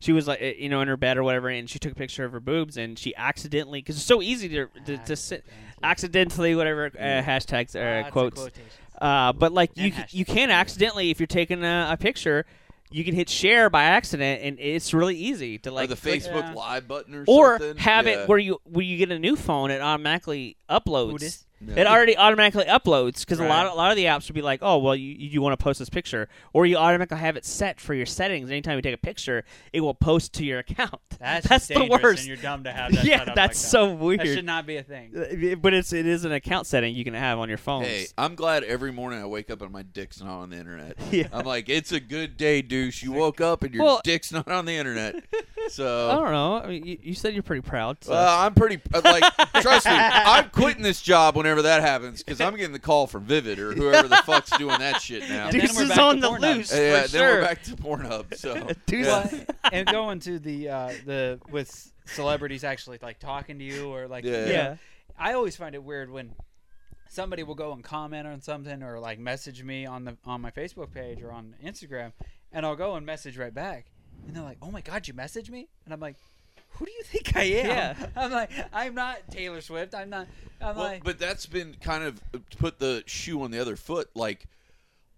she 0.00 0.12
was 0.12 0.26
like 0.26 0.40
you 0.58 0.68
know 0.68 0.80
in 0.80 0.88
her 0.88 0.96
bed 0.96 1.16
or 1.18 1.22
whatever, 1.22 1.48
and 1.48 1.68
she 1.68 1.78
took 1.78 1.92
a 1.92 1.96
picture 1.96 2.24
of 2.24 2.32
her 2.32 2.40
boobs, 2.40 2.76
and 2.76 2.98
she 2.98 3.14
accidentally 3.16 3.80
because 3.80 3.96
it's 3.96 4.04
so 4.06 4.22
easy 4.22 4.48
to 4.48 4.66
to, 4.86 4.98
to 4.98 5.16
sit 5.16 5.44
accidentally 5.82 6.54
whatever 6.54 6.86
uh, 6.86 7.22
hashtags 7.22 7.74
or 7.74 8.00
it's 8.00 8.08
a 8.08 8.10
quotes. 8.10 8.48
Uh, 9.00 9.32
but 9.32 9.52
like 9.52 9.70
And 9.76 9.86
you 9.86 9.92
hashtags. 9.92 10.14
you 10.14 10.24
can 10.24 10.50
accidentally 10.50 11.10
if 11.10 11.18
you're 11.20 11.26
taking 11.26 11.64
a, 11.64 11.88
a 11.92 11.96
picture, 11.96 12.44
you 12.90 13.04
can 13.04 13.14
hit 13.14 13.28
share 13.30 13.70
by 13.70 13.84
accident, 13.84 14.42
and 14.42 14.58
it's 14.60 14.92
really 14.92 15.16
easy 15.16 15.58
to 15.58 15.70
or 15.70 15.72
like 15.72 15.88
the 15.88 15.94
Facebook 15.96 16.42
Yeah. 16.42 16.52
Live 16.54 16.88
button 16.88 17.14
or, 17.14 17.24
or 17.26 17.58
something. 17.58 17.76
have 17.78 18.06
Yeah. 18.06 18.22
it 18.22 18.28
where 18.28 18.38
you 18.38 18.58
where 18.64 18.84
you 18.84 18.98
get 18.98 19.10
a 19.10 19.18
new 19.18 19.36
phone, 19.36 19.70
it 19.70 19.80
automatically 19.80 20.56
uploads. 20.68 21.12
Buddhist? 21.12 21.46
It 21.66 21.86
already 21.86 22.16
automatically 22.16 22.64
uploads 22.64 23.20
because 23.20 23.38
a 23.38 23.44
lot 23.44 23.66
of, 23.66 23.72
a 23.72 23.74
lot 23.76 23.90
of 23.90 23.96
the 23.96 24.04
apps 24.06 24.28
would 24.28 24.34
be 24.34 24.40
like, 24.42 24.60
oh 24.62 24.78
well, 24.78 24.96
you 24.96 25.14
you 25.18 25.42
want 25.42 25.58
to 25.58 25.62
post 25.62 25.78
this 25.78 25.90
picture, 25.90 26.28
or 26.54 26.64
you 26.64 26.76
automatically 26.76 27.18
have 27.18 27.36
it 27.36 27.44
set 27.44 27.78
for 27.80 27.92
your 27.94 28.06
settings. 28.06 28.50
Anytime 28.50 28.76
you 28.76 28.82
take 28.82 28.94
a 28.94 28.98
picture, 28.98 29.44
it 29.72 29.80
will 29.82 29.92
post 29.94 30.32
to 30.34 30.44
your 30.44 30.58
account. 30.66 30.94
That's, 31.18 31.46
That's 31.48 31.66
the 31.68 31.84
worst. 31.84 32.20
And 32.20 32.28
you're 32.28 32.36
dumb 32.38 32.64
to 32.64 32.72
have 32.72 32.92
that. 32.94 33.04
yeah, 33.04 33.24
that's 33.24 33.36
like 33.36 33.54
so 33.54 33.88
that. 33.88 33.94
weird. 33.98 34.20
That 34.20 34.26
should 34.26 34.44
not 34.46 34.66
be 34.66 34.76
a 34.78 34.82
thing. 34.82 35.12
Uh, 35.14 35.54
but 35.56 35.74
it's 35.74 35.92
it 35.92 36.06
is 36.06 36.24
an 36.24 36.32
account 36.32 36.66
setting 36.66 36.94
you 36.94 37.04
can 37.04 37.12
have 37.14 37.38
on 37.38 37.48
your 37.50 37.58
phone. 37.58 37.84
Hey, 37.84 38.06
I'm 38.16 38.34
glad 38.36 38.64
every 38.64 38.90
morning 38.92 39.20
I 39.20 39.26
wake 39.26 39.50
up 39.50 39.60
and 39.60 39.70
my 39.70 39.82
dick's 39.82 40.20
not 40.22 40.30
on 40.40 40.50
the 40.50 40.56
internet. 40.56 40.96
Yeah. 41.10 41.26
I'm 41.32 41.44
like, 41.44 41.68
it's 41.68 41.90
a 41.92 41.98
good 41.98 42.36
day, 42.36 42.62
douche. 42.62 43.02
You 43.02 43.10
woke 43.12 43.40
up 43.40 43.64
and 43.64 43.74
your 43.74 43.84
Well- 43.84 44.00
dick's 44.04 44.30
not 44.32 44.48
on 44.48 44.64
the 44.64 44.74
internet. 44.76 45.16
I 45.78 46.14
don't 46.16 46.32
know. 46.32 46.56
I 46.56 46.66
mean, 46.66 46.84
you, 46.86 46.98
you 47.02 47.14
said 47.14 47.34
you're 47.34 47.42
pretty 47.42 47.62
proud. 47.62 48.02
So. 48.02 48.12
well, 48.12 48.38
I'm 48.40 48.54
pretty 48.54 48.80
uh, 48.92 49.00
like. 49.04 49.22
trust 49.62 49.86
me, 49.86 49.92
I'm 49.94 50.50
quitting 50.50 50.82
this 50.82 51.00
job 51.02 51.36
whenever 51.36 51.62
that 51.62 51.82
happens 51.82 52.22
because 52.22 52.40
I'm 52.40 52.56
getting 52.56 52.72
the 52.72 52.78
call 52.78 53.06
from 53.06 53.24
Vivid 53.24 53.58
or 53.58 53.72
whoever 53.74 54.08
the 54.08 54.16
fuck's 54.18 54.50
doing 54.58 54.78
that 54.78 55.00
shit 55.00 55.28
now. 55.28 55.44
And 55.48 55.52
then 55.52 55.60
Deuce 55.60 55.76
we're 55.76 55.82
is 55.84 55.88
back 55.90 55.96
to 55.96 56.02
on 56.02 56.20
the 56.20 56.28
Pornhub. 56.28 56.56
loose. 56.56 56.72
Uh, 56.72 56.76
yeah, 56.76 57.02
for 57.02 57.08
then 57.08 57.20
we're 57.22 57.42
back 57.42 57.62
to 57.64 57.70
Pornhub. 57.76 58.34
So, 58.36 58.68
Deuce- 58.86 59.06
yeah. 59.06 59.44
And 59.72 59.86
going 59.86 60.20
to 60.20 60.38
the 60.38 60.68
uh, 60.68 60.92
the 61.06 61.40
with 61.50 61.92
celebrities 62.06 62.64
actually 62.64 62.98
like 63.02 63.18
talking 63.18 63.58
to 63.58 63.64
you 63.64 63.88
or 63.88 64.08
like 64.08 64.24
Yeah. 64.24 64.46
you 64.46 64.52
Yeah. 64.52 64.76
I 65.18 65.34
always 65.34 65.54
find 65.56 65.74
it 65.74 65.82
weird 65.84 66.10
when 66.10 66.34
somebody 67.08 67.42
will 67.42 67.54
go 67.54 67.72
and 67.72 67.82
comment 67.84 68.26
on 68.26 68.40
something 68.40 68.82
or 68.82 68.98
like 68.98 69.18
message 69.18 69.62
me 69.62 69.84
on 69.86 70.04
the 70.04 70.16
on 70.24 70.40
my 70.40 70.50
Facebook 70.50 70.92
page 70.92 71.22
or 71.22 71.30
on 71.32 71.54
Instagram, 71.64 72.12
and 72.52 72.64
I'll 72.64 72.76
go 72.76 72.94
and 72.96 73.04
message 73.04 73.36
right 73.36 73.52
back, 73.52 73.86
and 74.26 74.36
they're 74.36 74.42
like, 74.42 74.58
"Oh 74.62 74.70
my 74.70 74.80
God, 74.80 75.06
you 75.08 75.14
messaged 75.14 75.50
me?" 75.50 75.68
And 75.84 75.94
I'm 75.94 76.00
like. 76.00 76.16
Who 76.74 76.86
do 76.86 76.92
you 76.92 77.02
think 77.02 77.36
I 77.36 77.42
am? 77.42 77.66
Yeah. 77.66 77.94
I'm 78.16 78.30
like, 78.30 78.50
I'm 78.72 78.94
not 78.94 79.28
Taylor 79.28 79.60
Swift. 79.60 79.92
I'm 79.94 80.08
not. 80.08 80.28
I'm 80.62 80.76
Well, 80.76 80.84
like, 80.86 81.04
but 81.04 81.18
that's 81.18 81.44
been 81.44 81.74
kind 81.80 82.04
of 82.04 82.22
uh, 82.32 82.38
put 82.58 82.78
the 82.78 83.02
shoe 83.06 83.42
on 83.42 83.50
the 83.50 83.58
other 83.60 83.74
foot. 83.76 84.08
Like 84.14 84.46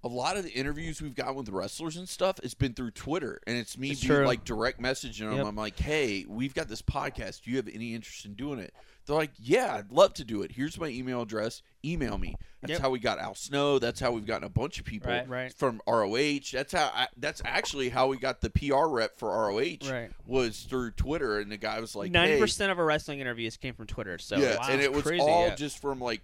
a 0.05 0.09
lot 0.09 0.37
of 0.37 0.43
the 0.45 0.51
interviews 0.51 1.01
we've 1.01 1.15
got 1.15 1.35
with 1.37 1.49
wrestlers 1.49 1.97
and 1.97 2.09
stuff 2.09 2.41
has 2.43 2.55
been 2.55 2.75
through 2.75 2.91
Twitter, 2.91 3.41
and 3.47 3.57
it's 3.57 3.79
me 3.79 3.91
It's 3.93 4.01
being 4.01 4.13
true. 4.15 4.27
like 4.27 4.45
direct 4.45 4.81
messaging 4.83 5.29
them. 5.31 5.37
Yep. 5.39 5.47
I'm 5.47 5.57
like, 5.57 5.79
hey, 5.79 6.25
we've 6.29 6.55
got 6.55 6.69
this 6.69 6.83
podcast. 6.83 7.43
Do 7.43 7.51
you 7.51 7.57
have 7.59 7.69
any 7.73 7.95
interest 7.95 8.25
in 8.25 8.35
doing 8.35 8.59
it? 8.59 8.75
They're 9.07 9.17
like, 9.17 9.31
yeah, 9.39 9.75
I'd 9.77 9.91
love 9.91 10.15
to 10.15 10.25
do 10.25 10.43
it. 10.43 10.53
Here's 10.53 10.79
my 10.79 10.87
email 10.89 11.23
address. 11.23 11.63
Email 11.85 12.19
me. 12.19 12.37
That's 12.61 12.73
Yep. 12.75 12.81
how 12.83 12.91
we 12.91 13.01
got 13.01 13.19
Al 13.19 13.35
Snow. 13.35 13.81
That's 13.81 13.99
how 13.99 14.13
we've 14.13 14.25
gotten 14.27 14.45
a 14.45 14.49
bunch 14.49 14.79
of 14.79 14.85
people 14.85 15.11
Right. 15.11 15.29
Right. 15.29 15.53
from 15.55 15.81
ROH. 15.89 16.51
That's 16.53 16.73
how. 16.73 16.91
I, 16.95 17.09
that's 17.17 17.43
actually 17.45 17.89
how 17.89 18.07
we 18.07 18.17
got 18.17 18.41
the 18.41 18.51
PR 18.51 18.87
rep 18.87 19.17
for 19.19 19.29
ROH. 19.31 19.89
Right. 19.91 20.11
Was 20.27 20.61
through 20.63 20.93
Twitter, 20.93 21.41
and 21.41 21.51
the 21.51 21.57
guy 21.57 21.81
was 21.81 21.97
like, 21.97 22.13
Ninety 22.13 22.35
hey, 22.35 22.41
percent 22.41 22.71
of 22.71 22.79
our 22.79 22.85
wrestling 22.85 23.19
interviews 23.19 23.57
came 23.57 23.75
from 23.75 23.87
Twitter. 23.89 24.19
So 24.19 24.37
yeah, 24.37 24.57
wow, 24.59 24.67
and 24.69 24.81
it 24.81 24.93
was 24.93 25.03
crazy, 25.03 25.21
all 25.21 25.49
yeah. 25.49 25.55
just 25.57 25.81
from 25.81 26.01
like 26.01 26.23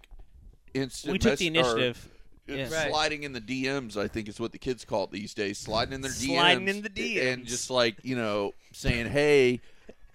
instant. 0.74 1.12
we 1.12 1.18
took 1.18 1.38
the 1.38 1.50
mess- 1.50 1.66
or- 1.66 1.70
initiative. 1.78 2.08
uh, 2.08 2.14
Yeah. 2.49 2.62
Right. 2.72 2.90
Sliding 2.90 3.22
in 3.24 3.32
the 3.32 3.40
DMs, 3.40 3.96
I 3.96 4.09
think 4.09 4.28
is 4.28 4.40
what 4.40 4.53
the 4.53 4.59
kids 4.59 4.84
call 4.84 5.05
it 5.05 5.11
these 5.11 5.34
days. 5.34 5.59
Sliding 5.59 5.94
in 5.94 6.01
their 6.01 6.11
Sliding 6.11 6.66
DMs. 6.66 6.70
in 6.70 6.82
the 6.82 6.90
DMs. 6.90 7.32
And 7.32 7.46
just 7.46 7.70
like, 7.70 7.96
you 8.03 8.16
know, 8.16 8.55
saying, 8.72 9.07
hey, 9.09 9.61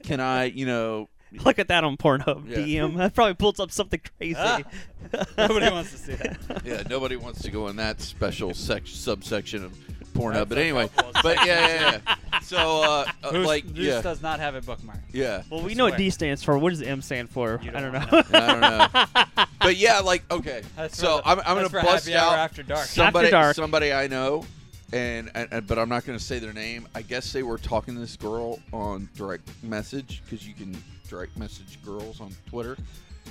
can 0.04 0.20
I, 0.20 0.46
you 0.46 0.66
know, 0.66 1.10
Look 1.46 1.58
at 1.58 1.68
that 1.70 1.84
on 1.84 1.98
Pornhub 1.98 2.48
Yeah. 2.48 2.58
DM. 2.58 2.98
That 2.98 3.16
probably 3.16 3.34
pulls 3.34 3.60
up 3.60 3.72
something 3.72 4.00
crazy. 4.20 4.36
Ah. 4.38 4.62
Nobody 5.38 5.68
wants 5.72 5.92
to 5.92 5.98
see 5.98 6.14
that. 6.14 6.38
yeah, 6.66 6.84
nobody 6.88 7.16
wants 7.16 7.42
to 7.42 7.50
go 7.50 7.68
in 7.70 7.76
that 7.78 8.02
special 8.02 8.54
sec- 8.54 8.86
subsection 8.86 9.66
of 9.66 9.76
Pornhub. 10.14 10.34
That's 10.34 10.50
But 10.50 10.58
anyway, 10.60 10.90
but 11.24 11.46
yeah, 11.46 11.68
yeah, 11.68 12.00
yeah. 12.06 12.40
So, 12.42 12.58
uh, 12.84 13.06
uh, 13.24 13.32
Who's- 13.32 13.48
like, 13.48 13.66
Deuce 13.74 13.86
yeah, 13.86 14.02
does 14.02 14.22
not 14.22 14.40
have 14.40 14.56
it 14.56 14.66
bookmarked. 14.66 15.00
yeah. 15.12 15.44
Well, 15.50 15.62
we 15.62 15.76
know 15.76 15.86
what. 15.86 15.98
D 15.98 16.10
stands 16.10 16.44
for. 16.44 16.58
What 16.58 16.72
does 16.72 16.82
M 16.82 17.02
stand 17.02 17.30
for? 17.30 17.60
You 17.64 17.72
I 17.74 17.80
don't 17.82 17.94
don't 17.94 18.12
wanna 18.12 18.26
know. 18.32 18.40
I 18.40 18.48
don't 18.52 19.36
know. 19.36 19.46
But 19.64 19.78
yeah, 19.78 20.00
like, 20.00 20.30
okay. 20.30 20.62
That's 20.76 20.98
so 20.98 21.18
for 21.18 21.24
the- 21.24 21.30
I'm, 21.30 21.40
I'm 21.40 21.46
going 21.46 21.58
that's 21.60 21.72
to 21.74 21.80
for 21.80 21.86
bust 21.86 22.06
happy 22.08 22.18
hour 22.18 22.34
out 22.34 22.40
after 22.40 22.64
dark. 22.64 22.86
somebody, 22.86 23.30
dark. 23.30 23.56
somebody 23.56 23.94
I 23.94 24.08
know, 24.08 24.46
and, 24.92 25.32
and, 25.36 25.48
and- 25.54 25.68
but 25.68 25.80
I'm 25.80 25.88
not 25.88 26.06
going 26.06 26.18
to 26.20 26.24
say 26.24 26.40
their 26.40 26.52
name. 26.54 26.86
I 26.94 27.02
guess 27.02 27.32
they 27.32 27.44
were 27.44 27.58
talking 27.58 27.94
to 27.96 28.00
this 28.02 28.18
girl 28.18 28.60
on 28.74 29.08
direct 29.16 29.48
message 29.64 30.22
because 30.26 30.46
you 30.46 30.54
can 30.54 30.76
direct 31.08 31.38
message 31.38 31.82
girls 31.86 32.20
on 32.20 32.36
Twitter, 32.50 32.76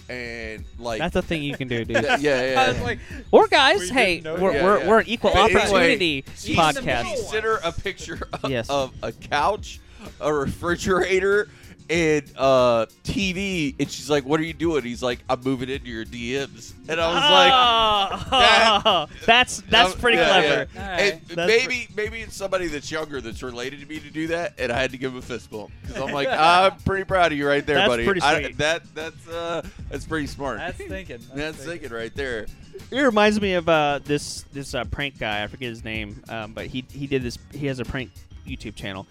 and 0.08 0.64
like 0.78 0.98
That's 0.98 1.16
a 1.16 1.22
thing 1.22 1.42
you 1.42 1.56
can 1.56 1.68
do, 1.68 1.84
dude. 1.86 2.02
yeah, 2.02 2.16
yeah, 2.18 2.52
yeah. 2.52 2.60
I 2.62 2.68
was 2.68 2.80
like, 2.82 2.98
Or 3.30 3.46
guys, 3.48 3.80
We 3.80 3.88
hey, 3.88 4.20
we're, 4.24 4.52
that. 4.52 4.62
we're, 4.64 4.78
Yeah, 4.80 4.88
we're 4.88 4.98
an 5.00 5.08
equal 5.08 5.30
But 5.32 5.50
opportunity 5.54 6.24
She's 6.36 6.56
podcast. 6.56 7.14
Consider 7.14 7.56
a 7.64 7.72
picture 7.72 8.28
of, 8.42 8.50
Yes. 8.50 8.68
of 8.68 8.92
a 9.02 9.12
couch, 9.12 9.80
a 10.20 10.32
refrigerator, 10.32 11.48
and 11.90 12.22
uh, 12.36 12.86
TV, 13.04 13.74
and 13.78 13.90
she's 13.90 14.08
like, 14.10 14.24
"What 14.24 14.40
are 14.40 14.44
you 14.44 14.52
doing?" 14.52 14.82
He's 14.82 15.02
like, 15.02 15.20
"I'm 15.28 15.40
moving 15.42 15.68
into 15.68 15.86
your 15.88 16.04
DMs," 16.04 16.72
and 16.88 17.00
I 17.00 17.06
was 17.06 17.16
like. 17.16 17.52
Oh, 17.54 18.26
that- 18.30 19.08
that's 19.26 19.60
that's 19.62 19.94
pretty 19.94 20.18
yeah, 20.18 20.28
clever. 20.28 20.68
yeah. 20.74 20.82
All 20.92 20.98
And. 21.00 21.20
That's 21.28 21.48
maybe 21.48 21.88
maybe 21.96 22.20
it's 22.20 22.36
somebody 22.36 22.66
that's 22.66 22.90
younger 22.90 23.20
that's 23.20 23.42
related 23.42 23.80
to 23.80 23.86
me 23.86 23.98
to 24.00 24.10
do 24.10 24.26
that, 24.28 24.54
and 24.58 24.70
I 24.72 24.80
had 24.80 24.90
to 24.92 24.98
give 24.98 25.12
him 25.12 25.18
a 25.18 25.22
fist 25.22 25.50
bump 25.50 25.70
because 25.82 26.00
I'm 26.02 26.12
like, 26.12 26.28
I'm 26.30 26.76
pretty 26.78 27.04
proud 27.04 27.32
of 27.32 27.38
you 27.38 27.46
right 27.46 27.64
there, 27.64 27.76
That's 27.76 27.88
buddy. 27.88 28.04
pretty 28.04 28.20
I- 28.22 28.42
sweet. 28.42 28.58
that 28.58 28.82
that's 28.94 29.28
uh 29.28 29.62
that's 29.90 30.06
pretty 30.06 30.26
smart. 30.26 30.58
that's 30.58 30.78
thinking. 30.78 31.18
That's, 31.18 31.26
That's 31.58 31.64
thinking 31.64 31.90
right 31.90 32.14
there. 32.14 32.46
It 32.90 33.00
reminds 33.00 33.40
me 33.40 33.54
of 33.54 33.68
uh, 33.68 34.00
this 34.04 34.42
this 34.52 34.74
uh, 34.74 34.84
prank 34.84 35.18
guy. 35.18 35.42
I 35.42 35.46
forget 35.46 35.68
his 35.68 35.84
name, 35.84 36.22
um, 36.28 36.52
but 36.52 36.66
he 36.66 36.84
he 36.90 37.06
did 37.06 37.22
this. 37.22 37.38
He 37.52 37.66
has 37.66 37.78
a 37.78 37.84
prank 37.84 38.10
YouTube 38.46 38.74
channel, 38.74 39.06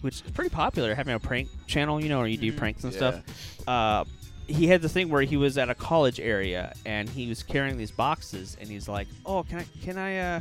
which 0.00 0.16
is 0.16 0.30
pretty 0.32 0.50
popular. 0.50 0.94
Having 0.94 1.14
a 1.14 1.20
prank 1.20 1.48
channel, 1.66 2.00
you 2.02 2.08
know, 2.08 2.18
where 2.18 2.26
you 2.28 2.36
do 2.36 2.52
Mhm. 2.52 2.56
pranks 2.56 2.84
and 2.84 2.92
Yeah. 2.92 2.98
stuff. 2.98 3.68
Uh, 3.68 4.04
he 4.46 4.66
had 4.66 4.82
this 4.82 4.92
thing 4.92 5.08
where 5.10 5.22
he 5.22 5.36
was 5.36 5.56
at 5.58 5.70
a 5.70 5.74
college 5.74 6.18
area 6.18 6.72
and 6.84 7.08
he 7.08 7.28
was 7.28 7.42
carrying 7.42 7.76
these 7.78 7.90
boxes, 7.92 8.56
and 8.60 8.68
he's 8.68 8.88
like, 8.88 9.06
"Oh, 9.24 9.42
can 9.44 9.58
I 9.60 9.64
can 9.82 9.96
I 9.98 10.18
uh, 10.18 10.40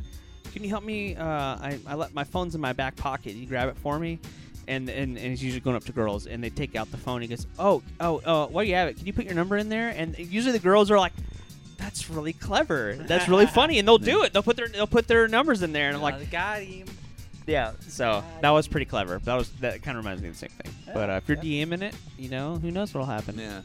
can 0.54 0.64
you 0.64 0.70
help 0.70 0.84
me? 0.84 1.16
Uh, 1.16 1.24
I 1.26 1.80
I 1.86 1.94
let 1.96 2.14
my 2.14 2.24
phone's 2.24 2.56
in 2.56 2.62
my 2.62 2.74
back 2.74 2.96
pocket. 2.96 3.34
You 3.36 3.46
grab 3.46 3.70
it 3.70 3.78
for 3.78 4.00
me." 4.00 4.20
And, 4.68 4.88
and, 4.88 5.18
and 5.18 5.28
he's 5.32 5.44
usually 5.44 5.62
going 5.62 5.76
up 5.76 5.84
to 5.86 5.92
girls, 5.92 6.28
and 6.28 6.44
they 6.44 6.52
take 6.52 6.76
out 6.76 6.92
the 6.92 6.98
phone. 6.98 7.22
He 7.24 7.28
goes, 7.28 7.48
"Oh, 7.58 7.82
oh, 8.00 8.22
oh, 8.24 8.48
why 8.52 8.64
do 8.64 8.70
you 8.70 8.76
have 8.76 8.88
it, 8.88 8.98
can 8.98 9.08
you 9.08 9.14
put 9.14 9.26
your 9.26 9.34
number 9.34 9.58
in 9.58 9.68
there?" 9.70 9.90
And 9.90 10.16
usually 10.20 10.52
the 10.54 10.60
girls 10.64 10.92
are 10.92 11.00
like, 11.00 11.14
that's 11.78 12.08
really 12.10 12.34
clever. 12.34 12.96
That's 13.08 13.28
really 13.28 13.46
funny, 13.60 13.80
and 13.80 13.88
they'll 13.88 13.98
do 13.98 14.24
it. 14.24 14.32
They'll 14.34 14.44
put 14.44 14.58
their 14.58 14.68
they'll 14.68 14.86
put 14.86 15.08
their 15.08 15.28
numbers 15.28 15.64
in 15.64 15.72
there, 15.72 15.88
and 15.88 15.96
I'm 15.96 16.04
like, 16.04 16.30
got 16.30 16.62
him. 16.62 16.86
Yeah. 17.50 17.72
So 17.88 18.24
that 18.42 18.50
was 18.52 18.68
pretty 18.68 18.86
clever. 18.86 19.20
That 19.20 19.36
was 19.36 19.50
that 19.60 19.82
kind 19.82 19.98
of 19.98 20.04
reminds 20.06 20.22
me 20.22 20.30
of 20.30 20.36
the 20.36 20.40
same 20.40 20.50
thing. 20.62 20.74
But 20.94 21.10
uh, 21.10 21.14
if 21.14 21.28
you're 21.28 21.38
DMing 21.38 21.82
it, 21.82 21.96
you 22.18 22.30
know, 22.30 22.56
who 22.58 22.72
knows 22.72 22.94
what'll 22.94 23.08
happen. 23.08 23.38
Yeah. 23.38 23.62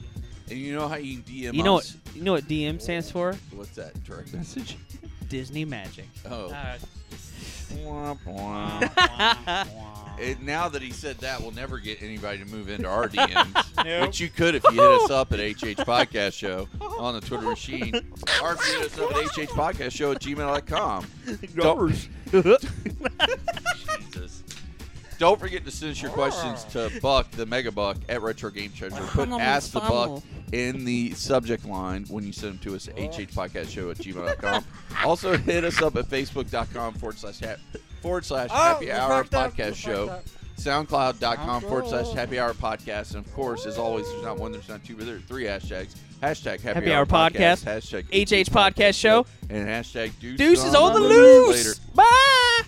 And 0.50 0.58
you 0.58 0.74
know 0.74 0.88
how 0.88 0.96
you 0.96 1.18
DM 1.20 1.54
You 1.54 1.62
know 1.62 1.78
us? 1.78 1.96
what? 2.04 2.16
You 2.16 2.22
know 2.22 2.32
what 2.32 2.44
DM 2.44 2.80
stands 2.80 3.10
for? 3.10 3.34
What's 3.52 3.70
that? 3.76 4.02
Direct 4.04 4.32
message? 4.34 4.76
Disney 5.28 5.64
Magic. 5.64 6.08
Oh. 6.30 6.50
Uh, 6.50 6.76
Womp 7.82 8.18
womp. 8.24 9.66
It, 10.18 10.40
now 10.40 10.68
that 10.68 10.80
he 10.80 10.90
said 10.92 11.18
that, 11.18 11.40
we'll 11.40 11.50
never 11.50 11.78
get 11.78 12.00
anybody 12.00 12.38
to 12.38 12.44
move 12.44 12.68
into 12.68 12.88
our 12.88 13.08
DMs. 13.08 13.64
Nope. 13.84 14.06
Which 14.06 14.20
you 14.20 14.30
could 14.30 14.54
if 14.54 14.62
you 14.64 14.80
hit 14.80 14.80
us 15.02 15.10
up 15.10 15.32
at 15.32 15.40
HH 15.40 15.76
Podcast 15.84 16.32
Show 16.34 16.68
on 16.80 17.14
the 17.14 17.20
Twitter 17.20 17.42
machine. 17.42 17.92
Or 18.42 18.52
if 18.54 18.66
you 18.66 18.78
hit 18.80 18.92
us 18.92 18.98
up 18.98 19.10
at 19.10 19.24
HH 19.24 19.50
Podcast 19.50 19.90
Show 19.92 20.12
at 20.12 20.20
gmail.com. 20.20 21.06
Don't, 21.56 22.08
Jesus. 22.42 24.42
Don't 25.18 25.38
forget 25.38 25.64
to 25.64 25.70
send 25.70 25.92
us 25.92 26.02
your 26.02 26.10
questions 26.10 26.64
to 26.64 26.90
Buck, 27.00 27.30
the 27.32 27.46
Mega 27.46 27.70
Buck, 27.70 27.96
at 28.08 28.20
Retro 28.20 28.50
Game 28.50 28.72
Treasure. 28.72 28.96
Put 28.96 29.28
Ask 29.30 29.72
the 29.72 29.80
Buck 29.80 30.22
in 30.52 30.84
the 30.84 31.12
subject 31.12 31.64
line 31.64 32.04
when 32.08 32.24
you 32.24 32.32
send 32.32 32.54
them 32.54 32.58
to 32.60 32.74
us 32.74 32.88
at 32.88 32.96
hhpodcastshow 32.96 33.90
at 33.90 33.98
gmail.com. 33.98 34.64
also, 35.04 35.36
hit 35.36 35.64
us 35.64 35.80
up 35.80 35.96
at 35.96 36.06
facebook.com 36.06 36.94
forward 36.94 37.18
slash 37.18 37.40
ha- 37.40 37.56
forward 38.02 38.24
slash 38.24 38.50
Oh, 38.52 38.54
happy 38.54 38.90
hour 38.90 39.22
fucked 39.24 39.34
up, 39.34 39.56
we 39.56 39.64
podcast 39.64 39.76
show. 39.76 40.20
Up. 40.58 40.86
SoundCloud.com 40.88 41.62
forward 41.62 41.86
slash 41.88 42.12
happy 42.12 42.38
hour 42.38 42.54
podcast. 42.54 43.14
And 43.14 43.24
of 43.24 43.32
course, 43.34 43.66
as 43.66 43.78
always, 43.78 44.08
there's 44.10 44.22
not 44.22 44.38
one, 44.38 44.52
there's 44.52 44.68
not 44.68 44.84
two, 44.84 44.96
but 44.96 45.06
there 45.06 45.16
are 45.16 45.20
three 45.20 45.44
hashtags. 45.44 45.94
Hashtag 46.22 46.60
happy, 46.62 46.80
Happy 46.80 46.92
Hour 46.92 47.04
Podcast, 47.04 47.64
hashtag 47.64 48.04
HH 48.06 48.50
Podcast 48.50 48.98
Show, 48.98 49.26
and 49.50 49.68
hashtag 49.68 50.18
deuces, 50.20 50.38
Deuces 50.38 50.74
on 50.74 50.94
the 50.94 51.00
loose. 51.00 51.66
Later. 51.66 51.80
Bye. 51.94 52.62